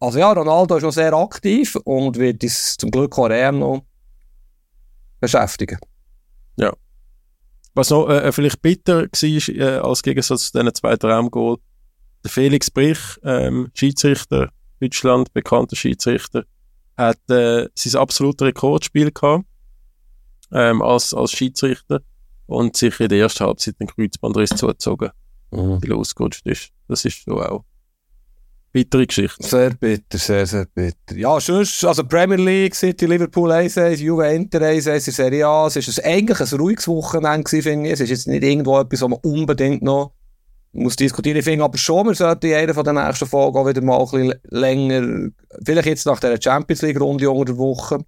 Also 0.00 0.18
ja, 0.18 0.32
Ronaldo 0.32 0.76
ist 0.76 0.82
noch 0.82 0.92
sehr 0.92 1.12
aktiv 1.12 1.76
und 1.84 2.18
wird 2.18 2.42
uns 2.42 2.78
zum 2.78 2.90
Glück 2.90 3.18
auch 3.18 3.28
noch 3.52 3.82
beschäftigen. 5.20 5.78
Ja. 6.56 6.72
Was 7.74 7.90
noch 7.90 8.08
äh, 8.08 8.30
vielleicht 8.32 8.62
bitter 8.62 9.02
war, 9.02 9.48
äh, 9.48 9.78
als 9.78 10.02
Gegensatz 10.02 10.52
zu 10.52 10.58
diesen 10.58 10.74
zwei 10.74 10.96
Traumgoal, 10.96 11.56
der 12.22 12.30
Felix 12.30 12.70
Brich, 12.70 12.98
ähm, 13.24 13.68
Schiedsrichter, 13.74 14.50
Deutschland, 14.80 15.32
bekannter 15.32 15.76
Schiedsrichter, 15.76 16.44
hat 16.96 17.18
äh, 17.28 17.68
sein 17.74 18.00
absolutes 18.00 18.46
Rekordspiel 18.46 19.10
gehabt, 19.10 19.44
ähm, 20.52 20.82
als, 20.82 21.12
als 21.12 21.32
Schiedsrichter 21.32 22.00
und 22.46 22.76
sich 22.76 22.98
in 23.00 23.08
der 23.08 23.18
ersten 23.18 23.44
Halbzeit 23.44 23.80
den 23.80 23.88
Kreuzbandriss 23.88 24.50
zugezogen, 24.50 25.10
mhm. 25.50 25.82
weil 25.82 25.90
er 25.90 25.96
ausgerutscht 25.96 26.46
ist. 26.46 26.70
Das 26.88 27.04
ist 27.04 27.24
so 27.24 27.42
auch 27.42 27.64
bittere 28.74 29.06
Geschichte. 29.06 29.46
Sehr 29.46 29.70
bitter, 29.70 30.18
sehr, 30.18 30.44
sehr 30.46 30.66
bitter. 30.66 31.16
Ja, 31.16 31.38
sonst, 31.38 31.84
also 31.84 32.02
Premier 32.02 32.38
League, 32.38 32.74
City, 32.74 33.06
Liverpool 33.06 33.52
1-1, 33.52 34.02
Juve 34.02 34.26
Inter 34.26 34.60
1-1 34.60 35.06
in 35.06 35.12
Serie 35.12 35.46
A. 35.46 35.68
Es 35.68 35.76
ist 35.76 36.04
eigentlich 36.04 36.40
ein 36.40 36.58
ruhiges 36.58 36.88
Wochenende 36.88 37.48
finde 37.48 37.86
ich. 37.86 37.94
Es 37.94 38.00
ist 38.00 38.10
jetzt 38.10 38.26
nicht 38.26 38.42
irgendwo 38.42 38.80
etwas, 38.80 39.00
was 39.00 39.08
man 39.08 39.20
unbedingt 39.22 39.82
noch 39.82 40.12
muss 40.72 40.96
diskutieren. 40.96 41.36
Ich 41.36 41.44
finde 41.44 41.64
aber 41.64 41.78
schon, 41.78 42.08
wir 42.08 42.14
sollten 42.16 42.46
in 42.46 42.54
einer 42.54 42.82
der 42.82 42.92
nächsten 42.92 43.26
Folgen 43.26 43.56
auch 43.56 43.66
wieder 43.68 43.80
mal 43.80 44.00
ein 44.00 44.10
bisschen 44.10 44.34
länger, 44.50 45.30
vielleicht 45.64 45.86
jetzt 45.86 46.06
nach 46.06 46.18
der 46.18 46.36
Champions 46.42 46.82
League 46.82 47.00
Runde 47.00 47.30
unter 47.30 47.52
der 47.52 47.58
Woche, 47.58 48.04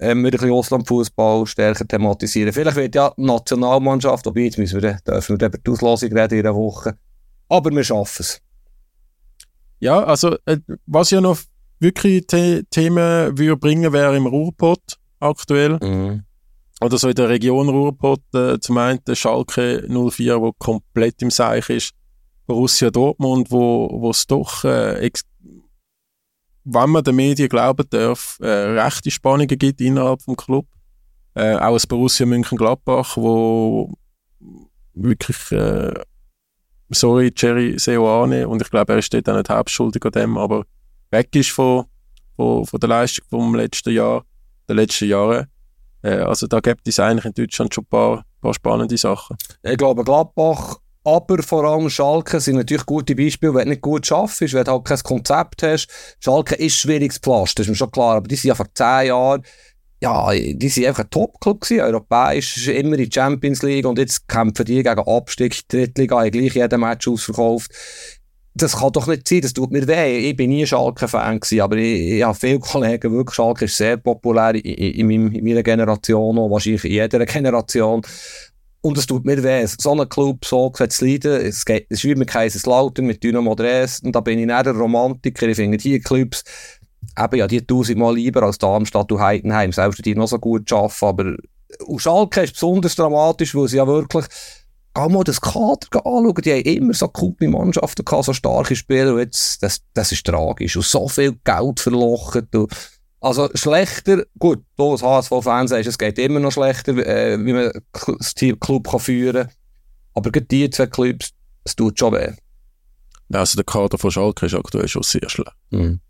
ähm, 0.00 0.18
wieder 0.18 0.36
ein 0.36 0.40
bisschen 0.42 0.50
Auslandfußball 0.50 1.46
stärker 1.46 1.88
thematisieren. 1.88 2.52
Vielleicht 2.52 2.76
wird 2.76 2.94
ja 2.94 3.14
die 3.16 3.24
Nationalmannschaft, 3.24 4.26
wobei 4.26 4.40
jetzt 4.42 4.58
müssen 4.58 4.82
wir, 4.82 4.98
dürfen 5.06 5.40
wir 5.40 5.46
über 5.46 5.56
die 5.56 5.70
Auslosung 5.70 6.12
reden 6.12 6.40
in 6.40 6.46
einer 6.46 6.54
Woche. 6.54 6.98
Aber 7.48 7.70
wir 7.70 7.84
schaffen 7.84 8.20
es. 8.20 8.42
Ja, 9.80 10.02
also 10.02 10.36
äh, 10.44 10.58
was 10.86 11.10
ja 11.10 11.20
noch 11.20 11.38
wirklich 11.80 12.24
The 12.30 12.64
Themen 12.70 13.38
würde 13.38 13.56
bringen, 13.56 13.92
wäre 13.92 14.16
im 14.16 14.26
Ruhrpott 14.26 14.98
aktuell. 15.20 15.78
Mhm. 15.82 16.24
Oder 16.80 16.98
so 16.98 17.08
in 17.08 17.14
der 17.14 17.28
Region 17.28 17.68
Ruhrpott, 17.68 18.22
äh, 18.34 18.58
zum 18.60 18.78
einen 18.78 19.00
der 19.04 19.16
Schalke 19.16 19.84
04, 19.88 20.40
wo 20.40 20.52
komplett 20.52 21.22
im 21.22 21.30
Seich 21.30 21.68
ist. 21.70 21.92
Borussia 22.46 22.90
Dortmund, 22.90 23.50
wo 23.50 24.08
es 24.10 24.26
doch, 24.26 24.64
äh, 24.64 25.10
wenn 26.64 26.90
man 26.90 27.04
den 27.04 27.16
Medien 27.16 27.48
glauben 27.48 27.86
darf, 27.90 28.38
äh, 28.40 28.46
rechte 28.46 29.10
Spannungen 29.10 29.58
gibt 29.58 29.80
innerhalb 29.80 30.24
des 30.24 30.36
Club. 30.36 30.66
Äh, 31.34 31.56
auch 31.56 31.74
das 31.74 31.86
Borussia 31.86 32.26
München-Gladbach, 32.26 33.16
wo 33.16 33.92
wirklich 34.94 35.52
äh, 35.52 35.94
sorry, 36.90 37.32
Jerry 37.36 37.78
Seoane, 37.78 38.48
und 38.48 38.62
ich 38.62 38.70
glaube, 38.70 38.92
er 38.92 38.98
ist 38.98 39.14
auch 39.14 39.36
nicht 39.36 39.50
hauptschuldig 39.50 40.04
an 40.04 40.12
dem, 40.12 40.38
aber 40.38 40.64
weg 41.10 41.34
ist 41.34 41.50
von, 41.50 41.84
von, 42.36 42.66
von 42.66 42.80
der 42.80 42.88
Leistung 42.88 43.24
vom 43.28 43.54
letzten 43.54 43.92
Jahr, 43.92 44.24
der 44.68 44.76
letzten 44.76 45.08
Jahre. 45.08 45.48
Äh, 46.02 46.18
also 46.18 46.46
da 46.46 46.60
gibt 46.60 46.86
es 46.86 47.00
eigentlich 47.00 47.26
in 47.26 47.34
Deutschland 47.34 47.74
schon 47.74 47.84
ein 47.84 47.88
paar, 47.88 48.24
paar 48.40 48.54
spannende 48.54 48.96
Sachen. 48.96 49.36
Ich 49.62 49.76
glaube, 49.76 50.04
Gladbach, 50.04 50.76
aber 51.04 51.42
vor 51.42 51.64
allem 51.64 51.88
Schalke 51.88 52.40
sind 52.40 52.56
natürlich 52.56 52.84
gute 52.84 53.14
Beispiele, 53.14 53.54
wenn 53.54 53.64
du 53.64 53.70
nicht 53.70 53.80
gut 53.80 54.06
schaffst, 54.06 54.40
wenn 54.40 54.64
du 54.64 54.70
halt 54.70 54.84
kein 54.84 54.98
Konzept 54.98 55.62
hast. 55.62 55.88
Schalke 56.20 56.54
ist 56.56 56.76
schwierig 56.76 57.12
zu 57.14 57.20
pflastern, 57.20 57.62
das 57.62 57.66
ist 57.66 57.70
mir 57.70 57.76
schon 57.76 57.90
klar, 57.90 58.16
aber 58.16 58.28
die 58.28 58.36
sind 58.36 58.48
ja 58.48 58.54
vor 58.54 58.66
zehn 58.74 59.06
Jahren 59.06 59.42
ja, 60.00 60.30
die 60.32 60.68
sind 60.68 60.86
einfach 60.86 61.04
ein 61.04 61.10
Top-Club 61.10 61.60
gewesen, 61.60 61.80
europäisch, 61.82 62.68
immer 62.68 62.96
in 62.96 63.04
die 63.04 63.12
Champions 63.12 63.62
League 63.62 63.86
und 63.86 63.98
jetzt 63.98 64.28
kämpfen 64.28 64.64
die 64.64 64.82
gegen 64.82 64.98
Abstieg, 64.98 65.68
Drittliga, 65.68 66.20
haben 66.20 66.30
gleich 66.30 66.54
jeden 66.54 66.80
Match 66.80 67.08
ausverkauft. 67.08 67.70
Das 68.54 68.76
kann 68.76 68.92
doch 68.92 69.06
nicht 69.06 69.28
sein, 69.28 69.40
das 69.40 69.52
tut 69.52 69.70
mir 69.70 69.86
weh. 69.86 70.30
Ich 70.30 70.36
bin 70.36 70.50
nie 70.50 70.66
Schalke-Fan 70.66 71.40
gewesen, 71.40 71.60
aber 71.60 71.76
ich, 71.76 72.12
ich 72.12 72.22
habe 72.22 72.36
viele 72.36 72.58
Kollegen, 72.58 73.12
wirklich, 73.12 73.34
Schalke 73.34 73.64
ist 73.66 73.76
sehr 73.76 73.96
populär 73.96 74.54
in, 74.54 74.60
in, 74.62 75.10
in, 75.10 75.32
in 75.32 75.44
meiner 75.44 75.62
Generation, 75.62 76.38
auch 76.38 76.50
wahrscheinlich 76.50 76.84
in 76.84 76.92
jeder 76.92 77.24
Generation. 77.26 78.02
Und 78.80 78.96
es 78.96 79.06
tut 79.06 79.24
mir 79.24 79.42
weh, 79.42 79.66
so 79.66 80.00
ein 80.00 80.08
Club 80.08 80.44
so 80.44 80.70
zu 80.70 81.04
leiden. 81.04 81.32
Es, 81.32 81.64
geht, 81.64 81.86
es 81.88 81.98
ist 81.98 82.04
wie 82.04 82.14
mit 82.14 82.28
Kaiserslautern, 82.28 83.06
mit 83.06 83.22
Dynamo 83.22 83.56
Dresden, 83.56 84.12
da 84.12 84.20
bin 84.20 84.38
ich 84.38 84.46
der 84.46 84.72
Romantiker, 84.72 85.48
ich 85.48 85.56
finde 85.56 85.78
hier 85.78 86.00
Clubs, 86.00 86.44
eben 87.18 87.36
ja 87.36 87.46
die 87.46 87.66
tausendmal 87.66 88.14
lieber 88.14 88.42
als 88.42 88.58
Darmstadt 88.58 89.12
und 89.12 89.20
Heidenheim, 89.20 89.72
selbst 89.72 90.04
die 90.04 90.14
noch 90.14 90.28
so 90.28 90.38
gut 90.38 90.72
arbeiten, 90.72 91.04
aber 91.04 91.36
und 91.86 92.00
Schalke 92.00 92.42
ist 92.42 92.54
besonders 92.54 92.94
dramatisch, 92.94 93.54
weil 93.54 93.68
sie 93.68 93.76
ja 93.76 93.86
wirklich 93.86 94.24
Geh 94.94 95.08
mal 95.08 95.22
das 95.22 95.40
Kader 95.40 96.04
anschauen, 96.04 96.42
die 96.42 96.52
haben 96.52 96.62
immer 96.62 96.94
so 96.94 97.06
coole 97.08 97.48
Mannschaften 97.48 98.04
gehabt, 98.04 98.24
so 98.24 98.32
starke 98.32 98.74
Spieler, 98.74 99.12
und 99.14 99.20
jetzt, 99.20 99.62
das, 99.62 99.80
das 99.94 100.10
ist 100.10 100.26
tragisch. 100.26 100.76
Und 100.76 100.86
so 100.86 101.06
viel 101.08 101.38
Geld 101.44 101.78
verlochen. 101.78 102.48
also 103.20 103.48
schlechter, 103.54 104.24
gut, 104.38 104.64
du 104.76 104.90
als 104.90 105.02
HSV-Fan 105.02 105.68
sagst, 105.68 105.88
es 105.88 105.98
geht 105.98 106.18
immer 106.18 106.40
noch 106.40 106.50
schlechter, 106.50 106.96
äh, 106.96 107.38
wie 107.44 107.52
man 107.52 107.70
das 108.18 108.34
Club 108.34 108.90
kann 108.90 108.98
führen 108.98 109.46
kann. 109.46 109.54
Aber 110.14 110.32
gerade 110.32 110.46
die 110.46 110.68
zwei 110.70 110.86
Clubs, 110.86 111.30
es 111.62 111.76
tut 111.76 111.96
schon 111.96 112.14
weh. 112.14 112.32
Also 113.32 113.54
der 113.54 113.64
Kader 113.64 113.98
von 113.98 114.10
Schalke 114.10 114.46
ist 114.46 114.54
aktuell 114.54 114.88
schon 114.88 115.02
sehr 115.04 115.28
schlecht. 115.28 115.54
Mhm. 115.70 116.00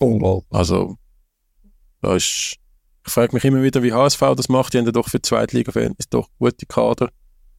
Unglaublich. 0.00 0.50
Also, 0.50 0.96
da 2.00 2.16
ist, 2.16 2.56
ich 3.06 3.12
frage 3.12 3.34
mich 3.34 3.44
immer 3.44 3.62
wieder, 3.62 3.82
wie 3.82 3.92
HSV 3.92 4.20
das 4.36 4.48
macht. 4.48 4.72
Die 4.72 4.78
haben 4.78 4.86
ja 4.86 4.92
doch 4.92 5.08
für 5.08 5.18
die 5.18 5.28
Zweitliga 5.28 5.78
ist 5.98 6.12
doch 6.14 6.28
gute 6.38 6.66
Kader. 6.66 7.10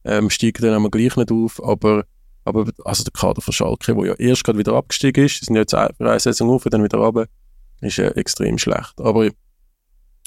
Ähm, 0.04 0.28
steigen 0.28 0.62
dann 0.62 0.74
aber 0.74 0.90
gleich 0.90 1.16
nicht 1.16 1.30
auf, 1.30 1.62
aber, 1.62 2.04
aber 2.44 2.68
also 2.84 3.04
der 3.04 3.12
Kader 3.12 3.40
von 3.40 3.52
Schalke, 3.52 3.94
der 3.94 4.06
ja 4.06 4.14
erst 4.14 4.42
gerade 4.42 4.58
wieder 4.58 4.72
abgestiegen 4.72 5.24
ist, 5.24 5.44
sind 5.44 5.54
jetzt 5.54 5.74
eine 5.74 6.18
Saison 6.18 6.50
auf 6.50 6.64
und 6.64 6.74
dann 6.74 6.82
wieder 6.82 6.98
runter, 6.98 7.26
ist 7.80 8.00
äh, 8.00 8.08
extrem 8.08 8.58
schlecht. 8.58 9.00
Aber 9.00 9.28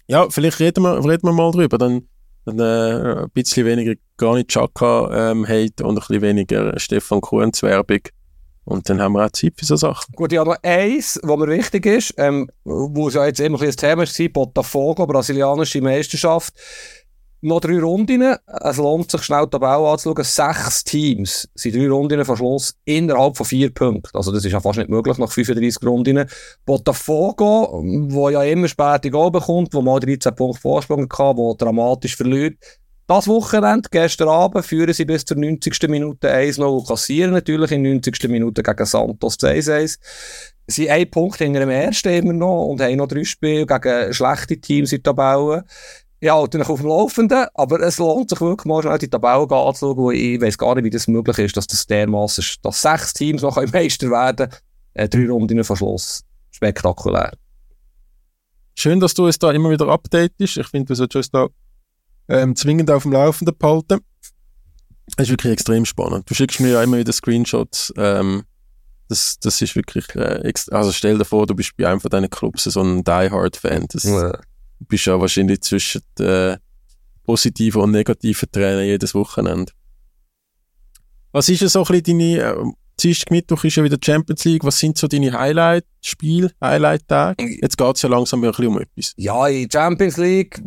ja, 0.07 0.29
vielleicht 0.29 0.59
reden 0.61 0.83
wir, 0.83 1.03
reden 1.03 1.27
wir 1.27 1.33
mal 1.33 1.51
drüber, 1.51 1.77
dann, 1.77 2.07
dann 2.45 2.59
äh, 2.59 3.23
ein 3.23 3.29
bisschen 3.31 3.65
weniger 3.65 3.95
gar 4.15 4.35
nicht 4.35 4.47
Chaka 4.49 5.31
ähm, 5.31 5.45
Hate 5.45 5.83
und 5.83 5.97
ein 5.97 5.99
bisschen 6.07 6.21
weniger 6.21 6.79
Stefan 6.79 7.19
Kuhns 7.19 7.61
Werbung 7.61 7.99
und 8.65 8.89
dann 8.89 9.01
haben 9.01 9.13
wir 9.13 9.25
auch 9.25 9.31
Zeit 9.31 9.53
für 9.57 9.65
so 9.65 9.75
Sachen. 9.75 10.13
Gut, 10.15 10.31
ja, 10.31 10.43
noch 10.43 10.57
eins, 10.63 11.19
was 11.23 11.37
mir 11.37 11.47
wichtig 11.47 11.85
ist, 11.85 12.13
ähm, 12.17 12.49
wo 12.63 13.07
es 13.07 13.13
ja 13.13 13.25
jetzt 13.25 13.39
immer 13.39 13.61
ein 13.61 13.71
Thema 13.71 14.03
ist, 14.03 14.33
Botafogo, 14.33 15.05
brasilianische 15.07 15.81
Meisterschaft. 15.81 16.53
noch 17.41 17.59
drei 17.59 17.79
Runden. 17.79 18.35
Es 18.61 18.77
lohnt 18.77 19.11
sich 19.11 19.21
schnell 19.21 19.45
die 19.45 19.51
Tabelle 19.51 19.87
anzuschauen. 19.87 20.23
Sechs 20.23 20.83
Teams 20.83 21.47
sind 21.53 21.75
drei 21.75 21.87
Runden 21.87 22.25
vor 22.25 22.37
Schluss 22.37 22.75
innerhalb 22.85 23.37
von 23.37 23.45
vier 23.45 23.71
Punkten. 23.71 24.17
Also 24.17 24.31
das 24.31 24.43
ist 24.43 24.51
ja 24.51 24.59
fast 24.59 24.79
nicht 24.79 24.89
möglich 24.89 25.17
nach 25.19 25.31
35 25.31 25.87
Runden. 25.87 26.15
Gehen, 26.15 26.27
wo 26.65 28.29
ja 28.29 28.43
immer 28.43 28.67
später 28.67 29.11
Goal 29.11 29.29
bekommt, 29.29 29.73
wo 29.73 29.81
mal 29.81 29.99
13 29.99 30.35
Punkte 30.35 30.61
Vorsprung 30.61 31.03
hatte, 31.03 31.37
wo 31.37 31.53
dramatisch 31.53 32.15
verliert. 32.15 32.55
Das 33.07 33.27
Wochenende, 33.27 33.87
gestern 33.91 34.29
Abend, 34.29 34.65
führen 34.65 34.93
sie 34.93 35.05
bis 35.05 35.25
zur 35.25 35.37
90. 35.37 35.89
Minute 35.89 36.33
1-0 36.33 36.63
und 36.63 36.87
kassieren 36.87 37.33
natürlich 37.33 37.71
in 37.71 37.83
90. 37.83 38.29
Minute 38.29 38.63
gegen 38.63 38.85
Santos 38.85 39.37
2-1. 39.37 39.99
Sie 40.67 40.83
sind 40.83 40.89
ein 40.89 41.11
Punkt 41.11 41.37
hinter 41.37 41.59
dem 41.59 41.69
ersten 41.69 42.09
immer 42.09 42.33
noch 42.33 42.65
und 42.65 42.81
haben 42.81 42.95
noch 42.95 43.07
drei 43.07 43.23
Spiele 43.23 43.67
gegen 43.67 44.11
schlechte 44.11 44.59
Teams 44.59 44.91
in 44.91 45.03
der 45.03 45.15
Tabelle. 45.15 45.65
Ja, 46.19 46.41
mich 46.41 46.67
auf 46.67 46.79
dem 46.79 46.89
Laufenden, 46.89 47.45
aber 47.53 47.79
es 47.81 47.99
lohnt 47.99 48.31
sich 48.31 48.41
wirklich 48.41 48.65
mal 48.65 48.81
schnell 48.81 48.97
die 48.97 49.09
Tabelle 49.09 49.47
anzuschauen, 49.51 50.15
ich 50.15 50.41
weiß 50.41 50.57
gar 50.57 50.73
nicht, 50.73 50.85
wie 50.85 50.89
das 50.89 51.07
möglich 51.07 51.37
ist, 51.37 51.57
dass 51.57 51.67
das 51.67 51.85
dermaßen, 51.85 52.43
dass 52.63 52.81
sechs 52.81 53.13
Teams 53.13 53.43
noch 53.43 53.57
Meister 53.71 54.09
werden 54.09 54.49
äh, 54.95 55.07
drei 55.07 55.27
Runden 55.27 55.63
vor 55.63 55.77
Schluss. 55.77 56.23
Spektakulär. 56.49 57.33
Schön, 58.75 58.99
dass 58.99 59.13
du 59.13 59.27
es 59.27 59.37
da 59.37 59.51
immer 59.51 59.69
wieder 59.69 59.87
updatest. 59.89 60.57
Ich 60.57 60.67
finde, 60.67 60.85
du 60.85 60.95
solltest 60.95 61.15
uns 61.15 61.31
da 61.31 61.47
ähm, 62.27 62.55
zwingend 62.55 62.89
auf 62.91 63.03
dem 63.03 63.11
Laufenden 63.11 63.55
behalten. 63.57 63.99
Das 65.17 65.27
ist 65.27 65.31
wirklich 65.31 65.53
extrem 65.53 65.85
spannend. 65.85 66.29
Du 66.29 66.33
schickst 66.33 66.59
mir 66.59 66.69
ja 66.69 66.83
immer 66.83 66.97
wieder 66.97 67.13
Screenshots. 67.13 67.93
Ähm, 67.97 68.43
das, 69.07 69.37
das 69.39 69.61
ist 69.61 69.75
wirklich, 69.75 70.13
äh, 70.15 70.51
also 70.71 70.91
stell 70.91 71.17
dir 71.17 71.25
vor, 71.25 71.45
du 71.45 71.55
bist 71.55 71.77
bei 71.77 71.87
einem 71.87 71.99
von 71.99 72.09
deinen 72.09 72.29
Clubs 72.29 72.63
so 72.63 72.81
ein 72.81 73.03
Die-Hard-Fan. 73.03 73.87
Ja. 74.03 74.31
Du 74.31 74.85
bist 74.87 75.05
ja 75.05 75.19
wahrscheinlich 75.19 75.61
zwischen 75.61 76.01
äh, 76.19 76.57
positiven 77.23 77.81
und 77.81 77.91
negativen 77.91 78.49
Tränen 78.51 78.85
jedes 78.85 79.13
Wochenende. 79.13 79.71
Was 81.31 81.49
ist 81.49 81.67
so 81.69 81.83
ein 81.83 82.01
bisschen 82.01 82.19
deine, 82.19 82.39
äh, 82.39 82.71
Dienstag, 82.99 83.31
Mittwoch 83.31 83.63
ist 83.65 83.75
ja 83.75 83.83
wieder 83.83 83.97
Champions 84.03 84.45
League. 84.45 84.63
Was 84.63 84.79
sind 84.79 84.97
so 84.97 85.07
deine 85.07 85.33
Highlight-Spiele, 85.33 86.51
Highlight-Tage? 86.61 87.59
Jetzt 87.61 87.77
geht 87.77 87.95
es 87.95 88.01
ja 88.01 88.09
langsam 88.09 88.43
ein 88.43 88.49
bisschen 88.49 88.67
um 88.67 88.79
etwas. 88.79 89.13
Ja, 89.17 89.47
in 89.47 89.69
Champions 89.69 90.17
League 90.17 90.61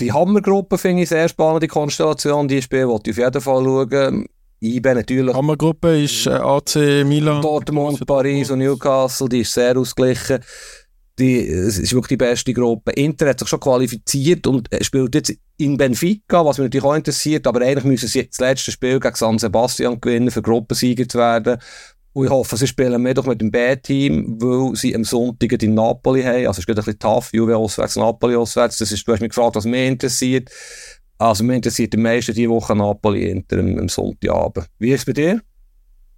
die 0.00 0.12
Hammergruppe 0.12 0.78
finde 0.78 1.02
ich 1.02 1.08
sehr 1.08 1.28
spannend, 1.28 1.62
die 1.62 1.68
Konstellation. 1.68 2.48
Die 2.48 2.62
Spiele 2.62 2.88
wollte 2.88 3.10
ich 3.10 3.16
auf 3.18 3.24
jeden 3.24 3.40
Fall 3.40 3.64
schauen. 3.64 4.26
IB 4.60 4.94
natürlich. 4.94 5.34
Hammergruppe 5.34 6.02
ist 6.02 6.26
äh, 6.26 6.30
AC 6.30 7.06
Milan. 7.06 7.42
Dortmund, 7.42 8.06
Paris 8.06 8.50
und 8.50 8.60
Newcastle, 8.60 9.28
die 9.28 9.40
ist 9.40 9.52
sehr 9.52 9.76
ausgeglichen. 9.76 10.40
Die, 11.18 11.46
es 11.46 11.78
ist 11.78 11.92
wirklich 11.92 12.08
die 12.08 12.16
beste 12.16 12.52
Gruppe. 12.52 12.90
Inter 12.92 13.28
hat 13.28 13.38
sich 13.38 13.48
schon 13.48 13.60
qualifiziert 13.60 14.46
und 14.46 14.68
spielt 14.80 15.14
jetzt 15.14 15.34
in 15.58 15.76
Benfica, 15.76 16.44
was 16.44 16.58
mich 16.58 16.64
natürlich 16.64 16.84
auch 16.84 16.94
interessiert, 16.94 17.46
aber 17.46 17.60
eigentlich 17.60 17.84
müssen 17.84 18.08
sie 18.08 18.26
das 18.26 18.40
letzte 18.40 18.72
Spiel 18.72 18.98
gegen 18.98 19.14
San 19.14 19.38
Sebastian 19.38 20.00
gewinnen, 20.00 20.32
für 20.32 20.42
Gruppensieger 20.42 21.08
zu 21.08 21.18
werden. 21.18 21.58
Und 22.14 22.26
ich 22.26 22.30
hoffe, 22.30 22.56
sie 22.56 22.68
spielen 22.68 23.02
mehr 23.02 23.12
doch 23.12 23.26
mit 23.26 23.40
dem 23.40 23.50
B-Team, 23.50 24.40
weil 24.40 24.76
sie 24.76 24.94
am 24.94 25.02
Sonntag 25.02 25.60
in 25.60 25.74
Napoli 25.74 26.22
haben. 26.22 26.46
Also 26.46 26.52
es 26.52 26.58
ist 26.60 26.68
ein 26.68 26.76
bisschen 26.76 26.98
tough, 27.00 27.30
Juve 27.32 27.56
auswärts, 27.56 27.96
Napoli 27.96 28.36
auswärts. 28.36 28.78
Das 28.78 28.92
ist, 28.92 29.06
du 29.06 29.12
hast 29.12 29.20
mich 29.20 29.30
gefragt, 29.30 29.56
was 29.56 29.64
mich 29.64 29.88
interessiert. 29.88 30.48
Also 31.18 31.42
mich 31.42 31.56
interessiert 31.56 31.92
am 31.94 32.02
meisten 32.02 32.32
diese 32.32 32.50
Woche 32.50 32.76
Napoli 32.76 33.26
hinter 33.26 33.58
am, 33.58 33.78
am 33.78 33.88
Sonntagabend. 33.88 34.68
Wie 34.78 34.92
ist 34.92 35.00
es 35.00 35.06
bei 35.06 35.12
dir? 35.12 35.40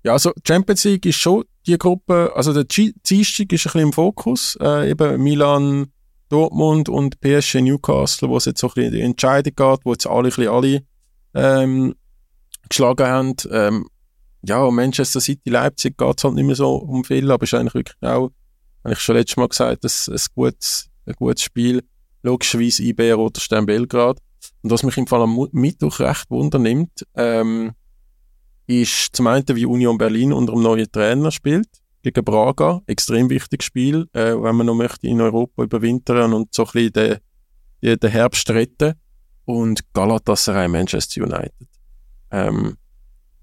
Ja, 0.03 0.13
also 0.13 0.33
Champions 0.47 0.85
League 0.85 1.07
ist 1.07 1.17
schon 1.17 1.45
die 1.67 1.79
Gruppe, 1.79 2.31
also 2.35 2.53
der 2.53 2.65
Dienstag 2.65 3.21
ist 3.21 3.41
ein 3.41 3.49
bisschen 3.49 3.81
im 3.81 3.93
Fokus. 3.95 4.59
Äh, 4.61 4.91
eben 4.91 5.23
Milan, 5.23 5.87
Dortmund 6.29 6.91
und 6.91 7.21
PSG 7.23 7.63
Newcastle, 7.63 8.29
wo 8.29 8.37
es 8.37 8.45
jetzt 8.45 8.61
so 8.61 8.69
ein 8.69 8.75
bisschen 8.75 8.93
die 8.93 9.01
Entscheidung 9.01 9.55
geht, 9.57 9.81
wo 9.85 9.93
jetzt 9.93 10.07
alle 10.07 10.19
ein 10.19 10.25
bisschen 10.25 10.49
alle 10.49 10.83
ähm, 11.35 11.95
geschlagen 12.69 13.07
haben. 13.07 13.35
Ähm, 13.51 13.87
ja, 14.47 14.71
Manchester 14.71 15.21
City, 15.21 15.51
Leipzig 15.51 15.97
geht 15.99 16.19
es 16.19 16.25
halt 16.25 16.35
nicht 16.35 16.45
mehr 16.45 16.55
so 16.55 16.77
um 16.77 17.05
viel, 17.05 17.31
aber 17.31 17.45
es 17.45 17.53
ist 17.53 17.59
eigentlich 17.59 17.75
wirklich 17.75 17.97
auch, 18.03 18.31
habe 18.85 18.95
ich 18.95 19.01
schon 19.01 19.17
letztes 19.17 19.37
Mal 19.37 19.49
gesagt, 19.49 19.85
ein, 19.85 19.91
ein, 20.15 20.21
gutes, 20.35 20.89
ein 21.07 21.15
gutes 21.15 21.43
Spiel. 21.43 21.83
Logischerweise 22.23 22.83
IB 22.83 23.13
Roterstein 23.13 23.67
Belgrad. 23.67 24.19
Und 24.63 24.71
was 24.71 24.83
mich 24.83 24.97
im 24.97 25.07
Fall 25.07 25.23
am 25.23 25.49
Mittwoch 25.53 25.99
recht 26.01 26.31
wundernimmt, 26.31 27.07
ähm, 27.15 27.73
ist 28.67 29.15
zum 29.15 29.27
einen, 29.29 29.45
wie 29.49 29.67
Union 29.67 29.99
Berlin 29.99 30.33
unter 30.33 30.53
einem 30.53 30.63
neuen 30.63 30.91
Trainer 30.91 31.31
spielt, 31.31 31.69
gegen 32.03 32.25
Braga. 32.25 32.83
Extrem 32.87 33.31
wichtiges 33.31 33.67
Spiel, 33.67 34.09
äh, 34.13 34.35
wenn 34.35 34.57
man 34.57 34.67
noch 34.67 34.75
möchte 34.75 35.07
in 35.07 35.21
Europa 35.21 35.63
überwintern 35.63 36.33
und 36.33 36.55
so 36.55 36.65
ein 36.65 36.73
bisschen 36.73 36.93
den, 36.93 37.17
den, 37.83 37.99
den 37.99 38.11
Herbst 38.11 38.49
retten. 38.51 38.95
Und 39.45 39.93
Galatasaray 39.93 40.67
Manchester 40.69 41.23
United. 41.23 41.69
Ähm, 42.33 42.77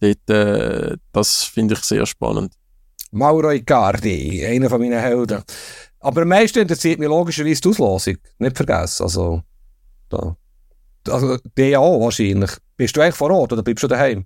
dort, 0.04 0.30
äh, 0.30 0.98
das 1.12 1.44
finde 1.44 1.76
ich 1.76 1.82
sehr 1.82 2.06
spannend. 2.06 2.54
Mauro 3.12 3.52
Icardi, 3.52 4.46
einer 4.46 4.70
von 4.70 4.82
meinen 4.82 5.00
Helden. 5.00 5.44
Aber 6.00 6.24
am 6.24 6.28
meisten 6.28 6.60
interessiert 6.60 7.00
mich 7.00 7.08
logischerweise 7.08 7.62
die 7.62 7.70
Auslosung. 7.70 8.18
Nicht 8.40 8.58
vergessen. 8.58 9.04
Also, 9.04 9.42
da. 10.10 10.36
also 11.10 11.36
auch 11.36 12.02
wahrscheinlich. 12.02 12.52
Bist 12.76 12.98
du 12.98 13.02
eigentlich 13.02 13.16
vor 13.16 13.32
Ort 13.32 13.54
oder 13.54 13.64
bleibst 13.64 13.84
du 13.84 13.88
daheim? 13.88 14.26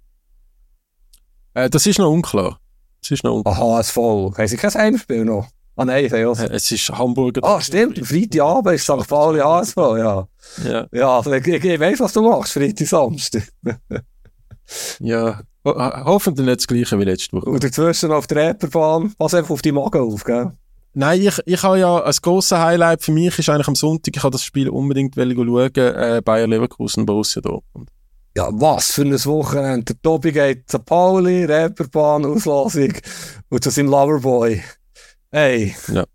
Äh, 1.54 1.70
das 1.70 1.86
ist 1.86 2.00
noch 2.00 2.12
unklar. 2.12 2.60
Das 3.02 3.12
ist 3.12 3.24
noch 3.24 3.36
unklar. 3.36 3.56
Aha, 3.56 3.80
es 3.82 3.92
voll. 3.92 4.32
Haben 4.38 4.48
sie 4.48 4.58
kein 4.58 4.74
Heimspiel 4.74 5.26
noch? 5.26 5.48
Ah 5.76 5.86
nein, 5.86 6.06
ich 6.06 6.12
ja. 6.12 6.32
Äh, 6.32 6.56
es 6.56 6.72
ist 6.72 6.90
Hamburger. 6.90 7.42
Ah, 7.44 7.62
stimmt. 7.62 8.00
Freitagabend 8.00 8.76
ist 8.76 8.84
St. 8.84 9.08
Pauli 9.08 9.42
ASV, 9.42 9.78
ja. 9.78 10.28
Ja, 10.66 10.88
ja 10.92 11.18
also, 11.18 11.32
ich, 11.34 11.46
ich, 11.46 11.64
ich 11.64 11.80
weiß, 11.80 12.00
was 12.00 12.14
du 12.14 12.24
machst, 12.24 12.54
Freitag, 12.54 12.88
Samstag. 12.88 13.44
ja, 15.00 15.42
Ho 15.68 16.06
hoffentlich 16.06 16.46
nicht 16.46 16.60
das 16.60 16.68
gleiche 16.68 17.00
wie 17.00 17.04
letzte 17.04 17.36
Woche. 17.36 17.50
Und 17.50 17.64
dazwischen 17.64 18.12
auf 18.12 18.28
der 18.28 18.38
Reeperbahn, 18.38 19.14
pass 19.18 19.34
einfach 19.34 19.52
auf 19.52 19.62
die 19.62 19.72
Magen 19.72 20.02
auf, 20.02 20.24
gell? 20.24 20.52
Nein, 20.94 21.22
ich, 21.22 21.40
ich 21.46 21.62
habe 21.62 21.80
ja, 21.80 22.04
ein 22.04 22.16
grosses 22.22 22.58
Highlight 22.58 23.04
für 23.04 23.12
mich 23.12 23.38
ist 23.38 23.50
eigentlich 23.50 23.68
am 23.68 23.76
Sonntag, 23.76 24.16
ich 24.16 24.24
habe 24.24 24.32
das 24.32 24.44
Spiel 24.44 24.70
unbedingt 24.70 25.16
schauen, 25.16 25.72
äh, 25.76 26.22
Bayer 26.24 26.48
Leverkusen, 26.48 27.06
Borussia 27.06 27.42
Dortmund. 27.42 27.90
Ja, 28.36 28.50
was 28.52 28.92
für 28.92 29.02
ein 29.02 29.14
Wochenende. 29.26 29.94
Der 29.94 30.02
Tobi 30.02 30.32
geht 30.32 30.70
zu 30.70 30.80
Pauli, 30.80 31.46
Reeperbahn, 31.46 32.26
Auslosung 32.26 32.94
und 33.50 33.64
zu 33.64 33.70
seinem 33.70 33.90
Loverboy. 33.90 34.62
Hey. 35.32 35.76
Ja. 35.94 36.06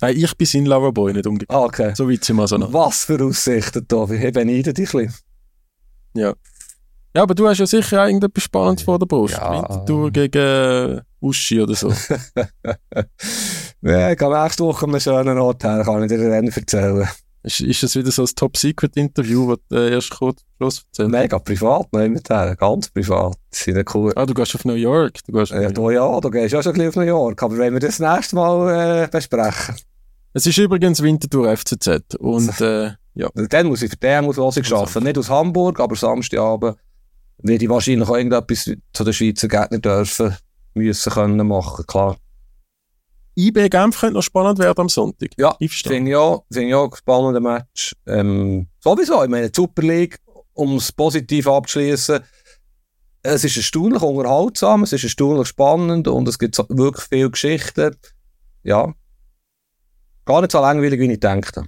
Nein, 0.00 0.16
ich 0.16 0.36
bin 0.36 0.46
sein 0.46 0.66
Loverboy, 0.66 1.12
nicht 1.12 1.26
umgekehrt. 1.26 1.56
Ah, 1.56 1.64
okay. 1.64 1.92
So 1.94 2.10
weit 2.10 2.24
sind 2.24 2.36
wir 2.36 2.48
so 2.48 2.56
noch. 2.56 2.72
Was 2.72 3.04
für 3.04 3.22
Aussichten, 3.24 3.86
Tobi. 3.86 4.16
Ich 4.16 4.32
beneide 4.32 4.72
dich 4.72 4.94
ein 4.94 5.06
bisschen. 5.06 5.14
Ja. 6.14 6.34
Ja, 7.14 7.22
aber 7.22 7.34
du 7.34 7.46
hast 7.46 7.58
ja 7.58 7.66
sicher 7.66 8.06
irgendetwas 8.06 8.44
Spannendes 8.44 8.84
vor 8.84 8.98
der 8.98 9.06
Brust. 9.06 9.34
Ja. 9.34 9.52
Winterthur 9.52 10.10
gegen 10.10 10.38
äh, 10.38 11.00
Uschi 11.20 11.60
oder 11.60 11.74
so. 11.74 11.88
ja, 13.82 14.10
ich 14.10 14.18
gehe 14.18 14.42
nächste 14.42 14.64
Woche 14.64 14.86
an 14.86 14.92
einen 14.92 15.00
schönen 15.00 15.38
Ort 15.38 15.62
her, 15.62 15.82
kann 15.84 16.02
ich 16.02 16.08
dir 16.08 16.30
dann 16.30 16.48
erzählen. 16.48 17.08
Ist, 17.44 17.60
ist 17.60 17.82
das 17.82 17.96
wieder 17.96 18.12
so 18.12 18.22
ein 18.22 18.28
Top-Secret-Interview, 18.34 19.56
das 19.56 19.58
du 19.68 19.76
äh, 19.76 19.92
erst 19.92 20.10
kurz 20.10 20.42
Schluss 20.56 20.84
erzählt 20.86 21.10
Mega 21.10 21.38
privat, 21.40 21.88
nein, 21.92 22.12
mit 22.12 22.30
her, 22.30 22.54
ganz 22.56 22.88
privat. 22.88 23.36
Ist 23.50 23.94
cool. 23.94 24.12
Ah, 24.14 24.24
du 24.24 24.32
gehst 24.32 24.54
auf 24.54 24.64
New 24.64 24.74
York? 24.74 25.18
Du 25.26 25.32
gehst 25.32 25.50
ja, 25.50 25.70
du, 25.70 25.90
ja, 25.90 26.20
du 26.20 26.30
gehst 26.30 26.52
ja 26.52 26.62
schon 26.62 26.72
ein 26.72 26.78
bisschen 26.78 26.88
auf 26.88 26.96
New 26.96 27.02
York, 27.02 27.42
aber 27.42 27.58
wenn 27.58 27.72
wir 27.72 27.80
das 27.80 27.98
nächste 27.98 28.36
Mal 28.36 29.02
äh, 29.04 29.08
besprechen. 29.08 29.74
Es 30.34 30.46
ist 30.46 30.56
übrigens 30.56 31.02
Winterthur 31.02 31.54
FCZ 31.56 32.14
und 32.20 32.60
äh, 32.60 32.92
ja. 33.14 33.28
Dann 33.34 33.66
muss 33.66 33.82
ich 33.82 33.90
für 33.90 33.96
den 33.96 34.24
muss 34.24 34.38
ich 34.56 34.72
arbeiten, 34.72 35.04
nicht 35.04 35.18
aus 35.18 35.28
Hamburg, 35.28 35.80
aber 35.80 35.96
Samstagabend 35.96 36.76
werde 37.42 37.64
ich 37.64 37.70
wahrscheinlich 37.70 38.08
auch 38.08 38.16
irgendetwas 38.16 38.70
zu 38.92 39.04
den 39.04 39.12
Schweizer 39.12 39.48
Gegnern 39.48 39.82
dürfen, 39.82 40.36
müssen 40.74 41.12
können 41.12 41.46
machen, 41.46 41.86
klar. 41.86 42.16
IB 43.34 43.68
Genf 43.70 43.98
könnte 43.98 44.14
noch 44.14 44.22
spannend 44.22 44.58
werden 44.58 44.78
am 44.78 44.88
Sonntag. 44.88 45.30
Ja, 45.38 45.56
finde 45.58 46.10
ich 46.10 46.16
auch, 46.16 46.44
finde 46.52 46.68
ich 46.68 46.74
auch 46.74 46.90
ein 46.90 46.96
spannender 46.96 47.40
Match. 47.40 47.96
Ähm, 48.06 48.68
sowieso, 48.78 49.22
ich 49.22 49.30
meine, 49.30 49.50
die 49.50 49.56
Super 49.56 49.82
League, 49.82 50.18
um 50.52 50.76
es 50.76 50.92
positiv 50.92 51.46
abzuschließen, 51.46 52.20
es 53.22 53.44
ist 53.44 53.56
erstaunlich 53.56 54.02
unterhaltsam, 54.02 54.82
es 54.82 54.92
ist 54.92 55.04
erstaunlich 55.04 55.48
spannend 55.48 56.08
und 56.08 56.28
es 56.28 56.38
gibt 56.38 56.58
wirklich 56.68 57.06
viele 57.08 57.30
Geschichten. 57.30 57.96
Ja, 58.64 58.92
gar 60.24 60.40
nicht 60.40 60.52
so 60.52 60.60
langweilig, 60.60 61.00
wie 61.00 61.12
ich 61.12 61.20
dachte. 61.20 61.64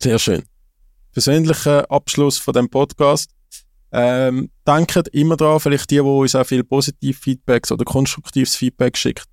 Sehr 0.00 0.18
schön. 0.18 0.42
Persönlicher 1.12 1.90
Abschluss 1.90 2.38
von 2.38 2.54
dem 2.54 2.68
Podcast. 2.68 3.30
Ähm, 3.92 4.48
denkt 4.66 5.08
immer 5.12 5.36
daran, 5.36 5.60
vielleicht 5.60 5.90
die, 5.90 5.96
die 5.96 6.00
uns 6.00 6.34
auch 6.34 6.46
viel 6.46 6.64
positiv 6.64 7.18
Feedbacks 7.18 7.70
oder 7.70 7.84
konstruktives 7.84 8.56
Feedback 8.56 8.96
schickt, 8.96 9.24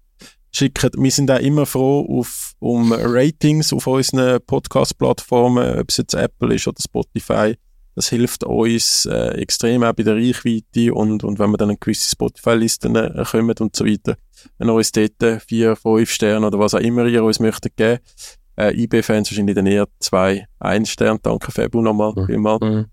schicken. 0.53 0.91
Wir 1.01 1.11
sind 1.11 1.31
auch 1.31 1.39
immer 1.39 1.65
froh 1.65 2.05
auf, 2.19 2.53
um 2.59 2.91
Ratings 2.91 3.71
auf 3.71 3.87
unseren 3.87 4.39
Podcast-Plattformen, 4.45 5.79
ob 5.79 5.89
es 5.89 5.97
jetzt 5.97 6.13
Apple 6.13 6.53
ist 6.55 6.67
oder 6.67 6.81
Spotify. 6.81 7.55
Das 7.95 8.09
hilft 8.09 8.43
uns 8.43 9.05
äh, 9.05 9.29
extrem 9.41 9.83
auch 9.83 9.93
bei 9.93 10.03
der 10.03 10.15
Reichweite 10.15 10.93
und, 10.93 11.23
und 11.23 11.39
wenn 11.39 11.51
wir 11.51 11.57
dann 11.57 11.69
eine 11.69 11.77
gewisse 11.77 12.09
Spotify-Listen 12.11 12.95
äh, 12.95 13.23
kommen 13.29 13.55
und 13.59 13.75
so 13.75 13.85
weiter. 13.85 14.15
Wenn 14.57 14.69
uns 14.69 14.91
dort 14.91 15.41
vier, 15.45 15.75
fünf 15.75 16.09
Sterne 16.11 16.47
oder 16.47 16.59
was 16.59 16.73
auch 16.75 16.79
immer 16.79 17.05
ihr 17.05 17.23
uns 17.23 17.39
möchtet 17.39 17.75
geben, 17.77 17.99
Äh, 18.57 18.73
IB-Fans 18.83 19.31
wahrscheinlich 19.31 19.55
dann 19.55 19.67
eher 19.67 19.87
zwei, 20.01 20.45
ein 20.59 20.85
Stern. 20.85 21.19
Danke 21.23 21.49
Fabu 21.49 21.81
nochmal, 21.81 22.11
Mhm. 22.13 22.25
vielmals. 22.25 22.59
Mhm. 22.61 22.85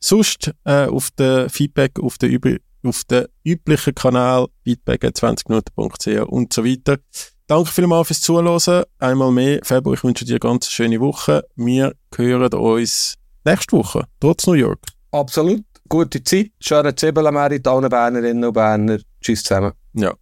Sonst 0.00 0.52
äh, 0.64 0.86
auf 0.86 1.10
der 1.12 1.48
Feedback 1.50 1.98
auf 2.00 2.18
der, 2.18 2.30
üb 2.30 2.60
auf 2.84 3.04
der 3.04 3.28
üblichen 3.44 3.94
Kanal 3.94 4.46
feedback 4.64 5.02
20minuten.ch 5.04 6.28
und 6.28 6.52
so 6.52 6.64
weiter. 6.64 6.98
Danke 7.46 7.70
vielmals 7.70 8.08
fürs 8.08 8.20
Zuhören. 8.20 8.84
Einmal 8.98 9.32
mehr. 9.32 9.60
Fabio, 9.62 9.94
ich 9.94 10.04
wünsche 10.04 10.24
dir 10.24 10.34
eine 10.34 10.40
ganz 10.40 10.70
schöne 10.70 11.00
Woche. 11.00 11.44
Wir 11.56 11.94
hören 12.14 12.52
uns 12.52 13.14
nächste 13.44 13.76
Woche, 13.76 14.04
trotz 14.20 14.46
New 14.46 14.52
York. 14.52 14.80
Absolut. 15.12 15.64
Gute 15.88 16.22
Zeit. 16.22 16.50
Schöne 16.60 16.94
Zwiebeln, 16.94 17.34
allen 17.34 17.88
Bernerinnen 17.88 18.44
und 18.44 18.52
Berner. 18.52 18.98
Tschüss 19.22 19.42
zusammen. 19.42 19.72
Ja. 19.94 20.12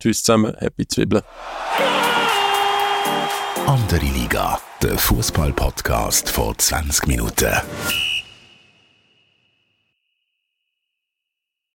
Tschüss 0.00 0.22
zusammen. 0.22 0.54
Happy 0.58 0.88
Zwiebeln. 0.88 1.22
Andere 3.66 4.06
Liga, 4.06 4.58
der 4.80 4.96
Fußball-Podcast 4.96 6.30
vor 6.30 6.56
20 6.56 7.06
Minuten. 7.06 7.52